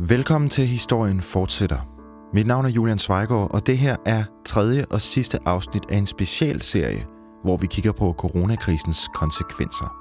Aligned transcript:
Velkommen 0.00 0.50
til 0.50 0.66
Historien 0.66 1.20
Fortsætter. 1.20 1.78
Mit 2.32 2.46
navn 2.46 2.64
er 2.64 2.68
Julian 2.68 2.98
Zweigård, 2.98 3.50
og 3.50 3.66
det 3.66 3.78
her 3.78 3.96
er 4.06 4.24
tredje 4.44 4.84
og 4.90 5.00
sidste 5.00 5.38
afsnit 5.46 5.82
af 5.90 5.96
en 5.96 6.06
specialserie, 6.06 7.06
hvor 7.42 7.56
vi 7.56 7.66
kigger 7.66 7.92
på 7.92 8.14
coronakrisens 8.18 9.08
konsekvenser. 9.14 9.94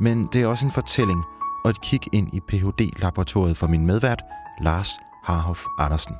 Men 0.00 0.24
det 0.24 0.42
er 0.42 0.46
også 0.46 0.66
en 0.66 0.72
fortælling 0.72 1.24
og 1.64 1.70
et 1.70 1.80
kig 1.80 2.00
ind 2.12 2.34
i 2.34 2.40
Ph.D.-laboratoriet 2.40 3.56
for 3.56 3.66
min 3.66 3.86
medvært, 3.86 4.22
Lars 4.60 4.90
Harhoff 5.24 5.64
Andersen. 5.78 6.14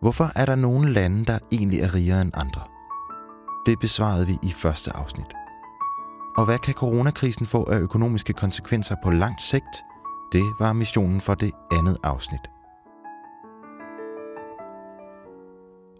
Hvorfor 0.00 0.30
er 0.36 0.46
der 0.46 0.54
nogle 0.54 0.92
lande, 0.92 1.24
der 1.24 1.38
egentlig 1.52 1.80
er 1.80 1.94
rigere 1.94 2.22
end 2.22 2.32
andre? 2.34 2.62
Det 3.66 3.78
besvarede 3.80 4.26
vi 4.26 4.36
i 4.42 4.52
første 4.52 4.96
afsnit. 4.96 5.34
Og 6.36 6.44
hvad 6.44 6.58
kan 6.58 6.74
coronakrisen 6.74 7.46
få 7.46 7.64
af 7.64 7.78
økonomiske 7.78 8.32
konsekvenser 8.32 8.96
på 9.04 9.10
langt 9.10 9.42
sigt? 9.42 9.84
Det 10.32 10.44
var 10.58 10.72
missionen 10.72 11.20
for 11.20 11.34
det 11.34 11.52
andet 11.72 11.96
afsnit. 12.02 12.40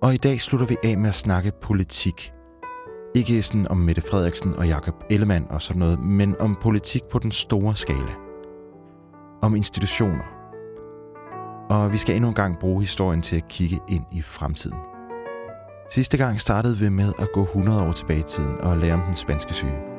Og 0.03 0.15
i 0.15 0.17
dag 0.17 0.41
slutter 0.41 0.67
vi 0.67 0.77
af 0.85 0.99
med 0.99 1.09
at 1.09 1.15
snakke 1.15 1.53
politik. 1.63 2.33
Ikke 3.15 3.43
sådan 3.43 3.69
om 3.69 3.77
Mette 3.77 4.03
Frederiksen 4.11 4.55
og 4.55 4.69
Jakob 4.69 4.95
Ellemann 5.11 5.47
og 5.51 5.63
sådan 5.63 5.81
noget, 5.81 5.99
men 5.99 6.41
om 6.41 6.57
politik 6.63 7.03
på 7.05 7.19
den 7.19 7.33
store 7.33 7.77
skala. 7.77 8.13
Om 9.43 9.57
institutioner. 9.57 10.25
Og 11.71 11.93
vi 11.93 11.99
skal 11.99 12.15
endnu 12.15 12.29
en 12.29 12.35
gang 12.35 12.59
bruge 12.59 12.83
historien 12.83 13.23
til 13.23 13.37
at 13.37 13.49
kigge 13.49 13.81
ind 13.89 14.05
i 14.13 14.23
fremtiden. 14.23 14.79
Sidste 15.91 16.17
gang 16.17 16.41
startede 16.41 16.77
vi 16.77 16.89
med 16.89 17.13
at 17.19 17.29
gå 17.33 17.43
100 17.43 17.83
år 17.83 17.93
tilbage 17.93 18.21
i 18.21 18.23
tiden 18.23 18.61
og 18.61 18.77
lære 18.77 18.95
om 18.95 19.03
den 19.03 19.17
spanske 19.17 19.55
syge. 19.55 19.90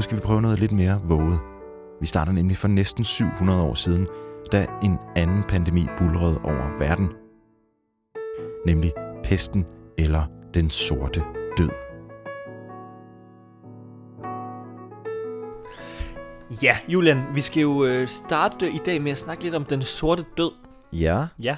Nu 0.00 0.04
skal 0.04 0.16
vi 0.16 0.22
prøve 0.22 0.42
noget 0.42 0.58
lidt 0.58 0.72
mere 0.72 1.00
våget. 1.04 1.40
Vi 2.00 2.06
starter 2.06 2.32
nemlig 2.32 2.56
for 2.56 2.68
næsten 2.68 3.04
700 3.04 3.62
år 3.62 3.74
siden, 3.74 4.08
da 4.52 4.66
en 4.82 4.98
anden 5.16 5.42
pandemi 5.48 5.86
bulrede 5.98 6.40
over 6.44 6.78
verden. 6.78 7.12
Nemlig 8.66 8.92
pesten 9.24 9.66
eller 9.98 10.26
den 10.54 10.70
sorte 10.70 11.22
død. 11.58 11.70
Ja, 16.62 16.78
Julian, 16.88 17.22
vi 17.34 17.40
skal 17.40 17.60
jo 17.60 17.84
øh, 17.84 18.08
starte 18.08 18.70
i 18.70 18.80
dag 18.86 19.02
med 19.02 19.10
at 19.10 19.18
snakke 19.18 19.44
lidt 19.44 19.54
om 19.54 19.64
den 19.64 19.82
sorte 19.82 20.24
død. 20.36 20.52
Ja, 20.92 21.26
Ja. 21.38 21.56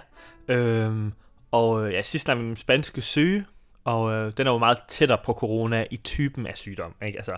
Øhm, 0.48 1.12
og 1.50 1.86
øh, 1.86 1.92
ja, 1.92 2.02
sidst 2.02 2.24
snakkede 2.24 2.46
vi 2.46 2.52
om 2.52 2.56
spanske 2.56 3.00
syge, 3.00 3.44
og 3.84 4.12
øh, 4.12 4.32
den 4.36 4.46
er 4.46 4.50
jo 4.50 4.58
meget 4.58 4.78
tættere 4.88 5.18
på 5.24 5.32
corona 5.32 5.86
i 5.90 5.96
typen 5.96 6.46
af 6.46 6.56
sygdom. 6.56 6.94
Ikke? 7.06 7.18
Altså, 7.18 7.36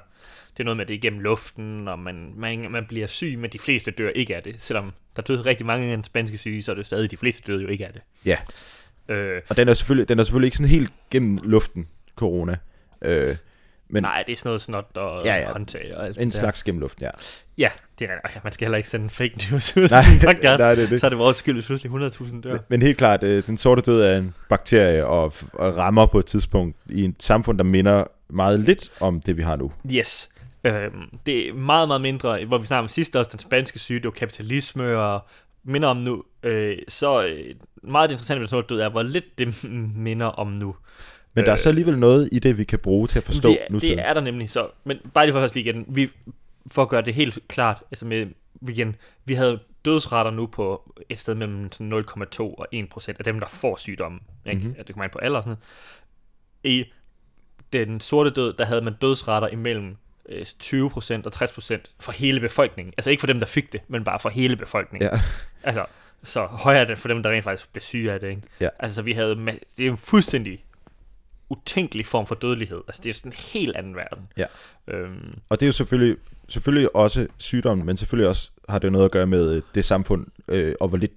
det 0.52 0.60
er 0.60 0.64
noget 0.64 0.76
med, 0.76 0.84
at 0.84 0.88
det 0.88 0.94
er 0.94 0.98
igennem 0.98 1.20
luften, 1.20 1.88
og 1.88 1.98
man, 1.98 2.32
man, 2.36 2.70
man 2.70 2.86
bliver 2.88 3.06
syg, 3.06 3.38
men 3.38 3.50
de 3.50 3.58
fleste 3.58 3.90
dør 3.90 4.10
ikke 4.10 4.36
af 4.36 4.42
det. 4.42 4.62
Selvom 4.62 4.92
der 5.16 5.22
døde 5.22 5.42
rigtig 5.42 5.66
mange 5.66 5.90
af 5.90 5.96
den 5.96 6.04
spanske 6.04 6.38
syge, 6.38 6.62
så 6.62 6.70
er 6.70 6.76
det 6.76 6.86
stadig 6.86 7.10
de 7.10 7.16
fleste 7.16 7.42
døde 7.46 7.62
jo 7.62 7.68
ikke 7.68 7.86
af 7.86 7.92
det. 7.92 8.02
ja. 8.24 8.36
Øh, 9.08 9.42
Og 9.48 9.56
den 9.56 9.68
er 9.68 9.74
selvfølgelig, 9.74 10.08
den 10.08 10.18
er 10.18 10.24
selvfølgelig 10.24 10.46
ikke 10.46 10.56
sådan 10.56 10.70
helt 10.70 10.90
gennem 11.10 11.38
luften, 11.42 11.88
corona. 12.16 12.56
Øh, 13.02 13.36
men 13.88 14.02
nej, 14.02 14.22
det 14.26 14.32
er 14.32 14.36
sådan 14.36 14.48
noget 14.48 14.60
snot 14.60 14.96
og 14.96 15.24
Ja, 15.24 15.34
ja, 15.36 15.52
håndtag 15.52 15.92
og 15.96 16.06
alt 16.06 16.18
en 16.18 16.24
der. 16.24 16.30
slags 16.30 16.64
luften, 16.66 17.04
ja. 17.04 17.10
Ja, 17.58 17.68
det 17.98 18.04
er. 18.04 18.12
Ja, 18.34 18.40
man 18.44 18.52
skal 18.52 18.64
heller 18.66 18.76
ikke 18.76 18.88
sende 18.88 19.08
fake 19.08 19.34
news 19.50 19.76
ud 19.76 19.88
Nej, 19.88 19.98
af 19.98 20.12
en 20.12 20.18
podcast. 20.34 20.58
nej, 20.58 20.74
det 20.74 20.84
er 20.84 20.88
det. 20.88 21.00
Så 21.00 21.06
er 21.06 21.10
det 21.10 21.18
vores 21.18 21.36
skyld, 21.36 21.54
hvis 21.54 21.66
pludselig 21.66 21.92
100.000 21.92 22.40
dør. 22.40 22.58
Men 22.68 22.82
helt 22.82 22.98
klart, 22.98 23.22
øh, 23.22 23.46
den 23.46 23.56
sorte 23.56 23.82
død 23.82 24.02
er 24.02 24.16
en 24.18 24.34
bakterie 24.48 25.06
og, 25.06 25.32
og 25.52 25.76
rammer 25.76 26.06
på 26.06 26.18
et 26.18 26.26
tidspunkt 26.26 26.76
i 26.86 27.04
et 27.04 27.14
samfund, 27.22 27.58
der 27.58 27.64
minder 27.64 28.04
meget 28.28 28.60
lidt 28.60 28.90
om 29.00 29.20
det, 29.20 29.36
vi 29.36 29.42
har 29.42 29.56
nu. 29.56 29.72
Yes. 29.92 30.30
Øhm, 30.64 30.92
det 31.26 31.48
er 31.48 31.52
meget, 31.54 31.88
meget 31.88 32.00
mindre, 32.00 32.44
hvor 32.44 32.58
vi 32.58 32.66
snakker 32.66 32.82
om 32.82 32.88
sidste 32.88 33.18
også, 33.18 33.30
den 33.32 33.38
spanske 33.40 33.78
syge, 33.78 33.98
det 33.98 34.04
var 34.04 34.10
kapitalisme 34.10 34.98
og 34.98 35.20
minder 35.64 35.88
om 35.88 35.96
nu. 35.96 36.22
Øh, 36.42 36.76
så 36.88 37.24
øh, 37.24 37.54
meget 37.82 38.10
det 38.10 38.14
interessante 38.14 38.40
ved 38.40 38.46
den 38.46 38.50
sorte 38.50 38.66
død 38.74 38.80
er, 38.80 38.88
hvor 38.88 39.02
lidt 39.02 39.38
det 39.38 39.64
minder 39.96 40.26
om 40.26 40.46
nu. 40.46 40.76
Men 41.34 41.44
der 41.44 41.50
er 41.50 41.54
Øh, 41.54 41.58
så 41.58 41.68
alligevel 41.68 41.98
noget 41.98 42.28
i 42.32 42.38
det, 42.38 42.58
vi 42.58 42.64
kan 42.64 42.78
bruge 42.78 43.06
til 43.06 43.18
at 43.18 43.24
forstå 43.24 43.48
det, 43.48 43.58
nu 43.70 43.78
det 43.78 43.98
er 43.98 44.14
der 44.14 44.20
nemlig 44.20 44.50
så. 44.50 44.68
Men 44.84 44.98
bare 45.14 45.26
lige 45.26 45.32
for 45.32 45.40
os 45.40 45.54
lige 45.54 45.70
igen, 45.70 45.84
vi, 45.88 46.10
for 46.66 46.82
at 46.82 46.88
gøre 46.88 47.02
det 47.02 47.14
helt 47.14 47.38
klart, 47.48 47.82
altså 47.90 48.06
med, 48.06 48.26
igen, 48.68 48.96
vi 49.24 49.34
havde 49.34 49.58
dødsrater 49.84 50.30
nu 50.30 50.46
på 50.46 50.94
et 51.08 51.18
sted 51.18 51.34
mellem 51.34 51.72
sådan 51.72 51.92
0,2 51.92 52.40
og 52.40 52.66
1 52.72 52.88
procent 52.88 53.18
af 53.18 53.24
dem, 53.24 53.40
der 53.40 53.48
får 53.48 53.76
sygdommen. 53.76 54.20
Ikke? 54.46 54.58
Mhm. 54.58 54.68
Mm-hmm. 54.68 54.84
Det 54.84 54.94
kommer 54.94 55.04
ind 55.04 55.12
på 55.12 55.18
alder 55.18 55.36
og 55.36 55.42
sådan 55.42 55.56
noget. 56.62 56.78
I 56.78 56.84
den 57.72 58.00
sorte 58.00 58.30
død, 58.30 58.52
der 58.52 58.64
havde 58.64 58.82
man 58.82 58.94
dødsrater 59.00 59.48
imellem 59.48 59.96
øh, 60.28 60.46
20% 60.62 60.76
og 61.24 61.32
60% 61.34 61.80
for 62.00 62.12
hele 62.12 62.40
befolkningen. 62.40 62.94
Altså 62.98 63.10
ikke 63.10 63.20
for 63.20 63.26
dem, 63.26 63.38
der 63.38 63.46
fik 63.46 63.72
det, 63.72 63.80
men 63.88 64.04
bare 64.04 64.18
for 64.18 64.28
hele 64.28 64.56
befolkningen. 64.56 65.10
Ja. 65.12 65.20
Altså, 65.62 65.84
så 66.22 66.46
højere 66.46 66.80
er 66.80 66.84
det 66.84 66.98
for 66.98 67.08
dem, 67.08 67.22
der 67.22 67.30
rent 67.30 67.44
faktisk 67.44 67.72
blev 67.72 67.80
syge 67.80 68.12
af 68.12 68.20
det. 68.20 68.28
Ikke? 68.28 68.42
Ja. 68.60 68.68
Altså, 68.78 69.02
vi 69.02 69.12
havde, 69.12 69.36
det 69.36 69.60
er 69.78 69.84
jo 69.84 69.90
en 69.90 69.96
fuldstændig 69.96 70.64
utænkelig 71.48 72.06
form 72.06 72.26
for 72.26 72.34
dødelighed. 72.34 72.80
Altså, 72.88 73.00
det 73.04 73.10
er 73.10 73.14
sådan 73.14 73.32
en 73.32 73.36
helt 73.52 73.76
anden 73.76 73.96
verden. 73.96 74.28
Ja. 74.36 74.46
Øhm, 74.88 75.32
Og 75.48 75.60
det 75.60 75.66
er 75.66 75.68
jo 75.68 75.72
selvfølgelig, 75.72 76.16
selvfølgelig 76.48 76.96
også 76.96 77.26
sygdommen, 77.38 77.86
men 77.86 77.96
selvfølgelig 77.96 78.28
også 78.28 78.50
har 78.68 78.78
det 78.78 78.92
noget 78.92 79.04
at 79.04 79.10
gøre 79.10 79.26
med 79.26 79.56
øh, 79.56 79.62
det 79.74 79.84
samfund, 79.84 80.26
øh, 80.48 80.74
og 80.80 80.88
hvor 80.88 80.98
lidt 80.98 81.12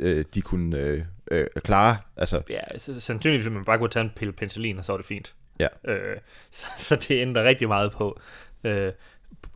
øh, 0.00 0.24
de 0.34 0.40
kunne 0.40 0.78
øh, 0.78 1.02
øh, 1.30 1.46
klare. 1.64 1.96
Altså, 2.16 2.42
ja, 2.50 2.78
så, 2.78 3.00
sandsynligvis 3.00 3.44
vil 3.44 3.52
man 3.52 3.64
bare 3.64 3.78
kunne 3.78 3.90
tage 3.90 4.04
en 4.04 4.10
pille 4.16 4.32
penicillin, 4.32 4.78
og 4.78 4.84
så 4.84 4.92
er 4.92 4.96
det 4.96 5.06
fint. 5.06 5.34
Ja. 5.60 5.66
Øh, 5.84 6.16
så, 6.50 6.66
så 6.78 6.96
det 6.96 7.10
ændrer 7.10 7.44
rigtig 7.44 7.68
meget 7.68 7.92
på, 7.92 8.20
øh, 8.64 8.92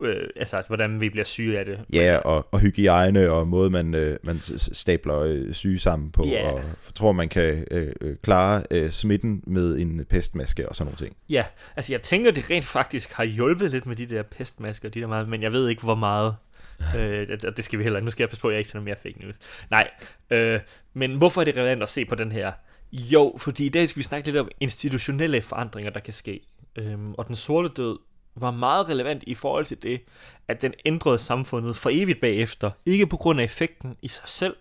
øh, 0.01 0.29
altså, 0.35 0.63
hvordan 0.67 1.01
vi 1.01 1.09
bliver 1.09 1.25
syge 1.25 1.59
af 1.59 1.65
det. 1.65 1.79
ja, 1.93 2.17
og, 2.17 2.47
og 2.51 2.59
hygiejne 2.59 3.31
og 3.31 3.47
måde, 3.47 3.69
man, 3.69 3.95
øh, 3.95 4.17
man 4.23 4.39
stabler 4.57 5.19
øh, 5.19 5.53
syge 5.53 5.79
sammen 5.79 6.11
på, 6.11 6.25
Ja. 6.25 6.51
og 6.51 6.61
tror, 6.95 7.11
man 7.11 7.29
kan 7.29 7.65
øh, 7.71 7.93
øh, 8.01 8.15
klare 8.23 8.63
øh, 8.71 8.89
smitten 8.91 9.43
med 9.47 9.77
en 9.77 10.05
pestmaske 10.09 10.69
og 10.69 10.75
sådan 10.75 10.85
nogle 10.87 10.97
ting. 10.97 11.15
Ja, 11.29 11.45
altså 11.75 11.93
jeg 11.93 12.01
tænker, 12.01 12.31
det 12.31 12.49
rent 12.49 12.65
faktisk 12.65 13.11
har 13.13 13.23
hjulpet 13.23 13.71
lidt 13.71 13.85
med 13.85 13.95
de 13.95 14.05
der 14.05 14.23
pestmasker, 14.23 14.89
de 14.89 14.99
der 15.01 15.07
meget, 15.07 15.29
men 15.29 15.41
jeg 15.41 15.51
ved 15.51 15.69
ikke, 15.69 15.81
hvor 15.83 15.95
meget. 15.95 16.35
øh, 16.97 17.27
det- 17.27 17.45
og 17.45 17.57
det 17.57 17.65
skal 17.65 17.79
vi 17.79 17.83
heller 17.83 17.99
ikke. 17.99 18.05
Nu 18.05 18.11
skal 18.11 18.23
jeg 18.23 18.29
passe 18.29 18.41
på, 18.41 18.47
at 18.47 18.53
jeg 18.53 18.59
ikke 18.59 18.69
sender 18.69 18.83
mere 18.85 18.95
fake 19.03 19.19
news. 19.19 19.35
Nej, 19.71 19.89
øh, 20.31 20.59
men 20.93 21.15
hvorfor 21.17 21.41
er 21.41 21.45
det 21.45 21.57
relevant 21.57 21.83
at 21.83 21.89
se 21.89 22.05
på 22.05 22.15
den 22.15 22.31
her? 22.31 22.51
Jo, 22.91 23.35
fordi 23.37 23.65
i 23.65 23.69
dag 23.69 23.89
skal 23.89 23.97
vi 23.99 24.03
snakke 24.03 24.27
lidt 24.27 24.37
om 24.37 24.49
institutionelle 24.59 25.41
forandringer, 25.41 25.91
der 25.91 25.99
kan 25.99 26.13
ske. 26.13 26.39
Øhm, 26.75 27.13
og 27.13 27.27
den 27.27 27.35
sorte 27.35 27.69
død 27.77 27.97
var 28.41 28.51
meget 28.51 28.89
relevant 28.89 29.23
i 29.27 29.33
forhold 29.33 29.65
til 29.65 29.83
det, 29.83 30.01
at 30.47 30.61
den 30.61 30.73
ændrede 30.85 31.17
samfundet 31.17 31.75
for 31.75 31.89
evigt 31.93 32.21
bagefter. 32.21 32.71
Ikke 32.85 33.07
på 33.07 33.17
grund 33.17 33.39
af 33.39 33.43
effekten 33.43 33.97
i 34.01 34.07
sig 34.07 34.23
selv, 34.25 34.55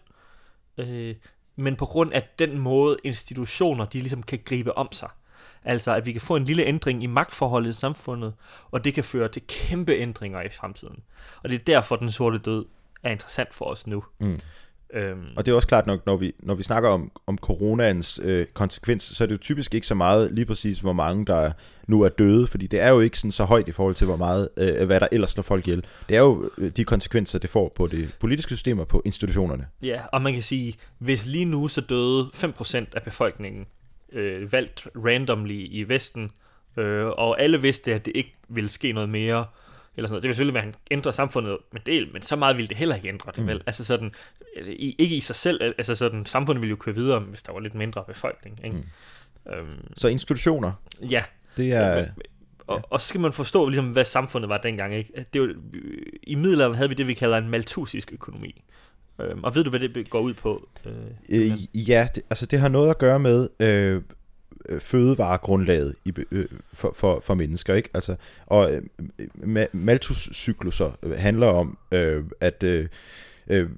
øh, 0.79 1.15
men 1.57 1.77
på 1.77 1.87
grund 1.87 2.13
af 2.13 2.29
den 2.39 2.59
måde, 2.59 2.97
institutioner 3.05 3.85
de 3.85 3.99
ligesom 3.99 4.23
kan 4.23 4.41
gribe 4.45 4.79
om 4.79 4.93
sig. 4.93 5.09
Altså, 5.65 5.95
at 5.95 6.07
vi 6.07 6.13
kan 6.13 6.21
få 6.21 6.37
en 6.37 6.45
lille 6.45 6.65
ændring 6.65 7.03
i 7.03 7.07
magtforholdet 7.07 7.71
i 7.71 7.73
samfundet, 7.73 8.35
og 8.71 8.85
det 8.85 8.95
kan 8.95 9.05
føre 9.05 9.29
til 9.29 9.43
kæmpe 9.49 9.93
ændringer 9.93 10.43
i 10.43 10.49
fremtiden. 10.49 11.03
Og 11.43 11.49
det 11.49 11.61
er 11.61 11.65
derfor, 11.65 11.97
den 11.97 12.11
sorte 12.11 12.39
død 12.39 12.65
er 13.03 13.11
interessant 13.11 13.55
for 13.55 13.65
os 13.65 13.87
nu. 13.87 14.05
Mm. 14.19 14.41
Øhm, 14.95 15.27
Og 15.37 15.47
det 15.47 15.53
er 15.53 15.57
også 15.57 15.69
klart 15.69 15.87
nok, 15.87 16.07
når 16.07 16.17
vi, 16.17 16.33
når 16.39 16.55
vi 16.55 16.63
snakker 16.63 16.89
om, 16.89 17.11
om 17.27 17.39
coronaens 17.39 18.21
øh, 18.23 18.47
konsekvens, 18.55 19.03
så 19.03 19.25
er 19.25 19.27
det 19.27 19.33
jo 19.33 19.39
typisk 19.39 19.75
ikke 19.75 19.87
så 19.87 19.95
meget 19.95 20.33
lige 20.33 20.45
præcis, 20.45 20.81
hvor 20.81 20.93
mange 20.93 21.27
der 21.27 21.53
nu 21.87 22.03
er 22.03 22.09
døde, 22.09 22.47
fordi 22.47 22.67
det 22.67 22.81
er 22.81 22.89
jo 22.89 23.01
ikke 23.01 23.19
sådan 23.19 23.33
så 23.33 23.45
højt 23.45 23.69
i 23.69 23.73
forhold 23.73 23.95
til, 23.95 24.07
hvor 24.07 24.17
meget, 24.17 24.49
øh, 24.57 24.87
hvad 24.87 25.01
der 25.01 25.09
ellers 25.13 25.31
slår 25.31 25.43
folk 25.43 25.67
ihjel. 25.69 25.85
Det 26.09 26.17
er 26.17 26.21
jo 26.21 26.51
øh, 26.59 26.71
de 26.71 26.85
konsekvenser, 26.85 27.39
det 27.39 27.51
får 27.51 27.73
på 27.77 27.87
det 27.87 28.17
politiske 28.21 28.55
system 28.55 28.79
og 28.79 28.89
på 28.89 29.03
institutionerne. 29.05 29.67
Ja, 29.83 30.01
og 30.13 30.23
man 30.23 30.33
kan 30.33 30.43
sige, 30.43 30.75
hvis 30.99 31.27
lige 31.27 31.45
nu 31.45 31.69
så 31.69 31.81
døde 31.81 32.31
5% 32.35 32.85
af 32.97 33.03
befolkningen 33.03 33.67
øh, 34.13 34.53
valgt 34.53 34.87
randomly 34.97 35.67
i 35.71 35.85
Vesten, 35.89 36.31
øh, 36.77 37.07
og 37.07 37.41
alle 37.41 37.63
vidste, 37.63 37.95
at 37.95 38.07
det 38.07 38.13
ikke 38.15 38.37
ville 38.49 38.71
ske 38.71 38.93
noget 38.93 39.09
mere, 39.09 39.45
eller 39.97 40.09
sådan 40.09 40.13
noget. 40.13 40.23
Det 40.23 40.29
ville 40.29 40.35
selvfølgelig 40.35 40.55
være, 40.55 40.63
at 40.63 40.67
han 40.67 40.75
ændrer 40.91 41.13
samfundet 41.13 41.57
med 41.73 41.81
del, 41.87 42.13
men 42.13 42.23
så 42.23 42.37
meget 42.37 42.57
ville 42.57 42.69
det 42.69 42.77
heller 42.77 42.95
ikke 42.97 43.09
ændre 43.09 43.33
det, 43.37 43.43
Mm. 43.43 43.47
vel? 43.49 43.63
Altså 43.67 43.85
sådan, 43.85 44.13
øh, 44.57 44.67
ikke 44.79 45.17
i 45.17 45.21
sig 45.21 45.37
selv, 45.37 45.61
altså 45.79 45.95
sådan, 45.95 46.27
samfundet 46.27 46.63
ville 46.63 46.71
jo 46.71 46.77
køre 46.77 46.95
videre, 46.95 47.21
hvis 47.21 47.43
der 47.43 47.53
var 47.53 47.61
lidt 47.61 47.75
mindre 47.75 48.05
befolkning, 48.09 48.61
ikke? 48.65 48.77
Mm. 48.77 49.53
Øhm, 49.53 49.95
Så 49.97 50.09
institutioner, 50.09 50.73
ja, 51.11 51.23
det 51.57 51.73
er... 51.73 51.95
Men- 51.97 52.07
Og, 52.67 52.83
og 52.91 53.01
så 53.01 53.07
skal 53.07 53.21
man 53.21 53.33
forstå, 53.33 53.69
ligesom, 53.69 53.91
hvad 53.91 54.05
samfundet 54.05 54.49
var 54.49 54.59
dengang. 54.59 54.95
Ikke? 54.95 55.27
Det 55.33 55.41
var, 55.41 55.55
I 56.23 56.35
middelalderen 56.35 56.75
havde 56.75 56.89
vi 56.89 56.95
det, 56.95 57.07
vi 57.07 57.15
kalder 57.15 57.39
en 57.39 57.49
maltusisk 57.49 58.13
økonomi. 58.13 58.65
Øhm, 59.21 59.45
og 59.45 59.55
ved 59.55 59.65
du, 59.65 59.71
hvad 59.71 59.81
det 59.81 60.11
går 60.11 60.21
ud 60.21 60.35
på? 60.35 60.69
Øh, 60.85 60.93
Øh, 61.29 61.89
ja, 61.89 62.09
det, 62.15 62.23
altså 62.31 62.47
det 62.47 62.59
har 62.59 62.69
noget 62.69 62.91
at 62.91 62.99
gøre 62.99 63.19
med 63.19 63.49
øh, 63.61 64.03
øh, 64.69 64.81
fødevaregrundlaget 64.81 65.95
i, 66.05 66.13
øh, 66.31 66.47
for, 66.73 66.93
for, 66.97 67.21
for 67.21 67.35
mennesker, 67.35 67.75
ikke? 67.75 67.89
Altså, 67.95 68.17
og 68.47 68.73
øh, 68.73 68.83
ma- 69.37 69.71
Malthus-cykluser 69.73 70.99
øh, 71.03 71.19
handler 71.19 71.47
om, 71.47 71.79
øh, 71.93 72.25
at 72.41 72.63
øh, 72.63 72.89
øh, 73.47 73.69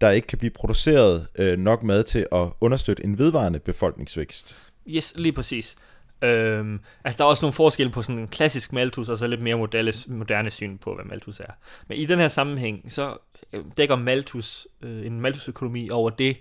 der 0.00 0.10
ikke 0.10 0.26
kan 0.26 0.38
blive 0.38 0.50
produceret 0.50 1.26
øh, 1.38 1.58
nok 1.58 1.82
mad 1.82 2.04
til 2.04 2.26
at 2.32 2.48
understøtte 2.60 3.04
en 3.04 3.18
vedvarende 3.18 3.58
befolkningsvækst. 3.58 4.58
yes, 4.86 5.12
lige 5.16 5.32
præcis. 5.32 5.76
Øhm, 6.22 6.80
altså, 7.04 7.18
der 7.18 7.24
er 7.24 7.28
også 7.28 7.44
nogle 7.44 7.52
forskelle 7.52 7.92
på 7.92 8.02
sådan 8.02 8.18
en 8.18 8.28
klassisk 8.28 8.72
malthus, 8.72 9.08
og 9.08 9.18
så 9.18 9.26
lidt 9.26 9.42
mere 9.42 9.56
moderne, 9.56 9.92
moderne 10.06 10.50
syn 10.50 10.78
på, 10.78 10.94
hvad 10.94 11.04
malthus 11.04 11.40
er. 11.40 11.52
Men 11.88 11.98
i 11.98 12.04
den 12.04 12.18
her 12.18 12.28
sammenhæng, 12.28 12.92
så 12.92 13.16
øh, 13.52 13.64
dækker 13.76 13.96
malthus, 13.96 14.68
øh, 14.82 15.06
en 15.06 15.20
malthusøkonomi 15.20 15.90
over 15.90 16.10
det, 16.10 16.36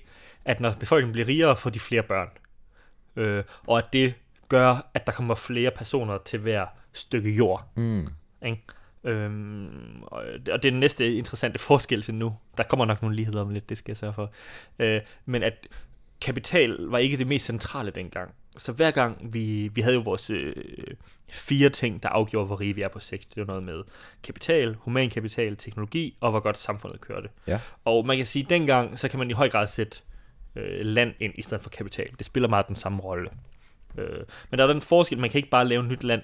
at 0.45 0.59
når 0.59 0.73
befolkningen 0.79 1.11
bliver 1.11 1.27
rigere, 1.27 1.57
får 1.57 1.69
de 1.69 1.79
flere 1.79 2.03
børn. 2.03 2.27
Øh, 3.15 3.43
og 3.67 3.77
at 3.77 3.93
det 3.93 4.13
gør, 4.49 4.89
at 4.93 5.07
der 5.07 5.13
kommer 5.13 5.35
flere 5.35 5.71
personer 5.71 6.17
til 6.17 6.39
hver 6.39 6.65
stykke 6.93 7.29
jord. 7.29 7.67
Mm. 7.75 8.07
Ikke? 8.45 8.63
Øhm, 9.03 10.03
og 10.03 10.23
det 10.45 10.53
er 10.53 10.57
den 10.57 10.79
næste 10.79 11.15
interessante 11.15 11.59
forskel 11.69 12.01
til 12.01 12.13
nu. 12.13 12.35
Der 12.57 12.63
kommer 12.63 12.85
nok 12.85 13.01
nogle 13.01 13.15
ligheder 13.15 13.41
om 13.41 13.49
lidt, 13.49 13.69
det 13.69 13.77
skal 13.77 13.91
jeg 13.91 13.97
sørge 13.97 14.13
for. 14.13 14.31
Øh, 14.79 15.01
men 15.25 15.43
at 15.43 15.67
kapital 16.21 16.77
var 16.79 16.97
ikke 16.97 17.17
det 17.17 17.27
mest 17.27 17.45
centrale 17.45 17.91
dengang. 17.91 18.31
Så 18.57 18.71
hver 18.71 18.91
gang 18.91 19.33
vi, 19.33 19.67
vi 19.73 19.81
havde 19.81 19.95
jo 19.95 20.01
vores 20.01 20.29
øh, 20.29 20.55
fire 21.29 21.69
ting, 21.69 22.03
der 22.03 22.09
afgjorde, 22.09 22.47
hvor 22.47 22.59
rige 22.59 22.75
vi 22.75 22.81
er 22.81 22.87
på 22.87 22.99
sigt. 22.99 23.35
Det 23.35 23.41
var 23.41 23.45
noget 23.45 23.63
med 23.63 23.83
kapital, 24.23 24.75
human 24.79 25.09
kapital, 25.09 25.55
teknologi 25.55 26.17
og 26.19 26.31
hvor 26.31 26.39
godt 26.39 26.57
samfundet 26.57 27.01
kørte. 27.01 27.29
Ja. 27.47 27.59
Og 27.85 28.05
man 28.05 28.17
kan 28.17 28.25
sige, 28.25 28.43
at 28.43 28.49
dengang, 28.49 28.99
så 28.99 29.07
kan 29.07 29.19
man 29.19 29.29
i 29.29 29.33
høj 29.33 29.49
grad 29.49 29.67
sætte 29.67 30.01
øh, 30.55 30.85
land 30.85 31.13
ind 31.19 31.33
i 31.35 31.41
stedet 31.41 31.63
for 31.63 31.69
kapital. 31.69 32.09
Det 32.17 32.25
spiller 32.25 32.49
meget 32.49 32.67
den 32.67 32.75
samme 32.75 33.01
rolle. 33.01 33.29
Øh, 33.97 34.23
men 34.49 34.57
der 34.57 34.63
er 34.63 34.73
den 34.73 34.81
forskel, 34.81 35.19
man 35.19 35.29
kan 35.29 35.37
ikke 35.37 35.49
bare 35.49 35.67
lave 35.67 35.83
nyt 35.83 36.03
land. 36.03 36.21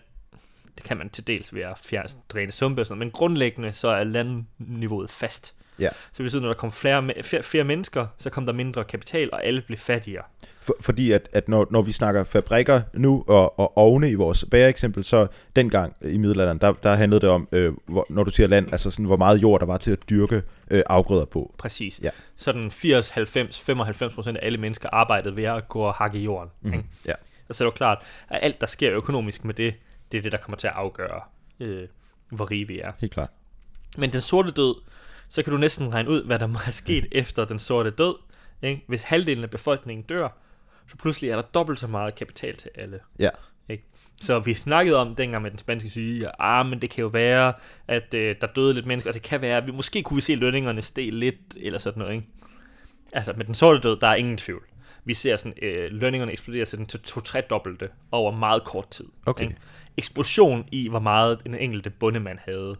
Det 0.78 0.86
kan 0.86 0.98
man 0.98 1.10
til 1.10 1.28
dels 1.28 1.54
ved 1.54 1.62
at 1.62 1.78
fjerne, 1.78 2.10
dræne 2.30 2.52
sumpe 2.52 2.82
og 2.82 2.86
sådan 2.88 2.98
noget, 2.98 3.08
men 3.08 3.12
grundlæggende 3.12 3.74
så 3.74 3.88
er 3.88 4.04
landniveauet 4.04 5.10
fast. 5.10 5.57
Ja. 5.80 5.90
Så 5.90 6.18
det 6.18 6.24
betyder, 6.24 6.42
når 6.42 6.50
der 6.50 6.56
kom 6.56 6.72
flere, 6.72 7.12
flere, 7.22 7.44
flere 7.44 7.64
mennesker, 7.64 8.08
så 8.18 8.30
kom 8.30 8.46
der 8.46 8.54
mindre 8.54 8.84
kapital, 8.84 9.30
og 9.34 9.46
alle 9.46 9.62
blev 9.62 9.78
fattigere. 9.78 10.24
For, 10.62 10.74
fordi 10.82 11.12
at, 11.12 11.30
at 11.34 11.50
når, 11.50 11.68
når 11.72 11.82
vi 11.82 11.92
snakker 11.92 12.24
fabrikker 12.24 12.82
nu, 12.94 13.24
og, 13.28 13.60
og 13.60 13.78
ovne 13.78 14.10
i 14.10 14.14
vores 14.14 14.46
bæreeksempel, 14.52 15.04
så 15.04 15.28
dengang 15.56 15.96
i 16.02 16.18
middelalderen, 16.18 16.58
der, 16.58 16.74
der 16.74 16.96
handlede 16.96 17.22
det 17.22 17.30
om, 17.30 17.48
øh, 17.52 17.74
hvor, 17.86 18.06
når 18.10 18.24
du 18.24 18.32
siger 18.32 18.48
land, 18.48 18.72
altså 18.72 18.92
sådan, 18.92 19.06
hvor 19.06 19.18
meget 19.18 19.42
jord 19.42 19.60
der 19.60 19.66
var 19.66 19.78
til 19.78 19.92
at 19.92 20.10
dyrke 20.10 20.42
øh, 20.72 20.84
afgrøder 20.90 21.26
på. 21.26 21.56
Præcis. 21.58 22.00
Ja. 22.04 22.10
Sådan 22.36 22.72
80, 22.72 23.10
90, 23.10 23.60
95 23.60 24.14
procent 24.14 24.38
af 24.38 24.46
alle 24.46 24.58
mennesker 24.58 24.90
arbejdede 24.92 25.36
ved 25.36 25.44
at 25.44 25.68
gå 25.68 25.80
og 25.80 25.94
hakke 25.94 26.20
jorden. 26.20 26.52
Mhm. 26.62 26.74
Ikke? 26.74 26.86
Ja. 27.06 27.14
Og 27.50 27.56
så 27.56 27.64
er 27.64 27.66
det 27.66 27.74
jo 27.74 27.78
klart, 27.78 27.98
at 28.30 28.40
alt, 28.42 28.62
der 28.62 28.68
sker 28.68 28.94
økonomisk 28.94 29.46
med 29.46 29.54
det, 29.54 29.74
det 30.12 30.18
er 30.18 30.22
det, 30.22 30.32
der 30.32 30.38
kommer 30.38 30.58
til 30.58 30.68
at 30.68 30.74
afgøre, 30.76 31.22
øh, 31.60 31.88
hvor 32.30 32.52
rige 32.52 32.68
vi 32.68 32.80
er. 32.80 32.92
Helt 33.00 33.14
klart. 33.14 33.30
Men 33.98 34.14
den 34.14 34.22
sorte 34.22 34.52
død, 34.52 34.76
så 35.30 35.44
kan 35.44 35.52
du 35.52 35.58
næsten 35.58 35.94
regne 35.94 36.10
ud, 36.10 36.24
hvad 36.24 36.40
der 36.40 36.48
må 36.48 36.58
have 36.58 36.74
sket 36.74 37.06
efter 37.12 37.46
den 37.46 37.60
sorte 37.60 37.90
død. 37.90 38.16
Ikke? 38.62 38.84
Hvis 38.88 39.04
halvdelen 39.04 39.44
af 39.44 39.50
befolkningen 39.50 40.06
dør, 40.06 40.30
så 40.90 40.98
pludselig 40.98 41.30
er 41.30 41.36
der 41.36 41.42
dobbelt 41.42 41.80
så 41.80 41.88
meget 41.88 42.16
kapital 42.16 42.56
til 42.56 42.72
alle. 42.76 43.00
Ja. 43.20 43.30
Ikke? 43.70 43.84
Så 44.22 44.40
vi 44.40 44.54
snakkede 44.54 44.98
om 44.98 45.16
dengang 45.16 45.44
med 45.44 45.52
den 45.52 45.60
spanske 45.60 45.90
syge, 45.90 46.28
at 46.28 46.36
ah, 46.40 46.66
men 46.66 46.82
det 46.82 46.90
kan 46.90 47.02
jo 47.02 47.08
være, 47.08 47.54
at 47.88 48.14
øh, 48.14 48.36
der 48.42 48.48
døde 48.48 48.74
lidt 48.74 48.86
mennesker, 48.86 49.10
og 49.10 49.14
det 49.14 49.22
kan 49.22 49.42
være, 49.42 49.58
at 49.58 49.68
vi 49.68 49.72
måske 49.72 50.04
kunne 50.04 50.16
vi 50.16 50.22
se 50.22 50.36
lønningerne 50.36 50.82
stige 50.82 51.12
lidt, 51.12 51.36
eller 51.58 51.80
sådan 51.80 52.00
noget. 52.00 52.14
Ikke? 52.16 52.28
Altså 53.14 53.34
med 53.38 53.46
den 53.46 53.56
sorte 53.56 53.80
død, 53.80 54.00
der 54.00 54.08
er 54.08 54.16
ingen 54.16 54.38
tvivl. 54.38 54.64
Vi 55.06 55.14
ser 55.14 55.38
sådan, 55.38 55.54
øh, 55.62 55.92
lønningerne 55.92 56.32
eksplodere 56.32 56.66
sådan 56.66 56.86
til 56.86 57.00
to-tre 57.00 57.42
dobbelte 57.50 57.90
over 58.12 58.32
meget 58.32 58.64
kort 58.64 58.90
tid. 58.90 59.06
Okay. 59.26 59.44
Ikke? 59.44 59.56
Eksplosion 59.98 60.68
i, 60.72 60.90
hvor 60.90 61.00
meget 61.00 61.44
den 61.44 61.56
enkelte 61.56 61.90
bondemand 61.90 62.40
havde. 62.46 62.76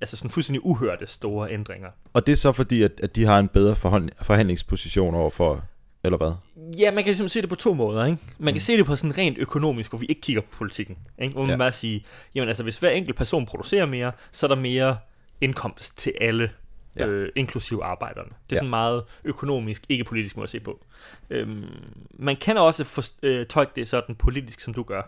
Altså 0.00 0.16
sådan 0.16 0.30
fuldstændig 0.30 0.64
uhørte 0.64 1.06
store 1.06 1.52
ændringer. 1.52 1.88
Og 2.12 2.26
det 2.26 2.32
er 2.32 2.36
så 2.36 2.52
fordi, 2.52 2.82
at, 2.82 2.92
at 3.02 3.16
de 3.16 3.24
har 3.24 3.38
en 3.38 3.48
bedre 3.48 3.76
forhandlingsposition 4.22 5.14
over 5.14 5.30
for, 5.30 5.64
eller 6.04 6.16
hvad? 6.18 6.32
Ja, 6.78 6.90
man 6.90 7.04
kan 7.04 7.14
simpelthen 7.14 7.28
se 7.28 7.40
det 7.40 7.48
på 7.48 7.54
to 7.54 7.74
måder. 7.74 8.04
Ikke? 8.06 8.18
Man 8.38 8.54
kan 8.54 8.60
se 8.60 8.76
det 8.76 8.86
på 8.86 8.96
sådan 8.96 9.18
rent 9.18 9.38
økonomisk, 9.38 9.90
hvor 9.90 9.98
vi 9.98 10.06
ikke 10.06 10.20
kigger 10.20 10.42
på 10.42 10.48
politikken. 10.58 10.96
Ikke? 11.18 11.32
Hvor 11.32 11.42
man 11.42 11.50
Ja. 11.50 11.56
bare 11.56 11.72
sige, 11.72 12.04
jamen 12.34 12.48
altså, 12.48 12.62
hvis 12.62 12.78
hver 12.78 12.90
enkelt 12.90 13.16
person 13.16 13.46
producerer 13.46 13.86
mere, 13.86 14.12
så 14.30 14.46
er 14.46 14.48
der 14.48 14.56
mere 14.56 14.98
indkomst 15.40 15.98
til 15.98 16.12
alle, 16.20 16.50
Ja. 16.98 17.06
øh, 17.06 17.28
inklusiv 17.36 17.80
arbejderne. 17.82 18.28
Det 18.28 18.52
er 18.52 18.56
Ja. 18.56 18.56
sådan 18.56 18.70
meget 18.70 19.02
økonomisk, 19.24 19.82
ikke 19.88 20.04
politisk 20.04 20.36
måde 20.36 20.44
at 20.44 20.50
se 20.50 20.60
på. 20.60 20.84
Øhm, 21.30 21.64
man 22.10 22.36
kan 22.36 22.56
også 22.58 22.84
for, 22.84 23.02
øh, 23.22 23.46
tolke 23.46 23.72
det 23.76 23.88
sådan 23.88 24.14
politisk, 24.14 24.60
som 24.60 24.74
du 24.74 24.82
gør. 24.82 25.02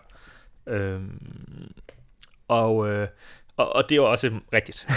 Øhm, 0.67 1.19
og, 2.47 2.89
øh, 2.89 3.07
og, 3.57 3.75
og 3.75 3.89
det 3.89 3.95
jo 3.95 4.11
også 4.11 4.39
rigtigt. 4.53 4.87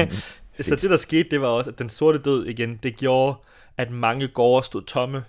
så 0.66 0.76
det, 0.76 0.90
der 0.90 0.96
skete, 0.96 1.28
det 1.30 1.40
var 1.40 1.48
også, 1.48 1.70
at 1.70 1.78
den 1.78 1.88
sorte 1.88 2.18
død 2.18 2.46
igen, 2.46 2.76
det 2.76 2.96
gjorde, 2.96 3.36
at 3.76 3.90
mange 3.90 4.28
gårde 4.28 4.66
stod 4.66 4.82
tomme. 4.82 5.24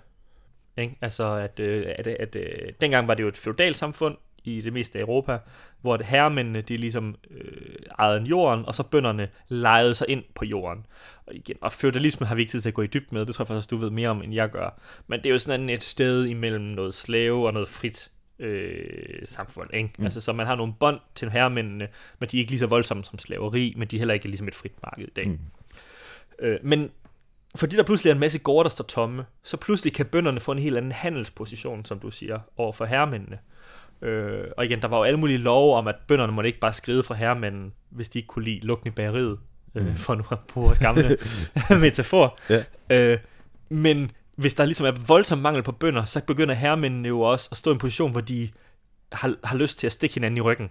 Ikke? 0.76 0.96
Altså, 1.00 1.24
at, 1.34 1.60
øh, 1.60 1.86
at, 1.98 2.06
at 2.06 2.36
øh, 2.36 2.72
dengang 2.80 3.08
var 3.08 3.14
det 3.14 3.22
jo 3.22 3.28
et 3.28 3.36
feudalt 3.36 3.76
samfund 3.76 4.16
i 4.44 4.60
det 4.60 4.72
meste 4.72 4.98
af 4.98 5.02
Europa, 5.02 5.38
hvor 5.80 5.94
at 5.94 6.04
herremændene, 6.04 6.60
de 6.60 6.76
ligesom 6.76 7.16
øh, 7.30 7.76
ejede 7.98 8.22
jorden, 8.22 8.64
og 8.64 8.74
så 8.74 8.82
bønderne 8.82 9.28
lejede 9.48 9.94
sig 9.94 10.06
ind 10.08 10.22
på 10.34 10.44
jorden. 10.44 10.86
Og 11.26 11.34
igen, 11.34 11.56
og 11.60 11.72
feudalisme 11.72 12.26
har 12.26 12.34
vi 12.34 12.42
ikke 12.42 12.50
tid 12.50 12.60
til 12.60 12.68
at 12.68 12.74
gå 12.74 12.82
i 12.82 12.86
dybt 12.86 13.12
med, 13.12 13.26
det 13.26 13.34
tror 13.34 13.42
jeg 13.42 13.46
faktisk, 13.48 13.70
du 13.70 13.76
ved 13.76 13.90
mere 13.90 14.08
om, 14.08 14.22
end 14.22 14.34
jeg 14.34 14.50
gør. 14.50 14.80
Men 15.06 15.18
det 15.18 15.26
er 15.26 15.30
jo 15.30 15.38
sådan 15.38 15.70
et 15.70 15.84
sted 15.84 16.26
imellem 16.26 16.64
noget 16.64 16.94
slave 16.94 17.46
og 17.46 17.52
noget 17.52 17.68
frit 17.68 18.10
øh, 18.38 18.78
samfund, 19.24 19.70
ikke? 19.74 19.90
Mm. 19.98 20.04
Altså, 20.04 20.20
så 20.20 20.32
man 20.32 20.46
har 20.46 20.54
nogle 20.54 20.72
bånd 20.80 21.00
til 21.14 21.30
herremændene, 21.30 21.88
men 22.20 22.28
de 22.28 22.36
er 22.36 22.40
ikke 22.40 22.50
lige 22.52 22.58
så 22.60 22.66
voldsomme 22.66 23.04
som 23.04 23.18
slaveri, 23.18 23.74
men 23.76 23.88
de 23.88 23.96
er 23.96 24.00
heller 24.00 24.14
ikke 24.14 24.26
ligesom 24.28 24.48
et 24.48 24.54
frit 24.54 24.72
marked 24.82 25.04
i 25.08 25.10
dag. 25.16 25.28
Mm. 25.28 25.38
Øh, 26.38 26.58
men 26.62 26.90
fordi 27.56 27.76
der 27.76 27.82
pludselig 27.82 28.10
er 28.10 28.14
en 28.14 28.20
masse 28.20 28.38
gårde, 28.38 28.64
der 28.64 28.70
står 28.70 28.84
tomme, 28.84 29.24
så 29.42 29.56
pludselig 29.56 29.92
kan 29.92 30.06
bønderne 30.06 30.40
få 30.40 30.52
en 30.52 30.58
helt 30.58 30.76
anden 30.76 30.92
handelsposition, 30.92 31.84
som 31.84 31.98
du 31.98 32.10
siger, 32.10 32.38
over 32.56 32.72
for 32.72 32.84
herremændene. 32.84 33.38
Øh, 34.02 34.44
og 34.56 34.64
igen, 34.64 34.82
der 34.82 34.88
var 34.88 34.96
jo 34.98 35.02
alle 35.04 35.18
mulige 35.18 35.38
love 35.38 35.74
om, 35.76 35.86
at 35.86 35.94
bønderne 36.08 36.32
måtte 36.32 36.48
ikke 36.48 36.60
bare 36.60 36.72
skride 36.72 37.02
fra 37.02 37.14
herremænden, 37.14 37.72
hvis 37.90 38.08
de 38.08 38.18
ikke 38.18 38.26
kunne 38.26 38.44
lide 38.44 38.66
lugten 38.66 38.88
i 38.88 38.90
bageriet, 38.90 39.38
øh, 39.74 39.86
Mm. 39.86 39.96
for 39.96 40.14
nu 40.14 40.24
at 40.30 40.38
bruge 40.48 40.66
vores 40.66 40.78
gamle 40.78 41.16
metafor. 41.80 42.38
Ja. 42.50 42.64
Øh, 43.12 43.18
men 43.68 44.10
hvis 44.38 44.54
der 44.54 44.64
ligesom 44.64 44.86
er 44.86 44.90
voldsom 45.06 45.38
mangel 45.38 45.62
på 45.62 45.72
bønder, 45.72 46.04
så 46.04 46.20
begynder 46.26 46.54
herremændene 46.54 47.08
jo 47.08 47.20
også 47.20 47.48
at 47.50 47.56
stå 47.56 47.70
i 47.70 47.72
en 47.72 47.78
position, 47.78 48.12
hvor 48.12 48.20
de 48.20 48.50
har, 49.12 49.34
har 49.44 49.56
lyst 49.56 49.78
til 49.78 49.86
at 49.86 49.92
stikke 49.92 50.14
hinanden 50.14 50.36
i 50.36 50.40
ryggen. 50.40 50.70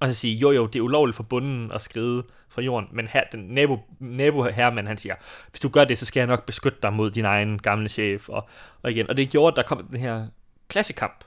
Og 0.00 0.08
så 0.08 0.14
sige, 0.14 0.34
jo 0.34 0.50
jo, 0.50 0.66
det 0.66 0.78
er 0.78 0.82
ulovligt 0.82 1.16
for 1.16 1.22
bunden 1.22 1.72
at 1.72 1.80
skride 1.80 2.24
fra 2.48 2.62
jorden, 2.62 2.88
men 2.92 3.08
her, 3.08 3.24
den 3.32 3.40
nabo, 3.40 3.78
nabo 4.00 4.42
herremand, 4.42 4.86
han 4.86 4.98
siger, 4.98 5.14
hvis 5.50 5.60
du 5.60 5.68
gør 5.68 5.84
det, 5.84 5.98
så 5.98 6.06
skal 6.06 6.20
jeg 6.20 6.26
nok 6.26 6.46
beskytte 6.46 6.78
dig 6.82 6.92
mod 6.92 7.10
din 7.10 7.24
egen 7.24 7.58
gamle 7.58 7.88
chef. 7.88 8.28
Og, 8.28 8.48
og 8.82 8.90
igen, 8.90 9.10
og 9.10 9.16
det 9.16 9.30
gjorde, 9.30 9.52
at 9.52 9.56
der 9.56 9.62
kom 9.62 9.86
den 9.86 10.00
her 10.00 10.26
klassekamp. 10.68 11.24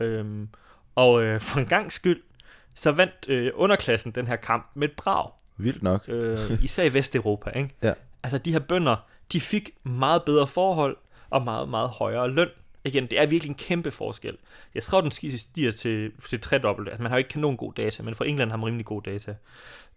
Øhm, 0.00 0.48
og 0.94 1.22
øh, 1.22 1.40
for 1.40 1.60
en 1.60 1.66
gang 1.66 1.92
skyld, 1.92 2.22
så 2.74 2.92
vandt 2.92 3.28
øh, 3.28 3.52
underklassen 3.54 4.10
den 4.10 4.26
her 4.26 4.36
kamp 4.36 4.70
med 4.74 4.88
et 4.88 4.96
brag. 4.96 5.30
Vildt 5.56 5.82
nok. 5.82 6.08
Øh, 6.08 6.38
især 6.62 6.84
i 6.84 6.94
Vesteuropa, 6.94 7.50
ikke? 7.50 7.74
Ja. 7.82 7.92
Altså, 8.22 8.38
de 8.38 8.52
her 8.52 8.58
bønder, 8.58 8.96
de 9.32 9.40
fik 9.40 9.70
meget 9.84 10.22
bedre 10.22 10.46
forhold 10.46 10.96
og 11.30 11.42
meget, 11.42 11.68
meget 11.68 11.88
højere 11.88 12.30
løn. 12.30 12.48
Igen, 12.84 13.06
det 13.06 13.20
er 13.20 13.26
virkelig 13.26 13.50
en 13.50 13.54
kæmpe 13.54 13.90
forskel. 13.90 14.36
Jeg 14.74 14.82
tror, 14.82 15.00
den 15.00 15.10
stiger 15.10 15.70
til, 15.70 16.12
til 16.28 16.40
tredobbelte. 16.40 16.90
Altså, 16.90 17.02
man 17.02 17.10
har 17.10 17.16
jo 17.16 17.18
ikke 17.18 17.30
kanon 17.30 17.56
god 17.56 17.72
data, 17.72 18.02
men 18.02 18.14
for 18.14 18.24
England 18.24 18.50
har 18.50 18.56
man 18.56 18.66
rimelig 18.66 18.86
god 18.86 19.02
data. 19.02 19.34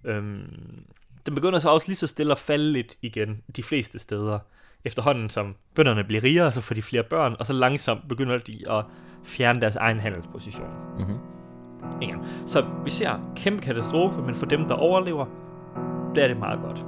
Øhm, 0.04 0.84
den 1.26 1.36
begynder 1.36 1.60
så 1.60 1.70
også 1.70 1.88
lige 1.88 1.98
så 1.98 2.08
stille 2.08 2.32
at 2.32 2.38
falde 2.38 2.72
lidt 2.72 2.98
igen 3.02 3.44
de 3.56 3.64
fleste 3.64 4.00
steder. 4.00 4.40
Efterhånden 4.86 5.30
som 5.30 5.56
bønderne 5.76 6.04
bliver 6.04 6.24
rigere, 6.24 6.52
så 6.52 6.62
får 6.62 6.76
de 6.76 6.82
flere 6.82 7.04
børn, 7.04 7.36
og 7.40 7.46
så 7.46 7.54
langsomt 7.54 8.08
begynder 8.10 8.38
de 8.38 8.64
at 8.70 8.86
fjerne 9.24 9.62
deres 9.62 9.76
egen 9.76 10.00
handelsposition. 10.00 10.70
Mm-hmm. 10.98 11.18
Igen. 12.02 12.18
Så 12.46 12.66
vi 12.84 12.90
ser 12.90 13.34
kæmpe 13.36 13.62
katastrofe, 13.62 14.22
men 14.22 14.36
for 14.36 14.46
dem, 14.46 14.68
der 14.68 14.74
overlever, 14.74 15.26
der 16.16 16.24
er 16.24 16.28
det 16.28 16.38
meget 16.38 16.60
godt. 16.60 16.86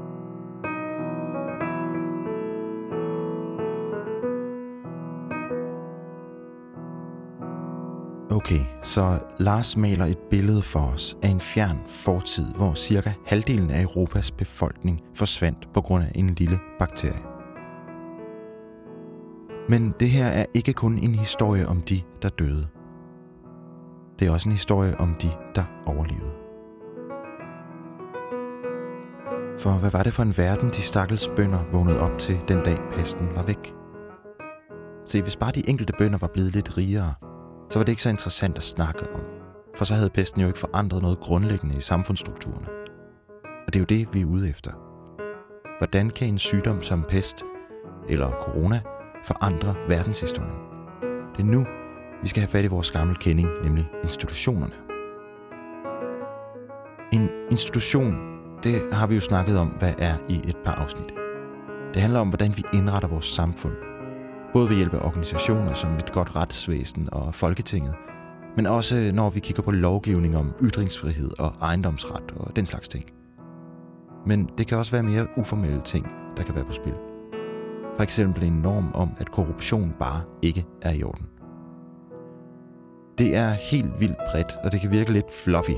Okay, 8.34 8.60
så 8.82 9.20
Lars 9.40 9.78
maler 9.78 10.06
et 10.06 10.18
billede 10.18 10.62
for 10.62 10.80
os 10.80 11.18
af 11.22 11.28
en 11.28 11.40
fjern 11.40 11.78
fortid, 11.88 12.46
hvor 12.46 12.74
cirka 12.74 13.12
halvdelen 13.26 13.70
af 13.70 13.82
Europas 13.82 14.32
befolkning 14.32 15.02
forsvandt 15.16 15.68
på 15.74 15.82
grund 15.82 16.04
af 16.04 16.12
en 16.16 16.30
lille 16.30 16.60
bakterie. 16.80 17.24
Men 19.70 19.94
det 20.00 20.10
her 20.10 20.26
er 20.26 20.46
ikke 20.54 20.74
kun 20.74 20.98
en 20.98 21.16
historie 21.16 21.68
om 21.68 21.82
de, 21.82 22.02
der 22.22 22.30
døde. 22.30 22.68
Det 24.20 24.28
er 24.28 24.32
også 24.32 24.50
en 24.50 24.54
historie 24.54 25.00
om 25.00 25.16
de, 25.22 25.30
der 25.56 25.64
overlevede. 25.86 26.34
For 29.60 29.72
hvad 29.72 29.92
var 29.92 30.04
det 30.04 30.14
for 30.14 30.24
en 30.24 30.38
verden, 30.38 30.70
de 30.70 30.82
stakkels 30.82 31.30
bønder 31.36 31.60
vågnede 31.72 32.00
op 32.00 32.18
til 32.18 32.40
den 32.48 32.64
dag 32.64 32.78
pesten 32.96 33.28
var 33.36 33.44
væk? 33.44 33.74
Se, 35.06 35.22
hvis 35.22 35.36
bare 35.36 35.52
de 35.52 35.70
enkelte 35.70 35.94
bønder 35.98 36.18
var 36.18 36.30
blevet 36.34 36.54
lidt 36.54 36.78
rigere, 36.78 37.14
så 37.74 37.80
var 37.80 37.84
det 37.84 37.92
ikke 37.92 38.02
så 38.04 38.10
interessant 38.10 38.58
at 38.58 38.64
snakke 38.64 39.14
om. 39.14 39.22
For 39.76 39.86
så 39.86 39.94
havde 39.94 40.10
pesten 40.10 40.42
jo 40.42 40.48
ikke 40.48 40.60
forandret 40.60 41.02
noget 41.02 41.20
grundlæggende 41.20 41.78
i 41.78 41.82
samfundsstrukturerne. 41.82 42.68
Og 43.68 43.74
det 43.74 43.76
er 43.76 43.80
jo 43.80 43.86
det, 43.86 44.14
vi 44.14 44.22
er 44.22 44.26
ude 44.26 44.50
efter. 44.50 44.72
Hvordan 45.78 46.10
kan 46.10 46.28
en 46.28 46.38
sygdom 46.38 46.82
som 46.82 47.04
pest 47.10 47.44
eller 48.10 48.32
corona 48.32 48.82
forandre 49.26 49.76
verdenshistorien? 49.88 50.60
Det 51.36 51.42
er 51.42 51.48
nu, 51.48 51.66
Vi 52.22 52.28
skal 52.28 52.42
have 52.42 52.50
fat 52.50 52.66
i 52.66 52.68
vores 52.68 52.92
gamle 52.92 53.16
kending, 53.16 53.50
nemlig 53.64 53.90
institutionerne. 54.04 54.74
En 57.14 57.30
institution, 57.52 58.16
det 58.64 58.94
har 58.94 59.08
vi 59.08 59.16
jo 59.16 59.22
snakket 59.22 59.58
om, 59.58 59.68
hvad 59.68 59.94
er 59.98 60.16
i 60.30 60.42
et 60.48 60.58
par 60.66 60.74
afsnit. 60.74 61.14
Det 61.94 62.02
handler 62.02 62.20
om, 62.20 62.30
hvordan 62.30 62.58
vi 62.58 62.64
indretter 62.74 63.08
vores 63.08 63.26
samfund. 63.26 63.93
Både 64.54 64.70
ved 64.70 64.76
hjælp 64.76 64.94
af 64.94 65.06
organisationer 65.06 65.74
som 65.74 65.96
et 65.96 66.12
godt 66.12 66.36
retsvæsen 66.36 67.10
og 67.12 67.36
Folketinget, 67.36 67.96
men 68.56 68.66
også 68.66 69.12
når 69.14 69.30
vi 69.30 69.40
kigger 69.40 69.64
på 69.64 69.72
lovgivning 69.72 70.38
om 70.38 70.54
ytringsfrihed 70.62 71.32
og 71.40 71.54
ejendomsret 71.62 72.32
og 72.36 72.56
den 72.56 72.66
slags 72.66 72.88
ting. 72.88 73.06
Men 74.26 74.50
det 74.58 74.68
kan 74.68 74.78
også 74.78 74.92
være 74.92 75.04
mere 75.04 75.28
uformelle 75.38 75.82
ting, 75.82 76.08
der 76.38 76.44
kan 76.44 76.56
være 76.56 76.66
på 76.66 76.74
spil. 76.74 76.94
For 77.96 78.04
eksempel 78.04 78.44
en 78.44 78.54
norm 78.54 78.92
om, 78.94 79.10
at 79.18 79.32
korruption 79.32 79.94
bare 80.00 80.22
ikke 80.42 80.66
er 80.82 80.92
i 80.92 81.04
orden. 81.04 81.26
Det 83.18 83.36
er 83.36 83.50
helt 83.50 84.00
vildt 84.00 84.18
bredt, 84.32 84.52
og 84.64 84.72
det 84.72 84.82
kan 84.82 84.92
virke 84.92 85.14
lidt 85.14 85.34
fluffy, 85.34 85.76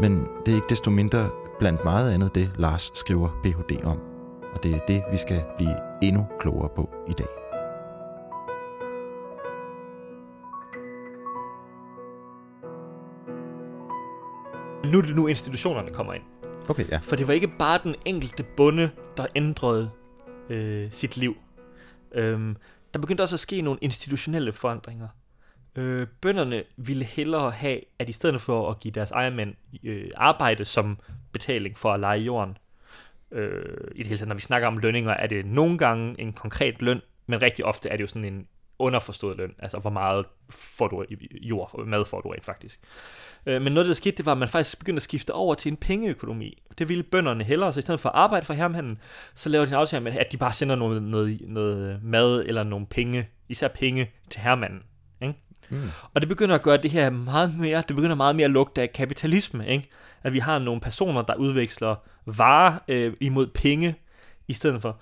men 0.00 0.12
det 0.46 0.52
er 0.52 0.54
ikke 0.54 0.70
desto 0.70 0.90
mindre 0.90 1.28
blandt 1.58 1.84
meget 1.84 2.12
andet 2.12 2.34
det, 2.34 2.50
Lars 2.58 2.90
skriver 2.94 3.28
Ph.D. 3.44 3.84
om. 3.84 3.98
Og 4.54 4.62
det 4.62 4.74
er 4.74 4.78
det, 4.88 5.02
vi 5.12 5.16
skal 5.16 5.42
blive 5.56 5.76
endnu 6.02 6.26
klogere 6.40 6.68
på 6.76 6.90
i 7.08 7.12
dag. 7.12 7.49
Nu 14.84 14.98
er 14.98 15.02
det 15.02 15.16
nu 15.16 15.26
institutionerne 15.26 15.90
kommer 15.90 16.12
ind. 16.12 16.22
Okay, 16.68 16.88
ja. 16.88 16.98
For 16.98 17.16
det 17.16 17.26
var 17.26 17.32
ikke 17.32 17.52
bare 17.58 17.80
den 17.84 17.94
enkelte 18.04 18.42
bonde, 18.56 18.90
der 19.16 19.26
ændrede 19.34 19.90
øh, 20.50 20.92
sit 20.92 21.16
liv. 21.16 21.36
Øhm, 22.14 22.56
der 22.94 23.00
begyndte 23.00 23.22
også 23.22 23.36
at 23.36 23.40
ske 23.40 23.62
nogle 23.62 23.78
institutionelle 23.82 24.52
forandringer. 24.52 25.08
Øh, 25.76 26.06
bønderne 26.20 26.62
ville 26.76 27.04
hellere 27.04 27.50
have, 27.50 27.80
at 27.98 28.08
i 28.08 28.12
stedet 28.12 28.40
for 28.40 28.70
at 28.70 28.80
give 28.80 28.92
deres 28.92 29.10
ejermænd 29.10 29.54
øh, 29.84 30.10
arbejde 30.16 30.64
som 30.64 30.98
betaling 31.32 31.78
for 31.78 31.92
at 31.92 32.00
lege 32.00 32.20
jorden, 32.20 32.56
øh, 33.32 33.76
i 33.94 33.98
det 33.98 34.06
hele 34.06 34.18
taget, 34.18 34.28
når 34.28 34.34
vi 34.34 34.40
snakker 34.40 34.68
om 34.68 34.78
lønninger, 34.78 35.10
er 35.12 35.26
det 35.26 35.46
nogle 35.46 35.78
gange 35.78 36.20
en 36.20 36.32
konkret 36.32 36.82
løn, 36.82 37.00
men 37.26 37.42
rigtig 37.42 37.64
ofte 37.64 37.88
er 37.88 37.96
det 37.96 38.02
jo 38.02 38.08
sådan 38.08 38.24
en 38.24 38.46
underforstået 38.80 39.36
løn, 39.36 39.54
altså 39.58 39.78
hvor 39.78 39.90
meget 39.90 40.26
får 40.50 40.88
du 40.88 41.04
jord, 41.42 41.86
mad 41.86 42.04
får 42.04 42.20
du 42.20 42.28
rent 42.28 42.44
faktisk. 42.44 42.80
Øh, 43.46 43.62
men 43.62 43.72
noget, 43.72 43.88
der 43.88 43.94
skete, 43.94 44.16
det 44.16 44.26
var, 44.26 44.32
at 44.32 44.38
man 44.38 44.48
faktisk 44.48 44.78
begyndte 44.78 44.98
at 44.98 45.02
skifte 45.02 45.34
over 45.34 45.54
til 45.54 45.70
en 45.70 45.76
pengeøkonomi. 45.76 46.62
Det 46.78 46.88
ville 46.88 47.02
bønderne 47.02 47.44
hellere, 47.44 47.72
så 47.72 47.78
i 47.78 47.82
stedet 47.82 48.00
for 48.00 48.08
at 48.08 48.14
arbejde 48.14 48.46
for 48.46 48.54
hermanden, 48.54 48.98
så 49.34 49.48
lavede 49.48 49.66
de 49.66 49.72
en 49.72 49.80
aftale 49.80 50.04
med, 50.04 50.12
at 50.12 50.32
de 50.32 50.36
bare 50.36 50.52
sender 50.52 50.76
noget, 50.76 51.02
noget, 51.02 51.40
noget 51.46 52.00
mad 52.02 52.44
eller 52.46 52.62
nogle 52.62 52.86
penge, 52.86 53.28
især 53.48 53.68
penge, 53.68 54.10
til 54.30 54.40
hermanden. 54.40 54.82
Ikke? 55.22 55.34
Mm. 55.70 55.90
Og 56.14 56.20
det 56.20 56.28
begynder 56.28 56.54
at 56.54 56.62
gøre 56.62 56.76
det 56.76 56.90
her 56.90 57.10
meget 57.10 57.58
mere, 57.58 57.82
det 57.88 57.96
begynder 57.96 58.16
meget 58.16 58.36
mere 58.36 58.44
at 58.44 58.50
lugte 58.50 58.82
af 58.82 58.92
kapitalisme, 58.92 59.68
ikke? 59.68 59.88
At 60.22 60.32
vi 60.32 60.38
har 60.38 60.58
nogle 60.58 60.80
personer, 60.80 61.22
der 61.22 61.34
udveksler 61.34 61.94
varer 62.26 62.78
øh, 62.88 63.12
imod 63.20 63.46
penge, 63.46 63.94
i 64.48 64.52
stedet 64.52 64.82
for 64.82 65.00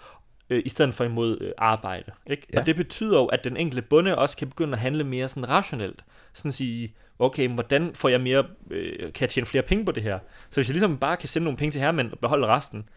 øh, 0.51 0.63
i 0.65 0.69
stedet 0.69 0.95
for 0.95 1.05
imod 1.05 1.41
øh, 1.41 1.53
arbejde. 1.59 2.13
Ikke? 2.27 2.47
Ja. 2.53 2.61
Og 2.61 2.67
det 2.67 2.77
betyder 2.77 3.19
jo, 3.19 3.27
at 3.27 3.45
den 3.45 3.57
enkelte 3.57 3.83
bonde 3.83 4.19
også 4.19 4.37
kan 4.37 4.49
begynde 4.49 4.73
at 4.73 4.79
handle 4.79 5.05
mere 5.05 5.29
sådan 5.29 5.49
rationelt. 5.49 6.05
Sådan 6.33 6.49
at 6.49 6.55
sige, 6.55 6.95
okay, 7.19 7.49
hvordan 7.49 7.95
får 7.95 8.09
jeg 8.09 8.21
mere, 8.21 8.45
øh, 8.71 8.99
kan 8.99 9.21
jeg 9.21 9.29
tjene 9.29 9.47
flere 9.47 9.63
penge 9.63 9.85
på 9.85 9.93
det 9.93 10.03
her? 10.03 10.19
Så 10.51 10.55
hvis 10.55 10.69
jeg 10.69 10.73
ligesom 10.73 10.99
bare 10.99 11.17
kan 11.17 11.29
sende 11.29 11.45
nogle 11.45 11.57
penge 11.57 11.73
til 11.73 11.81
hermænd 11.81 12.13
og 12.13 12.19
beholde 12.19 12.47
resten, 12.47 12.89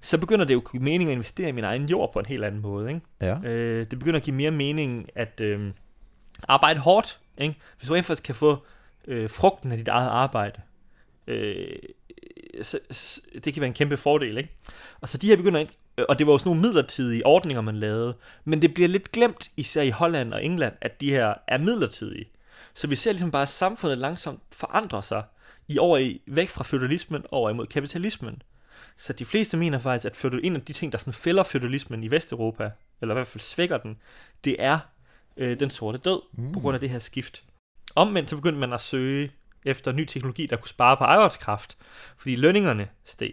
så 0.00 0.18
begynder 0.18 0.44
det 0.44 0.54
jo 0.54 0.58
at 0.58 0.70
give 0.72 0.82
mening 0.82 1.10
at 1.10 1.14
investere 1.14 1.48
i 1.48 1.52
min 1.52 1.64
egen 1.64 1.86
jord 1.86 2.12
på 2.12 2.18
en 2.18 2.26
helt 2.26 2.44
anden 2.44 2.60
måde. 2.60 2.88
Ikke? 2.88 3.00
Ja. 3.20 3.38
Øh, 3.44 3.86
det 3.90 3.98
begynder 3.98 4.16
at 4.16 4.24
give 4.24 4.36
mere 4.36 4.50
mening 4.50 5.08
at 5.14 5.40
øh, 5.40 5.72
arbejde 6.48 6.80
hårdt. 6.80 7.20
Ikke? 7.38 7.54
Hvis 7.78 7.88
du 7.88 7.94
rent 7.94 8.22
kan 8.22 8.34
få 8.34 8.64
øh, 9.08 9.30
frugten 9.30 9.72
af 9.72 9.78
dit 9.78 9.88
eget 9.88 10.08
arbejde, 10.08 10.60
øh, 11.26 11.78
så, 12.62 12.78
så, 12.90 13.20
det 13.44 13.54
kan 13.54 13.60
være 13.60 13.68
en 13.68 13.74
kæmpe 13.74 13.96
fordel. 13.96 14.38
Ikke? 14.38 14.50
Og 15.00 15.08
så 15.08 15.18
de 15.18 15.26
her 15.26 15.36
begynder 15.36 15.60
og 16.08 16.18
det 16.18 16.26
var 16.26 16.32
jo 16.32 16.38
sådan 16.38 16.48
nogle 16.50 16.62
midlertidige 16.62 17.26
ordninger, 17.26 17.60
man 17.60 17.76
lavede. 17.76 18.16
Men 18.44 18.62
det 18.62 18.74
bliver 18.74 18.88
lidt 18.88 19.12
glemt, 19.12 19.50
især 19.56 19.82
i 19.82 19.90
Holland 19.90 20.34
og 20.34 20.44
England, 20.44 20.74
at 20.80 21.00
de 21.00 21.10
her 21.10 21.34
er 21.48 21.58
midlertidige. 21.58 22.28
Så 22.74 22.86
vi 22.86 22.96
ser 22.96 23.12
ligesom 23.12 23.30
bare, 23.30 23.42
at 23.42 23.48
samfundet 23.48 23.98
langsomt 23.98 24.40
forandrer 24.52 25.00
sig 25.00 25.22
i 25.68 25.78
over 25.78 25.98
i, 25.98 26.20
væk 26.26 26.48
fra 26.48 26.64
feudalismen 26.64 27.22
over 27.30 27.50
imod 27.50 27.66
kapitalismen. 27.66 28.42
Så 28.96 29.12
de 29.12 29.24
fleste 29.24 29.56
mener 29.56 29.78
faktisk, 29.78 30.06
at 30.06 30.16
feudal, 30.16 30.40
en 30.44 30.56
af 30.56 30.62
de 30.62 30.72
ting, 30.72 30.92
der 30.92 30.98
sådan 30.98 31.12
fælder 31.12 31.42
feudalismen 31.42 32.04
i 32.04 32.10
Vesteuropa, 32.10 32.70
eller 33.00 33.14
i 33.14 33.16
hvert 33.16 33.26
fald 33.26 33.42
svækker 33.42 33.78
den, 33.78 33.96
det 34.44 34.56
er 34.58 34.78
øh, 35.36 35.60
den 35.60 35.70
sorte 35.70 35.98
død, 35.98 36.20
mm. 36.38 36.52
på 36.52 36.60
grund 36.60 36.74
af 36.74 36.80
det 36.80 36.90
her 36.90 36.98
skift. 36.98 37.44
Omvendt 37.94 38.30
så 38.30 38.36
begyndte 38.36 38.60
man 38.60 38.72
at 38.72 38.80
søge 38.80 39.32
efter 39.64 39.92
ny 39.92 40.04
teknologi, 40.04 40.46
der 40.46 40.56
kunne 40.56 40.68
spare 40.68 40.96
på 40.96 41.04
arbejdskraft, 41.04 41.76
fordi 42.16 42.36
lønningerne 42.36 42.88
steg. 43.04 43.32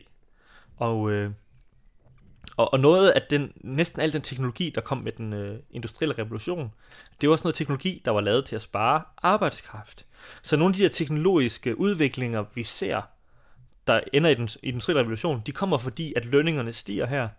Og 0.78 1.12
øh, 1.12 1.32
og, 2.58 2.74
og 2.74 2.80
noget 2.80 3.12
af 3.12 3.22
den, 3.30 3.54
næsten 3.56 4.02
al 4.02 4.14
den 4.14 4.22
teknologi, 4.22 4.70
der 4.76 4.82
kom 4.82 4.98
med 4.98 5.12
den 5.12 5.34
øh, 5.34 5.60
industrielle 5.72 6.18
revolution, 6.18 6.72
det 7.22 7.30
var 7.30 7.34
også 7.34 7.44
noget 7.44 7.56
teknologi, 7.56 8.02
der 8.06 8.12
var 8.12 8.22
lavet 8.22 8.46
til 8.46 8.56
at 8.56 8.62
spare 8.62 9.02
arbejdskraft. 9.18 10.06
Så 10.42 10.58
nogle 10.58 10.74
af 10.74 10.78
de 10.78 10.84
der 10.84 10.90
teknologiske 10.90 11.80
udviklinger, 11.80 12.46
vi 12.56 12.64
ser, 12.64 13.02
der 13.88 14.02
ender 14.14 14.30
i 14.30 14.36
den 14.36 14.50
industrielle 14.64 15.02
revolution, 15.02 15.42
de 15.46 15.52
kommer 15.52 15.78
fordi, 15.78 16.14
at 16.14 16.26
lønningerne 16.26 16.74
stiger 16.74 17.06
her, 17.06 17.30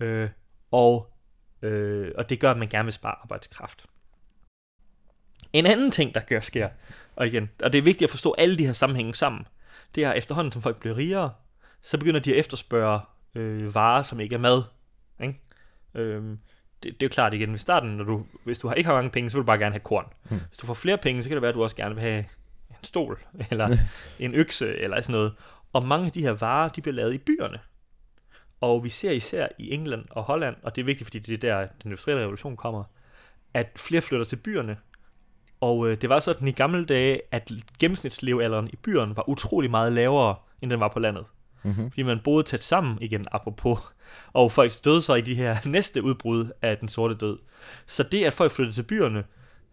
øh, 0.00 0.28
og, 0.70 1.12
øh, 1.62 2.12
og 2.18 2.30
det 2.30 2.40
gør, 2.40 2.50
at 2.50 2.56
man 2.56 2.68
gerne 2.68 2.86
vil 2.86 2.92
spare 2.92 3.14
arbejdskraft. 3.22 3.86
En 5.52 5.66
anden 5.66 5.90
ting, 5.90 6.14
der 6.14 6.20
gør 6.20 6.40
sker, 6.40 6.68
og 7.16 7.26
igen, 7.26 7.50
og 7.62 7.72
det 7.72 7.78
er 7.78 7.82
vigtigt 7.82 8.08
at 8.08 8.10
forstå 8.10 8.34
alle 8.38 8.56
de 8.58 8.66
her 8.66 8.72
sammenhænge 8.72 9.14
sammen, 9.14 9.46
det 9.94 10.04
er 10.04 10.12
efterhånden, 10.12 10.52
som 10.52 10.62
folk 10.62 10.80
bliver 10.80 10.96
rigere, 10.96 11.32
så 11.82 11.98
begynder 11.98 12.20
de 12.20 12.32
at 12.32 12.38
efterspørge 12.38 13.00
øh, 13.34 13.74
varer, 13.74 14.02
som 14.02 14.20
ikke 14.20 14.34
er 14.34 14.38
mad. 14.38 14.62
Ikke? 15.22 15.40
Øhm, 15.94 16.38
det, 16.82 17.00
det 17.00 17.02
er 17.02 17.08
jo 17.08 17.12
klart 17.12 17.34
igen, 17.34 17.54
i 17.54 17.58
starten, 17.58 17.90
når 17.90 18.04
du, 18.04 18.26
hvis 18.44 18.58
du 18.58 18.68
har, 18.68 18.74
ikke 18.74 18.86
har 18.86 18.94
mange 18.94 19.10
penge, 19.10 19.30
så 19.30 19.36
vil 19.36 19.42
du 19.42 19.46
bare 19.46 19.58
gerne 19.58 19.72
have 19.72 19.80
korn. 19.80 20.06
Hmm. 20.28 20.40
Hvis 20.48 20.58
du 20.58 20.66
får 20.66 20.74
flere 20.74 20.98
penge, 20.98 21.22
så 21.22 21.28
kan 21.28 21.36
det 21.36 21.42
være, 21.42 21.48
at 21.48 21.54
du 21.54 21.62
også 21.62 21.76
gerne 21.76 21.94
vil 21.94 22.02
have 22.02 22.18
en 22.70 22.76
stol, 22.82 23.24
eller 23.50 23.76
en 24.18 24.34
økse, 24.34 24.76
eller 24.76 25.00
sådan 25.00 25.12
noget. 25.12 25.32
Og 25.72 25.86
mange 25.86 26.06
af 26.06 26.12
de 26.12 26.22
her 26.22 26.32
varer, 26.32 26.68
de 26.68 26.82
bliver 26.82 26.94
lavet 26.94 27.14
i 27.14 27.18
byerne. 27.18 27.58
Og 28.60 28.84
vi 28.84 28.88
ser 28.88 29.10
især 29.10 29.48
i 29.58 29.74
England 29.74 30.04
og 30.10 30.22
Holland, 30.22 30.56
og 30.62 30.76
det 30.76 30.80
er 30.82 30.86
vigtigt, 30.86 31.06
fordi 31.06 31.18
det 31.18 31.44
er 31.44 31.58
der, 31.58 31.66
den 31.66 31.70
industrielle 31.84 32.22
revolution 32.22 32.56
kommer, 32.56 32.84
at 33.54 33.70
flere 33.76 34.02
flytter 34.02 34.26
til 34.26 34.36
byerne. 34.36 34.76
Og 35.60 35.88
øh, 35.88 36.00
det 36.00 36.08
var 36.08 36.20
sådan 36.20 36.48
i 36.48 36.52
gamle 36.52 36.84
dage, 36.84 37.20
at 37.30 37.50
gennemsnitslevealderen 37.78 38.68
i 38.72 38.76
byerne 38.76 39.16
var 39.16 39.28
utrolig 39.28 39.70
meget 39.70 39.92
lavere, 39.92 40.36
end 40.62 40.70
den 40.70 40.80
var 40.80 40.88
på 40.88 40.98
landet 40.98 41.24
mm-hmm. 41.64 41.90
fordi 41.90 42.02
man 42.02 42.20
boede 42.24 42.42
tæt 42.42 42.64
sammen 42.64 42.98
igen, 43.00 43.26
apropos, 43.32 43.78
og 44.32 44.52
folk 44.52 44.72
døde 44.84 45.02
så 45.02 45.14
i 45.14 45.20
de 45.20 45.34
her 45.34 45.56
næste 45.68 46.02
udbrud 46.02 46.50
af 46.62 46.78
den 46.78 46.88
sorte 46.88 47.14
død. 47.14 47.38
Så 47.86 48.02
det, 48.02 48.24
at 48.24 48.32
folk 48.32 48.52
flyttede 48.52 48.76
til 48.76 48.82
byerne, 48.82 49.24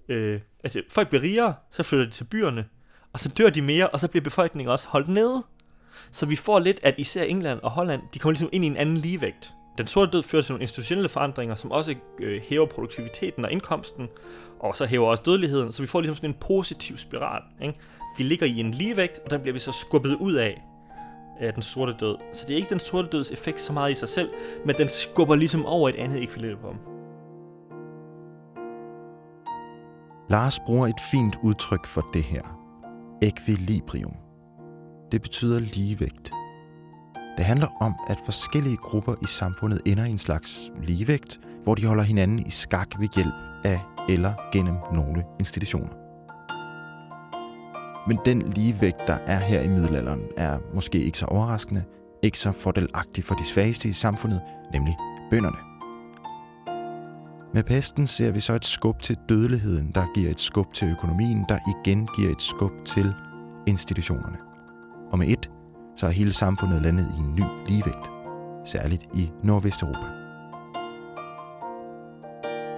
øh, 0.10 0.42
altså 0.64 0.82
folk 0.90 1.10
bliver 1.10 1.24
rigere, 1.24 1.54
så 1.72 1.84
flytter 1.84 2.06
de 2.06 2.12
til 2.12 2.24
byerne, 2.24 2.66
og 3.14 3.20
så 3.20 3.30
dør 3.30 3.50
de 3.50 3.62
mere, 3.62 3.90
og 3.90 4.00
så 4.00 4.08
bliver 4.08 4.24
befolkningen 4.24 4.72
også 4.72 4.88
holdt 4.88 5.08
nede. 5.08 5.44
Så 6.12 6.26
vi 6.26 6.36
får 6.36 6.60
lidt, 6.60 6.80
at 6.84 6.96
især 6.98 7.24
England 7.24 7.60
og 7.60 7.72
Holland, 7.72 8.02
de 8.14 8.20
kommer 8.20 8.32
ligesom 8.32 8.50
ind 8.52 8.64
i 8.64 8.68
en 8.68 8.78
anden 8.78 8.98
ligevægt. 8.98 9.52
Den 9.78 9.88
sorte 9.88 10.12
død 10.12 10.24
fører 10.24 10.42
til 10.42 10.52
nogle 10.52 10.62
institutionelle 10.62 11.10
forandringer, 11.10 11.56
som 11.56 11.72
også 11.72 11.96
øh, 12.20 12.42
hæver 12.42 12.66
produktiviteten 12.66 13.46
og 13.46 13.52
indkomsten, 13.52 14.08
og 14.60 14.78
så 14.78 14.86
hæver 14.86 15.08
også 15.08 15.24
dødeligheden, 15.26 15.72
så 15.72 15.82
vi 15.82 15.88
får 15.88 16.02
ligesom 16.02 16.16
sådan 16.16 16.30
en 16.30 16.36
positiv 16.40 16.98
spiral. 16.98 17.42
Ikke? 17.62 17.80
Vi 18.18 18.24
ligger 18.24 18.46
i 18.46 18.60
en 18.60 18.72
ligevægt, 18.72 19.20
og 19.26 19.32
den 19.32 19.42
bliver 19.42 19.54
vi 19.54 19.60
så 19.60 19.72
skubbet 19.72 20.16
ud 20.16 20.34
af 20.34 20.62
af 21.40 21.54
den 21.54 21.62
sorte 21.62 21.94
død. 22.00 22.18
Så 22.34 22.44
det 22.48 22.54
er 22.54 22.58
ikke 22.58 22.70
den 22.70 22.80
sorte 22.80 23.08
døds 23.08 23.32
effekt 23.32 23.62
så 23.62 23.74
meget 23.74 23.92
i 23.92 23.96
sig 23.96 24.10
selv, 24.10 24.30
men 24.66 24.76
den 24.76 24.90
skubber 24.90 25.36
ligesom 25.36 25.66
over 25.66 25.90
et 25.90 25.96
andet 25.96 26.24
ekvilibrium. 26.24 26.78
Lars 30.30 30.60
bruger 30.60 30.88
et 30.88 31.02
fint 31.12 31.38
udtryk 31.44 31.86
for 31.86 32.10
det 32.14 32.24
her. 32.24 32.42
Ekvilibrium. 33.22 34.14
Det 35.12 35.22
betyder 35.22 35.60
ligevægt. 35.60 36.32
Det 37.38 37.46
handler 37.46 37.68
om, 37.82 37.96
at 38.08 38.20
forskellige 38.26 38.78
grupper 38.78 39.16
i 39.22 39.26
samfundet 39.26 39.82
ender 39.86 40.06
i 40.06 40.10
en 40.10 40.18
slags 40.18 40.72
ligevægt, 40.84 41.40
hvor 41.64 41.76
de 41.76 41.86
holder 41.86 42.04
hinanden 42.04 42.40
i 42.48 42.52
skak 42.52 42.88
ved 43.00 43.08
hjælp 43.16 43.34
af 43.64 43.80
eller 44.10 44.34
gennem 44.54 44.76
nogle 44.94 45.24
institutioner. 45.40 46.00
Men 48.08 48.20
den 48.25 48.41
ligevægt, 48.41 49.08
der 49.08 49.13
er 49.13 49.39
her 49.39 49.62
i 49.62 49.67
middelalderen, 49.67 50.22
er 50.38 50.60
måske 50.74 51.03
ikke 51.03 51.17
så 51.17 51.25
overraskende, 51.25 51.84
ikke 52.22 52.39
så 52.39 52.51
fordelagtig 52.51 53.24
for 53.24 53.36
de 53.36 53.46
svageste 53.46 53.89
i 53.89 53.93
samfundet, 53.93 54.41
nemlig 54.74 54.98
bønderne. 55.29 55.58
Med 57.53 57.63
pesten 57.63 58.08
ser 58.08 58.31
vi 58.31 58.39
så 58.39 58.53
et 58.53 58.65
skub 58.65 59.01
til 59.01 59.17
dødeligheden, 59.29 59.91
der 59.96 60.13
giver 60.15 60.31
et 60.31 60.39
skub 60.39 60.74
til 60.74 60.91
økonomien, 60.91 61.46
der 61.50 61.58
igen 61.67 62.08
giver 62.15 62.31
et 62.31 62.41
skub 62.41 62.72
til 62.86 63.13
institutionerne. 63.67 64.38
Og 65.12 65.20
med 65.20 65.27
et, 65.27 65.51
så 65.96 66.08
er 66.08 66.12
hele 66.12 66.34
samfundet 66.34 66.81
landet 66.81 67.08
i 67.17 67.20
en 67.20 67.36
ny 67.36 67.43
ligevægt, 67.67 68.12
særligt 68.65 69.03
i 69.15 69.31
Nordvesteuropa. 69.43 70.21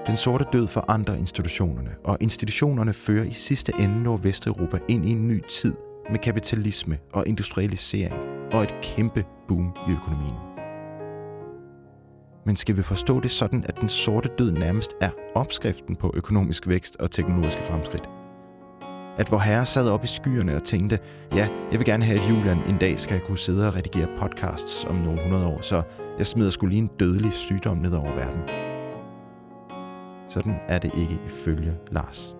Den 0.07 0.17
sorte 0.17 0.45
død 0.53 0.67
forandrer 0.67 1.15
institutionerne, 1.15 1.89
og 2.03 2.17
institutionerne 2.21 2.93
fører 2.93 3.23
i 3.23 3.31
sidste 3.31 3.73
ende 3.79 4.03
Nordvesteuropa 4.03 4.79
ind 4.87 5.05
i 5.05 5.11
en 5.11 5.27
ny 5.27 5.43
tid 5.49 5.73
med 6.09 6.19
kapitalisme 6.19 6.97
og 7.13 7.27
industrialisering 7.27 8.15
og 8.51 8.63
et 8.63 8.73
kæmpe 8.81 9.25
boom 9.47 9.75
i 9.87 9.91
økonomien. 9.91 10.35
Men 12.45 12.55
skal 12.55 12.77
vi 12.77 12.83
forstå 12.83 13.19
det 13.19 13.31
sådan, 13.31 13.63
at 13.69 13.81
den 13.81 13.89
sorte 13.89 14.29
død 14.39 14.51
nærmest 14.51 14.91
er 15.01 15.09
opskriften 15.35 15.95
på 15.95 16.11
økonomisk 16.13 16.67
vækst 16.67 16.95
og 16.99 17.11
teknologiske 17.11 17.63
fremskridt? 17.63 18.09
At 19.17 19.31
vor 19.31 19.39
herre 19.39 19.65
sad 19.65 19.89
op 19.89 20.03
i 20.03 20.07
skyerne 20.07 20.55
og 20.55 20.63
tænkte, 20.63 20.99
ja, 21.35 21.47
jeg 21.71 21.79
vil 21.79 21.85
gerne 21.85 22.05
have, 22.05 22.19
at 22.19 22.29
Julian 22.29 22.69
en 22.69 22.77
dag 22.77 22.99
skal 22.99 23.19
kunne 23.19 23.37
sidde 23.37 23.67
og 23.67 23.75
redigere 23.75 24.07
podcasts 24.19 24.85
om 24.85 24.95
nogle 24.95 25.23
hundrede 25.23 25.45
år, 25.45 25.61
så 25.61 25.81
jeg 26.17 26.25
smider 26.25 26.49
skulle 26.49 26.71
lige 26.71 26.81
en 26.81 26.89
dødelig 26.99 27.33
sygdom 27.33 27.77
ned 27.77 27.93
over 27.93 28.15
verden. 28.15 28.72
Sådan 30.29 30.55
er 30.67 30.79
det 30.79 30.91
ikke 30.97 31.19
ifølge 31.27 31.77
Lars. 31.91 32.35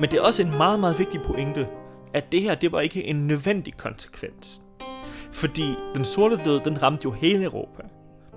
Men 0.00 0.10
det 0.10 0.18
er 0.18 0.22
også 0.22 0.42
en 0.42 0.56
meget, 0.56 0.80
meget 0.80 0.98
vigtig 0.98 1.20
pointe, 1.22 1.68
at 2.14 2.32
det 2.32 2.42
her, 2.42 2.54
det 2.54 2.72
var 2.72 2.80
ikke 2.80 3.04
en 3.04 3.26
nødvendig 3.26 3.76
konsekvens. 3.76 4.62
Fordi 5.32 5.76
den 5.94 6.04
sorte 6.04 6.40
død, 6.44 6.60
den 6.60 6.82
ramte 6.82 7.04
jo 7.04 7.10
hele 7.10 7.44
Europa. 7.44 7.82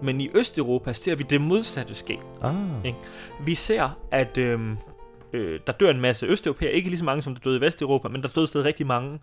Men 0.01 0.21
i 0.21 0.29
Østeuropa 0.35 0.93
ser 0.93 1.15
vi 1.15 1.23
det 1.23 1.41
modsatte 1.41 1.95
ske. 1.95 2.19
Ah. 2.41 2.55
Ikke? 2.83 2.97
Vi 3.45 3.55
ser, 3.55 3.99
at 4.11 4.37
øhm, 4.37 4.77
øh, 5.33 5.59
der 5.67 5.73
dør 5.73 5.91
en 5.91 6.01
masse 6.01 6.25
østeuropæere, 6.25 6.71
ikke 6.71 6.89
lige 6.89 6.99
så 6.99 7.05
mange 7.05 7.21
som 7.21 7.35
der 7.35 7.41
døde 7.41 7.57
i 7.57 7.61
Vesteuropa, 7.61 8.07
men 8.07 8.21
der 8.21 8.27
døde 8.27 8.47
stadig 8.47 8.65
rigtig 8.65 8.87
mange. 8.87 9.19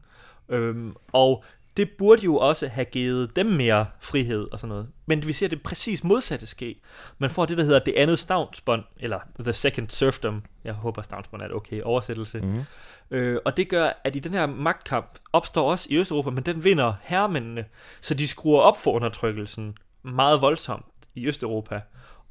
Øhm, 0.49 0.95
og 1.13 1.45
det 1.77 1.91
burde 1.91 2.23
jo 2.25 2.37
også 2.37 2.69
have 2.69 2.85
givet 2.85 3.37
dem 3.37 3.47
mere 3.47 3.87
frihed 4.01 4.49
og 4.53 4.59
sådan 4.59 4.69
noget. 4.69 4.89
Men 5.07 5.27
vi 5.27 5.33
ser 5.33 5.49
det 5.49 5.63
præcis 5.63 6.05
modsatte 6.05 6.47
ske. 6.47 6.81
Man 7.19 7.31
får 7.31 7.47
det, 7.47 7.59
der 7.59 7.65
hedder 7.65 7.79
det 7.79 7.95
andet 7.97 8.19
stavnsbånd, 8.19 8.85
eller 9.01 9.19
the 9.41 9.53
second 9.53 9.89
serfdom. 9.89 10.43
Jeg 10.65 10.73
håber, 10.73 11.03
stavnsbånd 11.03 11.43
er 11.43 11.47
et 11.47 11.53
okay 11.53 11.83
oversættelse. 11.83 12.41
Mm. 12.41 12.63
Øh, 13.11 13.41
og 13.45 13.57
det 13.57 13.69
gør, 13.69 14.01
at 14.05 14.17
i 14.17 14.19
den 14.19 14.33
her 14.33 14.47
magtkamp 14.47 15.19
opstår 15.33 15.71
også 15.71 15.87
i 15.91 15.97
Østeuropa, 15.97 16.31
men 16.31 16.45
den 16.45 16.65
vinder 16.65 16.95
herremændene, 17.03 17.65
så 18.01 18.15
de 18.15 18.29
skruer 18.29 18.61
op 18.61 18.77
for 18.83 18.93
undertrykkelsen 18.93 19.77
meget 20.03 20.43
voldsomt 20.43 20.87
i 21.15 21.27
Østeuropa. 21.27 21.81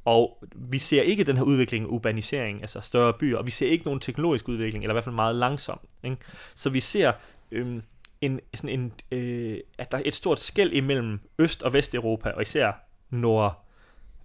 Og 0.04 0.44
vi 0.54 0.78
ser 0.78 1.02
ikke 1.02 1.24
den 1.24 1.36
her 1.36 1.44
udvikling 1.44 1.86
urbanisering, 1.86 2.60
altså 2.60 2.80
større 2.80 3.12
byer, 3.12 3.38
og 3.38 3.46
vi 3.46 3.50
ser 3.50 3.66
ikke 3.66 3.84
nogen 3.84 4.00
teknologisk 4.00 4.48
udvikling, 4.48 4.84
eller 4.84 4.92
i 4.92 4.94
hvert 4.94 5.04
fald 5.04 5.14
meget 5.14 5.36
langsom. 5.36 5.80
Ikke? 6.04 6.16
Så 6.54 6.70
vi 6.70 6.80
ser 6.80 7.12
øhm, 7.50 7.82
en, 8.22 8.40
sådan 8.54 8.80
en, 8.80 8.92
øh, 9.12 9.58
at 9.78 9.92
der 9.92 9.98
er 9.98 10.02
et 10.04 10.14
stort 10.14 10.40
skæld 10.40 10.72
imellem 10.72 11.20
Øst- 11.38 11.62
og 11.62 11.72
Vesteuropa, 11.72 12.30
og 12.30 12.42
især 12.42 12.72
Nord- 13.10 13.62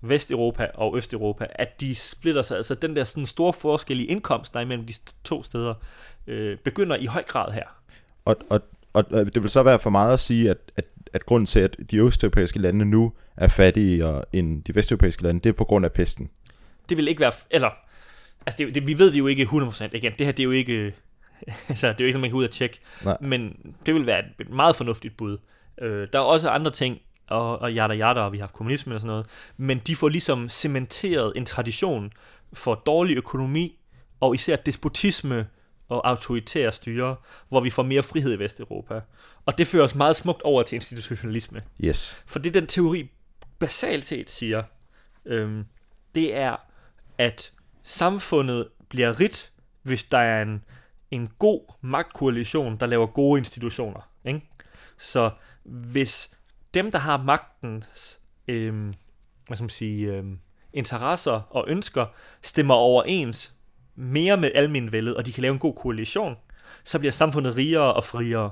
Vesteuropa 0.02 0.68
og 0.74 0.98
Østeuropa, 0.98 1.48
at 1.50 1.82
de 1.82 1.96
splitter 1.96 2.42
sig. 2.42 2.58
Altså 2.58 2.76
den 2.76 2.96
der 2.96 3.04
sådan 3.04 3.26
store 3.26 3.54
forskel 3.54 4.00
i 4.00 4.06
indkomst, 4.06 4.54
der 4.54 4.60
er 4.60 4.64
imellem 4.64 4.86
de 4.86 4.94
to 5.24 5.44
steder, 5.44 5.74
øh, 6.28 6.58
begynder 6.58 6.96
i 6.96 7.06
høj 7.06 7.24
grad 7.24 7.52
her. 7.54 7.64
Og, 8.26 8.36
og, 8.50 8.62
og 8.94 9.10
det 9.12 9.44
vil 9.44 9.50
så 9.50 9.64
være 9.64 9.80
for 9.80 9.90
meget 9.90 10.14
at 10.14 10.20
sige, 10.20 10.50
at, 10.50 10.58
at, 10.76 10.86
at 11.14 11.26
grunden 11.26 11.46
til, 11.46 11.60
at 11.60 11.78
de 11.92 11.98
østeuropæiske 11.98 12.60
lande 12.60 12.86
nu 12.86 13.14
er 13.38 13.48
fattigere 13.48 14.24
end 14.34 14.64
de 14.64 14.76
vesteuropæiske 14.76 15.24
lande, 15.24 15.40
det 15.40 15.50
er 15.50 15.54
på 15.54 15.64
grund 15.64 15.86
af 15.86 15.92
pesten. 15.92 16.30
Det 16.90 16.98
vil 16.98 17.08
ikke 17.08 17.22
være, 17.22 17.32
eller, 17.52 17.70
altså 18.46 18.58
det, 18.58 18.76
det, 18.76 18.88
vi 18.88 19.00
ved 19.00 19.12
det 19.12 19.20
jo 19.20 19.28
ikke 19.28 19.44
100%, 19.44 19.90
igen, 19.94 20.14
det 20.18 20.26
her 20.26 20.32
det 20.32 20.40
er 20.40 20.44
jo 20.44 20.52
ikke, 20.52 20.94
altså 21.70 21.88
det 21.88 22.02
er 22.02 22.04
jo 22.04 22.06
ikke, 22.06 22.14
som 22.14 22.22
man 22.22 22.30
kan 22.30 22.38
ud 22.38 22.44
og 22.44 22.52
tjekke, 22.52 22.80
Nej. 23.04 23.18
men 23.22 23.74
det 23.86 23.94
vil 23.94 24.06
være 24.06 24.24
et 24.40 24.50
meget 24.50 24.76
fornuftigt 24.76 25.18
bud. 25.18 25.38
Øh, 25.82 26.08
der 26.14 26.20
er 26.20 26.24
også 26.24 26.50
andre 26.50 26.72
ting, 26.72 27.00
og, 27.28 27.60
og 27.60 27.72
yada 27.72 27.96
yada, 27.96 28.20
og 28.20 28.32
vi 28.32 28.38
har 28.38 28.44
haft 28.44 28.54
kommunisme 28.54 28.96
og 28.96 29.00
sådan 29.00 29.08
noget, 29.08 29.26
men 29.58 29.82
de 29.88 29.96
får 29.96 30.10
ligesom 30.10 30.50
cementeret 30.50 31.34
en 31.36 31.46
tradition 31.46 32.12
for 32.54 32.76
dårlig 32.76 33.18
økonomi, 33.18 33.80
og 34.20 34.36
især 34.36 34.56
despotisme 34.56 35.48
og 35.90 36.10
autoritære 36.10 36.72
styre, 36.72 37.16
hvor 37.50 37.60
vi 37.60 37.70
får 37.70 37.84
mere 37.84 38.04
frihed 38.04 38.34
i 38.34 38.40
Vesteuropa. 38.40 39.02
Og 39.46 39.58
det 39.58 39.68
fører 39.68 39.84
os 39.84 39.96
meget 39.96 40.16
smukt 40.16 40.42
over 40.42 40.64
til 40.64 40.76
institutionalisme. 40.76 41.62
Yes. 41.84 42.24
For 42.26 42.40
det 42.40 42.54
den 42.54 42.68
teori 42.68 43.10
basalt 43.60 44.06
set 44.06 44.30
siger, 44.30 44.64
øhm, 45.26 45.66
det 46.16 46.36
er, 46.36 46.56
at 47.18 47.52
samfundet 47.84 48.68
bliver 48.90 49.20
rigt, 49.20 49.52
hvis 49.84 50.04
der 50.04 50.18
er 50.18 50.42
en, 50.42 50.64
en 51.12 51.30
god 51.40 51.74
magtkoalition, 51.82 52.78
der 52.78 52.86
laver 52.86 53.06
gode 53.06 53.40
institutioner. 53.40 54.10
Ikke? 54.26 54.42
Så 54.98 55.30
hvis 55.64 56.32
dem, 56.74 56.92
der 56.92 57.00
har 57.00 57.24
magtens 57.24 58.20
øhm, 58.48 58.94
hvad 59.48 59.58
skal 59.58 59.64
man 59.64 59.70
sige, 59.70 60.14
øhm, 60.14 60.40
interesser 60.74 61.32
og 61.32 61.66
ønsker, 61.68 62.06
stemmer 62.42 62.74
overens 62.74 63.54
mere 63.96 64.38
med 64.38 64.52
almenvældet, 64.56 65.16
og 65.16 65.26
de 65.26 65.34
kan 65.34 65.42
lave 65.42 65.54
en 65.54 65.60
god 65.60 65.74
koalition, 65.74 66.36
så 66.84 67.00
bliver 67.00 67.12
samfundet 67.12 67.56
rigere 67.56 67.94
og 67.94 68.04
friere. 68.04 68.52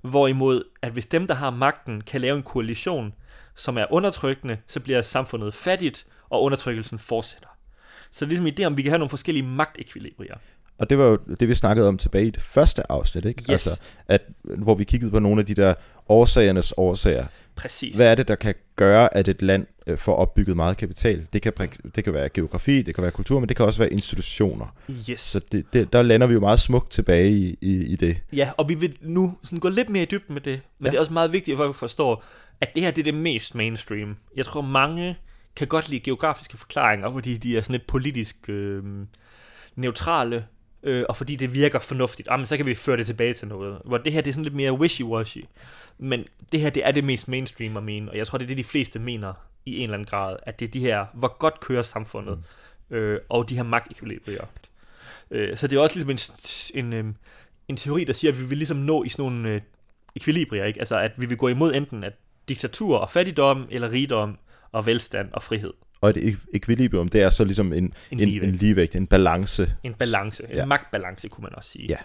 Hvorimod, 0.00 0.62
at 0.82 0.92
hvis 0.92 1.06
dem, 1.06 1.26
der 1.26 1.34
har 1.34 1.50
magten, 1.50 2.00
kan 2.00 2.20
lave 2.20 2.36
en 2.36 2.42
koalition, 2.42 3.14
som 3.54 3.78
er 3.78 3.86
undertrykkende, 3.90 4.58
så 4.66 4.80
bliver 4.80 5.02
samfundet 5.02 5.54
fattigt, 5.54 6.06
og 6.30 6.42
undertrykkelsen 6.42 6.98
fortsætter. 6.98 7.48
Så 8.10 8.24
det 8.24 8.36
er 8.36 8.42
ligesom 8.42 8.46
idé 8.46 8.66
om, 8.66 8.76
vi 8.76 8.82
kan 8.82 8.90
have 8.90 8.98
nogle 8.98 9.10
forskellige 9.10 9.46
magtekvilibrier. 9.46 10.36
Og 10.78 10.90
det 10.90 10.98
var 10.98 11.04
jo 11.04 11.18
det, 11.40 11.48
vi 11.48 11.54
snakkede 11.54 11.88
om 11.88 11.98
tilbage 11.98 12.26
i 12.26 12.30
det 12.30 12.42
første 12.42 12.92
afsnit, 12.92 13.24
ikke? 13.24 13.42
Yes. 13.42 13.50
Altså, 13.50 13.80
at, 14.08 14.22
hvor 14.42 14.74
vi 14.74 14.84
kiggede 14.84 15.10
på 15.10 15.18
nogle 15.18 15.40
af 15.40 15.46
de 15.46 15.54
der 15.54 15.74
årsagernes 16.08 16.74
årsager. 16.76 17.26
Præcis. 17.56 17.96
Hvad 17.96 18.06
er 18.06 18.14
det, 18.14 18.28
der 18.28 18.34
kan 18.34 18.54
gøre, 18.76 19.16
at 19.16 19.28
et 19.28 19.42
land 19.42 19.66
øh, 19.86 19.98
får 19.98 20.14
opbygget 20.14 20.56
meget 20.56 20.76
kapital? 20.76 21.26
Det 21.32 21.42
kan, 21.42 21.52
det 21.94 22.04
kan 22.04 22.12
være 22.12 22.28
geografi, 22.28 22.82
det 22.82 22.94
kan 22.94 23.02
være 23.02 23.10
kultur, 23.10 23.40
men 23.40 23.48
det 23.48 23.56
kan 23.56 23.66
også 23.66 23.78
være 23.78 23.92
institutioner. 23.92 24.66
Yes. 25.10 25.20
Så 25.20 25.40
det, 25.52 25.64
det, 25.72 25.92
der 25.92 26.02
lander 26.02 26.26
vi 26.26 26.34
jo 26.34 26.40
meget 26.40 26.60
smukt 26.60 26.90
tilbage 26.90 27.30
i, 27.30 27.58
i, 27.60 27.86
i 27.86 27.96
det. 27.96 28.18
Ja, 28.32 28.50
og 28.56 28.68
vi 28.68 28.74
vil 28.74 28.96
nu 29.00 29.36
sådan 29.42 29.58
gå 29.58 29.68
lidt 29.68 29.88
mere 29.88 30.02
i 30.02 30.06
dybden 30.06 30.34
med 30.34 30.40
det, 30.42 30.60
men 30.78 30.86
ja. 30.86 30.90
det 30.90 30.96
er 30.96 31.00
også 31.00 31.12
meget 31.12 31.32
vigtigt, 31.32 31.54
at 31.54 31.58
folk 31.58 31.74
forstår, 31.74 32.24
at 32.60 32.68
det 32.74 32.82
her 32.82 32.90
det 32.90 32.98
er 32.98 33.04
det 33.04 33.14
mest 33.14 33.54
mainstream. 33.54 34.16
Jeg 34.36 34.46
tror, 34.46 34.60
mange 34.60 35.16
kan 35.56 35.66
godt 35.66 35.88
lide 35.88 36.00
geografiske 36.00 36.56
forklaringer, 36.56 37.12
fordi 37.12 37.36
de 37.36 37.56
er 37.56 37.60
sådan 37.60 37.74
lidt 37.74 37.86
politisk 37.86 38.48
øh, 38.48 38.82
neutrale, 39.76 40.44
øh, 40.86 41.04
og 41.08 41.16
fordi 41.16 41.36
det 41.36 41.54
virker 41.54 41.78
fornuftigt. 41.78 42.28
Ah, 42.30 42.38
men 42.38 42.46
så 42.46 42.56
kan 42.56 42.66
vi 42.66 42.74
føre 42.74 42.96
det 42.96 43.06
tilbage 43.06 43.34
til 43.34 43.48
noget. 43.48 43.78
Hvor 43.84 43.98
det 43.98 44.12
her 44.12 44.20
det 44.20 44.30
er 44.30 44.32
sådan 44.32 44.44
lidt 44.44 44.54
mere 44.54 44.72
wishy-washy. 44.72 45.46
Men 45.98 46.24
det 46.52 46.60
her 46.60 46.70
det 46.70 46.86
er 46.86 46.92
det 46.92 47.04
mest 47.04 47.28
mainstream 47.28 47.76
at 47.76 47.82
mene, 47.82 48.10
og 48.10 48.16
jeg 48.16 48.26
tror, 48.26 48.38
det 48.38 48.44
er 48.44 48.48
det, 48.48 48.58
de 48.58 48.64
fleste 48.64 48.98
mener 48.98 49.32
i 49.66 49.76
en 49.76 49.82
eller 49.82 49.94
anden 49.94 50.06
grad, 50.06 50.36
at 50.42 50.60
det 50.60 50.68
er 50.68 50.70
de 50.70 50.80
her, 50.80 51.06
hvor 51.14 51.38
godt 51.38 51.60
kører 51.60 51.82
samfundet, 51.82 52.38
mm. 52.88 52.96
øh, 52.96 53.20
og 53.28 53.48
de 53.48 53.56
her 53.56 53.62
magtekvilibrier. 53.62 54.44
Øh, 55.30 55.56
så 55.56 55.66
det 55.66 55.76
er 55.76 55.80
også 55.80 55.94
ligesom 55.94 56.38
en, 56.74 56.84
en, 56.84 56.92
øh, 56.92 57.14
en 57.68 57.76
teori, 57.76 58.04
der 58.04 58.12
siger, 58.12 58.32
at 58.32 58.38
vi 58.38 58.44
vil 58.44 58.58
ligesom 58.58 58.76
nå 58.76 59.04
i 59.04 59.08
sådan 59.08 59.22
nogle 59.22 59.48
øh, 59.48 59.60
ekvilibrier, 60.16 60.64
ikke? 60.64 60.78
Altså, 60.78 60.98
at 60.98 61.12
vi 61.16 61.26
vil 61.26 61.36
gå 61.36 61.48
imod 61.48 61.74
enten 61.74 62.04
at 62.04 62.12
diktatur 62.48 62.96
og 62.96 63.10
fattigdom, 63.10 63.66
eller 63.70 63.92
rigdom 63.92 64.38
og 64.72 64.86
velstand 64.86 65.28
og 65.32 65.42
frihed. 65.42 65.72
Og 66.00 66.10
et 66.10 66.16
ek- 66.16 66.46
ekvilibrium, 66.54 67.08
det 67.08 67.22
er 67.22 67.28
så 67.30 67.44
ligesom 67.44 67.72
en, 67.72 67.84
En 67.84 67.92
en, 68.10 68.20
en, 68.20 68.28
ligevægt. 68.28 68.52
en 68.52 68.56
ligevægt, 68.58 68.96
en 68.96 69.06
balance. 69.06 69.72
En 69.82 69.94
balance, 69.94 70.44
en 70.44 70.50
Ja. 70.56 70.64
magtbalance, 70.66 71.28
kunne 71.28 71.42
man 71.42 71.54
også 71.54 71.70
sige. 71.70 71.86
Ja. 71.88 71.96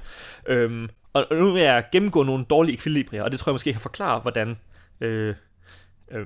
Øhm, 0.53 0.89
og 1.13 1.25
nu 1.31 1.51
vil 1.53 1.61
jeg 1.61 1.83
gennemgå 1.91 2.23
nogle 2.23 2.45
dårlige 2.49 2.73
ekvilibrier, 2.73 3.23
og 3.23 3.31
det 3.31 3.39
tror 3.39 3.49
jeg 3.51 3.53
måske 3.53 3.71
kan 3.71 3.81
forklare, 3.81 4.19
hvordan, 4.19 4.57
øh, 5.01 5.35
øh, 6.11 6.25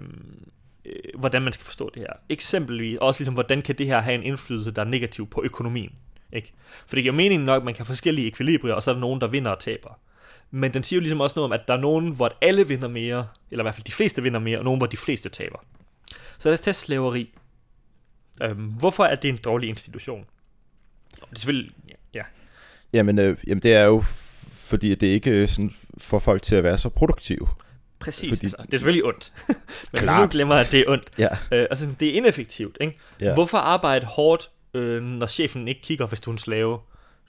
øh, 0.85 0.91
hvordan 1.19 1.41
man 1.41 1.53
skal 1.53 1.65
forstå 1.65 1.89
det 1.93 2.01
her. 2.01 2.13
Eksempelvis 2.29 2.97
også 3.01 3.19
ligesom, 3.19 3.33
hvordan 3.33 3.61
kan 3.61 3.75
det 3.77 3.85
her 3.85 3.99
have 4.01 4.15
en 4.15 4.23
indflydelse, 4.23 4.71
der 4.71 4.81
er 4.81 4.85
negativ 4.85 5.27
på 5.29 5.41
økonomien. 5.43 5.91
Ikke? 6.33 6.53
For 6.87 6.95
det 6.95 7.03
giver 7.03 7.13
mening 7.15 7.43
nok, 7.43 7.61
at 7.61 7.65
man 7.65 7.73
kan 7.73 7.79
have 7.79 7.85
forskellige 7.85 8.27
ekvilibrier, 8.27 8.73
og 8.73 8.83
så 8.83 8.89
er 8.91 8.93
der 8.93 9.01
nogen, 9.01 9.21
der 9.21 9.27
vinder 9.27 9.51
og 9.51 9.59
taber. 9.59 9.99
Men 10.51 10.73
den 10.73 10.83
siger 10.83 10.97
jo 10.97 11.01
ligesom 11.01 11.21
også 11.21 11.33
noget 11.35 11.45
om, 11.45 11.51
at 11.51 11.61
der 11.67 11.73
er 11.73 11.81
nogen, 11.81 12.11
hvor 12.15 12.37
alle 12.41 12.67
vinder 12.67 12.87
mere, 12.87 13.27
eller 13.51 13.63
i 13.63 13.65
hvert 13.65 13.75
fald 13.75 13.83
de 13.85 13.91
fleste 13.91 14.23
vinder 14.23 14.39
mere, 14.39 14.57
og 14.57 14.63
nogen, 14.63 14.77
hvor 14.79 14.87
de 14.87 14.97
fleste 14.97 15.29
taber. 15.29 15.59
Så 16.37 16.49
lad 16.49 16.53
os 16.53 16.61
tage 16.61 16.73
slaveri. 16.73 17.33
Øhm, 18.43 18.65
hvorfor 18.65 19.03
er 19.03 19.15
det 19.15 19.29
en 19.29 19.37
dårlig 19.37 19.69
institution? 19.69 20.25
Det 21.15 21.21
er 21.31 21.35
selvfølgelig, 21.35 21.71
ja, 22.13 22.21
Jamen, 22.93 23.19
øh, 23.19 23.37
jamen 23.47 23.61
det 23.61 23.73
er 23.73 23.83
jo 23.83 24.03
fordi, 24.51 24.95
det 24.95 25.07
ikke 25.07 25.31
øh, 25.31 25.47
sådan 25.47 25.71
får 25.97 26.19
folk 26.19 26.41
til 26.41 26.55
at 26.55 26.63
være 26.63 26.77
så 26.77 26.89
produktive. 26.89 27.47
Præcis, 27.99 28.29
Fordi- 28.29 28.45
altså, 28.45 28.57
det 28.61 28.73
er 28.73 28.77
selvfølgelig 28.77 29.05
ondt. 29.05 29.33
Men 29.91 29.99
Klart. 30.01 30.21
nu 30.21 30.27
glemmer, 30.31 30.55
at 30.55 30.71
det 30.71 30.79
er 30.79 30.83
ondt. 30.87 31.09
Ja. 31.17 31.27
Øh, 31.51 31.67
altså, 31.69 31.87
det 31.99 32.09
er 32.09 32.13
ineffektivt, 32.13 32.77
ikke? 32.81 32.99
Ja. 33.21 33.33
Hvorfor 33.33 33.57
arbejde 33.57 34.05
hårdt, 34.05 34.49
øh, 34.73 35.03
når 35.03 35.27
chefen 35.27 35.67
ikke 35.67 35.81
kigger, 35.81 36.07
hvis 36.07 36.19
du 36.19 36.29
er 36.29 36.33
en 36.33 36.37
slave? 36.37 36.79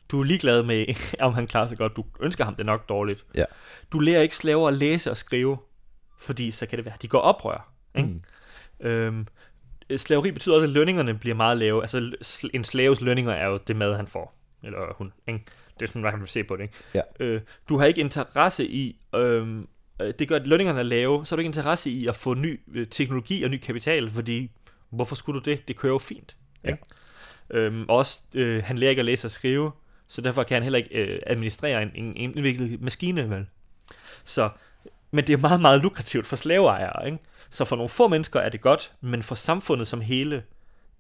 Du 0.09 0.21
er 0.21 0.25
ligeglad 0.25 0.63
med, 0.63 0.87
om 1.21 1.35
han 1.35 1.47
klarer 1.47 1.69
sig 1.69 1.79
godt. 1.79 1.97
Du 1.97 2.05
ønsker 2.21 2.45
ham 2.45 2.55
det 2.55 2.67
nok 2.67 2.89
dårligt. 2.89 3.25
Ja. 3.35 3.45
Du 3.93 3.99
lærer 3.99 4.23
ikke 4.23 4.37
slaver 4.37 4.69
at 4.69 4.75
læse 4.75 5.11
og 5.11 5.17
skrive, 5.17 5.59
fordi 6.19 6.51
så 6.51 6.67
kan 6.67 6.77
det 6.77 6.85
være, 6.85 6.95
at 6.95 7.03
de 7.03 7.09
går 7.09 7.19
oprør. 7.21 7.73
Ikke? 7.97 8.09
Mm. 8.81 8.87
Øhm, 8.87 9.27
slaveri 9.97 10.31
betyder 10.31 10.55
også, 10.55 10.67
at 10.67 10.73
lønningerne 10.73 11.15
bliver 11.15 11.35
meget 11.37 11.59
lave. 11.59 11.83
Altså, 11.83 12.13
en 12.55 12.65
slaves 12.65 13.01
lønninger 13.01 13.33
er 13.33 13.47
jo 13.47 13.59
det 13.67 13.77
mad, 13.77 13.97
han 13.97 14.07
får. 14.07 14.37
Eller 14.63 14.95
hun, 14.99 15.13
ikke? 15.29 15.45
Det 15.81 15.89
er 15.89 15.93
sådan, 15.93 16.05
han 16.05 16.21
vil 16.21 16.29
se 16.29 16.45
på 16.45 16.57
det, 16.57 16.63
ikke? 16.63 16.75
Ja. 16.95 17.01
Øh, 17.21 17.41
du 17.69 17.79
har 17.79 17.87
ikke 17.87 18.01
interesse 18.01 18.67
i 18.67 19.01
øhm, 19.15 19.69
øh, 20.01 20.15
det 20.19 20.29
gør, 20.29 20.37
at 20.37 20.47
lønningerne 20.47 20.79
er 20.79 20.83
lave, 20.83 21.27
så 21.27 21.35
har 21.35 21.37
du 21.37 21.41
ikke 21.41 21.49
interesse 21.49 21.91
i 21.91 22.07
at 22.07 22.17
få 22.17 22.35
ny 22.35 22.61
øh, 22.75 22.87
teknologi 22.87 23.43
og 23.43 23.51
ny 23.51 23.59
kapital, 23.59 24.11
fordi 24.11 24.51
hvorfor 24.91 25.15
skulle 25.15 25.41
du 25.41 25.51
det? 25.51 25.69
Det 25.69 25.77
kører 25.77 25.93
jo 25.93 25.99
fint. 25.99 26.37
Ja. 26.65 26.69
Ikke? 26.69 26.83
Øhm, 27.51 27.85
også, 27.89 28.21
øh, 28.35 28.65
han 28.65 28.79
lærer 28.79 28.91
ikke 28.91 29.01
at 29.01 29.07
læse 29.07 29.27
og 29.27 29.31
skrive, 29.31 29.73
så 30.09 30.21
derfor 30.21 30.43
kan 30.43 30.55
han 30.55 30.63
heller 30.63 30.77
ikke 30.77 30.99
øh, 31.03 31.19
administrere 31.27 31.83
en, 31.83 31.91
en, 31.95 32.05
en 32.05 32.17
indviklet 32.17 32.81
maskine, 32.81 33.31
vel? 33.31 33.47
Så, 34.25 34.51
men 35.11 35.27
det 35.27 35.33
er 35.33 35.37
meget, 35.37 35.61
meget 35.61 35.81
lukrativt 35.81 36.27
for 36.27 36.37
slaveejere, 36.37 37.07
ikke? 37.07 37.19
Så 37.51 37.65
for 37.65 37.77
nogle 37.77 37.89
få 37.89 38.09
mennesker 38.09 38.41
er 38.41 38.49
det 38.49 38.61
godt, 38.61 38.93
men 39.01 39.23
for 39.23 39.35
samfundet 39.35 39.87
som 39.87 40.01
hele 40.01 40.43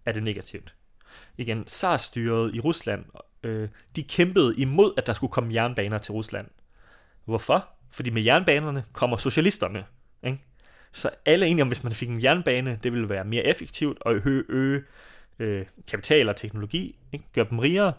er 0.07 0.12
det 0.12 0.23
negativt. 0.23 0.75
Igen, 1.37 1.64
SARS-styret 1.66 2.55
i 2.55 2.61
Rusland, 2.61 3.05
øh, 3.42 3.69
de 3.97 4.03
kæmpede 4.03 4.55
imod, 4.57 4.92
at 4.97 5.07
der 5.07 5.12
skulle 5.12 5.33
komme 5.33 5.55
jernbaner 5.55 5.99
til 5.99 6.12
Rusland. 6.12 6.47
Hvorfor? 7.25 7.69
Fordi 7.90 8.11
med 8.11 8.23
jernbanerne 8.23 8.85
kommer 8.92 9.16
socialisterne. 9.16 9.85
Ikke? 10.23 10.45
Så 10.92 11.11
alle 11.27 11.47
er 11.47 11.51
enige 11.51 11.62
om, 11.62 11.69
hvis 11.69 11.85
man 11.85 11.92
fik 11.92 12.09
en 12.09 12.23
jernbane, 12.23 12.79
det 12.83 12.92
ville 12.92 13.09
være 13.09 13.25
mere 13.25 13.45
effektivt 13.45 13.99
og 14.01 14.14
øge, 14.14 14.45
øge 14.49 14.83
øh, 15.38 15.66
kapital 15.87 16.29
og 16.29 16.37
teknologi, 16.37 16.99
ikke? 17.12 17.25
gøre 17.33 17.47
dem 17.51 17.59
rigere. 17.59 17.92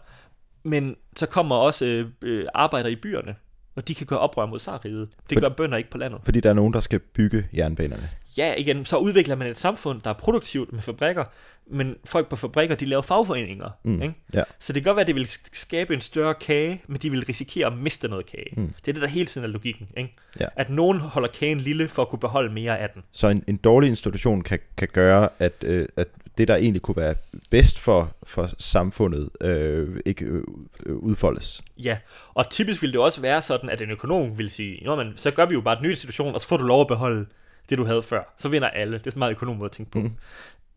Men 0.62 0.96
så 1.16 1.26
kommer 1.26 1.56
også 1.56 1.84
øh, 1.84 2.10
øh, 2.22 2.46
arbejdere 2.54 2.92
i 2.92 2.96
byerne, 2.96 3.36
og 3.78 3.88
de 3.88 3.94
kan 3.94 4.06
gøre 4.06 4.18
oprør 4.18 4.46
mod 4.46 4.58
sarriget. 4.58 5.08
Det 5.30 5.36
For- 5.36 5.40
gør 5.40 5.48
bønder 5.48 5.76
ikke 5.76 5.90
på 5.90 5.98
landet. 5.98 6.20
Fordi 6.24 6.40
der 6.40 6.50
er 6.50 6.54
nogen, 6.54 6.72
der 6.72 6.80
skal 6.80 6.98
bygge 6.98 7.46
jernbanerne. 7.56 8.10
Ja, 8.38 8.54
igen, 8.54 8.84
så 8.84 8.96
udvikler 8.96 9.36
man 9.36 9.46
et 9.46 9.58
samfund, 9.58 10.00
der 10.02 10.10
er 10.10 10.14
produktivt 10.14 10.72
med 10.72 10.82
fabrikker, 10.82 11.24
men 11.70 11.94
folk 12.04 12.28
på 12.28 12.36
fabrikker, 12.36 12.74
de 12.76 12.86
laver 12.86 13.02
fagforeninger. 13.02 13.70
Mm. 13.84 14.02
Ikke? 14.02 14.14
Ja. 14.34 14.42
Så 14.58 14.72
det 14.72 14.82
kan 14.82 14.88
godt 14.90 14.96
være, 14.96 15.00
at 15.02 15.06
det 15.06 15.14
vil 15.14 15.28
skabe 15.52 15.94
en 15.94 16.00
større 16.00 16.34
kage, 16.34 16.82
men 16.86 16.98
de 17.02 17.10
vil 17.10 17.24
risikere 17.24 17.66
at 17.66 17.78
miste 17.78 18.08
noget 18.08 18.26
kage. 18.26 18.46
Mm. 18.56 18.72
Det 18.84 18.88
er 18.88 18.92
det, 18.92 19.02
der 19.02 19.08
hele 19.08 19.26
tiden 19.26 19.44
er 19.44 19.48
logikken. 19.48 19.88
Ikke? 19.96 20.14
Ja. 20.40 20.46
At 20.56 20.70
nogen 20.70 20.98
holder 21.00 21.28
kagen 21.28 21.60
lille 21.60 21.88
for 21.88 22.02
at 22.02 22.08
kunne 22.08 22.18
beholde 22.18 22.52
mere 22.54 22.78
af 22.78 22.90
den. 22.94 23.02
Så 23.12 23.28
en, 23.28 23.44
en 23.46 23.56
dårlig 23.56 23.88
institution 23.88 24.42
kan, 24.42 24.58
kan 24.76 24.88
gøre, 24.92 25.28
at, 25.38 25.52
øh, 25.64 25.86
at 25.96 26.08
det, 26.38 26.48
der 26.48 26.56
egentlig 26.56 26.82
kunne 26.82 26.96
være 26.96 27.14
bedst 27.50 27.78
for, 27.78 28.16
for 28.22 28.50
samfundet, 28.58 29.28
øh, 29.40 30.00
ikke 30.06 30.24
øh, 30.24 30.42
øh, 30.86 30.96
udfoldes. 30.96 31.62
Ja, 31.84 31.98
og 32.34 32.50
typisk 32.50 32.82
vil 32.82 32.92
det 32.92 33.00
også 33.00 33.20
være 33.20 33.42
sådan, 33.42 33.70
at 33.70 33.80
en 33.80 33.90
økonom 33.90 34.38
vil 34.38 34.50
sige, 34.50 34.84
Nå, 34.84 34.96
men, 34.96 35.12
så 35.16 35.30
gør 35.30 35.46
vi 35.46 35.54
jo 35.54 35.60
bare 35.60 35.76
et 35.76 35.82
nyt 35.82 35.90
institution, 35.90 36.34
og 36.34 36.40
så 36.40 36.48
får 36.48 36.56
du 36.56 36.64
lov 36.64 36.80
at 36.80 36.86
beholde 36.86 37.26
det, 37.70 37.78
du 37.78 37.84
havde 37.84 38.02
før. 38.02 38.34
Så 38.36 38.48
vinder 38.48 38.68
alle. 38.68 38.98
Det 38.98 39.06
er 39.06 39.10
så 39.10 39.18
meget 39.18 39.30
økonom 39.30 39.56
måde 39.56 39.64
at 39.66 39.72
tænke 39.72 39.90
på. 39.90 39.98
Mm. 39.98 40.12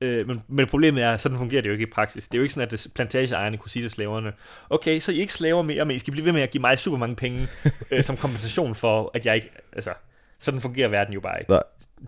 Øh, 0.02 0.28
men, 0.28 0.44
men 0.48 0.68
problemet 0.68 1.04
er, 1.04 1.18
sådan 1.18 1.38
fungerer 1.38 1.62
det 1.62 1.70
jo 1.70 1.74
ikke 1.74 1.88
i 1.88 1.92
praksis. 1.92 2.28
Det 2.28 2.34
er 2.34 2.40
jo 2.40 2.44
ikke 2.44 2.54
sådan, 2.54 2.70
at 2.74 2.88
plantageejerne 2.96 3.58
kunne 3.58 3.70
sige 3.70 3.84
til 3.84 3.92
slaverne, 3.92 4.34
okay, 4.70 5.00
så 5.00 5.12
I 5.12 5.20
ikke 5.20 5.34
slaver 5.34 5.62
mere, 5.62 5.86
men 5.86 5.96
I 5.96 6.00
skal 6.00 6.12
blive 6.12 6.26
ved 6.26 6.34
med 6.34 6.42
at 6.42 6.52
give 6.52 6.62
mig 6.62 6.80
super 6.80 6.98
mange 6.98 7.16
penge 7.16 7.48
øh, 7.92 8.04
som 8.04 8.18
kompensation 8.18 8.76
for, 8.76 9.12
at 9.14 9.26
jeg 9.26 9.36
ikke... 9.36 9.52
Altså, 9.74 9.94
sådan 10.40 10.62
fungerer 10.62 10.88
verden 10.88 11.14
jo 11.14 11.20
bare 11.20 11.40
ikke. 11.40 11.52
Nej. 11.52 11.64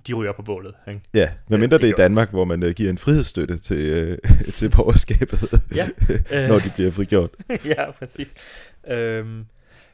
De 0.07 0.13
ryger 0.13 0.31
på 0.31 0.41
bålet. 0.41 0.73
Ikke? 0.87 1.01
Ja, 1.13 1.29
medmindre 1.47 1.77
det 1.77 1.81
det 1.81 1.89
er 1.89 1.93
i 1.93 1.97
Danmark, 1.97 2.29
hvor 2.29 2.45
man 2.45 2.63
øh, 2.63 2.73
giver 2.73 2.89
en 2.89 2.97
frihedsstøtte 2.97 3.57
til, 3.57 3.77
øh, 3.77 4.17
til 4.57 4.69
borgerskabet, 4.69 5.61
Ja. 5.75 5.87
når 6.49 6.59
de 6.59 6.71
bliver 6.75 6.91
frigjort. 6.91 7.29
ja, 7.65 7.91
præcis. 7.91 8.33
Øhm, 8.87 9.45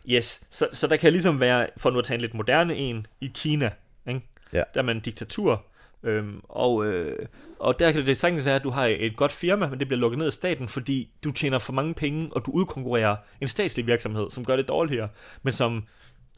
yes, 0.10 0.42
så, 0.50 0.68
så 0.74 0.88
der 0.88 0.96
kan 0.96 1.12
ligesom 1.12 1.40
være, 1.40 1.68
for 1.78 1.90
nu 1.90 2.00
at 2.00 2.06
tage 2.06 2.16
en 2.16 2.22
lidt 2.22 2.34
moderne 2.34 2.76
en, 2.76 3.08
i 3.22 3.32
Kina, 3.36 3.70
ikke? 4.08 4.22
Ja. 4.54 4.64
der 4.74 4.80
er 4.80 4.84
man 4.84 4.96
en 4.96 5.02
diktatur, 5.02 5.66
øhm, 6.04 6.42
og, 6.44 6.86
øh, 6.86 7.16
og 7.60 7.80
der 7.80 7.92
kan 7.92 8.08
det 8.08 8.18
sagtens 8.18 8.46
være, 8.46 8.56
at 8.56 8.64
du 8.64 8.70
har 8.70 8.86
et 8.86 9.16
godt 9.16 9.32
firma, 9.32 9.68
men 9.68 9.80
det 9.80 9.88
bliver 9.88 10.00
lukket 10.00 10.18
ned 10.18 10.28
af 10.28 10.34
staten, 10.34 10.68
fordi 10.68 11.10
du 11.24 11.32
tjener 11.32 11.60
for 11.60 11.74
mange 11.74 11.94
penge, 11.94 12.30
og 12.32 12.46
du 12.46 12.52
udkonkurrerer 12.52 13.16
en 13.42 13.48
statslig 13.48 13.88
virksomhed, 13.88 14.30
som 14.30 14.46
gør 14.46 14.56
det 14.56 14.68
dårligere, 14.68 15.10
men 15.44 15.54
som 15.54 15.84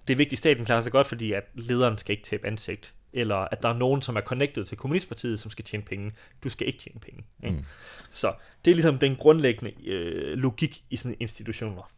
det 0.08 0.14
er 0.14 0.18
vigtigt, 0.18 0.34
at 0.34 0.40
staten 0.40 0.66
klarer 0.66 0.82
sig 0.82 0.92
godt, 0.92 1.08
fordi 1.08 1.32
at 1.32 1.44
lederen 1.56 1.98
skal 1.98 2.14
ikke 2.14 2.24
tabe 2.24 2.48
ansigt, 2.48 2.94
eller 3.14 3.36
at 3.36 3.64
der 3.64 3.70
er 3.70 3.74
nogen, 3.74 4.02
som 4.02 4.16
er 4.16 4.22
connected 4.22 4.66
til 4.66 4.78
Kommunistpartiet, 4.78 5.40
som 5.40 5.52
skal 5.52 5.66
tjene 5.66 5.84
penge. 5.84 6.12
Du 6.44 6.50
skal 6.50 6.68
ikke 6.68 6.80
tjene 6.80 7.00
penge. 7.00 7.24
Ikke? 7.44 7.58
Mm. 7.58 7.66
Så 8.12 8.34
det 8.66 8.72
er 8.72 8.76
ligesom 8.76 8.98
den 8.98 9.16
grundlæggende 9.16 9.88
øh, 9.88 10.38
logik 10.38 10.84
i 10.90 10.96
sådan 10.96 11.18
institutioner. 11.20 11.92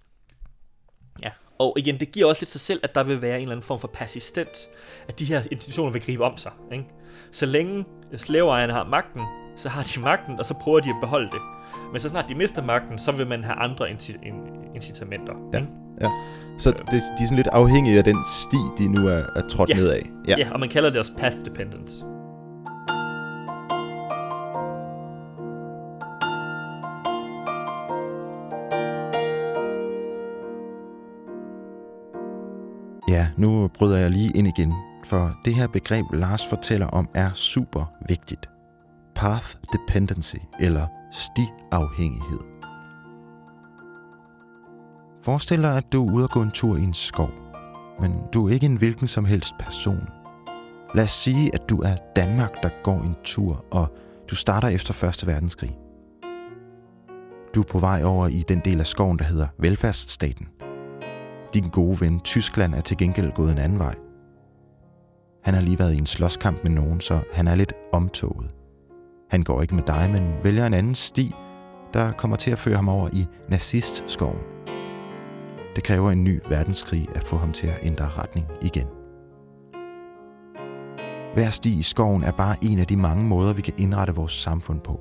Ja, 1.23 1.31
og 1.59 1.75
igen, 1.77 1.99
det 1.99 2.11
giver 2.11 2.25
også 2.25 2.41
lidt 2.41 2.49
sig 2.49 2.61
selv, 2.61 2.79
at 2.83 2.95
der 2.95 3.03
vil 3.03 3.21
være 3.21 3.35
en 3.35 3.41
eller 3.41 3.51
anden 3.55 3.63
form 3.63 3.79
for 3.79 3.87
persistens, 3.87 4.69
at 5.07 5.19
de 5.19 5.25
her 5.25 5.41
institutioner 5.51 5.91
vil 5.91 6.01
gribe 6.01 6.23
om 6.23 6.37
sig. 6.37 6.51
Ikke? 6.71 6.85
Så 7.31 7.45
længe 7.45 7.85
slaveejerne 8.17 8.73
har 8.73 8.83
magten, 8.83 9.21
så 9.55 9.69
har 9.69 9.83
de 9.83 9.99
magten, 9.99 10.39
og 10.39 10.45
så 10.45 10.53
prøver 10.53 10.79
de 10.79 10.89
at 10.89 10.95
beholde 11.01 11.31
det. 11.31 11.41
Men 11.91 11.99
så 11.99 12.09
snart 12.09 12.29
de 12.29 12.35
mister 12.35 12.63
magten, 12.63 12.99
så 12.99 13.11
vil 13.11 13.27
man 13.27 13.43
have 13.43 13.55
andre 13.55 13.89
inci- 13.89 14.25
in- 14.25 14.75
incitamenter. 14.75 15.49
Ja. 15.53 15.57
Ikke? 15.57 15.82
Så 16.57 16.71
det, 16.71 16.87
de 16.91 16.95
er 16.95 16.99
sådan 17.27 17.35
lidt 17.35 17.47
afhængige 17.47 17.97
af 17.97 18.03
den 18.03 18.17
sti, 18.25 18.57
de 18.83 18.87
nu 18.87 19.07
er, 19.07 19.21
er 19.35 19.41
trådt 19.49 19.69
Ja. 19.69 19.75
nedad. 19.75 19.99
Ja. 20.27 20.35
ja, 20.37 20.51
og 20.53 20.59
man 20.59 20.69
kalder 20.69 20.89
det 20.89 20.99
også 20.99 21.13
path 21.17 21.35
dependence. 21.45 22.03
Ja, 33.09 33.27
nu 33.37 33.67
bryder 33.67 33.97
jeg 33.97 34.11
lige 34.11 34.31
ind 34.35 34.47
igen, 34.47 34.73
for 35.05 35.31
det 35.45 35.55
her 35.55 35.67
begreb, 35.67 36.05
Lars 36.13 36.45
fortæller 36.47 36.87
om, 36.87 37.09
er 37.15 37.29
super 37.33 37.85
vigtigt. 38.07 38.49
Path 39.15 39.47
dependency, 39.73 40.35
eller 40.59 40.87
stiafhængighed. 41.11 42.52
Forestil 45.23 45.61
dig, 45.61 45.77
at 45.77 45.93
du 45.93 46.07
er 46.07 46.13
ude 46.13 46.23
og 46.23 46.29
gå 46.29 46.41
en 46.41 46.51
tur 46.51 46.77
i 46.77 46.83
en 46.83 46.93
skov, 46.93 47.29
men 47.99 48.13
du 48.33 48.47
er 48.47 48.53
ikke 48.53 48.65
en 48.65 48.75
hvilken 48.75 49.07
som 49.07 49.25
helst 49.25 49.53
person. 49.59 50.09
Lad 50.95 51.03
os 51.03 51.11
sige, 51.11 51.55
at 51.55 51.69
du 51.69 51.81
er 51.81 51.95
Danmark, 52.15 52.63
der 52.63 52.69
går 52.83 53.01
en 53.01 53.15
tur, 53.23 53.65
og 53.71 53.87
du 54.29 54.35
starter 54.35 54.67
efter 54.67 55.03
1. 55.03 55.27
verdenskrig. 55.27 55.77
Du 57.55 57.61
er 57.61 57.65
på 57.65 57.79
vej 57.79 58.03
over 58.03 58.27
i 58.27 58.43
den 58.47 58.61
del 58.65 58.79
af 58.79 58.87
skoven, 58.87 59.19
der 59.19 59.25
hedder 59.25 59.47
velfærdsstaten. 59.57 60.47
Din 61.53 61.69
gode 61.69 62.01
ven 62.01 62.19
Tyskland 62.19 62.73
er 62.75 62.81
til 62.81 62.97
gengæld 62.97 63.31
gået 63.31 63.51
en 63.51 63.57
anden 63.57 63.79
vej. 63.79 63.95
Han 65.43 65.53
har 65.53 65.61
lige 65.61 65.79
været 65.79 65.93
i 65.93 65.97
en 65.97 66.05
slåskamp 66.05 66.63
med 66.63 66.71
nogen, 66.71 67.01
så 67.01 67.19
han 67.33 67.47
er 67.47 67.55
lidt 67.55 67.73
omtoget. 67.91 68.51
Han 69.29 69.43
går 69.43 69.61
ikke 69.61 69.75
med 69.75 69.83
dig, 69.87 70.09
men 70.11 70.33
vælger 70.43 70.65
en 70.65 70.73
anden 70.73 70.95
sti, 70.95 71.35
der 71.93 72.11
kommer 72.11 72.37
til 72.37 72.51
at 72.51 72.59
føre 72.59 72.75
ham 72.75 72.89
over 72.89 73.09
i 73.13 73.25
nazistskoven. 73.49 74.52
Det 75.75 75.83
kræver 75.83 76.11
en 76.11 76.23
ny 76.23 76.41
verdenskrig 76.49 77.07
at 77.15 77.23
få 77.23 77.37
ham 77.37 77.51
til 77.51 77.67
at 77.67 77.79
ændre 77.83 78.09
retning 78.09 78.47
igen. 78.61 78.87
Hver 81.33 81.49
sti 81.49 81.79
i 81.79 81.81
skoven 81.81 82.23
er 82.23 82.31
bare 82.31 82.55
en 82.61 82.79
af 82.79 82.87
de 82.87 82.97
mange 82.97 83.23
måder, 83.23 83.53
vi 83.53 83.61
kan 83.61 83.73
indrette 83.77 84.15
vores 84.15 84.31
samfund 84.31 84.79
på. 84.81 84.99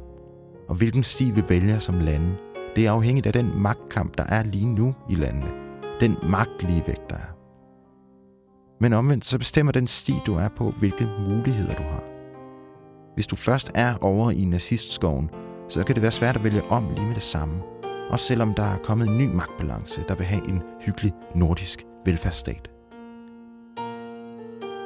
Og 0.68 0.74
hvilken 0.74 1.02
sti 1.02 1.30
vi 1.30 1.42
vælger 1.48 1.78
som 1.78 1.98
lande, 1.98 2.36
det 2.76 2.86
er 2.86 2.92
afhængigt 2.92 3.26
af 3.26 3.32
den 3.32 3.62
magtkamp, 3.62 4.18
der 4.18 4.24
er 4.24 4.42
lige 4.42 4.66
nu 4.66 4.94
i 5.08 5.14
landene 5.14 5.62
den 6.02 6.16
magtligevægt, 6.22 7.10
der 7.10 7.16
er. 7.16 7.32
Men 8.80 8.92
omvendt 8.92 9.24
så 9.24 9.38
bestemmer 9.38 9.72
den 9.72 9.86
sti, 9.86 10.14
du 10.26 10.34
er 10.34 10.48
på, 10.48 10.70
hvilke 10.70 11.08
muligheder 11.28 11.74
du 11.74 11.82
har. 11.82 12.04
Hvis 13.14 13.26
du 13.26 13.36
først 13.36 13.72
er 13.74 13.94
over 14.00 14.30
i 14.30 14.44
nazistskoven, 14.44 15.30
så 15.68 15.84
kan 15.84 15.94
det 15.94 16.02
være 16.02 16.10
svært 16.10 16.36
at 16.36 16.44
vælge 16.44 16.62
om 16.62 16.88
lige 16.94 17.06
med 17.06 17.14
det 17.14 17.22
samme. 17.22 17.54
Også 18.12 18.26
selvom 18.26 18.54
der 18.54 18.62
er 18.62 18.78
kommet 18.78 19.08
en 19.08 19.18
ny 19.18 19.34
magtbalance, 19.34 20.04
der 20.08 20.14
vil 20.14 20.26
have 20.26 20.48
en 20.48 20.62
hyggelig 20.80 21.12
nordisk 21.34 21.84
velfærdsstat. 22.04 22.70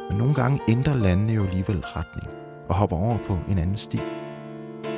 Men 0.08 0.18
nogle 0.18 0.34
gange 0.34 0.60
ændrer 0.68 0.94
landene 0.94 1.32
jo 1.32 1.44
alligevel 1.44 1.80
retning 1.80 2.26
og 2.68 2.74
hopper 2.74 2.96
over 2.96 3.18
på 3.26 3.38
en 3.48 3.58
anden 3.58 3.76
sti. 3.76 3.98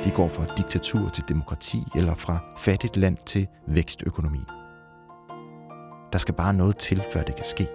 De 0.03 0.11
går 0.15 0.27
fra 0.27 0.45
diktatur 0.57 1.09
til 1.09 1.23
demokrati 1.29 1.77
eller 1.95 2.15
fra 2.15 2.39
fattigt 2.57 2.97
land 2.97 3.17
til 3.25 3.47
vækstøkonomi. 3.67 4.39
Der 6.13 6.17
skal 6.17 6.33
bare 6.33 6.53
noget 6.53 6.77
til, 6.77 7.03
før 7.11 7.23
det 7.23 7.35
kan 7.35 7.45
ske. 7.45 7.67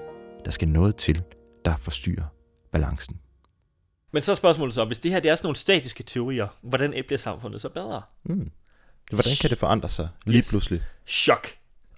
Der 0.44 0.50
skal 0.50 0.68
noget 0.68 0.96
til, 0.96 1.22
der 1.64 1.76
forstyrrer 1.76 2.24
balancen. 2.72 3.16
Men 4.12 4.22
så 4.22 4.30
er 4.30 4.36
spørgsmålet 4.36 4.74
så, 4.74 4.84
hvis 4.84 4.98
det 4.98 5.10
her 5.10 5.20
det 5.20 5.30
er 5.30 5.34
sådan 5.34 5.46
nogle 5.46 5.56
statiske 5.56 6.02
teorier, 6.02 6.48
hvordan 6.62 6.90
bliver 7.06 7.18
samfundet 7.18 7.60
så 7.60 7.68
bedre? 7.68 8.02
Mm. 8.24 8.50
Hvordan 9.12 9.32
kan 9.40 9.50
det 9.50 9.58
forandre 9.58 9.88
sig 9.88 10.08
lige 10.26 10.38
Yes. 10.38 10.48
pludselig? 10.48 10.82
Chok. 11.06 11.48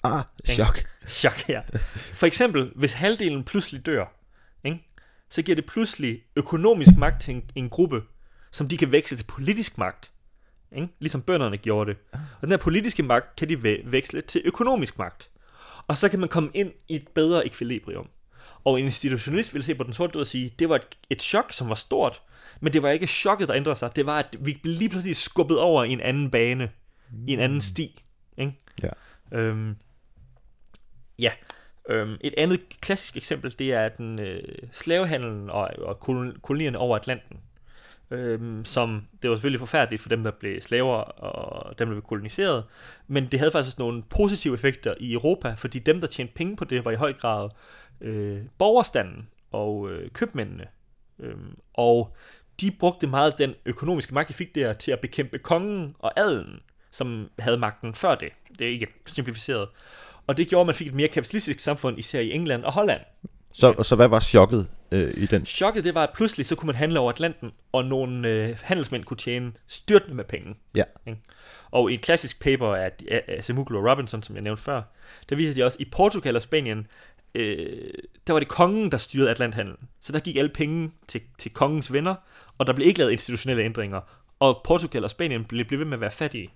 Ah, 0.03 0.23
chok. 0.49 0.85
Chok, 1.09 1.49
ja. 1.49 1.61
For 2.13 2.27
eksempel, 2.27 2.73
hvis 2.75 2.93
halvdelen 2.93 3.45
pludselig 3.45 3.87
dør, 3.87 4.05
ikke? 4.65 4.87
så 5.31 5.43
giver 5.43 5.57
det 5.57 5.67
pludselig 5.67 6.23
økonomisk 6.37 6.91
magt 6.99 7.21
til 7.23 7.35
en, 7.35 7.51
en 7.55 7.69
gruppe, 7.69 8.03
som 8.51 8.69
de 8.69 8.77
kan 8.77 8.93
veksle 8.93 9.17
til 9.17 9.25
politisk 9.25 9.79
magt. 9.79 10.11
Ikke? 10.77 10.89
Ligesom 10.99 11.23
bønderne 11.23 11.57
gjorde 11.57 11.91
det. 11.91 11.99
Og 12.13 12.19
den 12.43 12.51
her 12.51 12.57
politiske 12.57 13.03
magt 13.03 13.37
kan 13.37 13.49
de 13.49 13.55
ve- 13.55 13.91
veksle 13.91 14.21
til 14.21 14.43
økonomisk 14.45 14.99
magt. 14.99 15.29
Og 15.89 15.97
så 15.97 16.09
kan 16.09 16.21
man 16.21 16.29
komme 16.29 16.51
ind 16.55 16.73
i 16.89 16.97
et 16.97 17.09
bedre 17.09 17.47
ekvilibrium. 17.47 18.09
Og 18.65 18.79
en 18.79 18.85
institutionalist 18.85 19.55
vil 19.55 19.63
se 19.63 19.75
på 19.75 19.83
den 19.83 19.93
sorte 19.93 20.13
død 20.13 20.21
og 20.21 20.27
sige, 20.27 20.55
det 20.59 20.69
var 20.69 20.77
et, 20.77 20.87
et 21.11 21.23
chok, 21.23 21.53
som 21.53 21.69
var 21.69 21.75
stort, 21.75 22.23
men 22.61 22.73
det 22.73 22.83
var 22.83 22.91
ikke 22.91 23.07
chokket, 23.07 23.49
der 23.49 23.57
ændrede 23.57 23.77
sig. 23.77 23.97
Det 23.97 24.07
var, 24.07 24.19
at 24.19 24.37
vi 24.41 24.61
lige 24.65 24.89
pludselig 24.89 25.17
skubbet 25.17 25.59
over 25.59 25.85
i 25.85 25.91
en 25.93 26.01
anden 26.01 26.31
bane, 26.31 26.71
i 27.27 27.33
en 27.33 27.41
anden 27.41 27.61
sti. 27.61 28.05
Ikke? 28.37 28.53
Ja. 28.83 28.91
Øhm, 29.33 29.77
ja, 31.19 31.33
Øhm, 31.89 32.17
et 32.21 32.35
andet 32.37 32.61
klassisk 32.81 33.17
eksempel, 33.17 33.55
det 33.59 33.73
er 33.73 33.89
den 33.89 34.21
øh, 34.21 34.43
slavehandlen 34.73 35.51
og, 35.51 35.71
og 35.79 35.99
kolon- 36.09 36.41
kolonierne 36.41 36.79
over 36.79 36.97
Atlanten. 36.97 37.41
Øhm, 38.11 38.65
som, 38.65 39.07
det 39.23 39.31
var 39.31 39.37
selvfølgelig 39.37 39.61
forfærdeligt 39.61 40.03
for 40.03 40.09
dem, 40.09 40.25
der 40.25 40.31
blev 40.31 40.61
slaver 40.61 40.97
og 40.97 41.79
dem, 41.79 41.89
der 41.89 41.95
blev 41.95 42.03
koloniseret, 42.03 42.65
men 43.07 43.27
det 43.27 43.39
havde 43.39 43.53
faktisk 43.53 43.79
nogle 43.79 44.03
positive 44.03 44.55
effekter 44.55 44.95
i 45.01 45.13
Europa, 45.13 45.55
fordi 45.57 45.79
dem, 45.79 46.01
der 46.01 46.07
tjente 46.07 46.35
penge 46.35 46.57
på 46.57 46.65
det, 46.65 46.85
var 46.85 46.91
i 46.91 46.95
høj 46.95 47.13
grad 47.13 47.49
øh, 48.01 48.43
borgerstanden 48.59 49.29
og 49.53 49.91
øh, 49.91 50.11
købmændene. 50.11 50.67
Øhm, 51.19 51.59
og 51.75 52.17
de 52.61 52.71
brugte 52.71 53.07
meget 53.07 53.39
den 53.39 53.55
økonomiske 53.67 54.15
magt, 54.15 54.29
de 54.29 54.35
fik 54.35 54.55
der, 54.55 54.73
til 54.73 54.91
at 54.91 55.01
bekæmpe 55.01 55.39
kongen 55.39 55.97
og 55.99 56.21
adelen, 56.21 56.61
som 56.97 57.29
havde 57.39 57.59
magten 57.59 57.95
før 57.95 58.15
det. 58.15 58.29
Det 58.59 58.67
er 58.67 58.71
ikke 58.71 58.87
simplificeret. 59.07 59.69
Og 60.27 60.37
det 60.37 60.49
gjorde, 60.49 60.61
at 60.61 60.67
man 60.67 60.75
fik 60.75 60.87
et 60.87 60.95
mere 60.95 61.09
kapitalistisk 61.09 61.61
samfund, 61.61 61.99
især 61.99 62.21
i 62.21 62.33
England 62.33 62.65
og 62.65 62.73
Holland. 62.73 63.01
Så, 63.53 63.83
så 63.83 63.97
hvad 63.97 64.09
var 64.09 64.21
chokket 64.21 64.69
øh, 64.93 65.15
i 65.17 65.27
den? 65.27 65.47
Chokket, 65.47 65.85
det 65.85 65.95
var, 65.95 66.03
at 66.03 66.11
pludselig 66.15 66.47
så 66.47 66.55
kunne 66.55 66.67
man 66.67 66.75
handle 66.75 66.99
over 66.99 67.13
Atlanten, 67.13 67.51
og 67.73 67.85
nogle 67.85 68.29
øh, 68.29 68.59
handelsmænd 68.63 69.05
kunne 69.05 69.17
tjene 69.17 69.53
styrtende 69.67 70.15
med 70.15 70.25
penge. 70.25 70.55
Ja. 70.75 70.83
Ikke? 71.07 71.21
Og 71.71 71.91
i 71.91 71.95
et 71.95 72.01
klassisk 72.01 72.41
paper 72.41 72.75
af, 72.75 72.93
af 73.09 73.45
Semuglo 73.45 73.79
og 73.79 73.91
Robinson, 73.91 74.23
som 74.23 74.35
jeg 74.35 74.43
nævnte 74.43 74.63
før, 74.63 74.83
der 75.29 75.37
viser 75.37 75.55
de 75.55 75.65
også, 75.65 75.77
at 75.81 75.87
i 75.87 75.91
Portugal 75.91 76.37
og 76.37 76.43
Spanien, 76.43 76.87
øh, 77.35 77.91
der 78.27 78.33
var 78.33 78.41
det 78.41 78.49
kongen, 78.49 78.93
der 78.93 78.99
styrede 78.99 79.31
Atlanthandlen. 79.31 79.89
Så 80.01 80.13
der 80.13 80.21
gik 80.21 80.37
alle 80.37 80.51
penge 80.55 80.91
til, 81.09 81.21
til 81.39 81.53
kongens 81.53 81.93
venner, 81.93 82.15
og 82.59 82.67
der 82.67 82.73
blev 82.73 82.87
ikke 82.87 82.99
lavet 82.99 83.13
institutionelle 83.13 83.65
ændringer. 83.65 84.01
Og 84.39 84.61
Portugal 84.65 85.05
og 85.05 85.11
Spanien 85.11 85.45
blev, 85.45 85.65
blev 85.65 85.79
ved 85.79 85.87
med 85.87 85.97
at 85.97 86.01
være 86.01 86.11
fattige. 86.11 86.51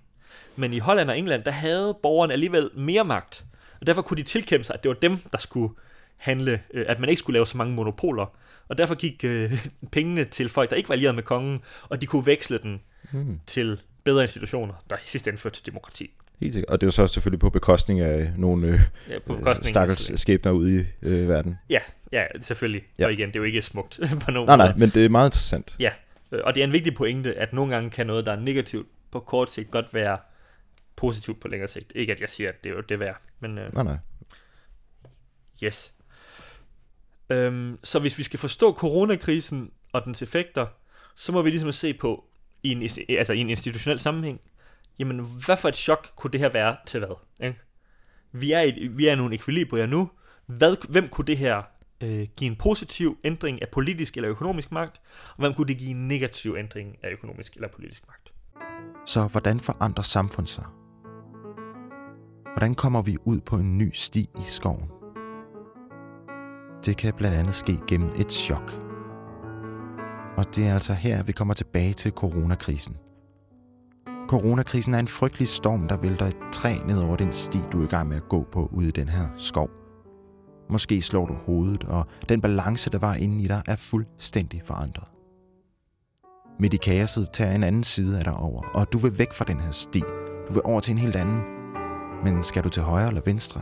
Men 0.55 0.73
i 0.73 0.79
Holland 0.79 1.09
og 1.09 1.17
England, 1.17 1.43
der 1.43 1.51
havde 1.51 1.97
borgerne 2.03 2.33
alligevel 2.33 2.69
mere 2.77 3.03
magt. 3.05 3.45
Og 3.81 3.87
derfor 3.87 4.01
kunne 4.01 4.17
de 4.17 4.23
tilkæmpe 4.23 4.63
sig, 4.65 4.73
at 4.73 4.83
det 4.83 4.89
var 4.89 4.95
dem, 4.95 5.17
der 5.31 5.37
skulle 5.37 5.73
handle, 6.19 6.61
øh, 6.73 6.85
at 6.87 6.99
man 6.99 7.09
ikke 7.09 7.19
skulle 7.19 7.33
lave 7.33 7.47
så 7.47 7.57
mange 7.57 7.73
monopoler. 7.73 8.25
Og 8.67 8.77
derfor 8.77 8.95
gik 8.95 9.23
øh, 9.23 9.65
pengene 9.91 10.23
til 10.23 10.49
folk, 10.49 10.69
der 10.69 10.75
ikke 10.75 10.89
var 10.89 10.93
allieret 10.93 11.15
med 11.15 11.23
kongen, 11.23 11.59
og 11.89 12.01
de 12.01 12.05
kunne 12.05 12.25
veksle 12.25 12.57
den 12.57 12.81
Hmm. 13.11 13.39
til 13.47 13.81
bedre 14.03 14.21
institutioner, 14.21 14.73
der 14.89 14.95
i 14.95 14.99
sidste 15.03 15.29
ende 15.29 15.41
førte 15.41 15.55
til 15.57 15.65
demokrati. 15.65 16.11
Helt 16.41 16.53
sikkert. 16.53 16.69
Og 16.69 16.81
det 16.81 16.87
jo 16.87 16.91
så 16.91 17.07
selvfølgelig 17.07 17.39
på 17.39 17.49
bekostning 17.49 17.99
af 17.99 18.31
nogle 18.37 18.67
øh, 18.67 18.79
Ja, 19.09 19.19
på 19.19 19.33
bekostning 19.33 19.65
stakkels 19.67 20.19
skæbner 20.21 20.51
ude 20.51 20.81
i 20.81 21.07
øh, 21.07 21.29
verden. 21.29 21.57
Ja, 21.69 21.79
ja, 22.11 22.23
selvfølgelig. 22.41 22.81
Ja. 22.99 23.03
Ja. 23.03 23.07
Og 23.07 23.13
igen, 23.13 23.27
det 23.27 23.35
er 23.35 23.39
jo 23.39 23.43
ikke 23.43 23.61
smukt 23.61 23.99
på 24.25 24.31
nogen 24.31 24.47
Nej, 24.47 24.57
nej, 24.57 24.73
men 24.77 24.89
det 24.89 25.05
er 25.05 25.09
meget 25.09 25.27
interessant. 25.27 25.75
Øh, 26.31 26.39
Og 26.43 26.55
det 26.55 26.61
er 26.61 26.67
en 26.67 26.73
vigtig 26.73 26.95
pointe, 26.95 27.33
at 27.35 27.53
nogle 27.53 27.73
gange 27.73 27.89
kan 27.89 28.07
noget, 28.07 28.25
der 28.25 28.31
er 28.31 28.39
negativt 28.39 28.87
på 29.11 29.19
kort 29.19 29.51
sigt, 29.51 29.71
godt 29.71 29.93
være 29.93 30.19
positivt 30.95 31.39
på 31.39 31.47
længere 31.47 31.67
sigt. 31.67 31.91
Ikke 31.95 32.13
at 32.13 32.21
jeg 32.21 32.29
siger, 32.29 32.49
at 32.49 32.63
det 32.63 32.69
er 32.69 32.73
jo 32.73 32.81
det 32.81 32.99
værd, 32.99 33.21
men 33.39 33.57
øh, 33.57 33.73
Nej, 33.73 33.83
nej. 33.83 33.97
yes. 35.63 35.93
Øhm, 37.29 37.79
så 37.83 37.99
hvis 37.99 38.17
vi 38.17 38.23
skal 38.23 38.39
forstå 38.39 38.73
coronakrisen 38.73 39.71
og 39.91 40.05
dens 40.05 40.21
effekter, 40.21 40.67
så 41.15 41.31
må 41.31 41.41
vi 41.41 41.49
ligesom 41.49 41.71
se 41.71 41.93
på, 41.93 42.25
i 42.63 42.71
en, 42.71 42.89
altså 43.09 43.33
i 43.33 43.39
en 43.39 43.49
institutionel 43.49 43.99
sammenhæng, 43.99 44.41
jamen 44.99 45.19
hvad 45.45 45.57
for 45.57 45.69
et 45.69 45.75
chok 45.75 46.07
kunne 46.15 46.31
det 46.31 46.39
her 46.39 46.49
være 46.49 46.75
til 46.85 46.99
hvad? 46.99 47.15
Ikke? 47.47 47.59
Vi, 48.31 48.51
er 48.51 48.61
i, 48.61 48.87
vi 48.87 49.07
er 49.07 49.13
i 49.13 49.15
nogle 49.15 49.35
ekvilibrier 49.35 49.85
nu. 49.85 50.11
Hvad, 50.45 50.89
hvem 50.89 51.09
kunne 51.09 51.27
det 51.27 51.37
her 51.37 51.61
øh, 52.01 52.27
give 52.35 52.51
en 52.51 52.55
positiv 52.55 53.19
ændring 53.23 53.61
af 53.61 53.69
politisk 53.69 54.17
eller 54.17 54.29
økonomisk 54.29 54.71
magt, 54.71 55.01
og 55.29 55.37
hvem 55.37 55.53
kunne 55.53 55.67
det 55.67 55.77
give 55.77 55.89
en 55.89 56.07
negativ 56.07 56.55
ændring 56.59 56.97
af 57.03 57.09
økonomisk 57.09 57.55
eller 57.55 57.67
politisk 57.67 58.07
magt? 58.07 58.31
Så 59.05 59.27
hvordan 59.27 59.59
forandrer 59.59 60.03
samfund 60.03 60.47
sig? 60.47 60.65
Hvordan 62.53 62.75
kommer 62.75 63.01
vi 63.01 63.17
ud 63.25 63.39
på 63.39 63.55
en 63.55 63.77
ny 63.77 63.91
sti 63.93 64.29
i 64.37 64.41
skoven? 64.41 64.89
Det 66.85 66.97
kan 66.97 67.13
blandt 67.13 67.37
andet 67.37 67.55
ske 67.55 67.79
gennem 67.87 68.09
et 68.19 68.31
chok. 68.31 68.71
Og 70.37 70.55
det 70.55 70.67
er 70.67 70.73
altså 70.73 70.93
her, 70.93 71.23
vi 71.23 71.31
kommer 71.31 71.53
tilbage 71.53 71.93
til 71.93 72.11
coronakrisen. 72.11 72.97
Coronakrisen 74.27 74.93
er 74.93 74.99
en 74.99 75.07
frygtelig 75.07 75.47
storm, 75.47 75.87
der 75.87 75.97
vælter 75.97 76.25
et 76.25 76.37
træ 76.51 76.75
ned 76.85 76.99
over 76.99 77.15
den 77.15 77.33
sti, 77.33 77.59
du 77.71 77.79
er 77.81 77.83
i 77.83 77.87
gang 77.87 78.07
med 78.07 78.15
at 78.17 78.29
gå 78.29 78.47
på 78.51 78.69
ude 78.71 78.87
i 78.87 78.91
den 78.91 79.09
her 79.09 79.27
skov. 79.37 79.69
Måske 80.69 81.01
slår 81.01 81.25
du 81.25 81.33
hovedet, 81.33 81.83
og 81.83 82.05
den 82.29 82.41
balance, 82.41 82.89
der 82.89 82.99
var 82.99 83.13
inde 83.13 83.43
i 83.43 83.47
dig, 83.47 83.61
er 83.67 83.75
fuldstændig 83.75 84.61
forandret. 84.65 85.07
Midt 86.61 86.73
i 86.73 86.77
kaoset 86.77 87.29
tager 87.33 87.55
en 87.55 87.63
anden 87.63 87.83
side 87.83 88.17
af 88.17 88.23
dig 88.23 88.33
over, 88.33 88.61
og 88.73 88.93
du 88.93 88.97
vil 88.97 89.17
væk 89.19 89.33
fra 89.33 89.45
den 89.45 89.59
her 89.59 89.71
sti. 89.71 89.99
Du 90.47 90.53
vil 90.53 90.61
over 90.65 90.79
til 90.79 90.91
en 90.91 90.99
helt 90.99 91.15
anden. 91.15 91.41
Men 92.23 92.43
skal 92.43 92.63
du 92.63 92.69
til 92.69 92.83
højre 92.83 93.07
eller 93.07 93.21
venstre? 93.25 93.61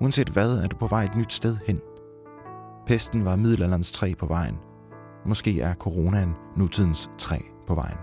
Uanset 0.00 0.28
hvad, 0.28 0.58
er 0.58 0.66
du 0.66 0.76
på 0.76 0.86
vej 0.86 1.04
et 1.04 1.16
nyt 1.16 1.32
sted 1.32 1.56
hen. 1.66 1.80
Pesten 2.86 3.24
var 3.24 3.36
middelalderens 3.36 3.92
træ 3.92 4.14
på 4.18 4.26
vejen. 4.26 4.58
Måske 5.26 5.60
er 5.60 5.74
coronaen 5.74 6.34
nutidens 6.56 7.10
træ 7.18 7.38
på 7.66 7.74
vejen. 7.74 7.98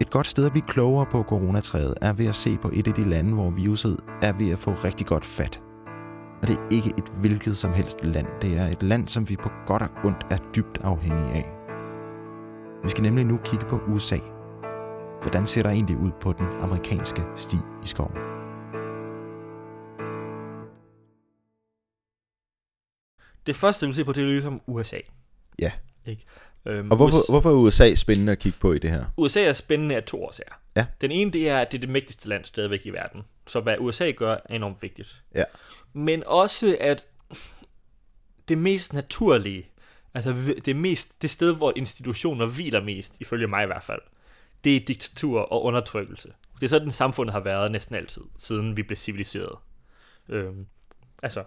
Et 0.00 0.10
godt 0.10 0.26
sted 0.26 0.46
at 0.46 0.52
blive 0.52 0.66
klogere 0.66 1.06
på 1.10 1.22
coronatræet 1.22 1.94
er 2.02 2.12
ved 2.12 2.26
at 2.26 2.34
se 2.34 2.58
på 2.62 2.70
et 2.72 2.88
af 2.88 2.94
de 2.94 3.04
lande, 3.04 3.34
hvor 3.34 3.50
viruset 3.50 4.00
er 4.22 4.32
ved 4.32 4.50
at 4.50 4.58
få 4.58 4.70
rigtig 4.70 5.06
godt 5.06 5.24
fat. 5.24 5.62
Og 6.42 6.48
det 6.48 6.56
er 6.56 6.68
ikke 6.70 6.92
et 6.98 7.08
hvilket 7.20 7.56
som 7.56 7.72
helst 7.72 8.04
land. 8.04 8.26
Det 8.42 8.58
er 8.58 8.66
et 8.66 8.82
land, 8.82 9.08
som 9.08 9.28
vi 9.28 9.36
på 9.36 9.50
godt 9.66 9.82
og 9.82 9.88
ondt 10.04 10.26
er 10.30 10.38
dybt 10.56 10.78
afhængige 10.78 11.32
af. 11.32 11.52
Vi 12.84 12.88
skal 12.88 13.02
nemlig 13.02 13.24
nu 13.24 13.36
kigge 13.44 13.66
på 13.66 13.80
USA. 13.88 14.16
Hvordan 15.22 15.46
ser 15.46 15.62
der 15.62 15.70
egentlig 15.70 15.96
ud 15.96 16.10
på 16.20 16.32
den 16.32 16.46
amerikanske 16.46 17.22
sti 17.36 17.56
i 17.84 17.86
skoven? 17.86 18.14
Det 23.46 23.56
første, 23.56 23.86
vi 23.86 23.88
vil 23.88 23.94
se 23.94 24.04
på, 24.04 24.12
det 24.12 24.22
er 24.22 24.26
ligesom 24.26 24.60
USA. 24.66 24.98
Ja. 25.58 25.72
Ikke? 26.06 26.24
Øhm, 26.66 26.90
Og 26.90 26.96
hvorfor, 26.96 27.18
US- 27.18 27.30
hvorfor 27.32 27.50
er 27.50 27.54
USA 27.54 27.94
spændende 27.94 28.32
at 28.32 28.38
kigge 28.38 28.58
på 28.60 28.72
i 28.72 28.78
det 28.78 28.90
her? 28.90 29.04
USA 29.16 29.42
er 29.42 29.52
spændende 29.52 29.96
af 29.96 30.02
to 30.04 30.24
årsager. 30.24 30.52
Ja. 30.76 30.86
Den 31.00 31.10
ene, 31.10 31.30
det 31.30 31.48
er, 31.48 31.58
at 31.58 31.72
det 31.72 31.78
er 31.78 31.80
det 31.80 31.88
mægtigste 31.88 32.28
land 32.28 32.44
stadigvæk 32.44 32.86
i 32.86 32.90
verden. 32.90 33.22
Så 33.46 33.60
hvad 33.60 33.76
USA 33.78 34.10
gør, 34.10 34.32
er 34.32 34.54
enormt 34.54 34.82
vigtigt. 34.82 35.22
Ja. 35.34 35.44
Men 35.92 36.22
også, 36.26 36.76
at 36.80 37.06
det 38.48 38.58
mest 38.58 38.92
naturlige, 38.92 39.66
altså 40.14 40.34
det, 40.64 40.76
mest, 40.76 41.22
det 41.22 41.30
sted, 41.30 41.56
hvor 41.56 41.72
institutioner 41.76 42.46
hviler 42.46 42.80
mest, 42.84 43.16
ifølge 43.20 43.46
mig 43.46 43.62
i 43.62 43.66
hvert 43.66 43.84
fald, 43.84 44.00
det 44.64 44.76
er 44.76 44.80
diktatur 44.84 45.40
og 45.40 45.64
undertrykkelse. 45.64 46.28
Det 46.60 46.62
er 46.66 46.68
sådan, 46.68 46.90
samfundet 46.90 47.32
har 47.32 47.40
været 47.40 47.72
næsten 47.72 47.94
altid, 47.94 48.22
siden 48.38 48.76
vi 48.76 48.82
blev 48.82 48.96
civiliseret. 48.96 49.58
Øhm, 50.28 50.66
altså, 51.22 51.44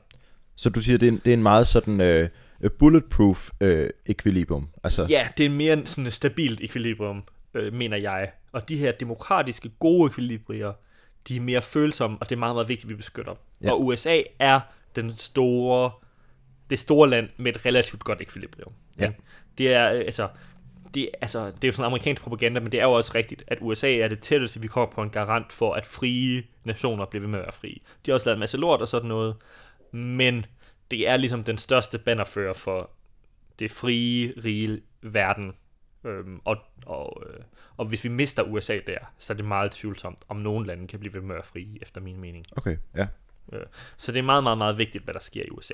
Så 0.56 0.70
du 0.70 0.82
siger, 0.82 0.98
det 0.98 1.08
er 1.08 1.12
en, 1.12 1.22
det 1.26 1.32
er 1.32 1.38
en 1.38 1.44
meget 1.44 1.68
sådan 1.68 2.02
øh, 2.02 2.30
bulletproof 2.80 3.50
øh, 3.62 3.90
equilibrium. 4.06 4.70
Altså, 4.84 5.06
Ja, 5.10 5.28
det 5.38 5.46
er 5.46 5.50
mere 5.50 5.86
sådan 5.86 6.08
et 6.08 6.14
stabilt 6.14 6.62
ekvilibrium, 6.62 7.24
øh, 7.54 7.74
mener 7.74 7.98
jeg. 7.98 8.32
Og 8.52 8.70
de 8.70 8.78
her 8.78 8.92
demokratiske, 8.92 9.70
gode 9.70 10.10
ekvilibrier, 10.10 10.74
de 11.28 11.36
er 11.36 11.42
mere 11.42 11.62
følsomme, 11.62 12.18
og 12.22 12.30
det 12.30 12.36
er 12.36 12.40
meget, 12.40 12.56
meget 12.56 12.70
vigtigt, 12.70 12.86
at 12.86 12.90
vi 12.90 12.96
beskytter 12.96 13.34
dem. 13.34 13.42
Ja. 13.62 13.72
Og 13.72 13.86
USA 13.86 14.22
er 14.40 14.60
den 14.96 15.18
store, 15.18 15.92
det 16.70 16.80
store 16.80 17.10
land 17.10 17.30
med 17.38 17.56
et 17.56 17.66
relativt 17.66 18.04
godt 18.04 18.22
ekvilibrium. 18.22 18.72
Ja. 19.00 19.12
Det 19.58 19.74
er, 19.74 19.94
øh, 19.94 20.00
altså, 20.00 20.28
det, 20.94 21.10
altså, 21.22 21.46
det 21.46 21.64
er 21.64 21.68
jo 21.68 21.72
sådan 21.72 21.86
amerikansk 21.86 22.22
propaganda, 22.22 22.60
men 22.60 22.72
det 22.72 22.80
er 22.80 22.84
jo 22.84 22.92
også 22.92 23.12
rigtigt, 23.16 23.44
at 23.48 23.58
USA 23.62 23.98
er 23.98 24.08
det 24.08 24.20
tætteste, 24.20 24.62
vi 24.62 24.68
kommer 24.68 24.96
på 24.96 25.02
en 25.02 25.10
garant 25.10 25.54
for, 25.54 25.74
at 25.74 25.86
frie 25.86 26.44
nationer 26.64 27.06
bliver 27.06 27.22
ved 27.22 27.30
med 27.30 27.40
at 27.40 27.44
være 27.44 27.54
frie. 27.54 27.76
De 28.06 28.12
har 28.12 28.14
også 28.14 28.26
lavet 28.26 28.36
en 28.36 28.40
masse 28.40 28.58
lort 28.58 28.82
og 28.82 28.88
sådan 28.88 29.08
noget, 29.08 29.36
men 29.92 30.46
det 30.92 31.08
er 31.08 31.18
ligesom 31.18 31.44
den 31.44 31.58
største 31.58 31.98
bannerfører 31.98 32.54
for 32.54 32.90
det 33.60 33.72
frie, 33.72 34.34
rige 34.44 34.82
verden. 35.02 35.54
Øhm, 36.04 36.42
og, 36.46 36.58
og, 36.86 37.24
øh, 37.30 37.40
og 37.78 37.86
hvis 37.86 38.04
vi 38.04 38.10
mister 38.10 38.44
USA 38.44 38.80
der, 38.88 38.98
så 39.18 39.34
er 39.34 39.38
det 39.38 39.46
meget 39.46 39.72
tvivlsomt, 39.72 40.20
om 40.30 40.38
nogen 40.38 40.66
lande 40.66 40.88
kan 40.88 41.00
blive 41.00 41.14
ved 41.14 41.22
med 41.22 41.36
at 41.36 41.46
frie, 41.46 41.78
efter 41.82 42.02
min 42.02 42.20
mening. 42.22 42.46
okay, 42.58 42.78
ja. 42.98 43.08
Så 43.98 44.12
det 44.12 44.20
er 44.20 44.24
meget, 44.24 44.44
meget, 44.44 44.58
meget 44.58 44.78
vigtigt, 44.78 45.04
hvad 45.04 45.14
der 45.14 45.20
sker 45.20 45.44
i 45.44 45.50
USA. 45.50 45.74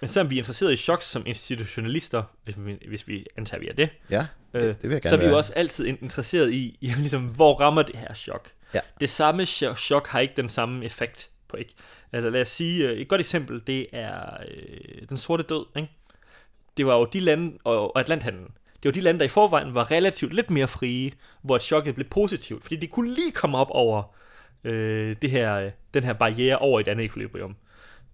Men 0.00 0.08
selvom 0.08 0.30
vi 0.30 0.34
er 0.36 0.40
interesseret 0.40 0.72
i 0.72 0.76
chok 0.76 1.02
som 1.02 1.22
institutionalister, 1.26 2.22
hvis 2.44 2.54
vi, 2.58 2.78
hvis 2.88 3.08
vi 3.08 3.26
antager, 3.36 3.60
vi 3.60 3.68
er 3.68 3.72
det, 3.74 3.88
Ja, 4.10 4.26
det, 4.52 4.58
øh, 4.60 4.66
det 4.66 4.82
vil 4.82 4.90
jeg 4.90 5.02
gerne 5.02 5.08
så 5.10 5.14
er 5.14 5.18
vi 5.20 5.26
jo 5.26 5.36
også 5.36 5.52
altid 5.52 5.86
in- 5.86 5.98
interesseret 6.02 6.52
i, 6.52 6.78
jamen, 6.82 6.98
ligesom, 7.06 7.26
hvor 7.26 7.54
rammer 7.60 7.82
det 7.82 7.96
her 7.96 8.14
chok? 8.14 8.48
Ja. 8.74 8.80
Det 9.00 9.08
samme 9.10 9.42
cho- 9.42 9.74
chok 9.74 10.06
har 10.08 10.20
ikke 10.20 10.34
den 10.36 10.48
samme 10.48 10.84
effekt 10.84 11.30
på 11.52 11.56
ikke. 11.56 11.74
Altså 12.12 12.30
lad 12.30 12.40
os 12.40 12.48
sige, 12.48 12.88
øh, 12.88 12.98
et 12.98 13.08
godt 13.08 13.20
eksempel, 13.20 13.62
det 13.66 13.86
er 13.92 14.36
øh, 14.48 15.08
den 15.08 15.16
sorte 15.16 15.42
død. 15.42 15.66
Ikke? 15.76 15.90
Det 16.76 16.86
var 16.86 16.96
jo 16.96 17.04
de 17.04 17.20
lande, 17.20 17.58
og, 17.64 17.94
og 17.94 18.00
Atlanthandlen, 18.00 18.48
det 18.82 18.88
var 18.88 18.92
de 18.92 19.00
lande, 19.00 19.18
der 19.18 19.24
i 19.24 19.28
forvejen 19.28 19.74
var 19.74 19.90
relativt 19.90 20.34
lidt 20.34 20.50
mere 20.50 20.68
frie, 20.68 21.12
hvor 21.42 21.56
et 21.56 21.62
chokket 21.62 21.94
blev 21.94 22.08
positivt, 22.08 22.62
fordi 22.62 22.76
de 22.76 22.86
kunne 22.86 23.14
lige 23.14 23.32
komme 23.32 23.58
op 23.58 23.68
over 23.70 24.16
øh, 24.64 25.16
det 25.22 25.30
her, 25.30 25.56
øh, 25.56 25.70
den 25.94 26.04
her 26.04 26.12
barriere 26.12 26.58
over 26.58 26.80
et 26.80 26.88
andet 26.88 27.04
ekvilibrium. 27.04 27.56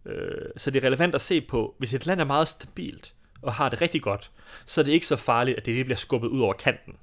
Øh, 0.07 0.51
så 0.57 0.71
det 0.71 0.85
er 0.85 0.87
relevant 0.87 1.15
at 1.15 1.21
se 1.21 1.41
på, 1.41 1.75
hvis 1.79 1.95
et 1.95 2.07
land 2.07 2.21
er 2.21 2.25
meget 2.25 2.49
stabilt 2.49 3.15
og 3.43 3.55
har 3.55 3.69
det 3.69 3.81
rigtig 3.81 4.03
godt, 4.03 4.31
så 4.67 4.81
er 4.81 4.85
det 4.85 4.93
ikke 4.93 5.07
så 5.07 5.17
farligt, 5.17 5.57
at 5.57 5.67
det 5.67 5.75
lige 5.75 5.85
bliver 5.85 5.97
skubbet 5.97 6.29
ud 6.29 6.41
over 6.41 6.53
kanten 6.53 6.97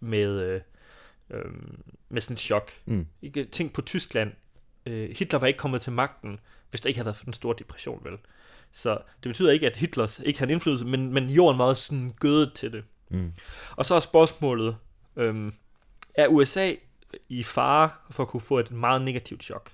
med, 0.00 0.40
øh, 0.40 0.60
øh, 1.30 1.52
med 2.08 2.20
sådan 2.20 2.34
et 2.34 2.40
chok. 2.40 2.72
Mm. 2.86 3.06
Tænk 3.52 3.72
på 3.72 3.82
Tyskland 3.82 4.32
øh, 4.86 5.14
Hitler 5.18 5.38
var 5.38 5.46
ikke 5.46 5.56
kommet 5.58 5.80
til 5.80 5.92
magten, 5.92 6.38
hvis 6.70 6.80
der 6.80 6.88
ikke 6.88 6.98
havde 6.98 7.06
været 7.06 7.16
for 7.16 7.24
den 7.24 7.32
store 7.32 7.54
depression, 7.58 8.00
vel? 8.04 8.18
Så 8.72 8.90
det 9.22 9.28
betyder 9.30 9.52
ikke, 9.52 9.66
at 9.66 9.76
Hitler 9.76 10.20
ikke 10.24 10.38
havde 10.38 10.52
indflydelse, 10.52 10.84
men, 10.84 11.12
men 11.12 11.30
jorden 11.30 11.58
var 11.58 11.64
også 11.64 11.82
sådan 11.82 12.12
gødet 12.20 12.52
til 12.54 12.72
det. 12.72 12.84
Mm. 13.10 13.32
Og 13.76 13.84
så 13.86 13.94
er 13.94 14.00
spørgsmålet, 14.00 14.76
øhm, 15.16 15.52
er 16.14 16.26
USA 16.28 16.72
i 17.28 17.42
fare 17.42 17.90
for 18.10 18.22
at 18.22 18.28
kunne 18.28 18.40
få 18.40 18.58
et 18.58 18.70
meget 18.70 19.02
negativt 19.02 19.42
chok? 19.44 19.70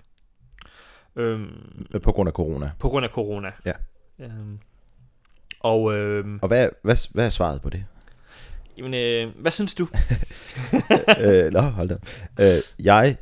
Øhm, 1.17 1.87
På 2.03 2.13
grund 2.13 2.29
af 2.29 2.33
corona. 2.33 2.71
på 2.79 2.89
grund 2.89 3.05
af 3.05 3.11
corona. 3.11 3.53
Ja. 3.65 3.73
Øhm, 4.19 4.59
og 5.61 5.95
øhm, 5.95 6.39
Og 6.43 6.49
hvad, 6.49 6.69
hvad, 6.83 7.09
hvad 7.13 7.25
er 7.27 7.29
svaret 7.31 7.63
på 7.63 7.71
det? 7.71 7.85
jamen, 8.79 8.95
øh, 8.95 9.41
hvad 9.41 9.51
synes 9.53 9.75
du? 9.75 9.89
øh, 11.21 11.53
nå, 11.53 11.61
hold 11.61 11.89
da. 11.89 11.97
Øh, 12.41 12.63
jeg, 12.85 13.17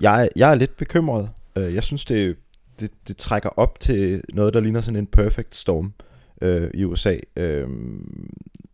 jeg, 0.00 0.28
jeg 0.36 0.50
er 0.50 0.54
lidt 0.54 0.76
bekymret. 0.76 1.30
Øh, 1.56 1.74
jeg 1.74 1.82
synes, 1.82 2.04
det, 2.04 2.36
det, 2.80 2.90
det 3.08 3.16
trækker 3.16 3.48
op 3.48 3.80
til 3.80 4.22
noget, 4.32 4.54
der 4.54 4.60
ligner 4.60 4.80
sådan 4.80 4.98
en 4.98 5.06
perfect 5.06 5.56
storm 5.56 5.92
øh, 6.42 6.70
i 6.74 6.84
USA. 6.84 7.16
Øh, 7.36 7.68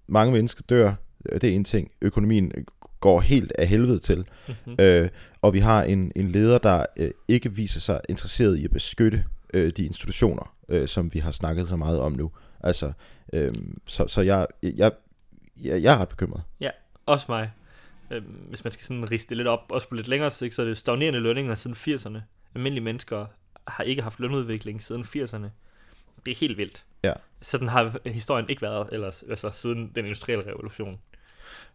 mange 0.06 0.32
mennesker 0.32 0.62
dør, 0.68 0.94
det 1.32 1.44
er 1.44 1.56
en 1.56 1.64
ting. 1.64 1.90
Økonomien 2.02 2.52
går 3.00 3.20
helt 3.20 3.52
af 3.58 3.66
helvede 3.66 3.98
til. 3.98 4.24
Mhm. 4.48 4.76
Øh, 4.78 5.08
og 5.42 5.54
vi 5.54 5.58
har 5.58 5.82
en, 5.82 6.12
en 6.16 6.30
leder, 6.30 6.58
der 6.58 6.84
øh, 6.96 7.10
ikke 7.28 7.52
viser 7.52 7.80
sig 7.80 8.00
interesseret 8.08 8.58
i 8.58 8.64
at 8.64 8.70
beskytte 8.70 9.24
øh, 9.54 9.72
de 9.76 9.84
institutioner, 9.84 10.54
øh, 10.68 10.88
som 10.88 11.14
vi 11.14 11.18
har 11.18 11.30
snakket 11.30 11.68
så 11.68 11.76
meget 11.76 12.00
om 12.00 12.12
nu. 12.12 12.30
Altså, 12.60 12.92
øh, 13.32 13.54
så, 13.86 14.06
så 14.06 14.22
jeg, 14.22 14.46
jeg, 14.62 14.92
jeg, 15.62 15.82
jeg 15.82 15.94
er 15.94 15.98
ret 15.98 16.08
bekymret. 16.08 16.42
Også 17.06 17.26
mig. 17.28 17.50
Øhm, 18.10 18.24
hvis 18.24 18.64
man 18.64 18.72
skal 18.72 18.84
sådan 18.84 19.10
riste 19.10 19.28
det 19.28 19.36
lidt 19.36 19.48
op, 19.48 19.72
også 19.72 19.88
på 19.88 19.94
lidt 19.94 20.08
længere 20.08 20.30
sigt, 20.30 20.54
så 20.54 20.62
er 20.62 20.66
det 20.66 20.76
stagnerende 20.76 21.20
lønninger 21.20 21.54
siden 21.54 21.76
80'erne. 21.76 22.18
Almindelige 22.54 22.84
mennesker 22.84 23.26
har 23.68 23.84
ikke 23.84 24.02
haft 24.02 24.20
lønudvikling 24.20 24.82
siden 24.82 25.02
80'erne. 25.02 25.46
Det 26.26 26.30
er 26.30 26.36
helt 26.40 26.58
vildt. 26.58 26.84
Ja. 27.04 27.12
Sådan 27.42 27.68
har 27.68 27.98
historien 28.04 28.50
ikke 28.50 28.62
været 28.62 28.88
ellers, 28.92 29.24
altså 29.30 29.50
siden 29.50 29.92
den 29.94 30.04
industrielle 30.04 30.46
revolution. 30.46 31.00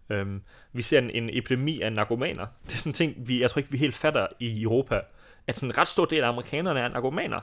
Øhm, 0.09 0.41
vi 0.73 0.81
ser 0.81 0.99
en, 0.99 1.09
en 1.09 1.29
epidemi 1.33 1.81
af 1.81 1.93
narkomaner. 1.93 2.45
Det 2.65 2.73
er 2.73 2.77
sådan 2.77 2.89
en 2.89 2.93
ting, 2.93 3.27
vi, 3.27 3.41
jeg 3.41 3.49
tror 3.49 3.59
ikke, 3.59 3.71
vi 3.71 3.77
helt 3.77 3.95
fatter 3.95 4.27
i 4.39 4.61
Europa, 4.61 5.01
at 5.47 5.55
sådan 5.55 5.69
en 5.69 5.77
ret 5.77 5.87
stor 5.87 6.05
del 6.05 6.23
af 6.23 6.27
amerikanerne 6.27 6.79
er 6.79 6.89
narkomaner. 6.89 7.39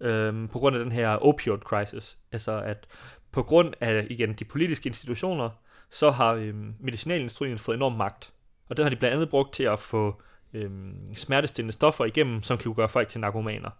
Øhm, 0.00 0.48
på 0.48 0.58
grund 0.58 0.76
af 0.76 0.82
den 0.82 0.92
her 0.92 1.08
opioid 1.08 1.60
crisis. 1.60 2.18
Altså 2.32 2.60
at 2.60 2.86
på 3.32 3.42
grund 3.42 3.74
af, 3.80 4.06
igen, 4.10 4.32
de 4.32 4.44
politiske 4.44 4.86
institutioner, 4.86 5.50
så 5.92 6.10
har 6.10 6.32
øhm, 6.32 6.74
medicinalindustrien 6.80 7.58
fået 7.58 7.76
enorm 7.76 7.92
magt. 7.92 8.32
Og 8.68 8.76
den 8.76 8.82
har 8.82 8.90
de 8.90 8.96
blandt 8.96 9.14
andet 9.14 9.28
brugt 9.28 9.54
til 9.54 9.64
at 9.64 9.78
få 9.78 10.22
øhm, 10.52 11.14
smertestillende 11.14 11.72
stoffer 11.72 12.04
igennem, 12.04 12.42
som 12.42 12.58
kan 12.58 12.74
gøre 12.74 12.88
folk 12.88 13.08
til 13.08 13.20
narkomaner. 13.20 13.70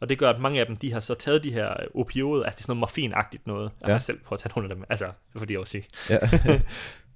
Og 0.00 0.08
det 0.08 0.18
gør, 0.18 0.30
at 0.30 0.40
mange 0.40 0.60
af 0.60 0.66
dem, 0.66 0.76
de 0.76 0.92
har 0.92 1.00
så 1.00 1.14
taget 1.14 1.44
de 1.44 1.52
her 1.52 1.74
opioider, 1.94 2.44
altså 2.44 2.56
det 2.56 2.60
er 2.60 2.62
sådan 2.62 2.70
noget 2.72 2.80
morfinagtigt 2.80 3.46
noget. 3.46 3.70
Jeg 3.80 3.88
Ja. 3.88 3.92
har 3.92 3.98
selv 3.98 4.18
prøvet 4.18 4.38
at 4.44 4.50
tage 4.50 4.60
nogle 4.60 4.70
af 4.70 4.76
dem, 4.76 4.84
altså 4.88 5.12
fordi 5.36 5.52
jeg 5.52 5.58
var 5.58 5.64
syg. 5.64 5.84
Ja. 6.10 6.18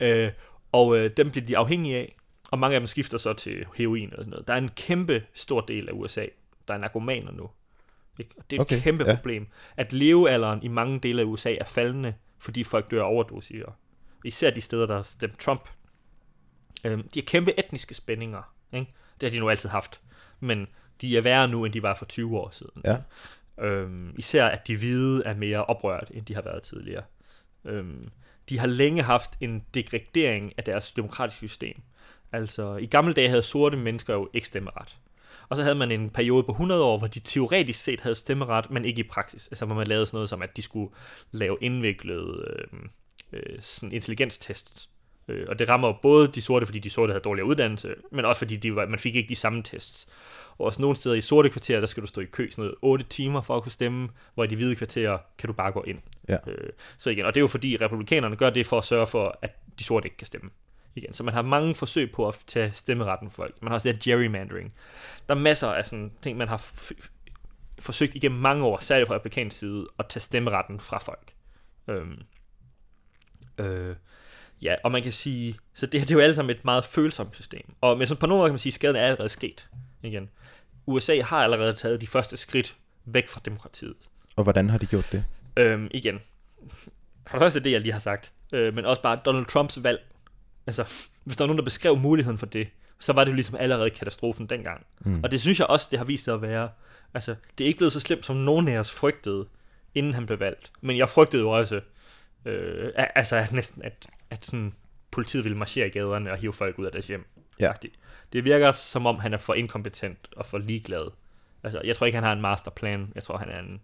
Øh, 0.01 0.33
og 0.73 0.97
øh, 0.99 1.11
dem 1.17 1.31
bliver 1.31 1.47
de 1.47 1.57
afhængige 1.57 1.97
af, 1.97 2.17
og 2.51 2.59
mange 2.59 2.75
af 2.75 2.81
dem 2.81 2.87
skifter 2.87 3.19
så 3.19 3.33
til 3.33 3.67
heroin 3.77 4.11
og 4.11 4.17
sådan 4.19 4.31
noget. 4.31 4.49
Der 4.49 4.55
er 4.55 4.59
en 4.59 4.69
kæmpe 4.69 5.23
stor 5.35 5.61
del 5.61 5.89
af 5.89 5.93
USA, 5.93 6.27
der 6.69 6.75
er 6.75 6.79
narkomaner 6.79 7.33
nu. 7.33 7.51
Ikke? 8.19 8.31
Og 8.39 8.45
det 8.51 8.57
er 8.57 8.61
et 8.61 8.67
Okay, 8.67 8.81
kæmpe 8.81 9.05
ja. 9.09 9.15
problem, 9.17 9.47
at 9.77 9.93
levealderen 9.93 10.63
i 10.63 10.69
mange 10.69 10.99
dele 11.01 11.23
af 11.23 11.27
USA 11.27 11.55
er 11.55 11.65
faldende, 11.65 12.15
fordi 12.39 12.65
folk 12.65 12.91
dør 12.91 13.03
af 13.05 13.09
overdosier. 13.11 13.77
Især 14.25 14.51
de 14.51 14.61
steder, 14.61 14.87
der 14.87 14.97
har 14.97 15.03
stemt 15.03 15.39
Trump. 15.39 15.69
Øh, 16.85 16.99
de 16.99 17.21
har 17.21 17.27
kæmpe 17.27 17.59
etniske 17.59 17.95
spændinger. 17.95 18.55
Ikke? 18.73 18.93
Det 19.21 19.29
har 19.29 19.31
de 19.31 19.41
nu 19.41 19.51
altid 19.51 19.69
haft. 19.69 20.01
Men 20.41 20.67
de 21.01 21.17
er 21.17 21.21
værre 21.21 21.49
nu, 21.49 21.65
end 21.65 21.73
de 21.73 21.83
var 21.83 21.95
for 21.95 22.05
20 22.05 22.39
år 22.39 22.51
siden. 22.51 22.83
Ja. 22.85 22.97
Øhm, 23.65 24.15
især 24.19 24.47
at 24.47 24.69
de 24.69 24.77
hvide 24.77 25.25
er 25.25 25.35
mere 25.35 25.65
oprørt, 25.65 26.11
end 26.15 26.27
de 26.27 26.35
har 26.35 26.43
været 26.43 26.63
tidligere. 26.63 27.03
Øhm, 27.65 28.09
de 28.49 28.59
har 28.59 28.67
længe 28.67 29.03
haft 29.03 29.31
en 29.41 29.65
degradering 29.75 30.53
af 30.57 30.65
deres 30.65 30.93
demokratiske 30.93 31.49
system. 31.49 31.83
Altså, 32.33 32.77
i 32.77 32.87
gamle 32.87 33.13
dage 33.13 33.29
havde 33.29 33.43
sorte 33.43 33.77
mennesker 33.77 34.15
jo 34.15 34.31
ikke 34.33 34.49
stemmeret. 34.49 34.99
Og 35.49 35.57
så 35.57 35.63
havde 35.63 35.75
man 35.75 35.91
en 35.91 36.11
periode 36.11 36.43
på 36.43 36.53
100 36.53 36.85
år, 36.85 36.99
hvor 36.99 37.07
de 37.07 37.21
teoretisk 37.21 37.83
set 37.83 38.01
havde 38.01 38.15
stemmeret, 38.15 38.71
men 38.71 38.85
ikke 38.85 39.01
i 39.01 39.09
praksis. 39.09 39.49
Altså, 39.49 39.67
hvor 39.67 39.75
man 39.75 39.87
lavede 39.87 40.07
sådan 40.07 40.17
noget 40.17 40.29
som, 40.29 40.43
at 40.43 40.57
de 40.57 40.63
skulle 40.63 40.91
lave 41.33 41.57
indviklede 41.61 42.45
øh, 42.47 42.79
øh, 43.33 43.57
sådan 43.61 43.93
intelligenstests. 43.93 44.89
Øh, 45.29 45.47
og 45.49 45.59
det 45.59 45.69
rammer 45.69 45.93
både 46.03 46.29
de 46.29 46.43
sorte, 46.43 46.67
fordi 46.67 46.79
de 46.79 46.91
sorte 46.91 47.11
havde 47.13 47.23
dårligere 47.23 47.49
uddannelse, 47.49 47.95
men 48.13 48.25
også 48.25 48.39
fordi 48.39 48.57
de 48.57 48.77
var, 48.77 48.87
man 48.87 48.99
fik 48.99 49.17
ikke 49.17 49.29
de 49.29 49.35
samme 49.35 49.63
tests. 49.63 50.07
Og 50.59 50.67
også 50.67 50.83
nogle 50.83 50.97
steder 50.97 51.15
i 51.17 51.21
sorte 51.21 51.49
kvarterer, 51.49 51.81
der 51.81 51.87
skal 51.87 52.01
du 52.01 52.07
stå 52.07 52.21
i 52.21 52.25
kø 52.25 52.51
sådan 52.51 52.63
noget 52.63 52.75
8 52.83 53.05
timer 53.05 53.41
for 53.41 53.57
at 53.57 53.63
kunne 53.63 53.73
stemme, 53.73 54.09
hvor 54.35 54.45
i 54.45 54.47
de 54.47 54.57
hvide 54.57 54.77
kvarterer 54.77 55.19
kan 55.39 55.47
du 55.47 55.53
bare 55.53 55.73
gå 55.73 55.83
ind. 55.83 55.99
Ja. 56.29 56.37
Øh, 56.47 56.71
så 56.99 57.11
igen, 57.11 57.25
og 57.25 57.35
det 57.35 57.41
er 57.41 57.43
jo 57.43 57.49
fordi 57.49 57.77
republikanerne 57.81 58.37
gør 58.37 58.51
det 58.51 58.67
for 58.67 58.79
at 58.79 58.85
sørge 58.85 59.07
for, 59.07 59.39
at 59.43 59.51
de 59.79 59.85
sorte 59.85 60.07
ikke 60.07 60.17
kan 60.17 60.27
stemme. 60.27 60.51
Igen. 60.95 61.13
Så 61.13 61.23
man 61.23 61.35
har 61.35 61.43
mange 61.43 61.75
forsøg 61.75 62.13
på 62.13 62.29
at 62.29 62.45
tage 62.47 62.73
stemmeretten 62.73 63.31
for 63.31 63.37
folk. 63.37 63.63
Man 63.63 63.69
har 63.71 63.75
også 63.75 63.89
det 63.89 64.05
her 64.05 64.13
gerrymandering. 64.13 64.75
Der 65.29 65.35
er 65.35 65.39
masser 65.39 65.69
af 65.69 65.87
sådan 65.87 66.13
ting, 66.23 66.39
man 66.39 66.49
har 66.49 66.57
f- 66.59 67.09
forsøgt 67.79 68.15
igennem 68.15 68.41
mange 68.41 68.65
år, 68.65 68.79
særligt 68.81 69.09
fra 69.09 69.15
republikansk 69.15 69.59
side, 69.59 69.87
at 69.99 70.07
tage 70.07 70.21
stemmeretten 70.21 70.81
fra 70.81 70.99
folk. 70.99 71.33
Øhm, 71.89 72.19
øh, 73.59 73.97
ja, 74.63 74.75
og 74.85 74.93
man 74.93 75.03
kan 75.03 75.13
sige, 75.13 75.55
så 75.75 75.87
det, 75.87 76.01
her, 76.01 76.07
det 76.07 76.15
er 76.15 76.19
jo 76.19 76.25
alt 76.25 76.37
sammen 76.37 76.57
et 76.57 76.65
meget 76.65 76.85
følsomt 76.85 77.37
system. 77.37 77.75
Og 77.81 77.99
men 77.99 78.07
sådan 78.07 78.21
på 78.21 78.27
nogle 78.27 78.39
måder 78.39 78.49
kan 78.49 78.53
man 78.53 78.59
sige, 78.59 78.71
at 78.71 78.75
skaden 78.75 78.97
er 78.97 79.01
allerede 79.01 79.29
sket. 79.29 79.69
Igen. 80.03 80.29
USA 80.87 81.21
har 81.23 81.45
allerede 81.45 81.73
taget 81.73 82.01
de 82.01 82.07
første 82.07 82.37
skridt 82.37 82.77
væk 83.05 83.29
fra 83.29 83.41
demokratiet. 83.45 83.97
Og 84.37 84.43
hvordan 84.43 84.71
har 84.71 84.79
de 84.79 84.87
gjort 84.87 85.09
det? 85.13 85.25
Øhm, 85.57 85.89
igen. 85.91 86.21
For 87.27 87.39
det 87.39 87.45
første 87.45 87.61
det, 87.61 87.73
jeg 87.73 87.81
lige 87.81 87.93
har 87.93 87.99
sagt. 87.99 88.33
Øh, 88.53 88.75
men 88.75 88.85
også 88.85 89.03
bare 89.03 89.21
Donald 89.25 89.47
Trumps 89.47 89.83
valg. 89.83 90.01
Altså, 90.67 90.85
hvis 91.25 91.37
der 91.37 91.45
var 91.45 91.47
nogen, 91.47 91.59
der 91.59 91.65
beskrev 91.65 91.97
muligheden 91.97 92.39
for 92.39 92.47
det, 92.47 92.69
så 93.01 93.13
var 93.13 93.25
det 93.25 93.31
jo 93.31 93.35
ligesom 93.35 93.57
allerede 93.57 93.91
katastrofen 93.91 94.47
dengang. 94.47 94.87
Mm. 95.01 95.21
Og 95.25 95.31
det 95.31 95.41
synes 95.41 95.59
jeg 95.59 95.67
også, 95.67 95.89
det 95.91 95.99
har 95.99 96.07
vist 96.07 96.25
sig 96.25 96.35
at 96.35 96.43
være. 96.43 96.69
Altså, 97.15 97.35
det 97.59 97.65
er 97.65 97.69
ikke 97.69 97.77
blevet 97.77 97.93
så 97.93 98.01
slemt, 98.01 98.27
som 98.27 98.37
nogen 98.37 98.69
af 98.69 98.79
os 98.79 98.93
frygtede, 98.93 99.47
inden 99.95 100.15
han 100.15 100.27
blev 100.27 100.41
valgt. 100.41 100.73
Men 100.81 100.97
jeg 100.97 101.09
frygtede 101.09 101.43
jo 101.43 101.51
også, 101.51 101.81
øh, 102.49 102.93
altså 102.97 103.47
næsten, 103.53 103.83
at, 103.83 104.07
at 104.31 104.45
sådan, 104.45 104.75
politiet 105.11 105.45
ville 105.45 105.59
marchere 105.59 105.87
i 105.87 105.91
gaderne 105.91 106.33
og 106.33 106.39
hive 106.39 106.53
folk 106.53 106.79
ud 106.79 106.87
af 106.87 106.93
deres 106.93 107.07
hjem. 107.07 107.27
Ja. 107.61 107.73
Det, 108.33 108.45
virker 108.45 108.73
som 108.73 109.07
om, 109.07 109.19
han 109.19 109.35
er 109.35 109.39
for 109.39 109.55
inkompetent 109.55 110.29
og 110.37 110.47
for 110.47 110.59
ligeglad. 110.59 111.11
Altså, 111.63 111.81
jeg 111.85 111.97
tror 111.97 112.07
ikke, 112.07 112.17
han 112.17 112.25
har 112.25 112.33
en 112.33 112.41
masterplan. 112.41 113.13
Jeg 113.15 113.23
tror, 113.23 113.37
han 113.37 113.49
er 113.49 113.59
en, 113.59 113.81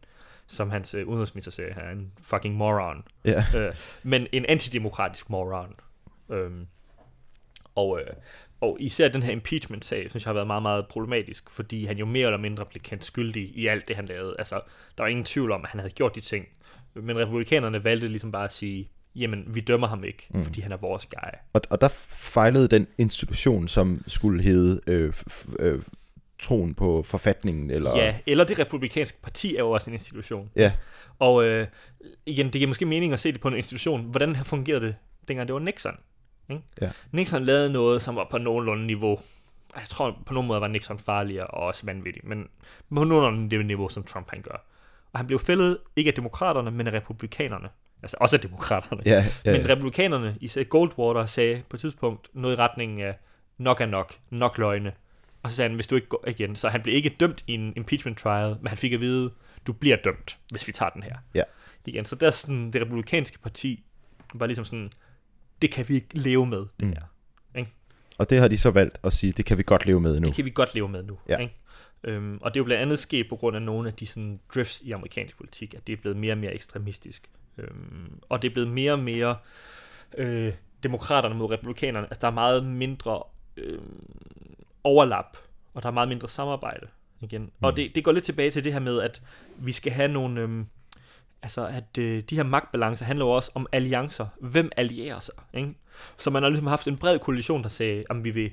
som 0.47 0.71
hans 0.71 0.95
øh, 0.95 1.09
udenrigsminister 1.09 1.51
siger, 1.51 1.75
han 1.75 1.85
er 1.85 1.91
en 1.91 2.13
fucking 2.23 2.55
moron. 2.55 3.05
Ja. 3.25 3.45
Øh, 3.57 3.75
men 4.03 4.27
en 4.33 4.47
antidemokratisk 4.47 5.31
moron. 5.31 5.73
Øhm, 6.31 6.67
og, 7.75 8.01
øh, 8.01 8.07
og 8.65 8.77
især 8.81 9.09
den 9.09 9.23
her 9.23 9.33
impeachment-sag, 9.33 10.11
synes 10.11 10.25
jeg 10.25 10.29
har 10.29 10.35
været 10.35 10.47
meget, 10.47 10.63
meget 10.63 10.87
problematisk, 10.87 11.51
fordi 11.51 11.85
han 11.85 11.99
jo 11.99 12.07
mere 12.07 12.27
eller 12.27 12.39
mindre 12.39 12.65
blev 12.65 12.83
kendt 12.83 13.05
skyldig 13.05 13.43
i 13.55 13.67
alt 13.67 13.89
det, 13.89 13.97
han 13.97 14.07
lavede. 14.07 14.35
Altså, 14.39 14.61
der 14.99 15.03
var 15.03 15.09
ingen 15.09 15.25
tvivl 15.25 15.53
om, 15.53 15.65
at 15.65 15.71
han 15.71 15.81
havde 15.81 15.93
gjort 15.93 16.15
de 16.15 16.21
ting. 16.21 16.47
Men 16.95 17.19
republikanerne 17.19 17.85
valgte 17.85 18.09
ligesom 18.09 18.33
bare 18.33 18.45
at 18.45 18.53
sige, 18.53 18.89
jamen, 19.17 19.45
vi 19.47 19.61
dømmer 19.61 19.87
ham 19.87 20.05
ikke, 20.05 20.27
mm. 20.31 20.43
fordi 20.43 20.61
han 20.61 20.73
er 20.73 20.77
vores 20.77 21.07
guy. 21.07 21.39
Og, 21.53 21.61
og 21.71 21.81
der 21.81 21.89
fejlede 22.09 22.69
den 22.69 22.87
institution, 22.99 23.69
som 23.69 24.05
skulle 24.07 24.43
hedde 24.43 24.81
øh, 24.87 25.13
øh, 25.59 25.81
troen 26.39 26.75
på 26.75 27.03
forfatningen, 27.03 27.71
eller... 27.71 27.99
Ja, 27.99 28.15
eller 28.27 28.45
det 28.45 28.59
republikanske 28.59 29.19
parti 29.23 29.57
er 29.57 29.61
jo 29.61 29.71
også 29.71 29.91
en 29.91 29.95
institution. 29.95 30.51
Ja, 30.57 30.73
Og 31.19 31.45
øh, 31.45 31.67
igen, 32.27 32.47
det 32.47 32.53
giver 32.53 32.69
måske 32.69 32.87
mening 32.87 33.13
at 33.13 33.21
se 33.21 33.33
det 33.33 33.41
på 33.41 33.49
en 33.49 33.57
institution. 33.57 34.05
Hvordan 34.05 34.37
fungerede 34.45 34.87
det, 34.87 34.95
dengang 35.29 35.49
det 35.49 35.55
var 35.55 35.61
Nixon? 35.61 35.97
Ikke? 36.49 36.63
Ja. 36.81 36.91
Nixon 37.13 37.45
lavede 37.45 37.73
noget, 37.73 38.03
som 38.03 38.17
var 38.17 38.27
på 38.31 38.39
nogenlunde 38.39 38.87
niveau. 38.87 39.21
Jeg 39.77 39.85
tror, 39.87 40.19
på 40.27 40.35
nogen 40.35 40.49
måde 40.49 40.61
var 40.61 40.69
Nixon 40.69 40.99
farligere 40.99 41.47
og 41.47 41.63
også 41.63 41.87
vanvittig, 41.87 42.23
men 42.27 42.49
på 42.95 43.05
nogenlunde 43.05 43.51
det 43.51 43.67
niveau, 43.67 43.89
som 43.89 44.03
Trump 44.03 44.31
han 44.31 44.43
gør. 44.43 44.65
Og 45.13 45.19
han 45.19 45.27
blev 45.27 45.39
fældet 45.39 45.79
ikke 45.97 46.09
af 46.09 46.15
demokraterne, 46.15 46.71
men 46.71 46.87
af 46.87 46.93
republikanerne. 46.93 47.69
Altså 48.03 48.17
også 48.21 48.37
af 48.37 48.41
demokraterne. 48.41 49.03
ja, 49.07 49.25
ja, 49.45 49.53
Men 49.53 49.67
ja. 49.67 49.73
republikanerne, 49.73 50.37
især 50.41 50.65
Goldwater, 50.65 51.27
sagde 51.27 51.63
på 51.69 51.77
et 51.77 51.81
tidspunkt 51.81 52.29
noget 52.33 52.57
i 52.57 52.59
retning 52.59 53.03
af, 53.03 53.15
nok 53.59 53.81
er 53.81 53.87
nok, 53.87 54.15
nok 54.31 54.59
løgne. 54.59 54.93
Og 55.43 55.51
så 55.51 55.57
sagde 55.57 55.69
han, 55.69 55.75
hvis 55.75 55.87
du 55.87 55.95
ikke 55.95 56.07
går 56.07 56.25
igen, 56.29 56.57
så 56.57 56.69
han 56.69 56.83
blev 56.83 56.95
ikke 56.95 57.17
dømt 57.21 57.45
i 57.47 57.55
en 57.55 57.73
impeachment 57.77 58.19
trial, 58.19 58.57
men 58.61 58.69
han 58.69 58.79
fik 58.79 58.93
at 58.93 59.01
vide, 59.01 59.31
du 59.67 59.73
bliver 59.73 59.97
dømt, 59.97 60.39
hvis 60.51 60.67
vi 60.67 60.73
tager 60.73 60.91
den 60.91 61.03
her. 61.03 61.17
Ja. 61.35 61.43
Igen, 61.87 62.05
så 62.05 62.17
der 62.17 62.27
er 62.27 62.31
sådan, 62.31 62.71
det 62.71 62.83
republikanske 62.83 63.39
parti 63.39 63.85
var 64.35 64.47
ligesom 64.47 64.65
sådan, 64.65 64.93
det 65.63 65.71
kan 65.71 65.89
vi 65.89 65.95
ikke 65.95 66.19
leve 66.19 66.47
med, 66.47 66.59
det 66.59 66.87
Mm. 66.87 66.89
her. 66.93 67.03
Og 68.19 68.31
det 68.31 68.41
har 68.41 68.49
de 68.49 68.59
så 68.59 68.71
valgt 68.71 68.99
at 69.05 69.13
sige, 69.13 69.33
det 69.33 69.45
kan 69.45 69.59
vi 69.59 69.63
godt 69.67 69.87
leve 69.87 70.01
med 70.01 70.21
nu. 70.21 70.27
Det 70.27 70.35
kan 70.35 70.45
vi 70.45 70.51
godt 70.51 70.75
leve 70.75 70.89
med 70.89 71.03
nu. 71.03 71.19
Ja. 71.29 71.37
Ikke? 71.39 71.55
Øhm, 72.05 72.39
og 72.43 72.55
det 72.55 72.61
er 72.61 72.61
jo 72.61 72.65
blandt 72.65 72.83
andet 72.83 72.99
sket 72.99 73.27
på 73.29 73.37
grund 73.37 73.57
af 73.57 73.63
nogle 73.63 73.89
af 73.89 73.95
de 73.95 74.07
sådan, 74.07 74.41
drifts 74.55 74.81
i 74.81 74.91
amerikansk 74.93 75.37
politik, 75.37 75.75
at 75.75 75.87
det 75.87 75.93
er 75.93 75.97
blevet 75.97 76.17
mere 76.17 76.33
og 76.33 76.39
mere 76.39 76.55
ekstremistisk. 76.55 77.31
Øhm, 77.59 78.21
og 78.29 78.43
det 78.43 78.49
er 78.49 78.53
blevet 78.53 78.71
mere 78.71 78.93
og 78.93 78.99
mere 78.99 79.37
øh, 80.19 80.53
demokraterne 80.83 81.35
mod 81.35 81.51
republikanerne. 81.51 82.07
Altså 82.07 82.21
der 82.21 82.27
er 82.27 82.33
meget 82.33 82.65
mindre 82.65 83.23
øh, 83.57 83.79
overlap, 84.85 85.37
og 85.75 85.83
der 85.83 85.89
er 85.89 85.93
meget 85.93 86.09
mindre 86.09 86.29
samarbejde. 86.29 86.87
igen. 87.21 87.43
Mm. 87.43 87.51
Og 87.63 87.77
det, 87.77 87.95
det 87.95 88.05
går 88.05 88.13
lidt 88.13 88.25
tilbage 88.25 88.51
til 88.51 88.65
det 88.65 88.73
her 88.73 88.81
med, 88.81 89.01
at 89.01 89.23
vi 89.57 89.73
skal 89.73 89.93
have 89.93 90.09
nogle... 90.13 90.41
Øhm, 90.41 90.67
altså, 91.45 91.67
at 91.67 91.99
øh, 91.99 92.23
de 92.31 92.37
her 92.37 92.43
magtbalancer 92.43 93.05
handler 93.05 93.25
jo 93.25 93.31
også 93.31 93.51
om 93.55 93.67
alliancer. 93.73 94.27
Hvem 94.41 94.71
allierer 94.77 95.21
sig? 95.21 95.35
Ikke? 95.55 95.75
Så 96.17 96.31
man 96.31 96.43
har 96.43 96.51
ligesom 96.51 96.67
haft 96.67 96.89
en 96.89 96.97
bred 96.97 97.19
koalition, 97.19 97.63
der 97.63 97.69
sagde, 97.69 98.05
at 98.11 98.25
vi 98.25 98.31
vil... 98.31 98.51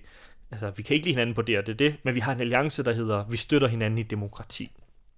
Altså, 0.51 0.71
vi 0.75 0.83
kan 0.83 0.93
ikke 0.93 1.05
lide 1.05 1.13
hinanden 1.13 1.35
på 1.35 1.41
det 1.41 1.57
og 1.57 1.67
det, 1.67 1.79
det, 1.79 1.95
men 2.03 2.15
vi 2.15 2.19
har 2.19 2.33
en 2.33 2.41
alliance, 2.41 2.83
der 2.83 2.91
hedder, 2.91 3.25
vi 3.29 3.37
støtter 3.37 3.67
hinanden 3.67 3.97
i 3.97 4.03
demokrati. 4.03 4.71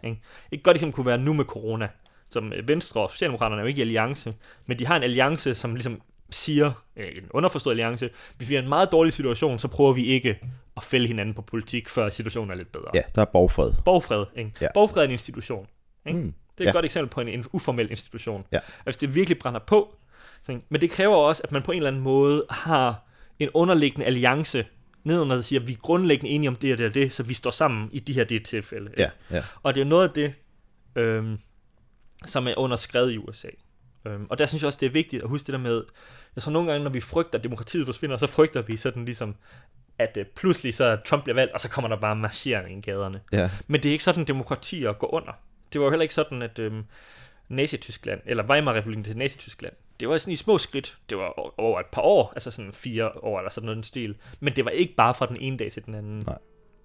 Ikke? 0.03 0.21
Et 0.51 0.63
godt 0.63 0.77
eksempel 0.77 0.95
kunne 0.95 1.05
være 1.05 1.17
nu 1.17 1.33
med 1.33 1.45
corona, 1.45 1.87
som 2.29 2.53
øh, 2.53 2.67
Venstre 2.67 3.01
og 3.01 3.11
Socialdemokraterne 3.11 3.61
er 3.61 3.63
jo 3.63 3.67
ikke 3.67 3.79
i 3.79 3.81
alliance, 3.81 4.33
men 4.65 4.79
de 4.79 4.85
har 4.85 4.95
en 4.95 5.03
alliance, 5.03 5.55
som 5.55 5.73
ligesom 5.73 6.01
siger, 6.29 6.71
øh, 6.95 7.07
en 7.07 7.23
underforstået 7.29 7.73
alliance, 7.73 8.09
hvis 8.37 8.49
vi 8.49 8.55
er 8.55 8.61
en 8.61 8.69
meget 8.69 8.91
dårlig 8.91 9.13
situation, 9.13 9.59
så 9.59 9.67
prøver 9.67 9.93
vi 9.93 10.05
ikke 10.05 10.39
at 10.77 10.83
fælde 10.83 11.07
hinanden 11.07 11.35
på 11.35 11.41
politik, 11.41 11.89
før 11.89 12.09
situationen 12.09 12.51
er 12.51 12.55
lidt 12.55 12.71
bedre. 12.71 12.89
Ja, 12.93 13.01
der 13.15 13.21
er 13.21 13.25
borgfred. 13.25 13.71
Borgfred, 13.85 14.25
ikke? 14.35 14.51
Ja. 14.61 14.67
Borgfred 14.73 15.01
er 15.01 15.05
en 15.05 15.11
institution. 15.11 15.67
Ikke? 16.05 16.19
Mm. 16.19 16.33
Det 16.57 16.63
er 16.63 16.63
et 16.63 16.67
Ja. 16.67 16.71
godt 16.71 16.85
eksempel 16.85 17.09
på 17.09 17.21
en, 17.21 17.27
en 17.27 17.45
uformel 17.51 17.89
institution. 17.91 18.45
Ja. 18.51 18.59
Hvis 18.83 18.97
det 18.97 19.15
virkelig 19.15 19.39
brænder 19.39 19.59
på, 19.59 19.95
så, 20.43 20.59
men 20.69 20.81
det 20.81 20.91
kræver 20.91 21.15
også, 21.15 21.41
at 21.43 21.51
man 21.51 21.61
på 21.61 21.71
en 21.71 21.77
eller 21.77 21.87
anden 21.89 22.01
måde 22.01 22.45
har 22.49 23.03
en 23.39 23.49
underliggende 23.53 24.05
alliance 24.05 24.65
nedenunder, 25.03 25.35
der 25.35 25.43
siger, 25.43 25.59
at 25.59 25.67
vi 25.67 25.73
er 25.73 25.77
grundlæggende 25.77 26.29
enige 26.31 26.49
om 26.49 26.55
det 26.55 26.71
og 26.71 26.77
det 26.77 26.87
og 26.87 26.93
det, 26.93 27.13
så 27.13 27.23
vi 27.23 27.33
står 27.33 27.51
sammen 27.51 27.89
i 27.91 27.99
de 27.99 28.13
her 28.13 28.23
det 28.23 28.45
tilfælde. 28.45 28.91
Ja, 28.97 29.09
ja. 29.31 29.43
Og 29.63 29.75
det 29.75 29.81
er 29.81 29.85
noget 29.85 30.07
af 30.07 30.13
det, 30.13 30.33
øhm, 30.95 31.37
som 32.25 32.47
er 32.47 32.53
underskrevet 32.57 33.11
i 33.11 33.17
USA. 33.17 33.47
Øhm, 34.07 34.27
og 34.29 34.39
der 34.39 34.45
synes 34.45 34.61
jeg 34.63 34.67
også, 34.67 34.77
det 34.79 34.85
er 34.85 34.91
vigtigt 34.91 35.23
at 35.23 35.29
huske 35.29 35.45
det 35.47 35.53
der 35.53 35.59
med, 35.59 35.83
jeg 36.35 36.43
tror 36.43 36.51
nogle 36.51 36.71
gange, 36.71 36.83
når 36.83 36.91
vi 36.91 36.99
frygter, 37.01 37.37
at 37.39 37.43
demokratiet 37.43 37.85
forsvinder, 37.85 38.17
så 38.17 38.27
frygter 38.27 38.61
vi 38.61 38.77
sådan 38.77 39.05
ligesom, 39.05 39.35
at 39.99 40.17
øh, 40.19 40.25
pludselig 40.35 40.73
så 40.73 40.85
er 40.85 40.95
Trump 41.05 41.23
bliver 41.23 41.35
valgt, 41.35 41.53
og 41.53 41.59
så 41.59 41.69
kommer 41.69 41.87
der 41.89 41.95
bare 41.95 42.15
marcherende 42.15 42.77
i 42.77 42.81
gaderne. 42.81 43.21
ja. 43.31 43.49
Men 43.67 43.83
det 43.83 43.89
er 43.89 43.93
ikke 43.93 44.03
sådan, 44.03 44.25
demokratier 44.25 44.93
går 44.93 45.13
under. 45.13 45.31
Det 45.73 45.81
var 45.81 45.85
jo 45.85 45.91
heller 45.91 46.01
ikke 46.01 46.13
sådan, 46.13 46.41
at 46.41 46.59
øhm, 46.59 46.83
Nazi-Tyskland, 47.49 48.21
eller 48.25 48.43
Weimar-republiken 48.43 49.03
til 49.03 49.17
Nazi-Tyskland, 49.17 49.73
det 49.99 50.09
var 50.09 50.17
sådan 50.17 50.33
i 50.33 50.35
små 50.35 50.57
skridt. 50.57 50.97
Det 51.09 51.17
var 51.17 51.59
over 51.59 51.79
et 51.79 51.85
par 51.85 52.01
år, 52.01 52.31
altså 52.35 52.51
sådan 52.51 52.71
fire 52.71 53.11
år 53.23 53.39
eller 53.39 53.51
sådan 53.51 53.65
noget 53.65 53.85
stil. 53.85 54.15
Men 54.39 54.53
det 54.53 54.65
var 54.65 54.71
ikke 54.71 54.95
bare 54.95 55.13
fra 55.13 55.25
den 55.25 55.37
ene 55.37 55.57
dag 55.57 55.71
til 55.71 55.85
den 55.85 55.95
anden. 55.95 56.23
Nej. 56.27 56.37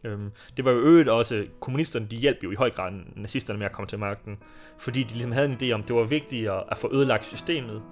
Øhm, 0.05 0.33
det 0.57 0.65
var 0.65 0.71
jo 0.71 0.79
øvrigt 0.79 1.09
også, 1.09 1.47
kommunisterne, 1.61 2.07
de 2.07 2.17
hjalp 2.17 2.45
jo 2.45 2.51
i 2.51 2.55
høj 2.55 2.71
grad 2.71 2.93
nazisterne 3.17 3.59
med 3.59 3.67
at 3.67 3.73
komme 3.73 3.89
til 3.89 3.99
magten, 3.99 4.39
fordi 4.79 5.03
de 5.03 5.13
ligesom 5.13 5.33
havde 5.33 5.47
en 5.47 5.59
idé 5.63 5.73
om, 5.73 5.83
det 5.83 5.97
var 5.97 6.05
vigtigere 6.05 6.65
at 6.71 6.79
få 6.79 6.95
ødelagt 6.95 7.25
systemet, 7.25 7.83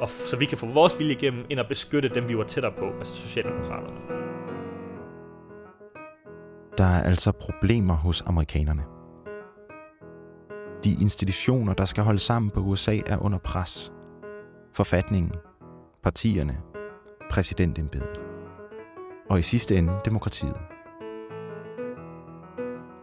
og 0.00 0.08
f- 0.08 0.28
så 0.28 0.36
vi 0.36 0.44
kan 0.44 0.58
få 0.58 0.66
vores 0.66 0.98
vilje 0.98 1.12
igennem, 1.12 1.46
end 1.50 1.60
at 1.60 1.68
beskytte 1.68 2.08
dem, 2.08 2.28
vi 2.28 2.36
var 2.36 2.44
tættere 2.44 2.72
på, 2.72 2.92
altså 2.98 3.16
Socialdemokraterne. 3.16 4.00
Der 6.78 6.84
er 6.84 7.02
altså 7.02 7.32
problemer 7.32 7.94
hos 7.94 8.20
amerikanerne. 8.20 8.99
De 10.84 10.96
institutioner, 11.00 11.74
der 11.74 11.84
skal 11.84 12.04
holde 12.04 12.18
sammen 12.18 12.50
på 12.50 12.60
USA, 12.60 12.98
er 13.06 13.16
under 13.16 13.38
pres. 13.38 13.92
Forfatningen, 14.74 15.32
partierne, 16.02 16.58
præsidentembedet. 17.30 18.20
Og 19.30 19.38
i 19.38 19.42
sidste 19.42 19.76
ende 19.76 19.92
demokratiet. 20.04 20.56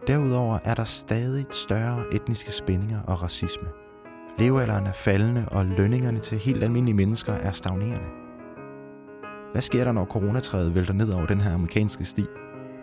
Derudover 0.06 0.58
er 0.64 0.74
der 0.74 0.84
stadig 0.84 1.46
større 1.50 2.04
etniske 2.12 2.52
spændinger 2.52 3.02
og 3.02 3.22
racisme. 3.22 3.68
Levealderen 4.38 4.86
er 4.86 4.92
faldende, 4.92 5.48
og 5.50 5.66
lønningerne 5.66 6.16
til 6.16 6.38
helt 6.38 6.62
almindelige 6.62 6.96
mennesker 6.96 7.32
er 7.32 7.52
stagnerende. 7.52 8.06
Hvad 9.52 9.62
sker 9.62 9.84
der, 9.84 9.92
når 9.92 10.04
coronatræet 10.04 10.74
vælter 10.74 10.94
ned 10.94 11.12
over 11.12 11.26
den 11.26 11.40
her 11.40 11.54
amerikanske 11.54 12.04
sti? 12.04 12.24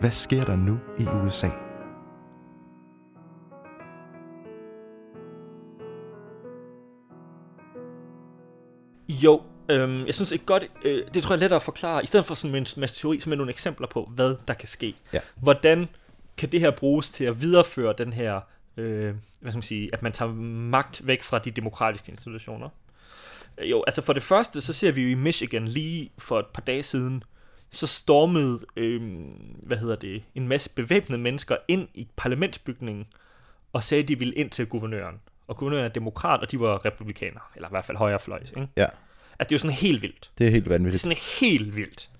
Hvad 0.00 0.10
sker 0.10 0.44
der 0.44 0.56
nu 0.56 0.78
i 0.98 1.06
USA? 1.24 1.48
Jo, 9.08 9.42
øhm, 9.68 10.06
jeg 10.06 10.14
synes 10.14 10.32
et 10.32 10.46
godt, 10.46 10.66
øh, 10.84 11.02
det 11.14 11.22
tror 11.22 11.32
jeg 11.32 11.36
er 11.36 11.40
lettere 11.40 11.56
at 11.56 11.62
forklare, 11.62 12.02
i 12.02 12.06
stedet 12.06 12.26
for 12.26 12.34
sådan 12.34 12.54
en 12.54 12.66
masse 12.76 12.96
teori, 12.96 13.20
så 13.20 13.28
med 13.28 13.36
nogle 13.36 13.52
eksempler 13.52 13.86
på, 13.86 14.10
hvad 14.14 14.36
der 14.48 14.54
kan 14.54 14.68
ske. 14.68 14.94
Ja. 15.12 15.20
Hvordan 15.36 15.88
kan 16.36 16.52
det 16.52 16.60
her 16.60 16.70
bruges 16.70 17.10
til 17.10 17.24
at 17.24 17.40
videreføre 17.40 17.94
den 17.98 18.12
her, 18.12 18.40
øh, 18.76 19.14
hvad 19.40 19.52
skal 19.52 19.56
man 19.56 19.62
sige, 19.62 19.90
at 19.92 20.02
man 20.02 20.12
tager 20.12 20.32
magt 20.32 21.06
væk 21.06 21.22
fra 21.22 21.38
de 21.38 21.50
demokratiske 21.50 22.10
institutioner? 22.10 22.68
Øh, 23.58 23.70
Jo, 23.70 23.84
altså 23.86 24.02
for 24.02 24.12
det 24.12 24.22
første, 24.22 24.60
så 24.60 24.72
ser 24.72 24.92
vi 24.92 25.02
jo 25.02 25.08
i 25.08 25.14
Michigan 25.14 25.68
lige 25.68 26.10
for 26.18 26.38
et 26.38 26.46
par 26.46 26.62
dage 26.62 26.82
siden, 26.82 27.24
så 27.70 27.86
stormede, 27.86 28.60
øh, 28.76 29.02
hvad 29.62 29.76
hedder 29.76 29.96
det, 29.96 30.22
en 30.34 30.48
masse 30.48 30.70
bevæbnede 30.70 31.22
mennesker 31.22 31.56
ind 31.68 31.88
i 31.94 32.08
parlamentsbygningen, 32.16 33.06
og 33.72 33.82
sagde, 33.82 34.02
at 34.02 34.08
de 34.08 34.18
ville 34.18 34.34
ind 34.34 34.50
til 34.50 34.66
guvernøren. 34.66 35.20
Og 35.48 35.56
guvernøren 35.56 35.84
er 35.84 35.88
demokrat, 35.88 36.40
og 36.40 36.50
de 36.50 36.60
var 36.60 36.84
republikanere, 36.84 37.42
eller 37.54 37.68
i 37.68 37.70
hvert 37.70 37.84
fald 37.84 37.96
højrefløjs, 37.96 38.50
ikke? 38.50 38.68
Ja, 38.76 38.86
Altså, 39.38 39.48
det 39.48 39.52
er 39.52 39.56
jo 39.56 39.58
sådan 39.58 39.76
helt 39.76 40.02
vildt. 40.02 40.30
det 40.38 40.46
er 40.46 40.50
helt 40.50 40.64
Det 40.64 40.70
er 40.70 40.74
vanvittigt. 40.74 41.02
sådan 41.02 41.16
helt 41.40 41.76
vildt. 41.76 42.10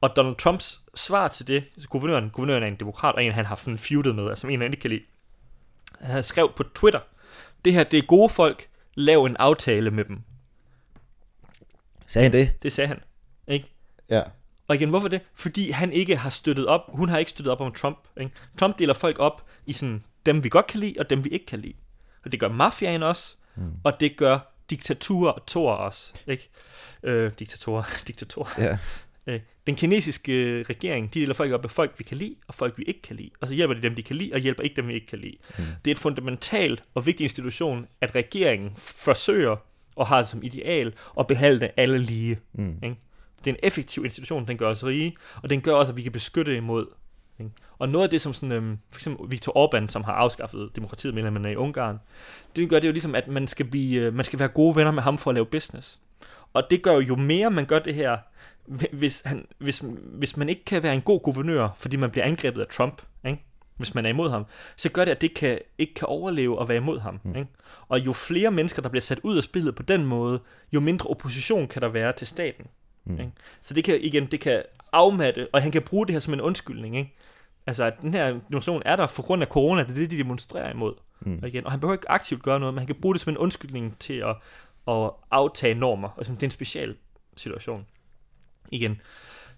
Og 0.00 0.16
Donald 0.16 0.36
Trumps 0.36 0.82
svar 0.94 1.28
til 1.28 1.46
det, 1.46 1.64
altså 1.76 1.88
guvernøren, 1.88 2.30
guvernøren 2.30 2.62
er 2.62 2.66
en 2.66 2.76
demokrat, 2.76 3.14
og 3.14 3.24
en, 3.24 3.32
han 3.32 3.44
har 3.44 3.56
sådan 3.56 3.78
feudet 3.78 4.14
med, 4.14 4.28
altså 4.28 4.46
en, 4.46 4.60
han 4.60 4.72
ikke 4.72 4.80
kan 4.80 4.90
lide. 4.90 5.02
Han 6.00 6.22
skrev 6.22 6.52
på 6.56 6.62
Twitter, 6.62 7.00
det 7.64 7.72
her, 7.72 7.84
det 7.84 7.98
er 7.98 8.02
gode 8.02 8.28
folk, 8.28 8.68
lav 8.94 9.24
en 9.24 9.36
aftale 9.36 9.90
med 9.90 10.04
dem. 10.04 10.20
Sagde 12.06 12.22
han 12.24 12.32
det? 12.32 12.62
Det 12.62 12.72
sagde 12.72 12.88
han. 12.88 13.00
Ikke? 13.48 13.72
Ja. 14.10 14.22
Og 14.68 14.74
igen, 14.74 14.88
hvorfor 14.88 15.08
det? 15.08 15.20
Fordi 15.34 15.70
han 15.70 15.92
ikke 15.92 16.16
har 16.16 16.30
støttet 16.30 16.66
op, 16.66 16.80
hun 16.88 17.08
har 17.08 17.18
ikke 17.18 17.30
støttet 17.30 17.52
op 17.52 17.60
om 17.60 17.72
Trump. 17.72 17.98
Ikke? 18.20 18.32
Trump 18.58 18.78
deler 18.78 18.94
folk 18.94 19.18
op 19.18 19.46
i 19.66 19.72
sådan, 19.72 20.04
dem 20.26 20.44
vi 20.44 20.48
godt 20.48 20.66
kan 20.66 20.80
lide, 20.80 20.94
og 20.98 21.10
dem 21.10 21.24
vi 21.24 21.30
ikke 21.30 21.46
kan 21.46 21.58
lide. 21.58 21.74
Og 22.24 22.32
det 22.32 22.40
gør 22.40 22.48
mafiaen 22.48 23.02
også, 23.02 23.36
mm. 23.56 23.62
og 23.84 24.00
det 24.00 24.16
gør 24.16 24.38
diktaturer 24.70 25.32
og 25.32 25.46
torer 25.46 25.76
også. 25.76 26.22
Ikke? 26.26 26.50
Øh, 27.02 27.32
diktatorer, 27.38 27.82
diktatorer. 28.06 28.50
Ja. 28.58 28.78
Øh, 29.26 29.40
den 29.66 29.76
kinesiske 29.76 30.32
øh, 30.32 30.64
regering, 30.70 31.14
de 31.14 31.20
deler 31.20 31.34
folk 31.34 31.52
op 31.52 31.64
af 31.64 31.70
folk, 31.70 31.98
vi 31.98 32.04
kan 32.04 32.16
lide, 32.16 32.34
og 32.48 32.54
folk, 32.54 32.78
vi 32.78 32.82
ikke 32.82 33.02
kan 33.02 33.16
lide. 33.16 33.30
Og 33.40 33.48
så 33.48 33.54
hjælper 33.54 33.74
de 33.74 33.82
dem, 33.82 33.94
de 33.94 34.02
kan 34.02 34.16
lide, 34.16 34.32
og 34.32 34.38
hjælper 34.38 34.62
ikke 34.62 34.76
dem, 34.76 34.88
vi 34.88 34.94
ikke 34.94 35.06
kan 35.06 35.18
lide. 35.18 35.36
Mm. 35.58 35.64
Det 35.84 35.90
er 35.90 35.94
et 35.94 35.98
fundamentalt 35.98 36.84
og 36.94 37.06
vigtig 37.06 37.24
institution, 37.24 37.86
at 38.00 38.14
regeringen 38.14 38.72
forsøger 38.76 39.56
og 39.96 40.06
har 40.06 40.22
som 40.22 40.42
ideal 40.42 40.92
at 41.18 41.26
behandle 41.26 41.80
alle 41.80 41.98
lige. 41.98 42.38
Mm. 42.52 42.76
Ikke? 42.82 42.96
Det 43.38 43.50
er 43.50 43.54
en 43.54 43.60
effektiv 43.62 44.04
institution, 44.04 44.46
den 44.46 44.58
gør 44.58 44.68
os 44.68 44.84
rige, 44.84 45.16
og 45.42 45.50
den 45.50 45.60
gør 45.60 45.72
også, 45.72 45.92
at 45.92 45.96
vi 45.96 46.02
kan 46.02 46.12
beskytte 46.12 46.56
imod. 46.56 46.86
Ikke? 47.42 47.54
Og 47.78 47.88
noget 47.88 48.04
af 48.04 48.10
det, 48.10 48.20
som 48.20 48.34
sådan, 48.34 48.52
øhm, 48.52 48.78
for 48.90 48.98
eksempel 48.98 49.30
Viktor 49.30 49.66
Orbán, 49.66 49.88
som 49.88 50.04
har 50.04 50.12
afskaffet 50.12 50.70
demokratiet, 50.76 51.18
er 51.18 51.48
i 51.48 51.56
Ungarn, 51.56 52.00
det 52.56 52.70
gør 52.70 52.78
det 52.78 52.88
jo 52.88 52.92
ligesom, 52.92 53.14
at 53.14 53.28
man 53.28 53.46
skal, 53.46 53.66
blive, 53.66 54.00
øh, 54.00 54.14
man 54.14 54.24
skal 54.24 54.38
være 54.38 54.48
gode 54.48 54.76
venner 54.76 54.90
med 54.90 55.02
ham 55.02 55.18
for 55.18 55.30
at 55.30 55.34
lave 55.34 55.46
business. 55.46 56.00
Og 56.52 56.62
det 56.70 56.82
gør 56.82 56.92
jo, 56.92 57.00
jo 57.00 57.16
mere 57.16 57.50
man 57.50 57.64
gør 57.64 57.78
det 57.78 57.94
her, 57.94 58.18
hvis, 58.92 59.22
han, 59.24 59.46
hvis, 59.58 59.84
hvis 60.04 60.36
man 60.36 60.48
ikke 60.48 60.64
kan 60.64 60.82
være 60.82 60.94
en 60.94 61.00
god 61.00 61.20
guvernør, 61.20 61.68
fordi 61.76 61.96
man 61.96 62.10
bliver 62.10 62.24
angrebet 62.24 62.60
af 62.60 62.66
Trump, 62.66 63.02
ikke? 63.26 63.44
hvis 63.76 63.94
man 63.94 64.06
er 64.06 64.10
imod 64.10 64.30
ham, 64.30 64.46
så 64.76 64.88
gør 64.88 65.04
det, 65.04 65.12
at 65.12 65.20
det 65.20 65.34
kan, 65.34 65.58
ikke 65.78 65.94
kan 65.94 66.08
overleve 66.08 66.60
at 66.62 66.68
være 66.68 66.76
imod 66.76 66.98
ham. 66.98 67.20
Mm. 67.22 67.36
Ikke? 67.36 67.48
Og 67.88 68.06
jo 68.06 68.12
flere 68.12 68.50
mennesker, 68.50 68.82
der 68.82 68.88
bliver 68.88 69.02
sat 69.02 69.20
ud 69.22 69.36
af 69.36 69.42
spillet 69.42 69.74
på 69.74 69.82
den 69.82 70.06
måde, 70.06 70.40
jo 70.72 70.80
mindre 70.80 71.10
opposition 71.10 71.68
kan 71.68 71.82
der 71.82 71.88
være 71.88 72.12
til 72.12 72.26
staten. 72.26 72.66
Mm. 73.04 73.20
Ikke? 73.20 73.32
Så 73.60 73.74
det 73.74 73.84
kan 73.84 74.00
igen, 74.00 74.26
det 74.26 74.40
kan 74.40 74.62
afmatte, 74.92 75.48
og 75.52 75.62
han 75.62 75.72
kan 75.72 75.82
bruge 75.82 76.06
det 76.06 76.12
her 76.12 76.20
som 76.20 76.34
en 76.34 76.40
undskyldning. 76.40 76.96
Ikke? 76.96 77.14
Altså, 77.66 77.84
at 77.84 78.02
den 78.02 78.14
her 78.14 78.26
demonstration 78.48 78.82
er 78.84 78.96
der 78.96 79.06
for 79.06 79.22
grund 79.22 79.42
af 79.42 79.48
corona, 79.48 79.82
det 79.82 79.90
er 79.90 79.94
det, 79.94 80.10
de 80.10 80.18
demonstrerer 80.18 80.70
imod. 80.70 80.94
Mm. 81.20 81.38
Og, 81.42 81.48
igen, 81.48 81.64
og 81.64 81.70
han 81.70 81.80
behøver 81.80 81.94
ikke 81.94 82.10
aktivt 82.10 82.42
gøre 82.42 82.60
noget, 82.60 82.74
men 82.74 82.78
han 82.78 82.86
kan 82.86 83.00
bruge 83.00 83.14
det 83.14 83.20
som 83.20 83.32
en 83.32 83.38
undskyldning 83.38 83.98
til 83.98 84.14
at, 84.14 84.36
at 84.88 85.10
aftage 85.30 85.74
normer. 85.74 86.08
Og 86.08 86.26
det 86.26 86.42
er 86.42 86.46
en 86.46 86.50
speciel 86.50 86.96
situation. 87.36 87.86
Igen. 88.70 89.00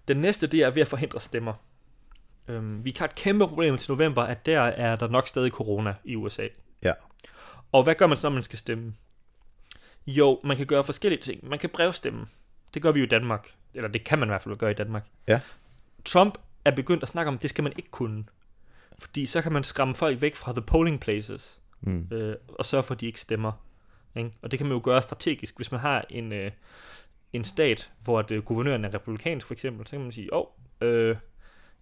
Den 0.08 0.16
næste, 0.16 0.46
det 0.46 0.62
er 0.62 0.70
ved 0.70 0.82
at 0.82 0.88
forhindre 0.88 1.20
stemmer. 1.20 1.52
Øhm, 2.48 2.84
vi 2.84 2.94
har 2.98 3.04
et 3.04 3.14
kæmpe 3.14 3.48
problem 3.48 3.76
til 3.76 3.90
november, 3.90 4.22
at 4.22 4.46
der 4.46 4.60
er 4.60 4.96
der 4.96 5.08
nok 5.08 5.28
stadig 5.28 5.50
corona 5.50 5.94
i 6.04 6.16
USA. 6.16 6.46
Ja. 6.82 6.92
Og 7.72 7.82
hvad 7.82 7.94
gør 7.94 8.06
man 8.06 8.16
så, 8.18 8.28
når 8.28 8.34
man 8.34 8.42
skal 8.42 8.58
stemme? 8.58 8.94
Jo, 10.06 10.40
man 10.44 10.56
kan 10.56 10.66
gøre 10.66 10.84
forskellige 10.84 11.22
ting. 11.22 11.48
Man 11.48 11.58
kan 11.58 11.70
brevstemme. 11.70 12.26
Det 12.74 12.82
gør 12.82 12.92
vi 12.92 13.00
jo 13.00 13.06
i 13.06 13.08
Danmark. 13.08 13.54
Eller 13.74 13.88
det 13.88 14.04
kan 14.04 14.18
man 14.18 14.28
i 14.28 14.30
hvert 14.30 14.42
fald 14.42 14.56
gøre 14.56 14.70
i 14.70 14.74
Danmark. 14.74 15.06
Ja. 15.28 15.40
Trump 16.04 16.38
er 16.64 16.70
begyndt 16.70 17.02
at 17.02 17.08
snakke 17.08 17.28
om, 17.28 17.34
at 17.34 17.42
det 17.42 17.50
skal 17.50 17.64
man 17.64 17.72
ikke 17.76 17.90
kunne. 17.90 18.24
Fordi 18.98 19.26
så 19.26 19.42
kan 19.42 19.52
man 19.52 19.64
skræmme 19.64 19.94
folk 19.94 20.20
væk 20.20 20.36
fra 20.36 20.52
the 20.52 20.62
polling 20.62 21.00
places, 21.00 21.60
Mm. 21.86 22.08
øh, 22.10 22.36
og 22.48 22.64
sørge 22.64 22.82
for, 22.82 22.94
at 22.94 23.00
de 23.00 23.06
ikke 23.06 23.20
stemmer. 23.20 23.52
Ikke? 24.16 24.30
Og 24.42 24.50
det 24.50 24.58
kan 24.58 24.66
man 24.66 24.76
jo 24.76 24.80
gøre 24.84 25.02
strategisk. 25.02 25.56
Hvis 25.56 25.72
man 25.72 25.80
har 25.80 26.04
en, 26.10 26.32
øh, 26.32 26.50
en 27.32 27.44
stat, 27.44 27.90
hvor 28.04 28.22
det, 28.22 28.44
guvernøren 28.44 28.84
er 28.84 28.94
republikansk 28.94 29.46
for 29.46 29.54
eksempel, 29.54 29.86
så 29.86 29.90
kan 29.90 30.00
man 30.00 30.12
sige, 30.12 30.34
åh, 30.34 30.44
oh, 30.80 30.88
øh, 30.88 31.16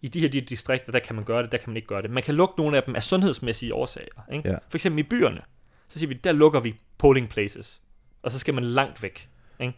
i 0.00 0.08
de 0.08 0.20
her 0.20 0.28
de 0.28 0.40
distrikter, 0.40 0.92
der 0.92 0.98
kan 0.98 1.16
man 1.16 1.24
gøre 1.24 1.42
det, 1.42 1.52
der 1.52 1.58
kan 1.58 1.70
man 1.70 1.76
ikke 1.76 1.88
gøre 1.88 2.02
det. 2.02 2.10
Man 2.10 2.22
kan 2.22 2.34
lukke 2.34 2.54
nogle 2.58 2.76
af 2.76 2.82
dem 2.82 2.96
af 2.96 3.02
sundhedsmæssige 3.02 3.74
årsager. 3.74 4.32
Ikke? 4.32 4.48
Ja. 4.50 4.56
For 4.68 4.76
eksempel 4.76 4.98
i 4.98 5.02
byerne, 5.02 5.42
så 5.88 5.98
siger 5.98 6.08
vi, 6.08 6.14
der 6.14 6.32
lukker 6.32 6.60
vi 6.60 6.74
polling 6.98 7.28
places, 7.28 7.82
og 8.22 8.30
så 8.30 8.38
skal 8.38 8.54
man 8.54 8.64
langt 8.64 9.02
væk. 9.02 9.28
Ikke? 9.60 9.74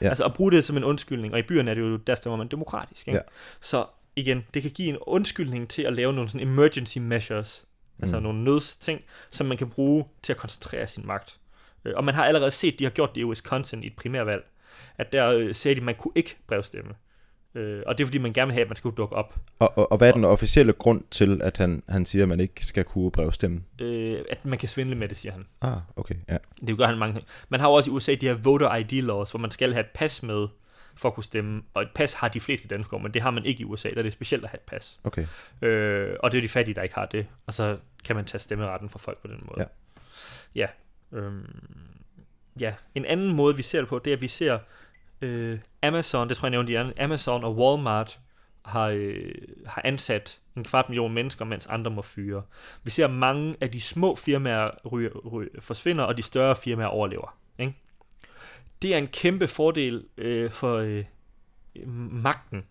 Ja. 0.00 0.08
Altså 0.08 0.24
at 0.24 0.34
bruge 0.34 0.52
det 0.52 0.64
som 0.64 0.76
en 0.76 0.84
undskyldning, 0.84 1.32
og 1.34 1.38
i 1.38 1.42
byerne 1.42 1.70
er 1.70 1.74
det 1.74 1.80
jo, 1.82 1.96
der 1.96 2.14
stemmer 2.14 2.36
man 2.36 2.48
demokratisk. 2.48 3.08
Ikke? 3.08 3.18
Ja. 3.18 3.22
Så 3.60 3.86
igen, 4.16 4.44
det 4.54 4.62
kan 4.62 4.70
give 4.70 4.88
en 4.88 4.96
undskyldning 5.00 5.68
til 5.68 5.82
at 5.82 5.92
lave 5.92 6.12
nogle 6.12 6.28
sådan 6.28 6.48
emergency 6.48 6.98
measures, 6.98 7.64
Altså 8.02 8.16
Mm. 8.16 8.22
nogle 8.22 8.44
nødsting, 8.44 9.00
som 9.30 9.46
man 9.46 9.56
kan 9.56 9.68
bruge 9.70 10.04
til 10.22 10.32
at 10.32 10.36
koncentrere 10.36 10.86
sin 10.86 11.06
magt. 11.06 11.36
Øh, 11.84 11.92
Og 11.96 12.04
man 12.04 12.14
har 12.14 12.24
allerede 12.24 12.50
set, 12.50 12.78
de 12.78 12.84
har 12.84 12.90
gjort 12.90 13.14
det 13.14 13.20
i 13.20 13.24
Wisconsin 13.24 13.82
i 13.82 13.86
et 13.86 13.96
primærvalg, 13.96 14.44
at 14.98 15.12
der 15.12 15.28
øh, 15.28 15.54
sagde 15.54 15.74
de, 15.74 15.80
at 15.80 15.84
man 15.84 15.94
kunne 15.94 16.12
ikke 16.14 16.36
brevstemme. 16.46 16.94
Øh, 17.54 17.82
Og 17.86 17.98
det 17.98 18.04
er 18.04 18.06
fordi, 18.06 18.18
man 18.18 18.32
gerne 18.32 18.46
vil 18.46 18.52
have, 18.52 18.62
at 18.62 18.68
man 18.68 18.76
skulle 18.76 18.96
dukke 18.96 19.16
op. 19.16 19.34
Og, 19.58 19.78
og, 19.78 19.92
og 19.92 19.98
hvad 19.98 20.08
er 20.08 20.12
den 20.12 20.24
officielle 20.24 20.72
grund 20.72 21.02
til, 21.10 21.40
at 21.42 21.56
han, 21.56 21.82
han 21.88 22.06
siger, 22.06 22.22
at 22.22 22.28
man 22.28 22.40
ikke 22.40 22.66
skal 22.66 22.84
kunne 22.84 23.10
brevstemme? 23.10 23.62
Øh, 23.80 24.20
At 24.30 24.44
man 24.44 24.58
kan 24.58 24.68
svindle 24.68 24.94
med 24.96 25.08
det, 25.08 25.16
siger 25.16 25.32
han. 25.32 25.46
Ah, 25.60 25.76
okay, 25.96 26.14
ja. 26.28 26.36
Det 26.66 26.78
gør 26.78 26.86
han 26.86 26.98
mange 26.98 27.14
ting. 27.14 27.26
Man 27.48 27.60
har 27.60 27.68
jo 27.68 27.74
også 27.74 27.90
i 27.90 27.94
USA 27.94 28.14
de 28.14 28.26
her 28.26 28.34
voter 28.34 28.76
ID 28.76 28.92
laws, 29.02 29.30
hvor 29.30 29.40
man 29.40 29.50
skal 29.50 29.72
have 29.72 29.80
et 29.84 29.90
pas 29.94 30.22
med 30.22 30.48
for 30.96 31.08
at 31.08 31.14
kunne 31.14 31.24
stemme. 31.24 31.62
Og 31.74 31.82
et 31.82 31.88
pas 31.94 32.12
har 32.12 32.28
de 32.28 32.40
fleste 32.40 32.68
danskere, 32.68 33.00
men 33.00 33.14
det 33.14 33.22
har 33.22 33.30
man 33.30 33.44
ikke 33.44 33.60
i 33.60 33.64
USA, 33.64 33.90
der 33.90 33.98
er 33.98 34.02
det 34.02 34.12
specielt 34.12 34.44
at 34.44 34.50
have 34.50 34.56
et 34.56 34.66
pas. 34.66 35.00
Okay. 35.04 35.26
Øh, 35.62 36.16
og 36.20 36.32
det 36.32 36.38
er 36.38 36.42
de 36.42 36.48
fattige, 36.48 36.74
der 36.74 36.82
ikke 36.82 36.94
har 36.94 37.06
det. 37.06 37.26
Og 37.46 37.54
så 37.54 37.78
kan 38.04 38.16
man 38.16 38.24
tage 38.24 38.38
stemmeretten 38.38 38.88
fra 38.88 38.98
folk 38.98 39.18
på 39.18 39.28
den 39.28 39.38
måde. 39.42 39.60
Ja. 39.60 39.66
Ja. 40.54 40.66
Øhm, 41.18 41.46
ja. 42.60 42.74
En 42.94 43.04
anden 43.04 43.32
måde, 43.32 43.56
vi 43.56 43.62
ser 43.62 43.80
det 43.80 43.88
på, 43.88 43.98
det 43.98 44.10
er, 44.10 44.16
at 44.16 44.22
vi 44.22 44.28
ser 44.28 44.58
øh, 45.20 45.58
Amazon, 45.82 46.28
det 46.28 46.36
tror 46.36 46.46
jeg 46.46 46.50
nævnte 46.50 46.72
i 46.72 46.74
anden, 46.74 46.94
Amazon 46.98 47.44
og 47.44 47.56
Walmart 47.56 48.18
har, 48.64 48.86
øh, 48.86 49.34
har 49.66 49.82
ansat 49.84 50.38
en 50.56 50.64
kvart 50.64 50.88
million 50.88 51.12
mennesker, 51.12 51.44
mens 51.44 51.66
andre 51.66 51.90
må 51.90 52.02
fyre. 52.02 52.42
Vi 52.82 52.90
ser, 52.90 53.04
at 53.04 53.10
mange 53.10 53.54
af 53.60 53.70
de 53.70 53.80
små 53.80 54.14
firmaer 54.14 54.70
ryger, 54.92 55.10
ryger, 55.10 55.60
forsvinder, 55.60 56.04
og 56.04 56.16
de 56.16 56.22
større 56.22 56.56
firmaer 56.56 56.86
overlever. 56.86 57.36
Ikke? 57.58 57.74
Det 58.82 58.94
er 58.94 58.98
en 58.98 59.06
kæmpe 59.06 59.48
fordel 59.48 60.04
øh, 60.18 60.50
for 60.50 60.76
øh, 60.76 61.04
magten. 62.12 62.64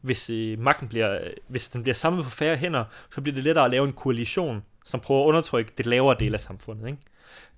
Hvis 0.00 0.30
øh, 0.30 0.58
magten 0.58 0.88
bliver, 0.88 1.20
hvis 1.48 1.68
den 1.68 1.82
bliver 1.82 1.94
samlet 1.94 2.24
på 2.24 2.30
færre 2.30 2.56
hænder, 2.56 2.84
så 3.14 3.20
bliver 3.20 3.34
det 3.34 3.44
lettere 3.44 3.64
at 3.64 3.70
lave 3.70 3.86
en 3.86 3.92
koalition, 3.92 4.64
som 4.84 5.00
prøver 5.00 5.22
at 5.22 5.28
undertrykke 5.28 5.72
det 5.78 5.86
lavere 5.86 6.16
del 6.18 6.34
af 6.34 6.40
samfundet. 6.40 6.86
Ikke? 6.86 7.00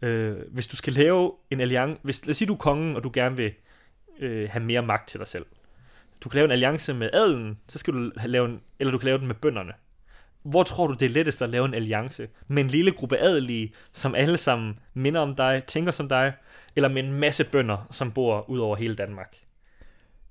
Øh, 0.02 0.36
hvis 0.52 0.66
du 0.66 0.76
skal 0.76 0.92
lave 0.92 1.32
en 1.50 1.60
alliance, 1.60 2.00
hvis, 2.02 2.26
lad 2.26 2.30
os 2.30 2.36
sige, 2.36 2.48
du 2.48 2.52
er 2.52 2.58
kongen, 2.58 2.96
og 2.96 3.04
du 3.04 3.10
gerne 3.14 3.36
vil 3.36 3.52
øh, 4.18 4.48
have 4.50 4.64
mere 4.64 4.82
magt 4.82 5.08
til 5.08 5.20
dig 5.20 5.26
selv. 5.26 5.46
Du 6.20 6.28
kan 6.28 6.36
lave 6.36 6.44
en 6.44 6.50
alliance 6.50 6.94
med 6.94 7.10
adelen, 7.12 7.58
så 7.68 7.78
skal 7.78 7.94
du 7.94 8.10
lave 8.24 8.48
en, 8.48 8.60
eller 8.78 8.90
du 8.90 8.98
kan 8.98 9.06
lave 9.06 9.18
den 9.18 9.26
med 9.26 9.34
bønderne. 9.34 9.72
Hvor 10.42 10.62
tror 10.62 10.86
du, 10.86 10.94
det 10.94 11.06
er 11.06 11.10
lettest 11.10 11.42
at 11.42 11.48
lave 11.48 11.64
en 11.64 11.74
alliance? 11.74 12.28
Med 12.48 12.64
en 12.64 12.68
lille 12.68 12.90
gruppe 12.90 13.16
adelige, 13.16 13.72
som 13.92 14.14
alle 14.14 14.38
sammen 14.38 14.78
minder 14.94 15.20
om 15.20 15.34
dig, 15.34 15.62
tænker 15.66 15.92
som 15.92 16.08
dig, 16.08 16.32
eller 16.76 16.88
med 16.88 17.04
en 17.04 17.12
masse 17.12 17.44
bønder, 17.44 17.86
som 17.90 18.12
bor 18.12 18.50
ud 18.50 18.58
over 18.58 18.76
hele 18.76 18.94
Danmark? 18.94 19.36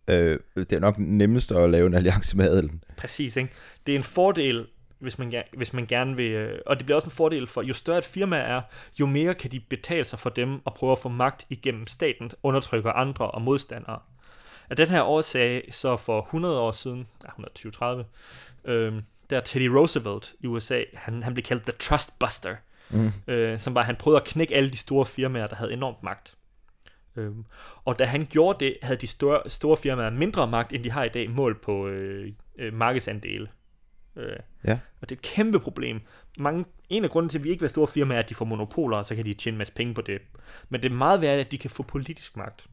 Øh, 0.07 0.39
det 0.55 0.73
er 0.73 0.79
nok 0.79 0.95
nemmest 0.97 1.51
at 1.51 1.69
lave 1.69 1.87
en 1.87 1.93
alliance 1.93 2.37
med 2.37 2.45
adelen. 2.49 2.83
Præcis, 2.97 3.37
ikke? 3.37 3.49
Det 3.87 3.91
er 3.91 3.97
en 3.97 4.03
fordel, 4.03 4.67
hvis 4.99 5.19
man, 5.19 5.33
hvis 5.57 5.73
man 5.73 5.85
gerne 5.85 6.15
vil... 6.15 6.31
øh, 6.31 6.59
Og 6.65 6.77
det 6.77 6.85
bliver 6.85 6.95
også 6.95 7.07
en 7.07 7.11
fordel 7.11 7.47
for, 7.47 7.61
jo 7.61 7.73
større 7.73 7.97
et 7.97 8.03
firma 8.05 8.37
er, 8.37 8.61
jo 8.99 9.05
mere 9.05 9.33
kan 9.33 9.51
de 9.51 9.59
betale 9.59 10.03
sig 10.03 10.19
for 10.19 10.29
dem 10.29 10.65
og 10.65 10.73
prøve 10.73 10.91
at 10.91 10.99
få 10.99 11.09
magt 11.09 11.45
igennem 11.49 11.87
staten, 11.87 12.31
undertrykker 12.43 12.91
andre 12.91 13.31
og 13.31 13.41
modstandere. 13.41 13.99
Af 14.69 14.75
den 14.75 14.87
her 14.87 15.03
årsag, 15.03 15.67
så 15.71 15.97
for 15.97 16.21
100 16.21 16.59
år 16.59 16.71
siden, 16.71 17.07
ja, 17.23 17.29
120-30, 18.65 18.71
øh, 18.71 18.93
der 19.29 19.39
Teddy 19.39 19.67
Roosevelt 19.67 20.33
i 20.39 20.47
USA, 20.47 20.83
han, 20.93 21.23
han 21.23 21.33
blev 21.33 21.43
kaldt 21.43 21.63
The 21.63 21.73
Trust 21.79 22.19
Buster, 22.19 22.55
Mm. 22.89 23.11
øh, 23.27 23.59
som 23.59 23.75
var, 23.75 23.81
at 23.81 23.85
han 23.87 23.95
prøvede 23.95 24.21
at 24.21 24.27
knække 24.27 24.55
alle 24.55 24.69
de 24.69 24.77
store 24.77 25.05
firmaer, 25.05 25.47
der 25.47 25.55
havde 25.55 25.73
enormt 25.73 26.03
magt. 26.03 26.37
Øhm, 27.15 27.45
og 27.85 27.99
da 27.99 28.05
han 28.05 28.25
gjorde 28.29 28.65
det, 28.65 28.77
havde 28.81 28.99
de 29.01 29.07
store, 29.07 29.49
store 29.49 29.77
firmaer 29.77 30.09
mindre 30.09 30.47
magt, 30.47 30.73
end 30.73 30.83
de 30.83 30.91
har 30.91 31.03
i 31.03 31.09
dag, 31.09 31.29
målt 31.29 31.61
på 31.61 31.87
øh, 31.87 32.33
øh, 32.57 32.73
markedsandele. 32.73 33.47
Øh, 34.15 34.35
Ja. 34.63 34.79
Og 35.01 35.09
det 35.09 35.15
er 35.15 35.19
et 35.19 35.21
kæmpe 35.21 35.59
problem. 35.59 36.01
Mange, 36.37 36.65
en 36.89 37.03
af 37.03 37.09
grunden 37.09 37.29
til, 37.29 37.37
at 37.37 37.43
vi 37.43 37.49
ikke 37.49 37.61
vil 37.61 37.69
store 37.69 37.87
firmaer, 37.87 38.17
er, 38.17 38.23
at 38.23 38.29
de 38.29 38.35
får 38.35 38.45
monopoler, 38.45 38.97
og 38.97 39.05
så 39.05 39.15
kan 39.15 39.25
de 39.25 39.33
tjene 39.33 39.55
en 39.55 39.57
masse 39.57 39.73
penge 39.73 39.93
på 39.93 40.01
det. 40.01 40.21
Men 40.69 40.83
det 40.83 40.91
er 40.91 40.95
meget 40.95 41.21
værd, 41.21 41.39
at 41.39 41.51
de 41.51 41.57
kan 41.57 41.69
få 41.69 41.83
politisk 41.83 42.37
magt. 42.37 42.67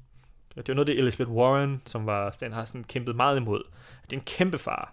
Og 0.57 0.67
Det 0.67 0.69
er 0.69 0.75
noget, 0.75 0.87
det 0.87 0.99
Elizabeth 0.99 1.31
Warren, 1.31 1.83
som 1.85 2.07
var, 2.07 2.31
den 2.31 2.53
har 2.53 2.65
sådan 2.65 2.85
kæmpet 2.85 3.17
meget 3.17 3.37
imod. 3.37 3.63
Det 4.05 4.13
er 4.13 4.17
en 4.17 4.25
kæmpe 4.27 4.59
fare. 4.59 4.87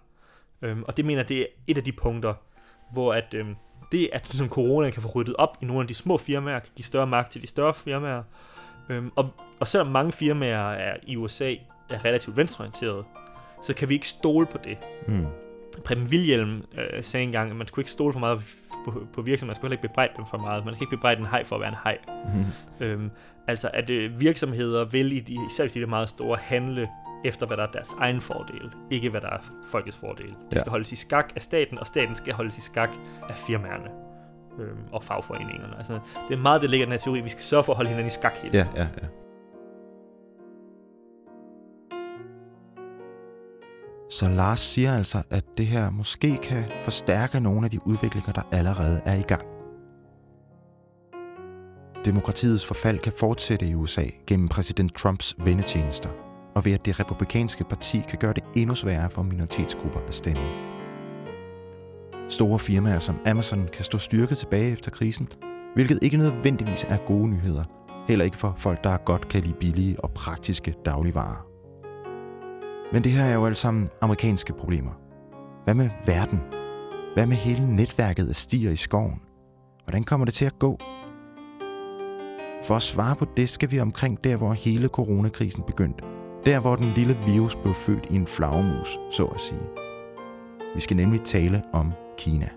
Øhm, 0.62 0.84
og 0.84 0.98
det 0.98 1.06
mener, 1.06 1.24
det 1.24 1.40
er 1.40 1.46
et 1.68 1.78
af 1.78 1.84
de 1.84 1.92
punkter, 1.92 2.34
hvor 2.94 3.14
at, 3.14 3.34
øhm, 3.34 3.56
det, 3.92 4.10
at 4.14 4.28
som 4.28 4.50
corona 4.50 4.90
kan 4.90 5.02
få 5.02 5.08
ryddet 5.08 5.36
op 5.36 5.58
i 5.62 5.66
nogle 5.66 5.82
af 5.82 5.88
de 5.88 5.94
små 5.94 6.18
firmaer, 6.18 6.60
kan 6.60 6.70
give 6.76 6.86
større 6.86 7.08
magt 7.08 7.32
til 7.32 7.42
de 7.42 7.48
større 7.48 7.74
firmaer. 7.74 8.24
Øhm, 8.90 9.12
og, 9.16 9.34
og 9.60 9.68
selvom 9.68 9.88
mange 9.88 10.12
firmaer 10.12 10.70
er 10.70 10.98
i 11.04 11.16
USA 11.16 11.56
er 11.90 12.06
relativt 12.06 12.38
venstreorienterede, 12.38 13.04
så 13.64 13.74
kan 13.74 13.90
vi 13.90 13.94
ikke 13.94 14.08
stole 14.08 14.46
på 14.46 14.58
det. 14.64 14.78
Mm. 15.08 15.26
Preben 15.86 16.04
Wilhjelm 16.04 16.64
øh, 16.78 17.04
sagde 17.04 17.24
engang, 17.24 17.50
at 17.50 17.56
man 17.56 17.68
skulle 17.68 17.84
ikke 17.84 17.92
stole 17.92 18.14
for 18.14 18.20
meget 18.20 18.42
på, 18.86 19.08
på 19.14 19.22
virksomheder, 19.22 19.50
man 19.50 19.56
skulle 19.56 19.70
heller 19.70 19.78
ikke 19.78 19.88
bebrejde 19.88 20.14
dem 20.18 20.26
for 20.30 20.38
meget. 20.38 20.66
Man 20.66 20.74
skal 20.74 20.84
ikke 20.84 20.96
bebrejde 20.96 21.20
en 21.20 21.28
hej 21.28 21.44
for 21.44 21.56
at 21.56 21.62
være 21.62 21.70
en 21.70 21.78
hej. 21.84 21.98
Mm. 22.36 22.86
Øhm, 22.86 23.12
altså 23.48 23.70
at 23.74 23.90
øh, 23.90 24.20
virksomheder 24.20 24.86
vil, 24.86 25.12
i 25.12 25.20
de, 25.20 25.38
især 25.46 25.64
hvis 25.64 25.74
de 25.74 25.82
er 25.82 25.86
meget 25.86 26.10
store, 26.10 26.38
handle 26.42 26.90
efter, 27.26 27.46
hvad 27.48 27.58
der 27.58 27.64
er 27.68 27.72
deres 27.72 27.90
egen 27.98 28.22
fordel, 28.22 28.72
ikke 28.92 29.10
hvad 29.10 29.22
der 29.22 29.30
er 29.30 29.38
folkets 29.72 29.98
fordel. 29.98 30.28
De 30.30 30.36
Ja. 30.54 30.60
skal 30.60 30.70
holdes 30.70 30.92
i 30.92 30.96
skak 30.96 31.32
af 31.36 31.42
staten, 31.42 31.78
og 31.80 31.88
staten 31.88 32.16
skal 32.16 32.34
holdes 32.34 32.58
i 32.58 32.62
skak 32.62 32.90
af 33.30 33.36
firmaerne 33.36 33.90
øhm, 34.60 34.78
og 34.92 35.04
fagforeningerne. 35.04 35.78
Altså, 35.78 36.00
det 36.30 36.38
er 36.38 36.42
meget, 36.42 36.62
det 36.62 36.70
ligger 36.70 36.84
i 36.84 36.86
den 36.86 36.92
her 36.92 37.00
teori. 37.00 37.22
Vi 37.22 37.30
skal 37.30 37.42
sørge 37.42 37.64
for 37.64 37.74
at 37.74 37.78
holde 37.78 37.90
hinanden 37.90 38.08
i 38.08 38.14
skak 38.14 38.34
hele 38.34 38.58
Ja, 38.58 38.64
tiden. 38.64 38.78
ja, 38.78 38.84
ja. 39.02 39.08
Så 44.10 44.30
Lars 44.30 44.60
siger 44.60 44.96
altså, 44.98 45.24
at 45.30 45.46
det 45.58 45.66
her 45.66 45.90
måske 45.90 46.38
kan 46.38 46.64
forstærke 46.84 47.40
nogle 47.40 47.66
af 47.66 47.72
de 47.72 47.80
udviklinger, 47.88 48.32
der 48.34 48.42
allerede 48.52 49.02
er 49.06 49.16
i 49.16 49.22
gang. 49.22 49.42
Demokratiets 52.06 52.66
forfald 52.66 53.00
kan 53.00 53.14
fortsætte 53.18 53.66
i 53.66 53.76
USA 53.76 54.04
gennem 54.28 54.48
præsident 54.48 54.96
Trumps 54.96 55.36
vendetjenester, 55.40 56.10
og 56.56 56.66
ved 56.66 56.74
at 56.74 56.86
det 56.86 57.00
republikanske 57.00 57.64
parti 57.64 58.02
kan 58.10 58.18
gøre 58.20 58.34
det 58.34 58.44
endnu 58.56 58.76
sværere 58.76 59.10
for 59.10 59.22
minoritetsgrupper 59.22 60.00
at 60.08 60.14
stemme. 60.14 60.44
Store 62.30 62.60
firmaer 62.60 63.00
som 63.00 63.20
Amazon 63.26 63.70
kan 63.74 63.84
stå 63.84 63.98
styrket 63.98 64.38
tilbage 64.38 64.72
efter 64.72 64.92
krisen, 64.92 65.28
hvilket 65.76 66.00
ikke 66.02 66.18
nødvendigvis 66.18 66.84
er 66.84 66.98
gode 66.98 67.28
nyheder, 67.28 67.64
heller 68.08 68.26
ikke 68.26 68.38
for 68.38 68.54
folk, 68.58 68.84
der 68.84 68.98
godt 68.98 69.28
kan 69.28 69.42
lide 69.42 69.54
billige 69.54 70.00
og 70.00 70.12
praktiske 70.12 70.74
dagligvarer. 70.86 71.46
Men 72.94 73.04
det 73.04 73.12
her 73.12 73.24
er 73.24 73.34
jo 73.34 73.46
alt 73.46 73.58
sammen 73.58 73.90
amerikanske 74.02 74.54
problemer. 74.54 74.92
Hvad 75.64 75.74
med 75.74 75.90
verden? 76.06 76.40
Hvad 77.14 77.26
med 77.26 77.36
hele 77.36 77.76
netværket 77.76 78.30
af 78.30 78.36
stier 78.36 78.72
i 78.72 78.76
skoven? 78.76 79.22
Hvordan 79.84 80.04
kommer 80.04 80.26
det 80.26 80.34
til 80.34 80.46
at 80.46 80.60
gå? 80.60 80.80
For 82.64 82.76
at 82.76 82.82
svare 82.82 83.16
på 83.16 83.26
det, 83.38 83.50
skal 83.50 83.72
vi 83.72 83.80
omkring 83.80 84.24
der, 84.24 84.36
hvor 84.36 84.54
hele 84.54 84.88
coronakrisen 84.88 85.64
begyndte. 85.64 86.09
Der, 86.46 86.60
hvor 86.60 86.76
den 86.76 86.94
lille 86.96 87.18
virus 87.26 87.56
blev 87.56 87.74
født 87.74 88.10
i 88.10 88.16
en 88.16 88.28
flagermus, 88.28 89.00
så 89.12 89.26
at 89.26 89.42
sige. 89.42 89.62
Vi 90.76 90.82
skal 90.82 90.98
nemlig 90.98 91.22
tale 91.22 91.64
om 91.74 91.94
Kina. 92.18 92.50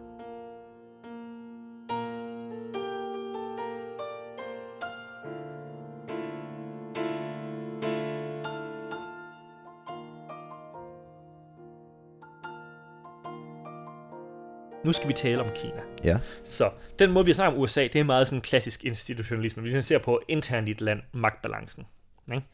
Nu 14.84 14.92
skal 14.92 15.08
vi 15.08 15.12
tale 15.12 15.42
om 15.42 15.50
Kina. 15.54 15.82
Ja. 16.04 16.18
Så 16.44 16.70
den 16.98 17.10
måde, 17.10 17.24
vi 17.24 17.32
snakker 17.32 17.56
om 17.56 17.62
USA, 17.62 17.82
det 17.82 17.96
er 17.96 18.04
meget 18.04 18.28
sådan 18.28 18.42
klassisk 18.42 18.84
institutionalisme. 18.84 19.62
Man 19.62 19.82
ser 19.82 19.98
på 19.98 20.20
internt 20.28 20.68
i 20.68 20.70
et 20.70 20.80
land, 20.80 21.00
magtbalancen. 21.12 21.84
Ikke? 22.30 22.46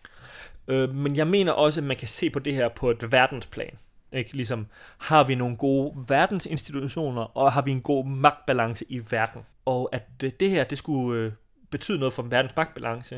Øh, 0.69 0.95
men 0.95 1.17
jeg 1.17 1.27
mener 1.27 1.53
også, 1.53 1.81
at 1.81 1.85
man 1.85 1.97
kan 1.97 2.09
se 2.09 2.31
på 2.31 2.39
det 2.39 2.55
her 2.55 2.69
på 2.69 2.91
et 2.91 3.13
verdensplan. 3.13 3.79
Ikke? 4.13 4.37
Ligesom, 4.37 4.67
har 4.99 5.25
vi 5.25 5.35
nogle 5.35 5.57
gode 5.57 6.05
verdensinstitutioner, 6.09 7.23
og 7.23 7.53
har 7.53 7.63
vi 7.63 7.71
en 7.71 7.83
god 7.83 8.07
magtbalance 8.07 8.85
i 8.89 9.01
verden? 9.11 9.43
Og 9.65 9.89
at 9.93 10.03
det 10.21 10.51
her, 10.51 10.65
det 10.65 10.79
skulle 10.79 11.21
øh, 11.21 11.33
betyde 11.71 11.99
noget 11.99 12.13
for 12.13 12.23
verdens 12.23 12.57
magtbalance, 12.57 13.15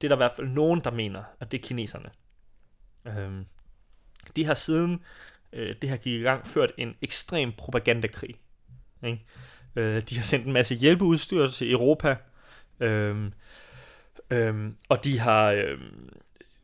det 0.00 0.06
er 0.06 0.08
der 0.08 0.16
i 0.16 0.24
hvert 0.26 0.32
fald 0.36 0.48
nogen, 0.48 0.80
der 0.84 0.90
mener, 0.90 1.22
at 1.40 1.52
det 1.52 1.58
er 1.58 1.62
kineserne. 1.62 2.10
Øhm, 3.06 3.44
de 4.36 4.44
har 4.44 4.54
siden 4.54 5.00
øh, 5.52 5.74
det 5.82 5.90
her 5.90 5.96
gik 5.96 6.20
i 6.20 6.22
gang, 6.22 6.46
ført 6.46 6.72
en 6.76 6.94
ekstrem 7.02 7.52
propagandakrig. 7.52 8.34
Ikke? 9.04 9.24
Øh, 9.76 10.02
de 10.02 10.16
har 10.16 10.22
sendt 10.22 10.46
en 10.46 10.52
masse 10.52 10.74
hjælpeudstyr 10.74 11.48
til 11.48 11.72
Europa, 11.72 12.16
Øh, 12.80 13.30
øhm, 14.30 14.76
og 14.88 15.04
de 15.04 15.18
har 15.18 15.50
øhm, 15.50 16.08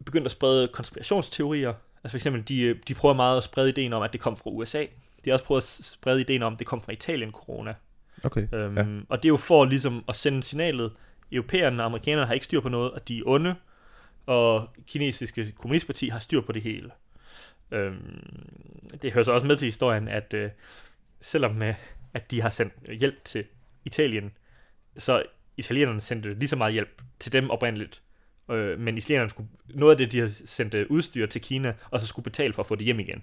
begyndt 0.04 0.24
at 0.24 0.30
sprede 0.30 0.68
konspirationsteorier. 0.68 1.72
Altså 2.04 2.10
for 2.10 2.16
eksempel, 2.16 2.48
de, 2.48 2.60
øh, 2.62 2.76
de 2.88 2.94
prøver 2.94 3.14
meget 3.14 3.36
at 3.36 3.42
sprede 3.42 3.68
ideen 3.68 3.92
om, 3.92 4.02
at 4.02 4.12
det 4.12 4.20
kom 4.20 4.36
fra 4.36 4.50
USA. 4.50 4.80
De 5.24 5.30
har 5.30 5.32
også 5.32 5.44
prøvet 5.44 5.60
at 5.60 5.84
sprede 5.84 6.20
ideen 6.20 6.42
om, 6.42 6.52
at 6.52 6.58
det 6.58 6.66
kom 6.66 6.82
fra 6.82 6.92
Italien, 6.92 7.32
corona. 7.32 7.74
Okay. 8.24 8.48
Øhm, 8.54 8.76
Ja. 8.76 8.82
ja. 8.82 9.00
Og 9.08 9.18
det 9.18 9.24
er 9.24 9.28
jo 9.32 9.36
for 9.36 9.64
ligesom 9.64 10.04
at 10.08 10.16
sende 10.16 10.42
signalet, 10.42 10.92
europæerne 11.32 11.82
og 11.82 11.86
amerikanerne 11.86 12.26
har 12.26 12.34
ikke 12.34 12.44
styr 12.44 12.60
på 12.60 12.68
noget, 12.68 12.90
og 12.90 13.08
de 13.08 13.18
er 13.18 13.22
onde, 13.26 13.54
og 14.26 14.68
kinesiske 14.86 15.52
kommunistparti 15.52 16.08
har 16.08 16.18
styr 16.18 16.40
på 16.40 16.52
det 16.52 16.62
hele. 16.62 16.90
Øhm, 17.72 18.28
det 19.02 19.12
hører 19.12 19.24
så 19.24 19.32
også 19.32 19.46
med 19.46 19.56
til 19.56 19.66
historien, 19.66 20.08
at 20.08 20.34
øh, 20.34 20.50
selvom 21.20 21.62
øh, 21.62 21.74
at 22.14 22.30
de 22.30 22.42
har 22.42 22.48
sendt 22.48 22.74
hjælp 22.98 23.24
til 23.24 23.44
Italien. 23.84 24.32
Så 24.96 25.22
italienerne 25.60 26.00
sendte 26.00 26.34
lige 26.34 26.48
så 26.48 26.56
meget 26.56 26.72
hjælp 26.72 27.02
til 27.18 27.32
dem 27.32 27.50
oprindeligt. 27.50 28.02
Øh, 28.50 28.78
men 28.78 28.98
italienerne 28.98 29.30
skulle, 29.30 29.48
noget 29.74 29.92
af 29.92 29.98
det, 29.98 30.12
de 30.12 30.18
havde 30.18 30.46
sendt 30.46 30.74
øh, 30.74 30.86
udstyr 30.90 31.26
til 31.26 31.40
Kina, 31.40 31.74
og 31.90 32.00
så 32.00 32.06
skulle 32.06 32.24
betale 32.24 32.52
for 32.52 32.62
at 32.62 32.66
få 32.66 32.74
det 32.74 32.84
hjem 32.84 33.00
igen. 33.00 33.22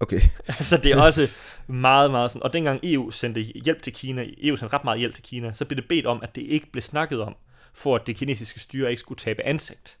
Okay. 0.00 0.20
altså 0.48 0.76
det 0.76 0.92
er 0.92 1.02
også 1.08 1.28
meget, 1.66 2.10
meget 2.10 2.30
sådan. 2.30 2.42
Og 2.42 2.52
dengang 2.52 2.80
EU 2.82 3.10
sendte 3.10 3.40
hjælp 3.40 3.82
til 3.82 3.92
Kina, 3.92 4.26
EU 4.38 4.56
sendte 4.56 4.76
ret 4.76 4.84
meget 4.84 4.98
hjælp 4.98 5.14
til 5.14 5.24
Kina, 5.24 5.52
så 5.52 5.64
blev 5.64 5.76
det 5.76 5.88
bedt 5.88 6.06
om, 6.06 6.22
at 6.22 6.34
det 6.34 6.42
ikke 6.42 6.70
blev 6.70 6.82
snakket 6.82 7.20
om, 7.20 7.36
for 7.74 7.96
at 7.96 8.06
det 8.06 8.16
kinesiske 8.16 8.60
styre 8.60 8.90
ikke 8.90 9.00
skulle 9.00 9.18
tabe 9.18 9.42
ansigt. 9.42 9.98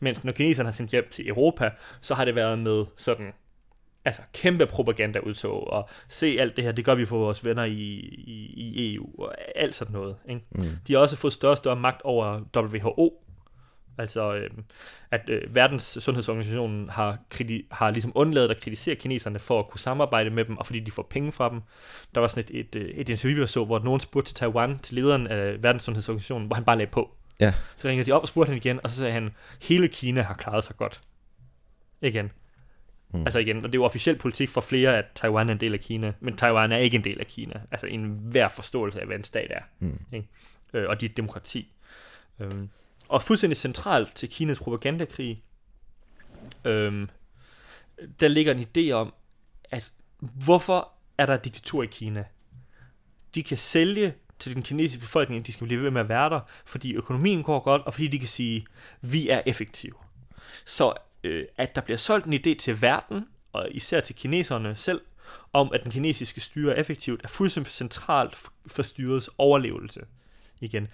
Mens 0.00 0.24
når 0.24 0.32
kineserne 0.32 0.66
har 0.66 0.72
sendt 0.72 0.90
hjælp 0.90 1.10
til 1.10 1.28
Europa, 1.28 1.70
så 2.00 2.14
har 2.14 2.24
det 2.24 2.34
været 2.34 2.58
med 2.58 2.84
sådan 2.96 3.32
altså 4.08 4.22
kæmpe 4.32 4.66
propagandaudtog, 4.66 5.70
og 5.70 5.88
se 6.08 6.36
alt 6.40 6.56
det 6.56 6.64
her, 6.64 6.72
det 6.72 6.84
gør 6.84 6.94
vi 6.94 7.06
for 7.06 7.18
vores 7.18 7.44
venner 7.44 7.64
i, 7.64 7.72
i, 7.72 8.52
i 8.56 8.94
EU, 8.94 9.22
og 9.22 9.34
alt 9.56 9.74
sådan 9.74 9.92
noget. 9.92 10.16
Ikke? 10.28 10.42
Mm. 10.50 10.64
De 10.86 10.92
har 10.92 11.00
også 11.00 11.16
fået 11.16 11.32
større 11.32 11.52
og 11.52 11.56
større 11.56 11.76
magt 11.76 12.02
over 12.02 12.40
WHO, 12.56 13.24
altså 13.98 14.34
øh, 14.34 14.50
at 15.10 15.28
øh, 15.28 15.54
Verdens 15.54 15.98
Sundhedsorganisationen 16.00 16.88
har, 16.88 17.18
kriti- 17.34 17.66
har 17.70 17.90
ligesom 17.90 18.12
undladet 18.14 18.50
at 18.50 18.60
kritisere 18.60 18.94
kineserne 18.94 19.38
for 19.38 19.58
at 19.58 19.68
kunne 19.68 19.80
samarbejde 19.80 20.30
med 20.30 20.44
dem, 20.44 20.56
og 20.56 20.66
fordi 20.66 20.80
de 20.80 20.90
får 20.90 21.06
penge 21.10 21.32
fra 21.32 21.50
dem. 21.50 21.60
Der 22.14 22.20
var 22.20 22.28
sådan 22.28 22.44
et, 22.48 22.60
et, 22.60 22.74
øh, 22.76 22.90
et 22.90 23.08
interview, 23.08 23.40
jeg 23.40 23.48
så, 23.48 23.64
hvor 23.64 23.78
nogen 23.78 24.00
spurgte 24.00 24.28
til 24.28 24.34
Taiwan, 24.34 24.78
til 24.78 24.94
lederen 24.94 25.26
af 25.26 25.62
Verdens 25.62 25.82
Sundhedsorganisationen, 25.82 26.46
hvor 26.46 26.54
han 26.54 26.64
bare 26.64 26.78
lagde 26.78 26.90
på. 26.90 27.14
Ja. 27.40 27.54
Så 27.76 27.88
ringede 27.88 28.06
de 28.06 28.12
op 28.12 28.22
og 28.22 28.28
spurgte 28.28 28.48
han 28.48 28.56
igen, 28.56 28.80
og 28.84 28.90
så 28.90 28.96
sagde 28.96 29.12
han, 29.12 29.34
hele 29.62 29.88
Kina 29.88 30.22
har 30.22 30.34
klaret 30.34 30.64
sig 30.64 30.76
godt. 30.76 31.00
Igen. 32.02 32.30
Mm. 33.12 33.20
Altså 33.20 33.38
igen, 33.38 33.56
og 33.56 33.62
det 33.62 33.74
er 33.74 33.78
jo 33.78 33.84
officiel 33.84 34.18
politik 34.18 34.48
for 34.48 34.60
flere, 34.60 34.98
at 34.98 35.04
Taiwan 35.14 35.48
er 35.48 35.52
en 35.52 35.60
del 35.60 35.74
af 35.74 35.80
Kina, 35.80 36.12
men 36.20 36.36
Taiwan 36.36 36.72
er 36.72 36.76
ikke 36.76 36.94
en 36.94 37.04
del 37.04 37.20
af 37.20 37.26
Kina. 37.26 37.60
Altså 37.70 37.86
en 37.86 38.20
hver 38.22 38.48
forståelse 38.48 39.00
af, 39.00 39.06
hvad 39.06 39.16
en 39.16 39.24
stat 39.24 39.50
er. 39.50 39.62
Mm. 39.78 39.98
Ikke? 40.12 40.28
Øh, 40.74 40.88
og 40.88 40.92
er 40.92 40.98
et 41.02 41.16
demokrati. 41.16 41.72
Øhm, 42.40 42.68
og 43.08 43.22
fuldstændig 43.22 43.56
centralt 43.56 44.14
til 44.14 44.28
Kinas 44.28 44.58
propagandakrig, 44.58 45.42
øhm, 46.64 47.08
der 48.20 48.28
ligger 48.28 48.54
en 48.54 48.66
idé 48.66 48.90
om, 48.90 49.14
at 49.64 49.92
hvorfor 50.18 50.92
er 51.18 51.26
der 51.26 51.36
diktatur 51.36 51.82
i 51.82 51.86
Kina? 51.86 52.24
De 53.34 53.42
kan 53.42 53.56
sælge 53.56 54.14
til 54.38 54.54
den 54.54 54.62
kinesiske 54.62 55.00
befolkning, 55.00 55.40
at 55.40 55.46
de 55.46 55.52
skal 55.52 55.66
blive 55.66 55.82
ved 55.82 55.90
med 55.90 56.00
at 56.00 56.08
være 56.08 56.30
der, 56.30 56.40
fordi 56.64 56.94
økonomien 56.94 57.42
går 57.42 57.60
godt, 57.60 57.82
og 57.82 57.94
fordi 57.94 58.08
de 58.08 58.18
kan 58.18 58.28
sige, 58.28 58.66
vi 59.00 59.28
er 59.28 59.42
effektive. 59.46 59.94
Så 60.64 60.94
øh, 61.28 61.46
at 61.56 61.74
der 61.74 61.80
bliver 61.80 61.98
solgt 61.98 62.26
en 62.26 62.34
idé 62.34 62.54
til 62.54 62.82
verden, 62.82 63.24
og 63.52 63.68
især 63.70 64.00
til 64.00 64.14
kineserne 64.14 64.74
selv, 64.74 65.00
om 65.52 65.70
at 65.74 65.82
den 65.82 65.92
kinesiske 65.92 66.40
styre 66.40 66.78
effektivt, 66.78 67.24
er 67.24 67.28
fuldstændig 67.28 67.72
centralt 67.72 68.36
for 68.66 68.82
styrets 68.82 69.30
overlevelse. 69.38 70.00
Igen. 70.60 70.88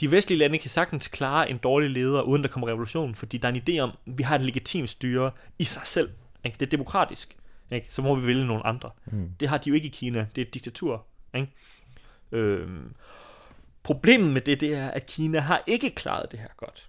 De 0.00 0.10
vestlige 0.10 0.38
lande 0.38 0.58
kan 0.58 0.70
sagtens 0.70 1.08
klare 1.08 1.50
en 1.50 1.58
dårlig 1.58 1.90
leder, 1.90 2.22
uden 2.22 2.42
der 2.42 2.48
kommer 2.48 2.68
revolution, 2.68 3.14
fordi 3.14 3.38
der 3.38 3.48
er 3.48 3.52
en 3.52 3.62
idé 3.68 3.78
om, 3.78 3.90
at 3.90 4.18
vi 4.18 4.22
har 4.22 4.34
et 4.34 4.42
legitimt 4.42 4.90
styre 4.90 5.30
i 5.58 5.64
sig 5.64 5.82
selv. 5.84 6.10
Ikke? 6.44 6.56
Det 6.60 6.66
er 6.66 6.70
demokratisk. 6.70 7.36
Ikke? 7.70 7.86
Så 7.90 8.02
må 8.02 8.14
vi 8.14 8.26
vælge 8.26 8.46
nogle 8.46 8.66
andre. 8.66 8.90
Mm. 9.06 9.30
Det 9.40 9.48
har 9.48 9.58
de 9.58 9.68
jo 9.68 9.74
ikke 9.74 9.86
i 9.86 9.90
Kina. 9.90 10.26
Det 10.34 10.42
er 10.42 10.46
et 10.46 10.54
diktatur. 10.54 11.06
Ikke? 11.34 11.52
Øhm, 12.32 12.94
problemet 13.82 14.32
med 14.32 14.40
det, 14.40 14.60
det 14.60 14.74
er, 14.74 14.90
at 14.90 15.06
Kina 15.06 15.38
har 15.38 15.62
ikke 15.66 15.90
klaret 15.90 16.32
det 16.32 16.40
her 16.40 16.48
godt. 16.56 16.88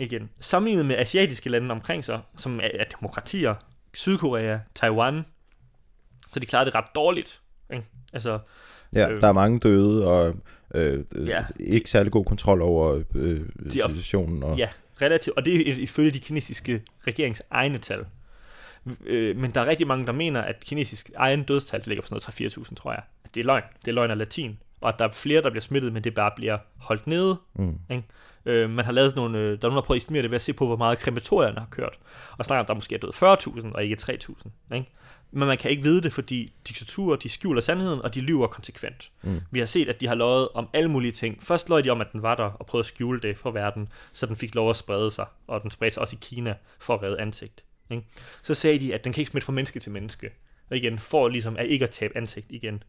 Igen. 0.00 0.30
Sammenlignet 0.40 0.86
med 0.86 0.96
asiatiske 0.96 1.48
lande 1.48 1.72
omkring 1.72 2.04
sig, 2.04 2.20
som 2.36 2.60
er, 2.60 2.68
er 2.74 2.84
demokratier, 2.84 3.54
Sydkorea, 3.94 4.58
Taiwan, 4.74 5.22
så 6.32 6.40
de 6.40 6.46
klarede 6.46 6.66
det 6.66 6.74
ret 6.74 6.94
dårligt. 6.94 7.40
Ikke? 7.72 7.84
Altså, 8.12 8.38
ja, 8.94 9.10
øh, 9.10 9.20
der 9.20 9.28
er 9.28 9.32
mange 9.32 9.58
døde, 9.58 10.06
og 10.06 10.34
øh, 10.74 11.04
ja, 11.26 11.44
ikke 11.60 11.90
særlig 11.90 12.12
god 12.12 12.24
kontrol 12.24 12.62
over 12.62 13.02
øh, 13.14 13.40
situationen. 13.68 14.42
Og... 14.42 14.58
Ja, 14.58 14.68
relativt. 15.02 15.36
Og 15.36 15.44
det 15.44 15.70
er 15.70 15.74
ifølge 15.74 16.10
de 16.10 16.20
kinesiske 16.20 16.82
regerings 17.06 17.42
egne 17.50 17.78
tal. 17.78 18.04
Øh, 19.06 19.36
men 19.36 19.50
der 19.50 19.60
er 19.60 19.66
rigtig 19.66 19.86
mange, 19.86 20.06
der 20.06 20.12
mener, 20.12 20.40
at 20.40 20.60
kinesisk 20.60 21.10
egen 21.16 21.42
dødstal 21.42 21.82
ligger 21.86 22.02
på 22.02 22.08
sådan 22.08 22.20
noget 22.40 22.56
3-4.000, 22.58 22.74
tror 22.74 22.92
jeg. 22.92 23.02
Det 23.34 23.40
er 23.40 23.44
løgn. 23.44 23.62
Det 23.84 23.88
er 23.88 23.94
løgn 23.94 24.10
af 24.10 24.18
latin. 24.18 24.58
Og 24.80 24.88
at 24.88 24.94
der 24.98 25.04
er 25.04 25.12
flere, 25.12 25.42
der 25.42 25.50
bliver 25.50 25.62
smittet, 25.62 25.92
men 25.92 26.04
det 26.04 26.14
bare 26.14 26.32
bliver 26.36 26.58
holdt 26.76 27.06
nede. 27.06 27.36
Mm. 27.54 27.78
Ikke? 27.90 28.04
Øh, 28.46 28.70
man 28.70 28.84
har 28.84 28.92
lavet 28.92 29.16
nogle, 29.16 29.38
øh, 29.38 29.44
der 29.44 29.50
er 29.50 29.56
nogen, 29.62 29.76
der 29.76 29.82
prøver 29.82 29.96
at 29.96 30.02
estimere 30.02 30.22
det 30.22 30.30
ved 30.30 30.36
at 30.36 30.42
se 30.42 30.52
på, 30.52 30.66
hvor 30.66 30.76
meget 30.76 30.98
krematorierne 30.98 31.58
har 31.58 31.68
kørt. 31.70 31.98
Og 32.38 32.44
snakker 32.44 32.60
om, 32.60 32.66
der 32.66 32.74
måske 32.74 32.94
er 32.94 32.98
død 32.98 33.12
40.000 33.62 33.74
og 33.74 33.84
ikke 33.84 33.96
3.000. 34.02 34.74
Ikke? 34.74 34.92
Men 35.32 35.48
man 35.48 35.58
kan 35.58 35.70
ikke 35.70 35.82
vide 35.82 36.02
det, 36.02 36.12
fordi 36.12 36.52
diktaturer, 36.68 37.16
de 37.16 37.28
skjuler 37.28 37.60
sandheden, 37.60 38.02
og 38.02 38.14
de 38.14 38.20
lyver 38.20 38.46
konsekvent. 38.46 39.10
Mm. 39.22 39.40
Vi 39.50 39.58
har 39.58 39.66
set, 39.66 39.88
at 39.88 40.00
de 40.00 40.06
har 40.06 40.14
løjet 40.14 40.48
om 40.54 40.68
alle 40.72 40.90
mulige 40.90 41.12
ting. 41.12 41.42
Først 41.42 41.68
løj 41.68 41.80
de 41.80 41.90
om, 41.90 42.00
at 42.00 42.12
den 42.12 42.22
var 42.22 42.34
der, 42.34 42.44
og 42.44 42.66
prøvede 42.66 42.82
at 42.82 42.86
skjule 42.86 43.20
det 43.20 43.38
for 43.38 43.50
verden, 43.50 43.88
så 44.12 44.26
den 44.26 44.36
fik 44.36 44.54
lov 44.54 44.70
at 44.70 44.76
sprede 44.76 45.10
sig, 45.10 45.26
og 45.46 45.62
den 45.62 45.70
spredte 45.70 45.94
sig 45.94 46.00
også 46.00 46.16
i 46.16 46.18
Kina 46.22 46.54
for 46.78 46.94
at 46.94 47.02
redde 47.02 47.20
ansigt. 47.20 47.64
Ikke? 47.90 48.04
Så 48.42 48.54
sagde 48.54 48.78
de, 48.78 48.94
at 48.94 49.04
den 49.04 49.12
kan 49.12 49.20
ikke 49.20 49.30
smitte 49.30 49.46
fra 49.46 49.52
menneske 49.52 49.80
til 49.80 49.92
menneske. 49.92 50.30
Og 50.70 50.76
igen, 50.76 50.98
for 50.98 51.28
ligesom 51.28 51.56
at 51.56 51.66
ikke 51.66 51.82
at 51.82 51.90
tabe 51.90 52.16
ansigt 52.16 52.46
igen. 52.50 52.82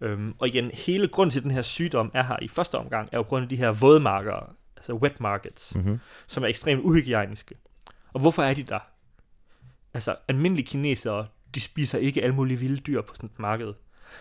Øhm, 0.00 0.34
og 0.38 0.48
igen, 0.48 0.70
hele 0.74 1.08
grunden 1.08 1.30
til, 1.30 1.40
at 1.40 1.42
den 1.42 1.50
her 1.50 1.62
sygdom 1.62 2.10
er 2.14 2.22
her 2.22 2.36
i 2.42 2.48
første 2.48 2.74
omgang, 2.74 3.08
er 3.12 3.16
jo 3.16 3.22
grund 3.22 3.42
af 3.42 3.48
de 3.48 3.56
her 3.56 3.72
vådmarkere, 3.72 4.46
altså 4.76 4.94
wet 4.94 5.20
markets, 5.20 5.74
mm-hmm. 5.74 5.98
som 6.26 6.42
er 6.42 6.48
ekstremt 6.48 6.80
uhygiejniske. 6.84 7.54
Og 8.12 8.20
hvorfor 8.20 8.42
er 8.42 8.54
de 8.54 8.62
der? 8.62 8.78
Altså, 9.94 10.16
almindelige 10.28 10.66
kinesere, 10.66 11.26
de 11.54 11.60
spiser 11.60 11.98
ikke 11.98 12.22
alle 12.22 12.34
mulige 12.34 12.58
vilde 12.58 12.80
dyr 12.80 13.02
på 13.02 13.14
sådan 13.14 13.30
et 13.30 13.38
marked. 13.38 13.74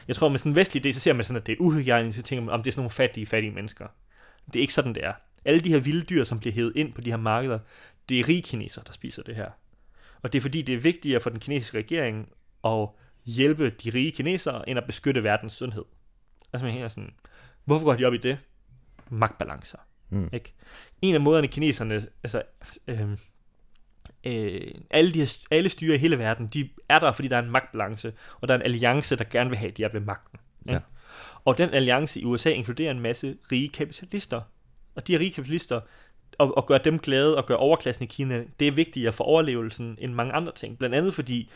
Jeg 0.07 0.15
tror, 0.15 0.29
med 0.29 0.39
sådan 0.39 0.51
en 0.51 0.55
vestlig 0.55 0.85
idé, 0.85 0.91
så 0.91 0.99
ser 0.99 1.13
man 1.13 1.23
sådan, 1.23 1.41
at 1.41 1.47
det 1.47 1.53
er 1.53 1.57
uhygiejnisk, 1.59 2.17
så 2.17 2.23
tænker 2.23 2.43
man, 2.45 2.53
om 2.53 2.63
det 2.63 2.69
er 2.69 2.71
sådan 2.71 2.79
nogle 2.79 2.89
fattige, 2.89 3.25
fattige 3.25 3.51
mennesker. 3.51 3.87
Det 4.45 4.55
er 4.55 4.61
ikke 4.61 4.73
sådan, 4.73 4.95
det 4.95 5.05
er. 5.05 5.13
Alle 5.45 5.59
de 5.59 5.69
her 5.69 5.79
vilde 5.79 6.05
dyr, 6.05 6.23
som 6.23 6.39
bliver 6.39 6.53
hævet 6.53 6.73
ind 6.75 6.93
på 6.93 7.01
de 7.01 7.09
her 7.09 7.17
markeder, 7.17 7.59
det 8.09 8.19
er 8.19 8.27
rige 8.27 8.41
kinesere, 8.41 8.83
der 8.87 8.93
spiser 8.93 9.23
det 9.23 9.35
her. 9.35 9.49
Og 10.21 10.33
det 10.33 10.39
er 10.39 10.41
fordi, 10.41 10.61
det 10.61 10.75
er 10.75 10.79
vigtigere 10.79 11.19
for 11.19 11.29
den 11.29 11.39
kinesiske 11.39 11.77
regering 11.77 12.29
at 12.65 12.89
hjælpe 13.25 13.69
de 13.69 13.89
rige 13.89 14.11
kinesere, 14.11 14.69
end 14.69 14.79
at 14.79 14.85
beskytte 14.85 15.23
verdens 15.23 15.53
sundhed. 15.53 15.85
Altså 16.53 16.65
man 16.65 16.73
her 16.73 16.87
sådan, 16.87 17.13
hvorfor 17.65 17.85
går 17.85 17.95
de 17.95 18.05
op 18.05 18.13
i 18.13 18.17
det? 18.17 18.37
Magtbalancer. 19.09 19.77
Mm. 20.09 20.29
Ikke? 20.33 20.53
En 21.01 21.15
af 21.15 21.21
måderne 21.21 21.47
kineserne, 21.47 22.07
altså 22.23 22.41
øh, 22.87 23.09
øh, 24.23 24.71
alle, 24.89 25.13
de 25.13 25.19
her, 25.19 25.37
alle 25.51 25.69
styre 25.69 25.95
i 25.95 25.97
hele 25.97 26.17
verden, 26.17 26.47
de 26.47 26.69
er 26.89 26.99
der, 26.99 27.11
fordi 27.11 27.27
der 27.27 27.37
er 27.37 27.41
en 27.41 27.51
magtbalance, 27.51 28.13
og 28.41 28.47
der 28.47 28.53
er 28.53 28.57
en 28.57 28.65
alliance, 28.65 29.15
der 29.15 29.23
gerne 29.23 29.49
vil 29.49 29.59
have, 29.59 29.71
at 29.71 29.77
de 29.77 29.83
er 29.83 29.89
ved 29.89 29.99
magten. 29.99 30.39
Ikke? 30.61 30.73
Ja. 30.73 30.79
Og 31.45 31.57
den 31.57 31.73
alliance 31.73 32.19
i 32.19 32.25
USA 32.25 32.49
inkluderer 32.49 32.91
en 32.91 32.99
masse 32.99 33.37
rige 33.51 33.69
kapitalister. 33.69 34.41
Og 34.95 35.07
de 35.07 35.11
her 35.11 35.19
rige 35.19 35.31
kapitalister, 35.31 35.81
og, 36.37 36.57
og 36.57 36.65
gøre 36.65 36.79
dem 36.83 36.99
glade 36.99 37.37
og 37.37 37.45
gøre 37.45 37.57
overklassen 37.57 38.03
i 38.03 38.07
Kina, 38.07 38.43
det 38.59 38.67
er 38.67 38.71
vigtigere 38.71 39.13
for 39.13 39.23
overlevelsen 39.23 39.97
end 40.01 40.13
mange 40.13 40.33
andre 40.33 40.51
ting. 40.51 40.77
Blandt 40.77 40.95
andet 40.95 41.13
fordi 41.13 41.51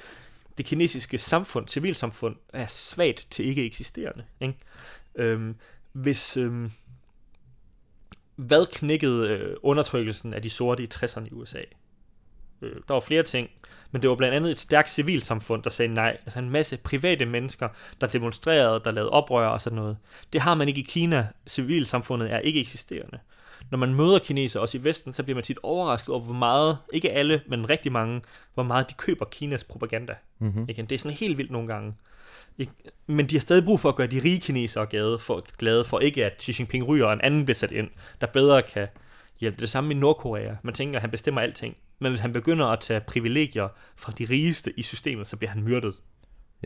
det 0.57 0.65
kinesiske 0.65 1.17
samfund, 1.17 1.67
civilsamfund, 1.67 2.35
er 2.53 2.67
svagt 2.67 3.27
til 3.29 3.45
ikke 3.45 3.65
eksisterende. 3.65 4.23
Ikke? 4.41 4.55
Øhm, 5.15 5.55
hvis, 5.91 6.37
øhm, 6.37 6.71
hvad 8.47 8.65
knækkede 8.65 9.29
øh, 9.29 9.55
undertrykkelsen 9.63 10.33
af 10.33 10.41
de 10.41 10.49
sorte 10.49 10.83
i 10.83 10.87
60'erne 10.93 11.25
i 11.25 11.31
USA? 11.31 11.61
Øh, 12.61 12.75
der 12.87 12.93
var 12.93 12.99
flere 12.99 13.23
ting, 13.23 13.49
men 13.91 14.01
det 14.01 14.09
var 14.09 14.15
blandt 14.15 14.35
andet 14.35 14.51
et 14.51 14.59
stærkt 14.59 14.89
civilsamfund, 14.89 15.63
der 15.63 15.69
sagde 15.69 15.93
nej. 15.93 16.17
Altså 16.25 16.39
en 16.39 16.49
masse 16.49 16.77
private 16.77 17.25
mennesker, 17.25 17.69
der 18.01 18.07
demonstrerede, 18.07 18.81
der 18.85 18.91
lavede 18.91 19.09
oprør 19.09 19.47
og 19.47 19.61
sådan 19.61 19.75
noget. 19.75 19.97
Det 20.33 20.41
har 20.41 20.55
man 20.55 20.67
ikke 20.67 20.81
i 20.81 20.83
Kina. 20.83 21.27
Civilsamfundet 21.47 22.31
er 22.31 22.39
ikke 22.39 22.59
eksisterende. 22.59 23.19
Når 23.71 23.77
man 23.77 23.93
møder 23.93 24.19
kineser, 24.19 24.59
også 24.59 24.77
i 24.77 24.83
Vesten, 24.83 25.13
så 25.13 25.23
bliver 25.23 25.35
man 25.35 25.43
tit 25.43 25.59
overrasket 25.63 26.09
over, 26.09 26.23
hvor 26.23 26.33
meget, 26.33 26.77
ikke 26.93 27.11
alle, 27.11 27.41
men 27.47 27.69
rigtig 27.69 27.91
mange, 27.91 28.21
hvor 28.53 28.63
meget 28.63 28.89
de 28.89 28.93
køber 28.93 29.25
Kinas 29.25 29.63
propaganda. 29.63 30.15
Mm-hmm. 30.39 30.65
Ikke? 30.69 30.81
Det 30.81 30.91
er 30.91 30.99
sådan 30.99 31.17
helt 31.17 31.37
vildt 31.37 31.51
nogle 31.51 31.67
gange. 31.67 31.93
Ikke? 32.59 32.71
Men 33.07 33.25
de 33.25 33.35
har 33.35 33.39
stadig 33.39 33.63
brug 33.63 33.79
for 33.79 33.89
at 33.89 33.95
gøre 33.95 34.07
de 34.07 34.21
rige 34.23 34.39
kinesere 34.39 34.85
glade 34.85 35.19
for, 35.19 35.45
glade 35.57 35.85
for 35.85 35.99
ikke, 35.99 36.25
at 36.25 36.43
Xi 36.43 36.55
Jinping 36.59 36.87
ryger, 36.87 37.05
og 37.05 37.13
en 37.13 37.21
anden 37.21 37.45
bliver 37.45 37.55
sat 37.55 37.71
ind, 37.71 37.87
der 38.21 38.27
bedre 38.27 38.61
kan 38.61 38.87
hjælpe. 39.39 39.59
Det 39.59 39.69
samme 39.69 39.91
i 39.91 39.97
Nordkorea. 39.97 40.53
Man 40.63 40.73
tænker, 40.73 40.97
at 40.97 41.01
han 41.01 41.11
bestemmer 41.11 41.41
alting. 41.41 41.75
Men 41.99 42.11
hvis 42.11 42.19
han 42.19 42.33
begynder 42.33 42.65
at 42.65 42.79
tage 42.79 42.99
privilegier 42.99 43.67
fra 43.95 44.11
de 44.17 44.25
rigeste 44.29 44.73
i 44.77 44.81
systemet, 44.81 45.27
så 45.27 45.37
bliver 45.37 45.51
han 45.51 45.63
myrdet. 45.63 45.95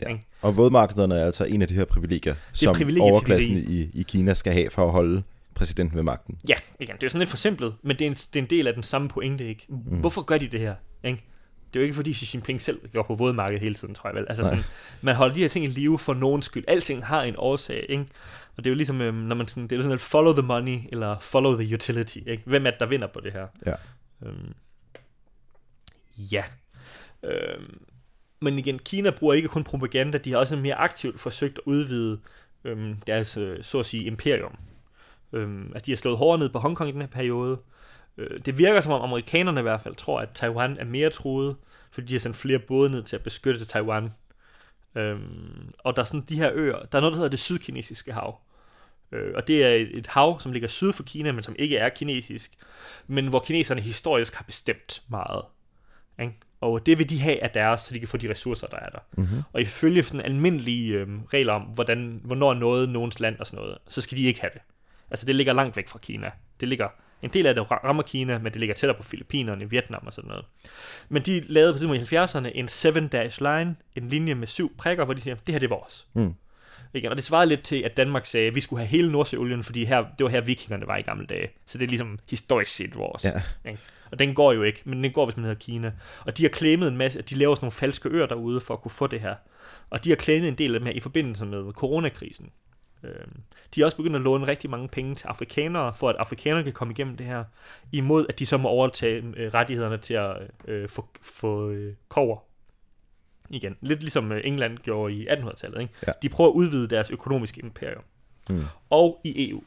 Ja. 0.02 0.08
Ikke? 0.08 0.22
Og 0.40 0.56
vådmarkederne 0.56 1.14
er 1.14 1.26
altså 1.26 1.44
en 1.44 1.62
af 1.62 1.68
de 1.68 1.74
her 1.74 1.84
privilegier, 1.84 2.34
som 2.52 2.74
privilegier 2.74 3.12
overklassen 3.12 3.56
i, 3.56 3.90
i 3.94 4.04
Kina 4.08 4.34
skal 4.34 4.52
have 4.52 4.70
for 4.70 4.84
at 4.84 4.92
holde 4.92 5.22
præsidenten 5.54 5.96
ved 5.96 6.02
magten. 6.02 6.38
Ja, 6.48 6.54
igen, 6.80 6.96
det 6.96 7.02
er 7.02 7.08
sådan 7.08 7.18
lidt 7.18 7.30
forsimplet, 7.30 7.74
men 7.82 7.98
det 7.98 8.04
er, 8.04 8.10
en, 8.10 8.14
det 8.14 8.36
er 8.36 8.42
en 8.42 8.50
del 8.50 8.66
af 8.66 8.74
den 8.74 8.82
samme 8.82 9.08
pointe, 9.08 9.48
ikke? 9.48 9.66
Mm. 9.68 9.76
Hvorfor 9.76 10.22
gør 10.22 10.38
de 10.38 10.48
det 10.48 10.60
her? 10.60 10.74
Ikke? 11.04 11.24
Det 11.74 11.80
er 11.80 11.82
jo 11.82 11.84
ikke 11.84 11.94
fordi 11.94 12.14
Xi 12.14 12.30
Jinping 12.34 12.60
selv 12.60 12.80
går 12.92 13.02
på 13.02 13.14
vådmarkedet 13.14 13.60
hele 13.60 13.74
tiden, 13.74 13.94
tror 13.94 14.08
jeg 14.08 14.16
vel. 14.16 14.26
Altså 14.28 14.44
sådan, 14.44 14.64
man 15.02 15.14
holder 15.14 15.34
de 15.34 15.40
her 15.40 15.48
ting 15.48 15.64
i 15.64 15.68
live 15.68 15.98
for 15.98 16.14
nogens 16.14 16.44
skyld. 16.44 16.64
Alting 16.68 17.06
har 17.06 17.22
en 17.22 17.34
årsag, 17.38 17.86
ikke? 17.88 18.06
Og 18.56 18.64
det 18.64 18.66
er 18.66 18.70
jo 18.70 18.76
ligesom, 18.76 19.00
øhm, 19.00 19.14
når 19.14 19.36
man 19.36 19.48
sådan, 19.48 19.68
det 19.68 19.78
er 19.78 19.82
sådan, 19.82 19.98
follow 19.98 20.32
the 20.32 20.42
money, 20.42 20.78
eller 20.92 21.18
follow 21.18 21.56
the 21.56 21.74
utility, 21.74 22.18
ikke? 22.26 22.42
Hvem 22.46 22.66
er 22.66 22.70
det, 22.70 22.80
der 22.80 22.86
vinder 22.86 23.06
på 23.06 23.20
det 23.20 23.32
her? 23.32 23.46
Ja. 23.66 23.74
Øhm, 24.26 24.54
ja. 26.16 26.44
Øhm, 27.22 27.82
men 28.40 28.58
igen, 28.58 28.78
Kina 28.78 29.10
bruger 29.10 29.34
ikke 29.34 29.48
kun 29.48 29.64
propaganda, 29.64 30.18
de 30.18 30.30
har 30.30 30.38
også 30.38 30.56
mere 30.56 30.74
aktivt 30.74 31.20
forsøgt 31.20 31.58
at 31.58 31.62
udvide 31.64 32.20
øhm, 32.64 32.96
deres, 33.06 33.36
øh, 33.36 33.64
så 33.64 33.78
at 33.78 33.86
sige, 33.86 34.04
imperium. 34.04 34.56
Øhm, 35.32 35.66
altså, 35.66 35.86
de 35.86 35.90
har 35.90 35.96
slået 35.96 36.18
hårdere 36.18 36.38
ned 36.38 36.48
på 36.48 36.58
Hongkong 36.58 36.90
i 36.90 36.92
den 36.92 37.00
her 37.00 37.08
periode. 37.08 37.58
Øh, 38.18 38.40
det 38.44 38.58
virker 38.58 38.80
som 38.80 38.92
om 38.92 39.02
amerikanerne 39.02 39.60
i 39.60 39.62
hvert 39.62 39.80
fald 39.80 39.94
tror, 39.94 40.20
at 40.20 40.28
Taiwan 40.34 40.76
er 40.78 40.84
mere 40.84 41.10
truet, 41.10 41.56
fordi 41.90 42.06
de 42.06 42.14
har 42.14 42.20
sendt 42.20 42.36
flere 42.36 42.58
både 42.58 42.90
ned 42.90 43.02
til 43.02 43.16
at 43.16 43.22
beskytte 43.22 43.64
Taiwan. 43.64 44.10
Øhm, 44.94 45.70
og 45.78 45.96
der 45.96 46.02
er 46.02 46.06
sådan 46.06 46.24
de 46.28 46.36
her 46.36 46.50
øer, 46.54 46.78
der 46.92 46.98
er 46.98 47.00
noget, 47.00 47.12
der 47.12 47.16
hedder 47.16 47.30
det 47.30 47.38
sydkinesiske 47.38 48.12
hav. 48.12 48.40
Øh, 49.12 49.32
og 49.34 49.48
det 49.48 49.64
er 49.64 49.70
et, 49.70 49.98
et 49.98 50.06
hav, 50.06 50.40
som 50.40 50.52
ligger 50.52 50.68
syd 50.68 50.92
for 50.92 51.02
Kina, 51.02 51.32
men 51.32 51.42
som 51.42 51.56
ikke 51.58 51.76
er 51.76 51.88
kinesisk, 51.88 52.52
men 53.06 53.26
hvor 53.26 53.40
kineserne 53.40 53.80
historisk 53.80 54.34
har 54.34 54.44
bestemt 54.44 55.02
meget. 55.08 55.42
Ikke? 56.20 56.34
Og 56.60 56.86
det 56.86 56.98
vil 56.98 57.10
de 57.10 57.20
have 57.20 57.42
af 57.42 57.50
deres, 57.50 57.80
så 57.80 57.94
de 57.94 57.98
kan 57.98 58.08
få 58.08 58.16
de 58.16 58.30
ressourcer, 58.30 58.66
der 58.66 58.76
er 58.76 58.88
der. 58.88 58.98
Mm-hmm. 59.16 59.42
Og 59.52 59.60
ifølge 59.60 60.02
sådan 60.02 60.20
almindelige 60.20 60.94
øh, 60.94 61.08
regler 61.32 61.52
om, 61.52 61.62
hvordan, 61.62 62.20
hvornår 62.24 62.54
noget 62.54 62.88
nogens 62.88 63.20
land 63.20 63.38
og 63.38 63.46
sådan 63.46 63.64
noget, 63.64 63.78
så 63.88 64.00
skal 64.00 64.18
de 64.18 64.24
ikke 64.24 64.40
have 64.40 64.50
det. 64.54 64.62
Altså 65.10 65.26
det 65.26 65.34
ligger 65.34 65.52
langt 65.52 65.76
væk 65.76 65.88
fra 65.88 65.98
Kina. 65.98 66.30
Det 66.60 66.68
ligger, 66.68 66.88
en 67.24 67.30
del 67.30 67.46
af 67.46 67.54
det 67.54 67.70
rammer 67.70 68.02
Kina, 68.02 68.38
men 68.38 68.52
det 68.52 68.60
ligger 68.60 68.74
tættere 68.74 68.96
på 68.96 69.02
Filippinerne, 69.02 69.70
Vietnam 69.70 70.02
og 70.06 70.12
sådan 70.12 70.28
noget. 70.28 70.44
Men 71.08 71.22
de 71.22 71.40
lavede 71.40 71.72
på 71.72 71.78
tidspunkt 71.78 72.12
i 72.12 72.16
70'erne 72.16 72.50
en 72.54 72.68
7-dash 72.68 73.42
line, 73.42 73.76
en 73.96 74.08
linje 74.08 74.34
med 74.34 74.46
syv 74.46 74.76
prikker, 74.76 75.04
hvor 75.04 75.14
de 75.14 75.20
siger, 75.20 75.34
det 75.34 75.52
her 75.52 75.58
det 75.58 75.66
er 75.66 75.76
vores. 75.76 76.06
Mm. 76.14 76.34
Igen, 76.94 77.10
og 77.10 77.16
det 77.16 77.24
svarede 77.24 77.48
lidt 77.48 77.62
til, 77.62 77.82
at 77.82 77.96
Danmark 77.96 78.26
sagde, 78.26 78.46
at 78.46 78.54
vi 78.54 78.60
skulle 78.60 78.80
have 78.80 78.88
hele 78.88 79.12
Nordsjøolien, 79.12 79.62
fordi 79.62 79.84
her, 79.84 80.04
det 80.18 80.24
var 80.24 80.30
her 80.30 80.40
vikingerne 80.40 80.86
var 80.86 80.96
i 80.96 81.02
gamle 81.02 81.26
dage. 81.26 81.48
Så 81.66 81.78
det 81.78 81.84
er 81.84 81.88
ligesom 81.88 82.18
historisk 82.30 82.74
set 82.74 82.96
vores. 82.96 83.24
Ja. 83.24 83.42
Ikke? 83.66 83.80
Og 84.12 84.18
den 84.18 84.34
går 84.34 84.52
jo 84.52 84.62
ikke, 84.62 84.82
men 84.84 85.04
den 85.04 85.12
går, 85.12 85.24
hvis 85.24 85.36
man 85.36 85.44
hedder 85.44 85.58
Kina. 85.58 85.92
Og 86.26 86.38
de 86.38 86.42
har 86.42 86.50
claimet 86.50 86.88
en 86.88 86.96
masse, 86.96 87.22
de 87.22 87.34
laver 87.34 87.54
sådan 87.54 87.64
nogle 87.64 87.72
falske 87.72 88.08
øer 88.08 88.26
derude 88.26 88.60
for 88.60 88.74
at 88.74 88.80
kunne 88.80 88.90
få 88.90 89.06
det 89.06 89.20
her. 89.20 89.34
Og 89.90 90.04
de 90.04 90.10
har 90.10 90.16
claimet 90.16 90.48
en 90.48 90.54
del 90.54 90.74
af 90.74 90.80
dem 90.80 90.86
her 90.86 90.92
i 90.92 91.00
forbindelse 91.00 91.46
med 91.46 91.72
coronakrisen. 91.72 92.50
Øhm, 93.04 93.40
De 93.74 93.80
er 93.80 93.84
også 93.84 93.96
begyndt 93.96 94.16
at 94.16 94.22
låne 94.22 94.46
rigtig 94.46 94.70
mange 94.70 94.88
penge 94.88 95.14
til 95.14 95.26
afrikanere, 95.26 95.94
for 95.94 96.08
at 96.08 96.16
afrikanere 96.16 96.64
kan 96.64 96.72
komme 96.72 96.92
igennem 96.92 97.16
det 97.16 97.26
her, 97.26 97.44
imod 97.92 98.26
at 98.28 98.38
de 98.38 98.46
så 98.46 98.56
må 98.56 98.68
overtage 98.68 99.22
øh, 99.36 99.54
rettighederne 99.54 99.98
til 99.98 100.14
at 100.14 100.36
øh, 100.68 100.88
få, 100.88 101.08
få 101.22 101.70
øh, 101.70 101.94
kover 102.08 102.38
igen. 103.50 103.76
Lidt 103.80 104.00
ligesom 104.00 104.32
øh, 104.32 104.40
England 104.44 104.78
gjorde 104.78 105.14
i 105.14 105.28
1800-tallet. 105.28 105.80
Ikke? 105.80 105.94
Ja. 106.06 106.12
De 106.22 106.28
prøver 106.28 106.50
at 106.50 106.54
udvide 106.54 106.88
deres 106.88 107.10
økonomiske 107.10 107.60
imperium. 107.62 108.02
Mm. 108.50 108.64
Og 108.90 109.20
i 109.24 109.50
EU. 109.50 109.62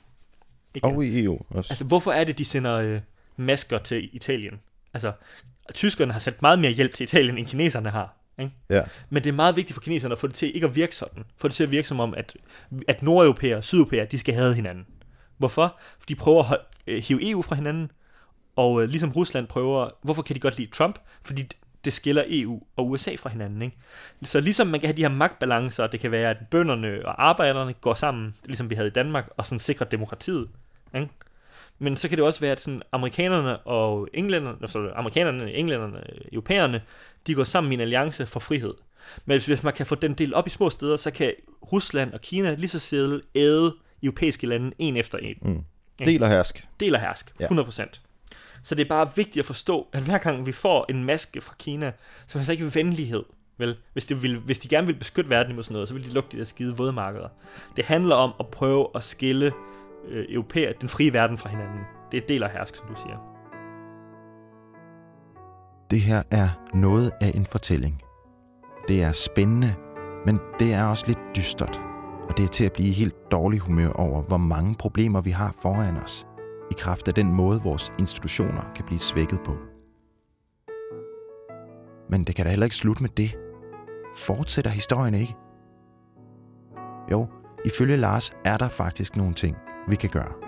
Igen. 0.73 0.95
Og 0.95 1.05
i 1.05 1.23
EU 1.23 1.39
også. 1.49 1.73
Altså, 1.73 1.85
hvorfor 1.85 2.11
er 2.11 2.23
det, 2.23 2.38
de 2.38 2.45
sender 2.45 2.75
øh, 2.75 2.99
masker 3.35 3.77
til 3.77 4.09
Italien? 4.15 4.59
Altså, 4.93 5.11
tyskerne 5.73 6.13
har 6.13 6.19
sendt 6.19 6.41
meget 6.41 6.59
mere 6.59 6.71
hjælp 6.71 6.93
til 6.93 7.03
Italien, 7.03 7.38
end 7.38 7.47
kineserne 7.47 7.89
har. 7.89 8.15
Ikke? 8.39 8.51
Ja. 8.69 8.83
Men 9.09 9.23
det 9.23 9.29
er 9.29 9.33
meget 9.33 9.55
vigtigt 9.55 9.73
for 9.73 9.81
kineserne 9.81 10.11
at 10.11 10.19
få 10.19 10.27
det 10.27 10.35
til 10.35 10.55
ikke 10.55 10.67
at 10.67 10.75
virke 10.75 10.95
sådan. 10.95 11.23
Få 11.38 11.47
det 11.47 11.55
til 11.55 11.63
at 11.63 11.71
virke 11.71 11.88
som 11.88 11.99
om, 11.99 12.13
at, 12.13 12.38
at 12.88 13.03
nordeuropæere 13.03 13.57
og 13.57 13.63
sydeuropæere, 13.63 14.05
de 14.05 14.17
skal 14.17 14.33
have 14.33 14.53
hinanden. 14.53 14.85
Hvorfor? 15.38 15.79
For 15.99 16.05
de 16.05 16.15
prøver 16.15 16.51
at 16.51 16.59
øh, 16.88 17.03
hive 17.03 17.29
EU 17.29 17.41
fra 17.41 17.55
hinanden, 17.55 17.91
og 18.55 18.81
øh, 18.81 18.89
ligesom 18.89 19.11
Rusland 19.11 19.47
prøver, 19.47 19.89
hvorfor 20.01 20.21
kan 20.21 20.35
de 20.35 20.39
godt 20.39 20.57
lide 20.57 20.71
Trump? 20.71 20.99
Fordi 21.21 21.47
det 21.85 21.93
skiller 21.93 22.23
EU 22.27 22.61
og 22.75 22.89
USA 22.89 23.15
fra 23.19 23.29
hinanden. 23.29 23.61
Ikke? 23.61 23.77
Så 24.23 24.39
ligesom 24.39 24.67
man 24.67 24.79
kan 24.79 24.88
have 24.88 24.97
de 24.97 25.01
her 25.01 25.09
magtbalancer, 25.09 25.88
det 25.88 25.99
kan 25.99 26.11
være, 26.11 26.29
at 26.29 26.38
bønderne 26.51 27.05
og 27.05 27.27
arbejderne 27.27 27.73
går 27.73 27.93
sammen, 27.93 28.35
ligesom 28.45 28.69
vi 28.69 28.75
havde 28.75 28.88
i 28.88 28.91
Danmark, 28.91 29.29
og 29.38 29.45
sådan 29.45 29.59
sikrer 29.59 29.88
demokratiet. 29.88 30.49
Ikke? 30.95 31.09
Men 31.79 31.97
så 31.97 32.09
kan 32.09 32.17
det 32.17 32.25
også 32.25 32.39
være, 32.39 32.51
at 32.51 32.59
sådan 32.59 32.81
amerikanerne 32.91 33.57
og 33.57 34.07
englænderne, 34.13 34.57
altså 34.61 34.91
amerikanerne, 34.95 35.51
englænderne, 35.51 36.03
europæerne, 36.33 36.81
de 37.28 37.36
går 37.36 37.43
sammen 37.43 37.72
i 37.72 37.76
en 37.76 37.82
alliance 37.82 38.26
for 38.26 38.39
frihed. 38.39 38.74
Men 39.26 39.34
hvis, 39.34 39.45
hvis 39.45 39.63
man 39.63 39.74
kan 39.74 39.86
få 39.86 39.95
den 39.95 40.13
del 40.13 40.34
op 40.34 40.47
i 40.47 40.49
små 40.49 40.70
steder, 40.70 40.97
så 40.97 41.11
kan 41.11 41.34
Rusland 41.74 42.13
og 42.13 42.22
Kina 42.22 42.55
lige 42.55 42.70
så 42.70 42.80
stille 42.80 43.22
æde 43.36 43.76
europæiske 44.03 44.47
lande 44.47 44.72
en 44.80 44.97
efter 44.97 45.18
en. 45.18 45.36
Mm. 45.41 45.59
Del 46.05 46.24
og 46.24 46.30
hersk. 46.30 46.68
Del 46.80 46.95
og 46.95 47.01
hersk, 47.01 47.34
Ja. 47.39 47.45
100%. 47.47 48.01
Så 48.63 48.76
det 48.76 48.84
er 48.84 48.89
bare 48.89 49.09
vigtigt 49.15 49.38
at 49.39 49.45
forstå, 49.45 49.88
at 49.93 50.03
hver 50.03 50.18
gang 50.18 50.45
vi 50.45 50.51
får 50.51 50.86
en 50.89 51.03
maske 51.03 51.41
fra 51.41 51.55
Kina, 51.59 51.91
så 52.28 52.39
er 52.39 52.43
det 52.43 52.49
ikke 52.49 52.76
venlighed. 52.76 53.24
Vel, 53.57 53.76
hvis, 53.93 54.05
det 54.05 54.24
vil, 54.24 54.38
hvis 54.38 54.59
de 54.59 54.68
gerne 54.68 54.88
vil 54.88 54.93
beskytte 54.93 55.30
verden 55.30 55.51
imod 55.51 55.63
sådan 55.63 55.74
noget, 55.74 55.88
så 55.88 55.93
vil 55.93 56.05
de 56.05 56.13
lukke 56.13 56.30
de 56.32 56.38
der 56.38 56.43
skide 56.43 56.78
vådmarkeder. 56.78 57.28
Det 57.76 57.86
handler 57.86 58.15
om 58.15 58.34
at 58.39 58.47
prøve 58.47 58.88
at 58.95 59.03
skille 59.03 59.51
øh, 60.07 60.26
europæer, 60.30 60.74
den 60.74 60.89
frie 60.89 61.13
verden 61.13 61.38
fra 61.38 61.49
hinanden. 61.49 61.80
Det 62.11 62.24
er 62.24 62.28
del 62.28 62.43
og 62.43 62.49
hersk, 62.49 62.76
som 62.76 62.86
du 62.88 62.95
siger. 62.95 63.36
Det 65.91 66.01
her 66.01 66.23
er 66.31 66.49
noget 66.73 67.11
af 67.21 67.31
en 67.35 67.45
fortælling. 67.45 68.01
Det 68.88 69.03
er 69.03 69.11
spændende, 69.11 69.75
men 70.25 70.39
det 70.59 70.73
er 70.73 70.85
også 70.85 71.03
lidt 71.07 71.19
dystert. 71.35 71.81
Og 72.29 72.38
det 72.38 72.45
er 72.45 72.49
til 72.49 72.65
at 72.65 72.73
blive 72.73 72.93
helt 72.93 73.15
dårlig 73.31 73.59
humør 73.59 73.89
over, 73.89 74.21
hvor 74.21 74.38
mange 74.38 74.75
problemer 74.75 75.21
vi 75.21 75.31
har 75.31 75.55
foran 75.61 75.97
os, 75.97 76.27
i 76.71 76.73
kraft 76.77 77.07
af 77.07 77.13
den 77.13 77.33
måde, 77.33 77.61
vores 77.61 77.91
institutioner 77.99 78.61
kan 78.75 78.85
blive 78.85 78.99
svækket 78.99 79.39
på. 79.45 79.55
Men 82.09 82.23
det 82.23 82.35
kan 82.35 82.45
da 82.45 82.49
heller 82.49 82.65
ikke 82.65 82.75
slutte 82.75 83.03
med 83.03 83.09
det. 83.09 83.38
Fortsætter 84.15 84.71
historien 84.71 85.13
ikke? 85.13 85.35
Jo, 87.11 87.27
ifølge 87.65 87.97
Lars 87.97 88.31
er 88.45 88.57
der 88.57 88.69
faktisk 88.69 89.15
nogle 89.15 89.33
ting, 89.33 89.55
vi 89.89 89.95
kan 89.95 90.09
gøre. 90.09 90.46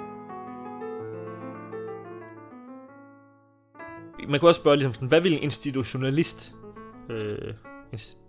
Man 4.29 4.39
kunne 4.39 4.49
også 4.49 4.61
spørge, 4.61 4.77
ligesom 4.77 4.93
sådan, 4.93 5.07
hvad 5.07 5.21
vil 5.21 5.33
en 5.33 5.43
institutionalist 5.43 6.55
øh, 7.09 7.53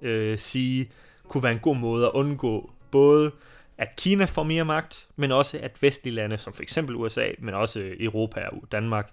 øh, 0.02 0.38
sige, 0.38 0.90
kunne 1.28 1.42
være 1.42 1.52
en 1.52 1.58
god 1.58 1.76
måde 1.76 2.06
at 2.06 2.12
undgå 2.12 2.70
både 2.90 3.32
at 3.78 3.96
Kina 3.96 4.24
får 4.24 4.42
mere 4.42 4.64
magt, 4.64 5.08
men 5.16 5.32
også 5.32 5.58
at 5.62 5.82
vestlige 5.82 6.14
lande, 6.14 6.38
som 6.38 6.52
for 6.52 6.62
eksempel 6.62 6.96
USA, 6.96 7.28
men 7.38 7.54
også 7.54 7.94
Europa 8.00 8.40
og 8.40 8.72
Danmark, 8.72 9.12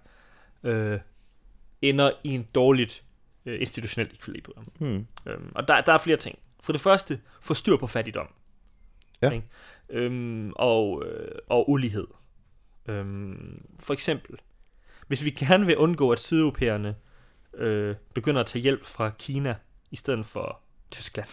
øh, 0.63 0.99
ender 1.81 2.11
i 2.23 2.29
en 2.29 2.47
dårligt 2.55 3.03
øh, 3.45 3.61
institutionelt 3.61 4.13
ekvilibrium. 4.13 4.67
Hmm. 4.79 5.07
Øhm, 5.25 5.51
og 5.55 5.67
der, 5.67 5.81
der 5.81 5.93
er 5.93 5.97
flere 5.97 6.17
ting. 6.17 6.39
For 6.63 6.71
det 6.71 6.81
første, 6.81 7.19
få 7.41 7.53
styr 7.53 7.77
på 7.77 7.87
fattigdom. 7.87 8.27
Ja. 9.21 9.29
Ikke? 9.29 9.47
Øhm, 9.89 10.53
og, 10.55 11.03
øh, 11.05 11.39
og 11.49 11.69
ulighed. 11.69 12.07
Øhm, 12.87 13.65
for 13.79 13.93
eksempel, 13.93 14.39
hvis 15.07 15.25
vi 15.25 15.29
gerne 15.29 15.65
vil 15.65 15.77
undgå, 15.77 16.11
at 16.11 16.19
sydeuropæerne 16.19 16.95
øh, 17.57 17.95
begynder 18.13 18.41
at 18.41 18.47
tage 18.47 18.61
hjælp 18.61 18.85
fra 18.85 19.09
Kina 19.09 19.55
i 19.91 19.95
stedet 19.95 20.25
for 20.25 20.59
Tyskland, 20.91 21.29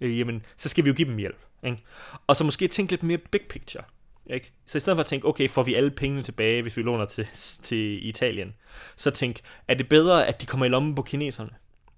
øh, 0.00 0.18
jamen, 0.18 0.44
så 0.56 0.68
skal 0.68 0.84
vi 0.84 0.88
jo 0.88 0.94
give 0.94 1.08
dem 1.08 1.16
hjælp. 1.16 1.38
Ikke? 1.62 1.82
Og 2.26 2.36
så 2.36 2.44
måske 2.44 2.68
tænke 2.68 2.92
lidt 2.92 3.02
mere 3.02 3.18
big 3.18 3.40
picture. 3.48 3.84
Ikke? 4.26 4.52
Så 4.66 4.78
i 4.78 4.80
stedet 4.80 4.96
for 4.96 5.00
at 5.00 5.06
tænke, 5.06 5.26
okay, 5.26 5.48
får 5.48 5.62
vi 5.62 5.74
alle 5.74 5.90
pengene 5.90 6.22
tilbage, 6.22 6.62
hvis 6.62 6.76
vi 6.76 6.82
låner 6.82 7.04
til, 7.04 7.26
til 7.68 8.08
Italien, 8.08 8.54
så 8.96 9.10
tænk, 9.10 9.40
er 9.68 9.74
det 9.74 9.88
bedre, 9.88 10.26
at 10.26 10.40
de 10.40 10.46
kommer 10.46 10.66
i 10.66 10.68
lommen 10.68 10.94
på 10.94 11.02
kineserne? 11.02 11.50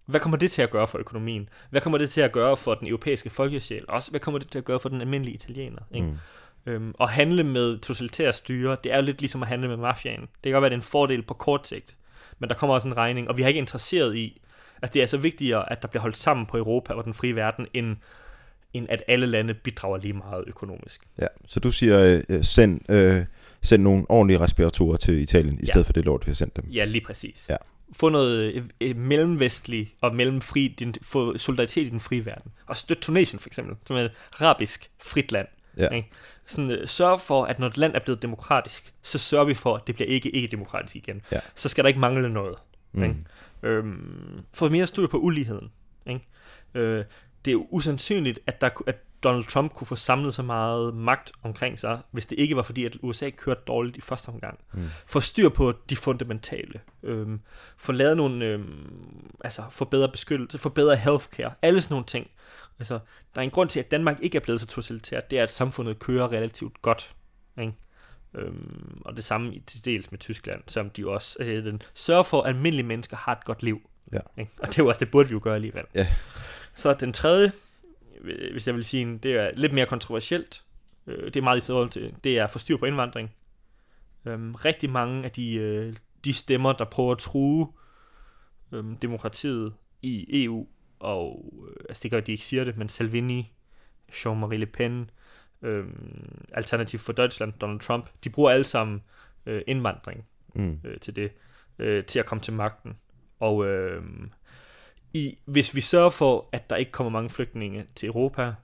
Hvad 0.07 0.21
kommer 0.21 0.37
det 0.37 0.51
til 0.51 0.63
at 0.63 0.71
gøre 0.71 0.89
for 0.89 0.99
økonomien? 0.99 1.49
Hvad 1.71 1.81
kommer 1.81 1.99
det 1.99 2.11
til 2.11 2.21
at 2.21 2.33
gøre 2.33 2.57
for 2.57 2.75
den 2.75 2.89
europæiske 2.89 3.31
folkesjæl? 3.31 3.85
Også, 3.89 4.11
hvad 4.11 4.21
kommer 4.21 4.39
det 4.39 4.51
til 4.51 4.59
at 4.59 4.65
gøre 4.65 4.81
for 4.81 4.89
den 4.89 5.01
almindelige 5.01 5.35
italiener? 5.35 5.83
Ikke? 5.91 6.07
Mm. 6.07 6.17
Øhm, 6.67 6.95
og 6.99 7.09
handle 7.11 7.45
med 7.45 7.79
totalitære 7.79 8.33
styre, 8.33 8.77
det 8.85 8.93
er 8.93 8.97
jo 8.97 9.03
lidt 9.03 9.21
ligesom 9.21 9.43
at 9.43 9.49
handle 9.49 9.69
med 9.69 9.77
mafiaen. 9.77 10.21
Det 10.21 10.29
kan 10.43 10.53
godt 10.53 10.63
være, 10.63 10.67
at 10.67 10.71
det 10.71 10.77
er 10.77 10.81
en 10.81 10.91
fordel 10.91 11.23
på 11.23 11.35
kort 11.35 11.69
sigt, 11.69 11.95
men 12.39 12.49
der 12.49 12.55
kommer 12.57 12.75
også 12.75 12.89
en 12.89 12.97
regning, 12.97 13.29
og 13.29 13.37
vi 13.37 13.43
har 13.43 13.49
ikke 13.49 13.59
interesseret 13.59 14.17
i, 14.17 14.41
altså 14.83 14.93
det 14.93 15.01
er 15.01 15.03
altså 15.03 15.17
vigtigere, 15.17 15.73
at 15.73 15.83
der 15.83 15.89
bliver 15.89 16.03
holdt 16.03 16.19
sammen 16.19 16.47
på 16.47 16.57
Europa 16.57 16.93
og 16.93 17.05
den 17.05 17.15
frie 17.15 17.37
verden, 17.37 17.67
end, 17.75 17.97
end 18.75 18.87
at 18.89 19.03
alle 19.09 19.27
lande 19.27 19.55
bidrager 19.55 19.99
lige 19.99 20.13
meget 20.13 20.45
økonomisk. 20.47 21.01
Ja, 21.19 21.27
så 21.49 21.61
du 21.61 21.71
siger, 21.71 22.23
øh, 22.29 22.45
send, 22.45 22.91
øh, 22.91 23.25
send 23.63 23.83
nogle 23.83 24.05
ordentlige 24.09 24.41
respiratorer 24.41 24.97
til 24.97 25.15
Italien, 25.23 25.55
i 25.55 25.61
Ja. 25.61 25.67
stedet 25.67 25.87
for 25.87 25.93
det 25.93 26.05
lort, 26.05 26.27
vi 26.27 26.31
har 26.31 26.35
sendt 26.35 26.57
dem. 26.57 26.65
Ja, 26.71 26.85
lige 26.85 27.05
præcis. 27.07 27.47
Ja. 27.49 27.57
Få 27.93 28.09
noget 28.09 28.55
øh, 28.55 28.63
øh, 28.81 28.97
mellemvestlig 28.97 29.95
og 30.01 30.15
mellemfri, 30.15 30.75
din, 30.79 30.95
få 31.03 31.39
solidaritet 31.39 31.87
i 31.87 31.89
den 31.91 32.01
frie 32.01 32.27
verden. 32.27 32.53
Og 32.67 32.77
støt 32.77 32.97
Tunesien 32.99 33.39
for 33.39 33.49
eksempel, 33.49 33.77
som 33.87 33.97
er 33.97 34.01
et 34.01 34.11
arabisk 34.41 34.91
frit 35.03 35.33
land. 35.33 35.47
Ja. 35.77 35.89
Ikke? 35.89 36.09
Sådan, 36.51 36.71
øh, 36.71 36.89
sørg 36.89 37.21
for, 37.21 37.45
at 37.45 37.59
når 37.59 37.67
et 37.67 37.77
land 37.77 37.95
er 37.95 37.99
blevet 37.99 38.23
demokratisk, 38.23 38.95
så 39.03 39.19
sørger 39.19 39.45
vi 39.45 39.55
for, 39.55 39.77
at 39.77 39.87
det 39.87 39.95
bliver 39.95 40.09
ikke 40.09 40.31
ikke 40.31 40.49
demokratisk 40.49 40.97
igen. 40.97 41.23
Ja. 41.33 41.41
Så 41.55 41.69
skal 41.69 41.85
der 41.85 41.89
ikke 41.89 42.01
mangle 42.01 42.33
noget. 42.33 42.57
Mm. 42.93 43.03
Ikke? 43.03 43.17
Øhm, 43.63 44.41
få 44.53 44.69
mere 44.69 44.87
styr 44.87 45.07
på 45.07 45.19
uligheden. 45.19 45.71
Ikke? 46.07 46.21
Øh, 46.75 47.05
det 47.45 47.51
er 47.51 47.53
jo 47.53 47.67
usandsynligt, 47.71 48.39
at, 48.47 48.61
der, 48.61 48.71
at 48.87 48.97
Donald 49.25 49.45
Trump 49.45 49.75
kunne 49.75 49.87
få 49.87 49.97
samlet 49.97 50.35
så 50.35 50.43
meget 50.43 50.95
magt 50.95 51.33
omkring 51.43 51.79
sig, 51.79 52.01
hvis 52.11 52.27
det 52.27 52.39
ikke 52.39 52.57
var 52.57 52.63
fordi, 52.63 52.85
at 52.85 52.97
USA 53.03 53.31
kørte 53.31 53.61
dårligt 53.67 53.97
i 53.97 54.01
første 54.01 54.29
omgang. 54.29 54.59
Mm. 54.73 54.85
Få 55.07 55.21
styr 55.21 55.49
på 55.49 55.73
de 55.91 55.97
fundamentale. 55.97 56.81
Øhm, 57.03 57.41
få 57.77 57.93
lavet 57.93 58.17
nogle, 58.17 58.45
øhm, 58.45 59.31
altså 59.45 59.63
få 59.71 59.85
bedre 59.85 60.09
beskyttelse, 60.09 60.59
få 60.59 60.69
bedre 60.69 60.97
healthcare, 60.97 61.53
alle 61.63 61.83
sådan 61.83 61.93
nogle 61.93 62.07
ting. 62.07 62.31
Altså, 62.81 62.99
der 63.35 63.41
er 63.41 63.45
en 63.45 63.51
grund 63.51 63.69
til, 63.69 63.81
at 63.81 63.91
Danmark 63.91 64.17
ikke 64.23 64.37
er 64.37 64.41
blevet 64.41 64.61
så 64.61 64.67
totalitært, 64.67 65.31
det 65.31 65.39
er, 65.39 65.43
at 65.43 65.51
samfundet 65.51 65.99
kører 65.99 66.33
relativt 66.33 66.83
godt. 66.83 67.15
Ikke? 67.61 67.73
Øhm, 68.35 69.03
og 69.05 69.17
det 69.17 69.25
samme 69.25 69.61
til 69.67 69.85
dels 69.85 70.11
med 70.11 70.19
Tyskland, 70.19 70.63
som 70.69 70.91
de 70.91 71.09
også, 71.09 71.37
altså, 71.41 71.71
den 71.71 71.83
sørger 71.95 72.23
for, 72.23 72.43
at 72.43 72.49
almindelige 72.49 72.87
mennesker 72.87 73.17
har 73.17 73.33
et 73.33 73.45
godt 73.45 73.63
liv. 73.63 73.91
Ja. 74.13 74.19
Ikke? 74.39 74.53
Og 74.59 74.69
det 74.69 74.79
er 74.79 74.83
jo 74.83 74.89
også, 74.89 74.99
det 74.99 75.11
burde 75.11 75.29
vi 75.29 75.33
jo 75.33 75.41
gøre 75.43 75.55
alligevel. 75.55 75.85
Ja. 75.95 76.07
Så 76.75 76.95
den 76.95 77.13
tredje, 77.13 77.53
hvis 78.53 78.67
jeg 78.67 78.75
vil 78.75 78.85
sige, 78.85 79.19
det 79.19 79.33
er 79.33 79.51
lidt 79.55 79.73
mere 79.73 79.87
kontroversielt, 79.87 80.63
øh, 81.07 81.25
det 81.25 81.37
er 81.37 81.43
meget 81.43 81.59
i 81.59 81.67
forhold 81.67 81.91
til, 81.91 82.15
det 82.25 82.39
er 82.39 82.45
at 82.45 82.51
få 82.51 82.59
styr 82.59 82.77
på 82.77 82.85
indvandring. 82.85 83.35
Øhm, 84.25 84.55
rigtig 84.55 84.91
mange 84.91 85.25
af 85.25 85.31
de, 85.31 85.55
øh, 85.55 85.97
de 86.25 86.33
stemmer, 86.33 86.73
der 86.73 86.85
prøver 86.85 87.13
at 87.13 87.19
true 87.19 87.69
øh, 88.73 88.85
demokratiet 89.03 89.73
i 90.03 90.45
EU, 90.45 90.67
og 91.01 91.53
øh, 91.69 91.85
altså 91.89 92.01
det 92.03 92.11
gør, 92.11 92.19
at 92.19 92.27
de 92.27 92.33
ikke 92.33 92.45
siger 92.45 92.65
det, 92.65 92.77
men 92.77 92.89
Salvini, 92.89 93.53
Jean-Marie 94.13 94.57
Le 94.57 94.67
Pen, 94.67 95.11
øh, 95.63 95.85
Alternativ 96.53 96.99
for 97.01 97.13
Deutschland, 97.13 97.53
Donald 97.61 97.81
Trump, 97.81 98.11
de 98.25 98.31
bruger 98.31 98.51
alle 98.51 98.65
sammen 98.65 99.03
øh, 99.47 99.63
indvandring 99.67 100.27
Mm. 100.55 100.81
øh, 100.85 101.01
til 101.01 101.17
det, 101.17 101.33
øh, 101.79 102.05
til 102.05 102.19
at 102.19 102.27
komme 102.27 102.43
til 102.43 102.53
magten. 102.53 102.97
Og 103.41 103.67
øh, 103.67 104.03
i, 105.13 105.39
hvis 105.45 105.75
vi 105.75 105.81
sørger 105.81 106.11
for, 106.11 106.49
at 106.53 106.71
der 106.71 106.77
ikke 106.77 106.93
kommer 106.93 107.11
mange 107.11 107.31
flygtninge 107.31 107.87
til 107.95 108.07
Europa, 108.07 108.55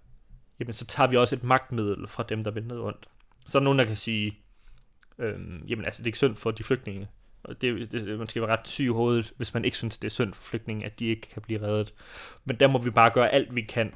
jamen 0.61 0.73
så 0.73 0.87
tager 0.87 1.07
vi 1.11 1.17
også 1.17 1.35
et 1.35 1.43
magtmiddel 1.45 2.09
fra 2.09 2.23
dem, 2.23 2.45
der 2.45 2.51
vender 2.51 2.75
ned 2.75 2.83
rundt. 2.83 3.09
Så 3.47 3.59
er 3.59 3.61
der 3.61 3.65
nogen, 3.65 3.79
der 3.79 3.85
kan 3.85 3.97
sige, 3.97 4.39
øh, 5.19 5.41
jamen 5.71 5.85
altså 5.85 5.99
det 6.03 6.05
er 6.05 6.09
ikke 6.09 6.19
synd 6.19 6.37
for 6.37 6.51
de 6.51 6.65
flygtninge. 6.65 7.09
Og 7.49 7.63
det, 7.63 7.93
det, 7.93 8.19
man 8.19 8.29
skal 8.29 8.43
være 8.43 8.51
ret 8.51 8.69
syg 8.69 8.85
i 8.85 8.89
hovedet, 8.89 9.33
hvis 9.37 9.55
man 9.55 9.65
ikke 9.65 9.77
synes, 9.77 9.99
det 9.99 10.09
er 10.09 10.13
synd 10.13 10.33
for 10.33 10.43
flygtninge, 10.43 10.87
at 10.87 10.99
de 10.99 11.07
ikke 11.07 11.29
kan 11.29 11.43
blive 11.43 11.63
reddet. 11.63 11.95
Men 12.45 12.57
der 12.57 12.69
må 12.69 12.79
vi 12.79 12.91
bare 12.91 13.11
gøre 13.11 13.33
alt, 13.33 13.55
vi 13.55 13.63
kan 13.63 13.93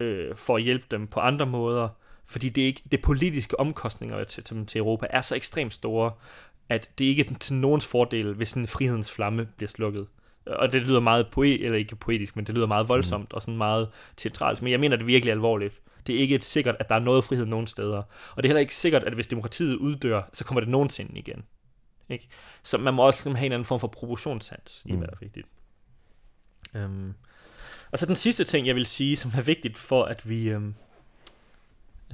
øh, 0.00 0.36
for 0.36 0.56
at 0.56 0.62
hjælpe 0.62 0.84
dem 0.90 1.06
på 1.06 1.20
andre 1.20 1.46
måder, 1.46 1.88
fordi 2.26 2.48
det, 2.48 2.62
er 2.62 2.66
ikke, 2.66 2.82
det 2.92 3.02
politiske 3.02 3.60
omkostninger 3.60 4.24
til, 4.24 4.44
til, 4.44 4.66
til 4.66 4.78
Europa 4.78 5.06
er 5.10 5.20
så 5.20 5.34
ekstremt 5.34 5.74
store, 5.74 6.12
at 6.68 6.90
det 6.98 7.04
ikke 7.04 7.26
er 7.30 7.34
til 7.40 7.54
nogens 7.54 7.86
fordel, 7.86 8.34
hvis 8.34 8.52
en 8.52 8.66
frihedens 8.66 9.12
flamme 9.12 9.48
bliver 9.56 9.68
slukket. 9.68 10.06
Og 10.46 10.72
det 10.72 10.82
lyder 10.82 11.00
meget 11.00 11.28
poet, 11.32 11.64
eller 11.64 11.78
ikke 11.78 11.96
poetisk, 11.96 12.36
men 12.36 12.44
det 12.44 12.54
lyder 12.54 12.66
meget 12.66 12.88
voldsomt 12.88 13.32
og 13.32 13.42
sådan 13.42 13.56
meget 13.56 13.88
teatralsk. 14.16 14.62
Men 14.62 14.72
jeg 14.72 14.80
mener 14.80 14.96
det 14.96 15.06
virkelig 15.06 15.32
alvorligt. 15.32 15.80
Det 16.06 16.14
er 16.14 16.18
ikke 16.18 16.34
et 16.34 16.44
sikkert, 16.44 16.76
at 16.80 16.88
der 16.88 16.94
er 16.94 16.98
noget 16.98 17.24
frihed 17.24 17.46
nogen 17.46 17.66
steder. 17.66 18.02
Og 18.36 18.42
det 18.42 18.44
er 18.44 18.48
heller 18.48 18.60
ikke 18.60 18.74
sikkert, 18.74 19.04
at 19.04 19.12
hvis 19.12 19.26
demokratiet 19.26 19.76
uddør, 19.76 20.22
så 20.32 20.44
kommer 20.44 20.60
det 20.60 20.68
nogensinde 20.68 21.18
igen. 21.18 21.44
Ikke? 22.08 22.28
Så 22.62 22.78
man 22.78 22.94
må 22.94 23.06
også 23.06 23.22
have 23.22 23.30
en 23.38 23.44
eller 23.44 23.54
anden 23.56 23.64
form 23.64 23.80
for 23.80 23.88
proportionssans 23.88 24.82
i, 24.84 24.92
Mm. 24.92 24.98
hvad 24.98 25.08
der 25.08 25.14
er 25.14 25.18
vigtigt. 25.20 25.46
Um, 26.74 27.14
og 27.92 27.98
så 27.98 28.06
den 28.06 28.16
sidste 28.16 28.44
ting, 28.44 28.66
jeg 28.66 28.74
vil 28.74 28.86
sige, 28.86 29.16
som 29.16 29.30
er 29.36 29.42
vigtigt 29.42 29.78
for, 29.78 30.04
at 30.04 30.28
vi 30.28 30.54
um, 30.54 30.74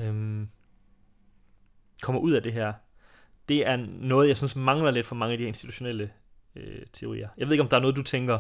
um, 0.01 0.49
kommer 2.03 2.21
ud 2.21 2.33
af 2.33 2.43
det 2.43 2.53
her, 2.53 2.73
det 3.49 3.67
er 3.67 3.77
noget, 4.01 4.29
jeg 4.29 4.37
synes 4.37 4.57
mangler 4.57 4.91
lidt 4.91 5.07
for 5.07 5.15
mange 5.15 5.33
af 5.33 5.39
de 5.39 5.45
institutionelle 5.45 6.11
øh, 6.57 6.83
teorier. 6.93 7.29
Jeg 7.37 7.47
ved 7.47 7.53
ikke, 7.53 7.63
om 7.63 7.69
der 7.69 7.77
er 7.77 7.81
noget, 7.81 7.97
du 7.97 8.03
tænker, 8.03 8.39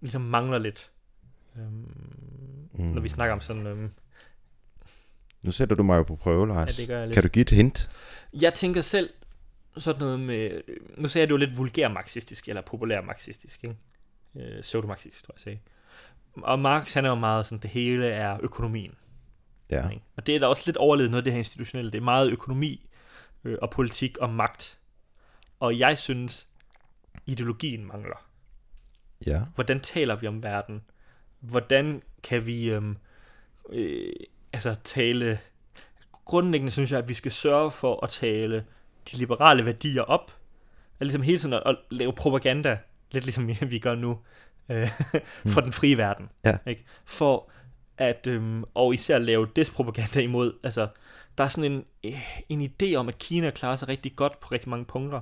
ligesom 0.00 0.22
mangler 0.22 0.58
lidt, 0.58 0.90
øhm, 1.58 1.86
Mm. 2.72 2.84
når 2.84 3.00
vi 3.00 3.08
snakker 3.08 3.32
om 3.32 3.40
sådan... 3.40 3.66
Øhm, 3.66 3.90
Nu 5.42 5.50
sætter 5.50 5.76
du 5.76 5.82
mig 5.82 5.96
jo 5.96 6.02
på 6.02 6.16
prøve, 6.16 6.48
Lars. 6.48 6.88
Ja. 6.88 7.08
Kan 7.12 7.22
du 7.22 7.28
give 7.28 7.40
et 7.42 7.50
hint? 7.50 7.90
jeg 8.32 8.54
tænker 8.54 8.80
selv 8.80 9.10
sådan 9.80 10.00
noget 10.00 10.20
med... 10.20 10.60
Nu 10.96 11.08
sagde 11.08 11.22
jeg, 11.22 11.28
det 11.28 11.32
var 11.32 11.38
lidt 11.38 11.58
vulgær 11.58 11.88
marxistisk, 11.88 12.48
eller 12.48 12.62
populær 12.62 13.00
marxistisk, 13.00 13.64
ikke? 13.64 13.76
Øh, 14.36 14.62
pseudomarxistisk, 14.62 15.24
tror 15.24 15.34
jeg, 15.34 15.40
sagde. 15.40 15.58
Og 16.42 16.58
Marx, 16.58 16.94
han 16.94 17.04
er 17.04 17.08
jo 17.08 17.14
meget 17.14 17.46
sådan, 17.46 17.62
det 17.62 17.70
hele 17.70 18.06
er 18.06 18.38
økonomien. 18.42 18.94
Ja. 19.70 19.88
Ikke? 19.88 20.02
Og 20.16 20.26
det 20.26 20.34
er 20.34 20.38
da 20.38 20.46
også 20.46 20.62
lidt 20.66 20.76
overlevet 20.76 21.10
noget 21.10 21.20
af 21.20 21.24
det 21.24 21.32
her 21.32 21.38
institutionelle. 21.38 21.92
Det 21.92 21.98
er 21.98 22.02
meget 22.02 22.30
økonomi 22.30 22.88
øh, 23.44 23.58
og 23.62 23.70
politik 23.70 24.18
og 24.18 24.30
magt. 24.30 24.78
Og 25.60 25.78
jeg 25.78 25.98
synes, 25.98 26.48
ideologien 27.26 27.84
mangler. 27.84 28.26
Ja. 29.26 29.42
Hvordan 29.54 29.80
taler 29.80 30.16
vi 30.16 30.26
om 30.26 30.42
verden? 30.42 30.82
Hvordan 31.40 32.02
kan 32.22 32.46
vi 32.46 32.70
øhm, 32.70 32.96
øh, 33.70 34.12
altså 34.52 34.76
tale... 34.84 35.40
Grundlæggende 36.24 36.72
synes 36.72 36.90
jeg, 36.90 36.98
at 36.98 37.08
vi 37.08 37.14
skal 37.14 37.32
sørge 37.32 37.70
for 37.70 38.04
at 38.04 38.10
tale 38.10 38.64
de 39.12 39.16
liberale 39.16 39.66
værdier 39.66 40.02
op. 40.02 40.32
Og 41.00 41.06
ligesom 41.06 41.22
hele 41.22 41.38
tiden 41.38 41.54
at, 41.54 41.62
at 41.66 41.76
lave 41.90 42.12
propaganda, 42.12 42.78
lidt 43.12 43.24
ligesom 43.24 43.48
vi 43.70 43.78
gør 43.78 43.94
nu, 43.94 44.18
øh, 44.68 44.90
for 45.46 45.60
den 45.60 45.72
frie 45.72 45.98
verden. 45.98 46.28
Ja. 46.44 46.58
Ikke? 46.66 46.84
For 47.04 47.50
at, 47.98 48.26
øhm, 48.26 48.64
og 48.74 48.94
især 48.94 49.18
lave 49.18 49.48
despropaganda 49.56 50.20
imod, 50.20 50.52
altså, 50.62 50.88
der 51.38 51.44
er 51.44 51.48
sådan 51.48 51.72
en, 51.72 51.84
øh, 52.04 52.44
en 52.48 52.70
idé 52.72 52.94
om, 52.94 53.08
at 53.08 53.18
Kina 53.18 53.50
klarer 53.50 53.76
sig 53.76 53.88
rigtig 53.88 54.16
godt 54.16 54.40
på 54.40 54.48
rigtig 54.52 54.68
mange 54.68 54.84
punkter. 54.84 55.20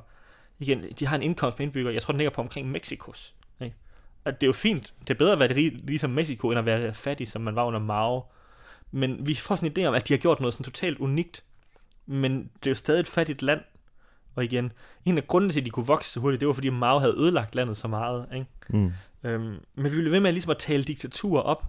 Igen, 0.58 0.84
de 0.98 1.06
har 1.06 1.16
en 1.16 1.22
indkomst 1.22 1.56
per 1.56 1.64
indbygger, 1.64 1.90
jeg 1.90 2.02
tror, 2.02 2.12
den 2.12 2.18
ligger 2.18 2.30
på 2.30 2.40
omkring 2.40 2.70
Mexikos. 2.70 3.34
Ikke? 3.60 3.76
Og 4.24 4.32
det 4.32 4.42
er 4.42 4.48
jo 4.48 4.52
fint, 4.52 4.94
det 5.00 5.10
er 5.10 5.18
bedre 5.18 5.32
at 5.32 5.38
være 5.38 5.54
rig, 5.54 5.72
ligesom 5.72 6.10
Mexico, 6.10 6.50
end 6.50 6.58
at 6.58 6.66
være 6.66 6.94
fattig, 6.94 7.28
som 7.28 7.42
man 7.42 7.56
var 7.56 7.64
under 7.64 7.80
Mao. 7.80 8.24
Men 8.90 9.26
vi 9.26 9.34
får 9.34 9.56
sådan 9.56 9.72
en 9.76 9.84
idé 9.84 9.88
om, 9.88 9.94
at 9.94 10.08
de 10.08 10.12
har 10.12 10.18
gjort 10.18 10.40
noget 10.40 10.54
sådan 10.54 10.64
totalt 10.64 10.98
unikt. 10.98 11.44
Men 12.06 12.50
det 12.54 12.66
er 12.66 12.70
jo 12.70 12.74
stadig 12.74 13.00
et 13.00 13.06
fattigt 13.06 13.42
land. 13.42 13.60
Og 14.36 14.44
igen, 14.44 14.72
en 15.04 15.18
af 15.18 15.26
grundene 15.26 15.52
til, 15.52 15.60
at 15.60 15.66
de 15.66 15.70
kunne 15.70 15.86
vokse 15.86 16.10
så 16.10 16.20
hurtigt, 16.20 16.40
det 16.40 16.48
var, 16.48 16.54
fordi 16.54 16.68
Mao 16.68 16.98
havde 16.98 17.14
ødelagt 17.18 17.54
landet 17.54 17.76
så 17.76 17.88
meget. 17.88 18.26
Ikke? 18.34 18.46
Mm. 18.68 18.92
Øhm, 19.24 19.56
men 19.74 19.84
vi 19.84 19.88
blev 19.88 20.12
ved 20.12 20.20
med 20.20 20.32
ligesom 20.32 20.50
at 20.50 20.58
tale 20.58 20.84
diktaturer 20.84 21.42
op, 21.42 21.64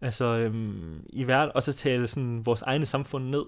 altså 0.00 0.24
øhm, 0.24 1.06
i 1.10 1.26
verden, 1.26 1.52
og 1.54 1.62
så 1.62 1.72
tale 1.72 2.06
sådan 2.06 2.46
vores 2.46 2.62
egne 2.62 2.86
samfund 2.86 3.24
ned. 3.24 3.44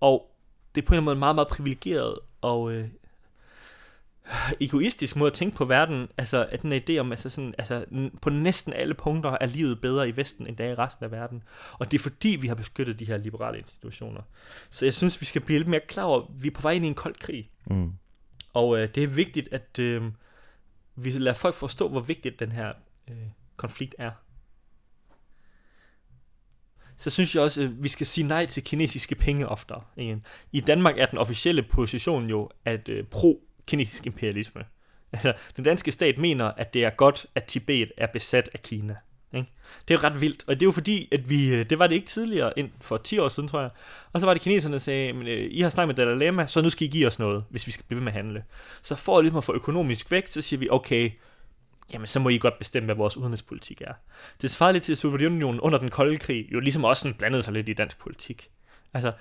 Og 0.00 0.30
det 0.74 0.82
er 0.82 0.86
på 0.86 0.94
en 0.94 0.94
eller 0.94 1.00
anden 1.00 1.04
måde 1.04 1.18
meget, 1.18 1.34
meget 1.34 1.48
privilegeret 1.48 2.18
og 2.40 2.72
øh, 2.72 2.88
egoistisk 4.60 5.16
måde 5.16 5.30
at 5.30 5.34
tænke 5.34 5.56
på 5.56 5.64
verden, 5.64 6.08
altså 6.18 6.46
at 6.50 6.62
den 6.62 6.72
idé 6.72 6.98
om, 6.98 7.12
altså 7.12 7.28
sådan, 7.28 7.54
altså 7.58 7.84
på 8.22 8.30
næsten 8.30 8.72
alle 8.72 8.94
punkter 8.94 9.36
er 9.40 9.46
livet 9.46 9.80
bedre 9.80 10.08
i 10.08 10.16
Vesten, 10.16 10.46
end 10.46 10.56
det 10.56 10.66
er 10.66 10.70
i 10.70 10.74
resten 10.74 11.04
af 11.04 11.10
verden. 11.10 11.42
Og 11.72 11.90
det 11.90 11.98
er 11.98 12.02
fordi, 12.02 12.28
vi 12.28 12.46
har 12.46 12.54
beskyttet 12.54 12.98
de 12.98 13.04
her 13.04 13.16
liberale 13.16 13.58
institutioner. 13.58 14.20
Så 14.70 14.86
jeg 14.86 14.94
synes, 14.94 15.20
vi 15.20 15.26
skal 15.26 15.40
blive 15.40 15.58
lidt 15.58 15.68
mere 15.68 15.80
klar 15.88 16.04
over, 16.04 16.20
at 16.20 16.28
vi 16.42 16.48
er 16.48 16.52
på 16.52 16.62
vej 16.62 16.72
ind 16.72 16.84
i 16.84 16.88
en 16.88 16.94
kold 16.94 17.14
krig. 17.14 17.50
Mm. 17.70 17.92
Og 18.52 18.78
øh, 18.78 18.88
det 18.94 19.02
er 19.02 19.08
vigtigt, 19.08 19.48
at 19.52 19.78
øh, 19.78 20.02
vi 20.96 21.10
lader 21.10 21.36
folk 21.36 21.54
forstå, 21.54 21.88
hvor 21.88 22.00
vigtigt 22.00 22.40
den 22.40 22.52
her 22.52 22.72
øh, 23.10 23.16
konflikt 23.56 23.94
er. 23.98 24.10
Så 26.96 27.10
synes 27.10 27.34
jeg 27.34 27.42
også, 27.42 27.62
at 27.62 27.82
vi 27.82 27.88
skal 27.88 28.06
sige 28.06 28.26
nej 28.26 28.46
til 28.46 28.64
kinesiske 28.64 29.14
penge 29.14 29.48
oftere. 29.48 29.82
Igen. 29.96 30.26
I 30.52 30.60
Danmark 30.60 30.98
er 30.98 31.06
den 31.06 31.18
officielle 31.18 31.62
position 31.62 32.30
jo, 32.30 32.50
at 32.64 32.88
øh, 32.88 33.04
kinesisk 33.66 34.06
imperialisme. 34.06 34.64
Altså, 35.12 35.32
den 35.56 35.64
danske 35.64 35.92
stat 35.92 36.18
mener, 36.18 36.44
at 36.44 36.74
det 36.74 36.84
er 36.84 36.90
godt, 36.90 37.26
at 37.34 37.44
Tibet 37.44 37.92
er 37.96 38.06
besat 38.06 38.50
af 38.54 38.62
Kina. 38.62 38.96
Ikke? 39.34 39.48
Det 39.88 39.94
er 39.94 40.04
ret 40.04 40.20
vildt, 40.20 40.44
og 40.46 40.54
det 40.54 40.62
er 40.62 40.66
jo 40.66 40.72
fordi, 40.72 41.08
at 41.12 41.30
vi, 41.30 41.54
øh, 41.54 41.70
det 41.70 41.78
var 41.78 41.86
det 41.86 41.94
ikke 41.94 42.06
tidligere, 42.06 42.58
end 42.58 42.70
for 42.80 42.96
10 42.96 43.18
år 43.18 43.28
siden, 43.28 43.48
tror 43.48 43.60
jeg. 43.60 43.70
Og 44.12 44.20
så 44.20 44.26
var 44.26 44.34
det 44.34 44.42
kineserne, 44.42 44.72
der 44.72 44.78
sagde, 44.78 45.12
men, 45.12 45.26
øh, 45.26 45.48
I 45.50 45.60
har 45.60 45.70
snakket 45.70 45.96
med 45.96 46.04
Dalai 46.04 46.18
Lama, 46.18 46.46
så 46.46 46.62
nu 46.62 46.70
skal 46.70 46.86
I 46.86 46.90
give 46.90 47.06
os 47.06 47.18
noget, 47.18 47.44
hvis 47.50 47.66
vi 47.66 47.72
skal 47.72 47.84
blive 47.88 47.96
ved 47.96 48.04
med 48.04 48.12
at 48.12 48.16
handle. 48.16 48.44
Så 48.82 48.94
for 48.94 49.20
ligesom 49.20 49.38
at 49.38 49.44
få 49.44 49.54
økonomisk 49.54 50.10
vægt, 50.10 50.32
så 50.32 50.42
siger 50.42 50.60
vi, 50.60 50.68
okay, 50.70 51.10
jamen 51.92 52.06
så 52.06 52.20
må 52.20 52.28
I 52.28 52.38
godt 52.38 52.58
bestemme, 52.58 52.84
hvad 52.84 52.94
vores 52.94 53.16
udenrigspolitik 53.16 53.80
er. 53.80 53.92
Det 54.42 54.50
svarer 54.50 54.72
lidt 54.72 54.84
til, 54.84 54.92
at 54.92 54.98
Sovjetunionen 54.98 55.60
under 55.60 55.78
den 55.78 55.90
kolde 55.90 56.18
krig 56.18 56.52
jo 56.52 56.60
ligesom 56.60 56.84
også 56.84 57.00
sådan 57.00 57.14
blandede 57.14 57.42
sig 57.42 57.52
lidt 57.52 57.68
i 57.68 57.72
dansk 57.72 57.98
politik. 57.98 58.50
Altså, 58.94 59.12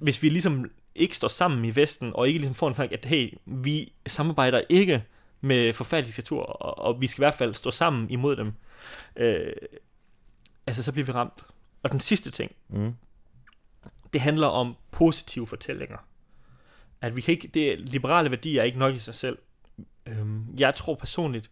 hvis 0.00 0.22
vi 0.22 0.28
ligesom 0.28 0.70
ikke 0.94 1.16
står 1.16 1.28
sammen 1.28 1.64
i 1.64 1.76
Vesten, 1.76 2.12
og 2.14 2.28
ikke 2.28 2.38
ligesom 2.38 2.54
får 2.54 2.68
en 2.68 2.74
fakt, 2.74 2.92
at 2.92 3.04
hey, 3.04 3.34
vi 3.44 3.92
samarbejder 4.06 4.62
ikke 4.68 5.04
med 5.40 5.72
forfærdelige 5.72 6.06
diktaturer, 6.08 6.44
og, 6.44 6.78
og 6.78 7.00
vi 7.00 7.06
skal 7.06 7.20
i 7.20 7.24
hvert 7.24 7.34
fald 7.34 7.54
stå 7.54 7.70
sammen 7.70 8.10
imod 8.10 8.36
dem, 8.36 8.52
øh, 9.16 9.52
altså 10.66 10.82
så 10.82 10.92
bliver 10.92 11.06
vi 11.06 11.12
ramt. 11.12 11.42
Og 11.82 11.92
den 11.92 12.00
sidste 12.00 12.30
ting, 12.30 12.52
Mm. 12.68 12.94
det 14.12 14.20
handler 14.20 14.46
om 14.46 14.76
positive 14.90 15.46
fortællinger. 15.46 15.98
At 17.00 17.16
vi 17.16 17.20
kan 17.20 17.32
ikke, 17.32 17.48
det 17.48 17.80
liberale 17.80 18.30
værdier 18.30 18.60
er 18.60 18.64
ikke 18.64 18.78
nok 18.78 18.94
i 18.94 18.98
sig 18.98 19.14
selv. 19.14 19.38
Øhm, 20.06 20.54
jeg 20.58 20.74
tror 20.74 20.94
personligt, 20.94 21.50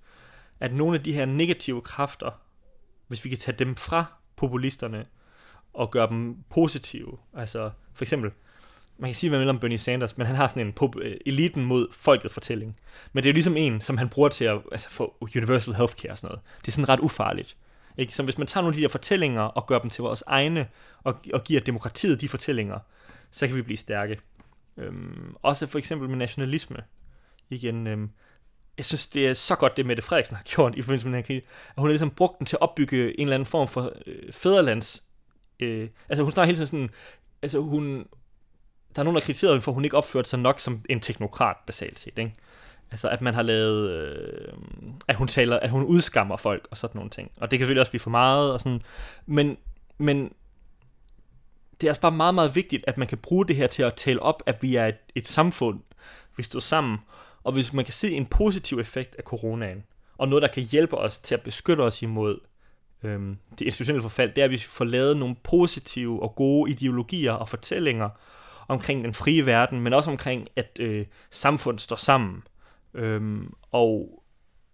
at 0.61 0.75
nogle 0.75 0.99
af 0.99 1.05
de 1.05 1.13
her 1.13 1.25
negative 1.27 1.83
kræfter, 1.83 2.31
hvis 3.09 3.25
vi 3.25 3.29
kan 3.29 3.39
tage 3.39 3.57
dem 3.59 3.75
fra 3.77 4.05
populisterne 4.37 5.07
og 5.73 5.91
gøre 5.91 6.09
dem 6.09 6.43
positive, 6.51 7.19
altså 7.35 7.71
for 7.95 8.05
eksempel, 8.05 8.31
man 8.99 9.09
kan 9.09 9.15
sige, 9.15 9.31
hvad 9.31 9.39
man 9.39 9.47
vil 9.47 9.51
om 9.51 9.59
Bernie 9.59 9.79
Sanders, 9.79 10.19
men 10.19 10.27
han 10.27 10.37
har 10.37 10.47
sådan 10.47 10.67
en 10.67 10.73
pop- 10.73 11.01
øh, 11.03 11.17
eliten 11.27 11.65
mod 11.65 11.89
folket 11.93 12.31
fortælling. 12.31 12.77
Men 13.13 13.23
det 13.23 13.29
er 13.29 13.33
jo 13.33 13.35
ligesom 13.35 13.57
en, 13.57 13.81
som 13.81 13.99
han 13.99 14.09
bruger 14.09 14.29
til 14.29 14.45
at 14.45 14.59
altså, 14.73 14.91
få 14.91 15.17
universal 15.37 15.75
healthcare 15.75 16.13
og 16.13 16.19
sådan 16.19 16.29
noget. 16.29 16.43
Det 16.61 16.69
er 16.69 16.73
sådan 16.73 16.89
ret 16.89 17.01
ufarligt. 17.01 17.57
Ikke? 17.99 18.17
Så 18.17 18.23
hvis 18.23 18.39
man 18.39 18.47
tager 18.47 18.63
nogle 18.63 18.75
af 18.75 18.77
de 18.77 18.83
der 18.83 18.89
fortællinger 18.89 19.43
og 19.43 19.67
gør 19.67 19.79
dem 19.79 19.91
til 19.91 20.03
vores 20.03 20.23
egne, 20.27 20.69
og, 21.05 21.17
og 21.33 21.45
giver 21.45 21.61
demokratiet 21.61 22.21
de 22.21 22.29
fortællinger, 22.29 22.79
så 23.31 23.47
kan 23.47 23.57
vi 23.57 23.63
blive 23.63 23.77
stærke. 23.77 24.21
Øhm, 24.77 25.37
også 25.43 25.67
for 25.67 25.79
eksempel 25.79 26.09
med 26.09 26.17
nationalisme. 26.17 26.77
Igen, 27.51 27.87
øhm, 27.87 28.11
jeg 28.77 28.85
synes, 28.85 29.09
det 29.09 29.27
er 29.27 29.35
så 29.35 29.55
godt, 29.55 29.77
det 29.77 29.87
Mette 29.87 30.03
Frederiksen 30.03 30.37
har 30.37 30.43
gjort 30.55 30.75
i 30.75 30.83
forbindelse 30.83 31.09
med 31.09 31.13
den 31.13 31.23
her 31.23 31.27
krig, 31.27 31.37
at 31.69 31.75
hun 31.77 31.87
har 31.87 31.93
ligesom 31.93 32.11
brugt 32.11 32.39
den 32.39 32.47
til 32.47 32.57
at 32.57 32.63
opbygge 32.63 33.21
en 33.21 33.27
eller 33.27 33.35
anden 33.35 33.47
form 33.47 33.69
for 33.69 33.93
øh, 34.07 34.33
fæderlands... 34.33 35.03
Øh, 35.61 35.89
altså 36.09 36.23
hun 36.23 36.33
snakker 36.33 36.47
hele 36.47 36.57
tiden 36.57 36.67
sådan... 36.67 36.91
Altså 37.43 37.59
hun... 37.59 38.07
Der 38.95 39.03
er 39.03 39.05
nogen, 39.05 39.15
der 39.15 39.21
kritiserer 39.21 39.53
hende 39.53 39.63
for, 39.63 39.71
at 39.71 39.75
hun 39.75 39.85
ikke 39.85 39.97
opførte 39.97 40.29
sig 40.29 40.39
nok 40.39 40.61
som 40.61 40.85
en 40.89 41.01
teknokrat, 41.01 41.57
basalt 41.67 41.99
set, 41.99 42.19
ikke? 42.19 42.33
Altså, 42.91 43.09
at 43.09 43.21
man 43.21 43.35
har 43.35 43.43
lavet... 43.43 43.91
Øh, 43.91 44.53
at 45.09 45.17
hun 45.17 45.29
taler... 45.29 45.59
At 45.59 45.71
hun 45.71 45.85
udskammer 45.85 46.37
folk 46.37 46.69
og 46.71 46.79
sådan 46.79 46.99
nogle 46.99 47.11
ting. 47.11 47.31
Og 47.41 47.51
det 47.51 47.59
kan 47.59 47.65
selvfølgelig 47.65 47.81
også 47.81 47.91
blive 47.91 48.01
for 48.01 48.11
meget 48.11 48.53
og 48.53 48.61
sådan... 48.61 48.83
Men, 49.27 49.57
men 49.99 50.33
det 51.81 51.87
er 51.87 51.91
også 51.91 52.01
bare 52.01 52.13
meget, 52.13 52.35
meget 52.35 52.55
vigtigt, 52.55 52.85
at 52.87 52.99
man 52.99 53.09
kan 53.09 53.19
bruge 53.19 53.47
det 53.47 53.57
her 53.57 53.67
til 53.67 53.83
at 53.83 53.95
tale 53.95 54.23
op, 54.23 54.43
at 54.47 54.63
vi 54.63 54.77
er 54.77 54.87
et, 54.87 54.97
et 55.15 55.27
samfund, 55.27 55.81
vi 56.37 56.43
står 56.43 56.61
sammen, 56.61 56.99
og 57.43 57.53
hvis 57.53 57.73
man 57.73 57.85
kan 57.85 57.95
se 57.95 58.13
en 58.13 58.27
positiv 58.27 58.79
effekt 58.79 59.17
af 59.19 59.25
coronaen, 59.25 59.85
og 60.19 60.29
noget, 60.29 60.43
der 60.43 60.49
kan 60.49 60.63
hjælpe 60.63 60.99
os 60.99 61.19
til 61.19 61.35
at 61.35 61.43
beskytte 61.43 61.81
os 61.81 62.03
imod 62.03 62.39
øhm, 63.03 63.37
det 63.59 63.65
institutionelle 63.65 64.03
forfald, 64.03 64.33
det 64.35 64.41
er, 64.41 64.45
at 64.45 64.51
vi 64.51 64.59
får 64.59 64.85
lavet 64.85 65.17
nogle 65.17 65.37
positive 65.43 66.23
og 66.23 66.35
gode 66.35 66.71
ideologier 66.71 67.33
og 67.33 67.49
fortællinger 67.49 68.09
omkring 68.73 69.05
den 69.05 69.15
frie 69.15 69.47
verden, 69.47 69.81
men 69.81 69.93
også 69.93 70.11
omkring, 70.11 70.49
at 70.57 70.77
øh, 70.81 71.07
samfundet 71.31 71.81
står 71.81 71.97
sammen. 71.97 72.43
Øhm, 72.95 73.53
og 73.71 74.23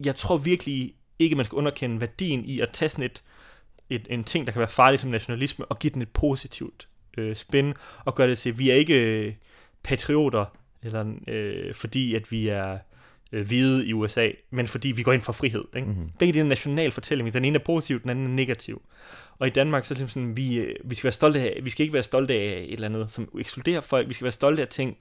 jeg 0.04 0.16
tror 0.16 0.36
virkelig 0.36 0.94
ikke, 1.18 1.36
man 1.36 1.44
skal 1.44 1.56
underkende 1.56 2.00
værdien 2.00 2.44
i 2.44 2.60
at 2.60 2.70
tage 2.72 2.88
sådan 2.88 3.04
et, 3.04 3.22
et, 3.90 4.06
en 4.10 4.24
ting, 4.24 4.46
der 4.46 4.52
kan 4.52 4.58
være 4.58 4.68
farlig 4.68 5.00
som 5.00 5.10
nationalisme, 5.10 5.64
og 5.64 5.78
give 5.78 5.92
den 5.92 6.02
et 6.02 6.08
positivt 6.08 6.88
øh, 7.18 7.36
spin, 7.36 7.74
og 8.04 8.14
gøre 8.14 8.28
det 8.28 8.38
til, 8.38 8.50
at 8.50 8.58
vi 8.58 8.70
er 8.70 8.74
ikke 8.74 9.26
øh, 9.26 9.34
patrioter, 9.82 10.44
eller 10.82 11.14
øh, 11.28 11.74
fordi 11.74 12.14
at 12.14 12.32
vi 12.32 12.48
er 12.48 12.78
øh, 13.32 13.46
hvide 13.46 13.86
i 13.86 13.92
USA, 13.92 14.30
men 14.50 14.66
fordi 14.66 14.88
vi 14.88 15.02
går 15.02 15.12
ind 15.12 15.22
for 15.22 15.32
frihed. 15.32 15.64
Ikke? 15.76 15.88
Mm-hmm. 15.88 16.10
Begge 16.18 16.34
de 16.34 16.40
er 16.40 16.44
national 16.44 16.92
fortælling. 16.92 17.32
Den 17.32 17.44
ene 17.44 17.58
er 17.58 17.64
positiv, 17.64 18.02
den 18.02 18.10
anden 18.10 18.24
er 18.26 18.30
negativ. 18.30 18.82
Og 19.38 19.46
i 19.46 19.50
Danmark, 19.50 19.84
så 19.84 19.94
er 19.94 19.98
det 19.98 20.10
sådan, 20.10 20.36
vi, 20.36 20.58
øh, 20.58 20.74
vi 20.84 20.94
skal 20.94 21.04
være 21.04 21.12
stolte 21.12 21.40
af, 21.40 21.60
vi 21.62 21.70
skal 21.70 21.82
ikke 21.82 21.94
være 21.94 22.02
stolte 22.02 22.34
af 22.34 22.64
et 22.68 22.72
eller 22.72 22.88
andet, 22.88 23.10
som 23.10 23.28
ekskluderer 23.38 23.80
folk. 23.80 24.08
Vi 24.08 24.14
skal 24.14 24.24
være 24.24 24.32
stolte 24.32 24.62
af 24.62 24.68
ting, 24.68 24.96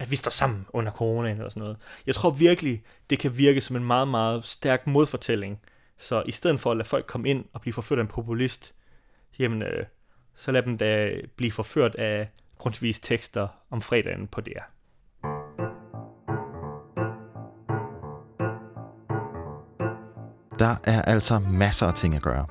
at 0.00 0.10
vi 0.10 0.16
står 0.16 0.30
sammen 0.30 0.66
under 0.72 0.92
corona 0.92 1.30
eller 1.30 1.48
sådan 1.48 1.60
noget. 1.60 1.76
Jeg 2.06 2.14
tror 2.14 2.30
virkelig, 2.30 2.82
det 3.10 3.18
kan 3.18 3.38
virke 3.38 3.60
som 3.60 3.76
en 3.76 3.84
meget, 3.84 4.08
meget 4.08 4.46
stærk 4.46 4.86
modfortælling. 4.86 5.60
Så 5.98 6.22
i 6.26 6.32
stedet 6.32 6.60
for 6.60 6.70
at 6.70 6.76
lade 6.76 6.88
folk 6.88 7.06
komme 7.06 7.28
ind 7.28 7.44
og 7.52 7.60
blive 7.60 7.72
forført 7.72 7.98
af 7.98 8.02
en 8.02 8.08
populist, 8.08 8.74
jamen, 9.38 9.62
øh, 9.62 9.86
så 10.34 10.52
lad 10.52 10.62
dem 10.62 10.78
da 10.78 11.12
blive 11.36 11.52
forført 11.52 11.94
af 11.94 12.28
grundvis 12.58 13.00
tekster 13.00 13.48
om 13.70 13.82
fredagen 13.82 14.26
på 14.26 14.40
DR. 14.40 14.77
Der 20.58 20.76
er 20.84 21.02
altså 21.02 21.38
masser 21.38 21.86
af 21.86 21.94
ting 21.94 22.14
at 22.14 22.22
gøre. 22.22 22.46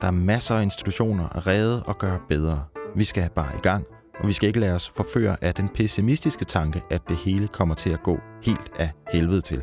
Der 0.00 0.06
er 0.06 0.10
masser 0.10 0.56
af 0.56 0.62
institutioner 0.62 1.28
at 1.36 1.46
redde 1.46 1.82
og 1.82 1.98
gøre 1.98 2.18
bedre. 2.28 2.64
Vi 2.96 3.04
skal 3.04 3.30
bare 3.34 3.56
i 3.58 3.60
gang, 3.60 3.84
og 4.20 4.28
vi 4.28 4.32
skal 4.32 4.46
ikke 4.46 4.60
lade 4.60 4.74
os 4.74 4.92
forføre 4.96 5.36
af 5.44 5.54
den 5.54 5.68
pessimistiske 5.68 6.44
tanke, 6.44 6.82
at 6.90 7.08
det 7.08 7.16
hele 7.16 7.48
kommer 7.48 7.74
til 7.74 7.90
at 7.90 8.02
gå 8.02 8.18
helt 8.42 8.72
af 8.78 8.90
helvede 9.12 9.40
til. 9.40 9.62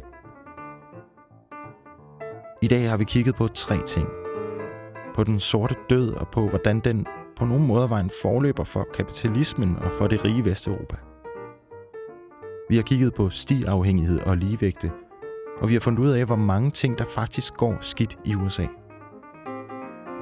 I 2.61 2.67
dag 2.67 2.89
har 2.89 2.97
vi 2.97 3.03
kigget 3.03 3.35
på 3.35 3.47
tre 3.47 3.85
ting. 3.85 4.07
På 5.15 5.23
den 5.23 5.39
sorte 5.39 5.75
død 5.89 6.13
og 6.13 6.27
på, 6.27 6.49
hvordan 6.49 6.79
den 6.79 7.05
på 7.35 7.45
nogle 7.45 7.65
måder 7.65 7.87
var 7.87 7.99
en 7.99 8.11
forløber 8.21 8.63
for 8.63 8.87
kapitalismen 8.93 9.75
og 9.75 9.91
for 9.91 10.07
det 10.07 10.25
rige 10.25 10.45
Vesteuropa. 10.45 10.95
Vi 12.69 12.75
har 12.75 12.83
kigget 12.83 13.13
på 13.13 13.29
stiafhængighed 13.29 14.19
og 14.19 14.37
ligevægte, 14.37 14.91
og 15.61 15.69
vi 15.69 15.73
har 15.73 15.79
fundet 15.79 15.99
ud 15.99 16.09
af, 16.09 16.25
hvor 16.25 16.35
mange 16.35 16.71
ting, 16.71 16.97
der 16.97 17.05
faktisk 17.05 17.53
går 17.53 17.77
skidt 17.81 18.17
i 18.25 18.35
USA. 18.35 18.65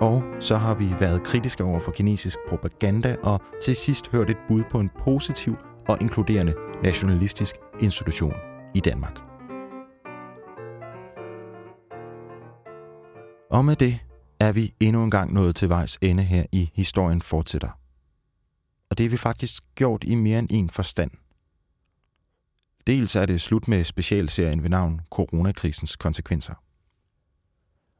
Og 0.02 0.24
så 0.40 0.58
har 0.58 0.74
vi 0.74 0.94
været 1.00 1.24
kritiske 1.24 1.64
over 1.64 1.80
for 1.80 1.92
kinesisk 1.92 2.38
propaganda, 2.50 3.16
og 3.24 3.42
til 3.62 3.76
sidst 3.76 4.12
hørt 4.12 4.30
et 4.30 4.38
bud 4.48 4.64
på 4.72 4.80
en 4.80 4.90
positiv 5.00 5.56
og 5.88 5.98
inkluderende 6.02 6.54
nationalistisk 6.84 7.56
institution 7.80 8.34
i 8.76 8.80
Danmark. 8.80 9.20
Og 13.52 13.66
med 13.66 13.76
det 13.76 14.00
er 14.40 14.52
vi 14.52 14.74
endnu 14.80 15.04
en 15.04 15.12
gang 15.12 15.34
nået 15.34 15.56
til 15.56 15.70
vejs 15.70 15.98
ende 16.02 16.24
her 16.24 16.44
i 16.52 16.72
Historien 16.74 17.22
fortsætter. 17.22 17.70
Og 18.90 18.98
det 18.98 19.04
har 19.04 19.10
vi 19.10 19.18
faktisk 19.18 19.64
gjort 19.76 20.04
i 20.04 20.16
mere 20.16 20.40
end 20.40 20.48
en 20.52 20.70
forstand– 20.70 21.12
Dels 22.88 23.16
er 23.16 23.26
det 23.26 23.42
slut 23.42 23.68
med 23.68 23.84
specialserien 23.84 24.64
ved 24.64 24.70
navn 24.70 25.02
Coronakrisens 25.10 25.96
konsekvenser. 25.96 26.54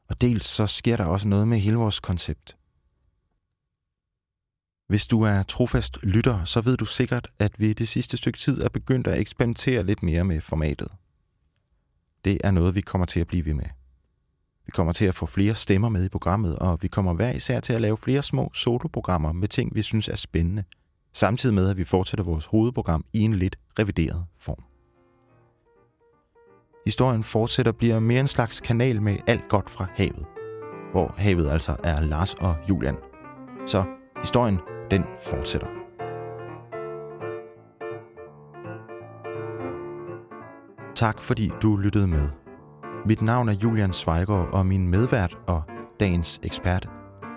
Og 0.08 0.20
dels 0.20 0.44
så 0.44 0.66
sker 0.66 0.96
der 0.96 1.04
også 1.04 1.28
noget 1.28 1.48
med 1.48 1.58
hele 1.58 1.76
vores 1.76 2.00
koncept. 2.00 2.56
Hvis 4.88 5.06
du 5.06 5.22
er 5.22 5.42
trofast 5.42 5.98
lytter, 6.02 6.44
så 6.44 6.60
ved 6.60 6.76
du 6.76 6.84
sikkert, 6.84 7.28
at 7.38 7.60
vi 7.60 7.72
det 7.72 7.88
sidste 7.88 8.16
stykke 8.16 8.38
tid 8.38 8.62
er 8.62 8.68
begyndt 8.68 9.06
at 9.06 9.18
eksperimentere 9.18 9.86
lidt 9.86 10.02
mere 10.02 10.24
med 10.24 10.40
formatet. 10.40 10.88
Det 12.24 12.38
er 12.44 12.50
noget, 12.50 12.74
vi 12.74 12.80
kommer 12.80 13.06
til 13.06 13.20
at 13.20 13.26
blive 13.26 13.44
ved 13.44 13.54
med. 13.54 13.66
Vi 14.66 14.70
kommer 14.70 14.92
til 14.92 15.04
at 15.04 15.14
få 15.14 15.26
flere 15.26 15.54
stemmer 15.54 15.88
med 15.88 16.04
i 16.04 16.08
programmet, 16.08 16.58
og 16.58 16.82
vi 16.82 16.88
kommer 16.88 17.14
hver 17.14 17.32
især 17.32 17.60
til 17.60 17.72
at 17.72 17.80
lave 17.80 17.96
flere 17.96 18.22
små 18.22 18.50
soloprogrammer 18.54 19.32
med 19.32 19.48
ting, 19.48 19.74
vi 19.74 19.82
synes 19.82 20.08
er 20.08 20.16
spændende, 20.16 20.64
samtidig 21.12 21.54
med, 21.54 21.70
at 21.70 21.76
vi 21.76 21.84
fortsætter 21.84 22.24
vores 22.24 22.46
hovedprogram 22.46 23.04
i 23.12 23.20
en 23.20 23.34
lidt 23.34 23.58
revideret 23.78 24.26
form. 24.36 24.65
Historien 26.86 27.22
fortsætter 27.22 27.72
bliver 27.72 28.00
mere 28.00 28.20
en 28.20 28.26
slags 28.26 28.60
kanal 28.60 29.02
med 29.02 29.16
alt 29.26 29.48
godt 29.48 29.70
fra 29.70 29.86
havet. 29.94 30.26
Hvor 30.92 31.14
havet 31.18 31.50
altså 31.50 31.76
er 31.84 32.00
Lars 32.00 32.34
og 32.34 32.56
Julian. 32.68 32.96
Så 33.66 33.84
historien, 34.16 34.58
den 34.90 35.04
fortsætter. 35.22 35.66
Tak 40.94 41.20
fordi 41.20 41.50
du 41.62 41.76
lyttede 41.76 42.06
med. 42.06 42.28
Mit 43.06 43.22
navn 43.22 43.48
er 43.48 43.52
Julian 43.52 43.92
Zweigård, 43.92 44.48
og 44.52 44.66
min 44.66 44.88
medvært 44.88 45.36
og 45.46 45.62
dagens 46.00 46.40
ekspert 46.42 46.90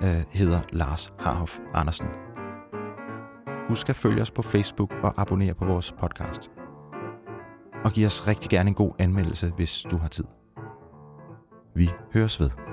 øh, 0.03 0.23
hedder 0.29 0.59
Lars 0.71 1.13
Harhoff 1.19 1.59
Andersen. 1.73 2.07
Husk 3.67 3.89
at 3.89 3.95
følge 3.95 4.21
os 4.21 4.31
på 4.31 4.41
Facebook 4.41 4.93
og 5.03 5.21
abonnere 5.21 5.53
på 5.53 5.65
vores 5.65 5.91
podcast 5.91 6.51
og 7.83 7.91
giv 7.91 8.05
os 8.05 8.27
rigtig 8.27 8.49
gerne 8.49 8.67
en 8.67 8.73
god 8.73 8.91
anmeldelse, 8.99 9.53
hvis 9.55 9.85
du 9.91 9.97
har 9.97 10.07
tid. 10.07 10.25
Vi 11.75 11.89
høres 12.13 12.39
ved. 12.39 12.68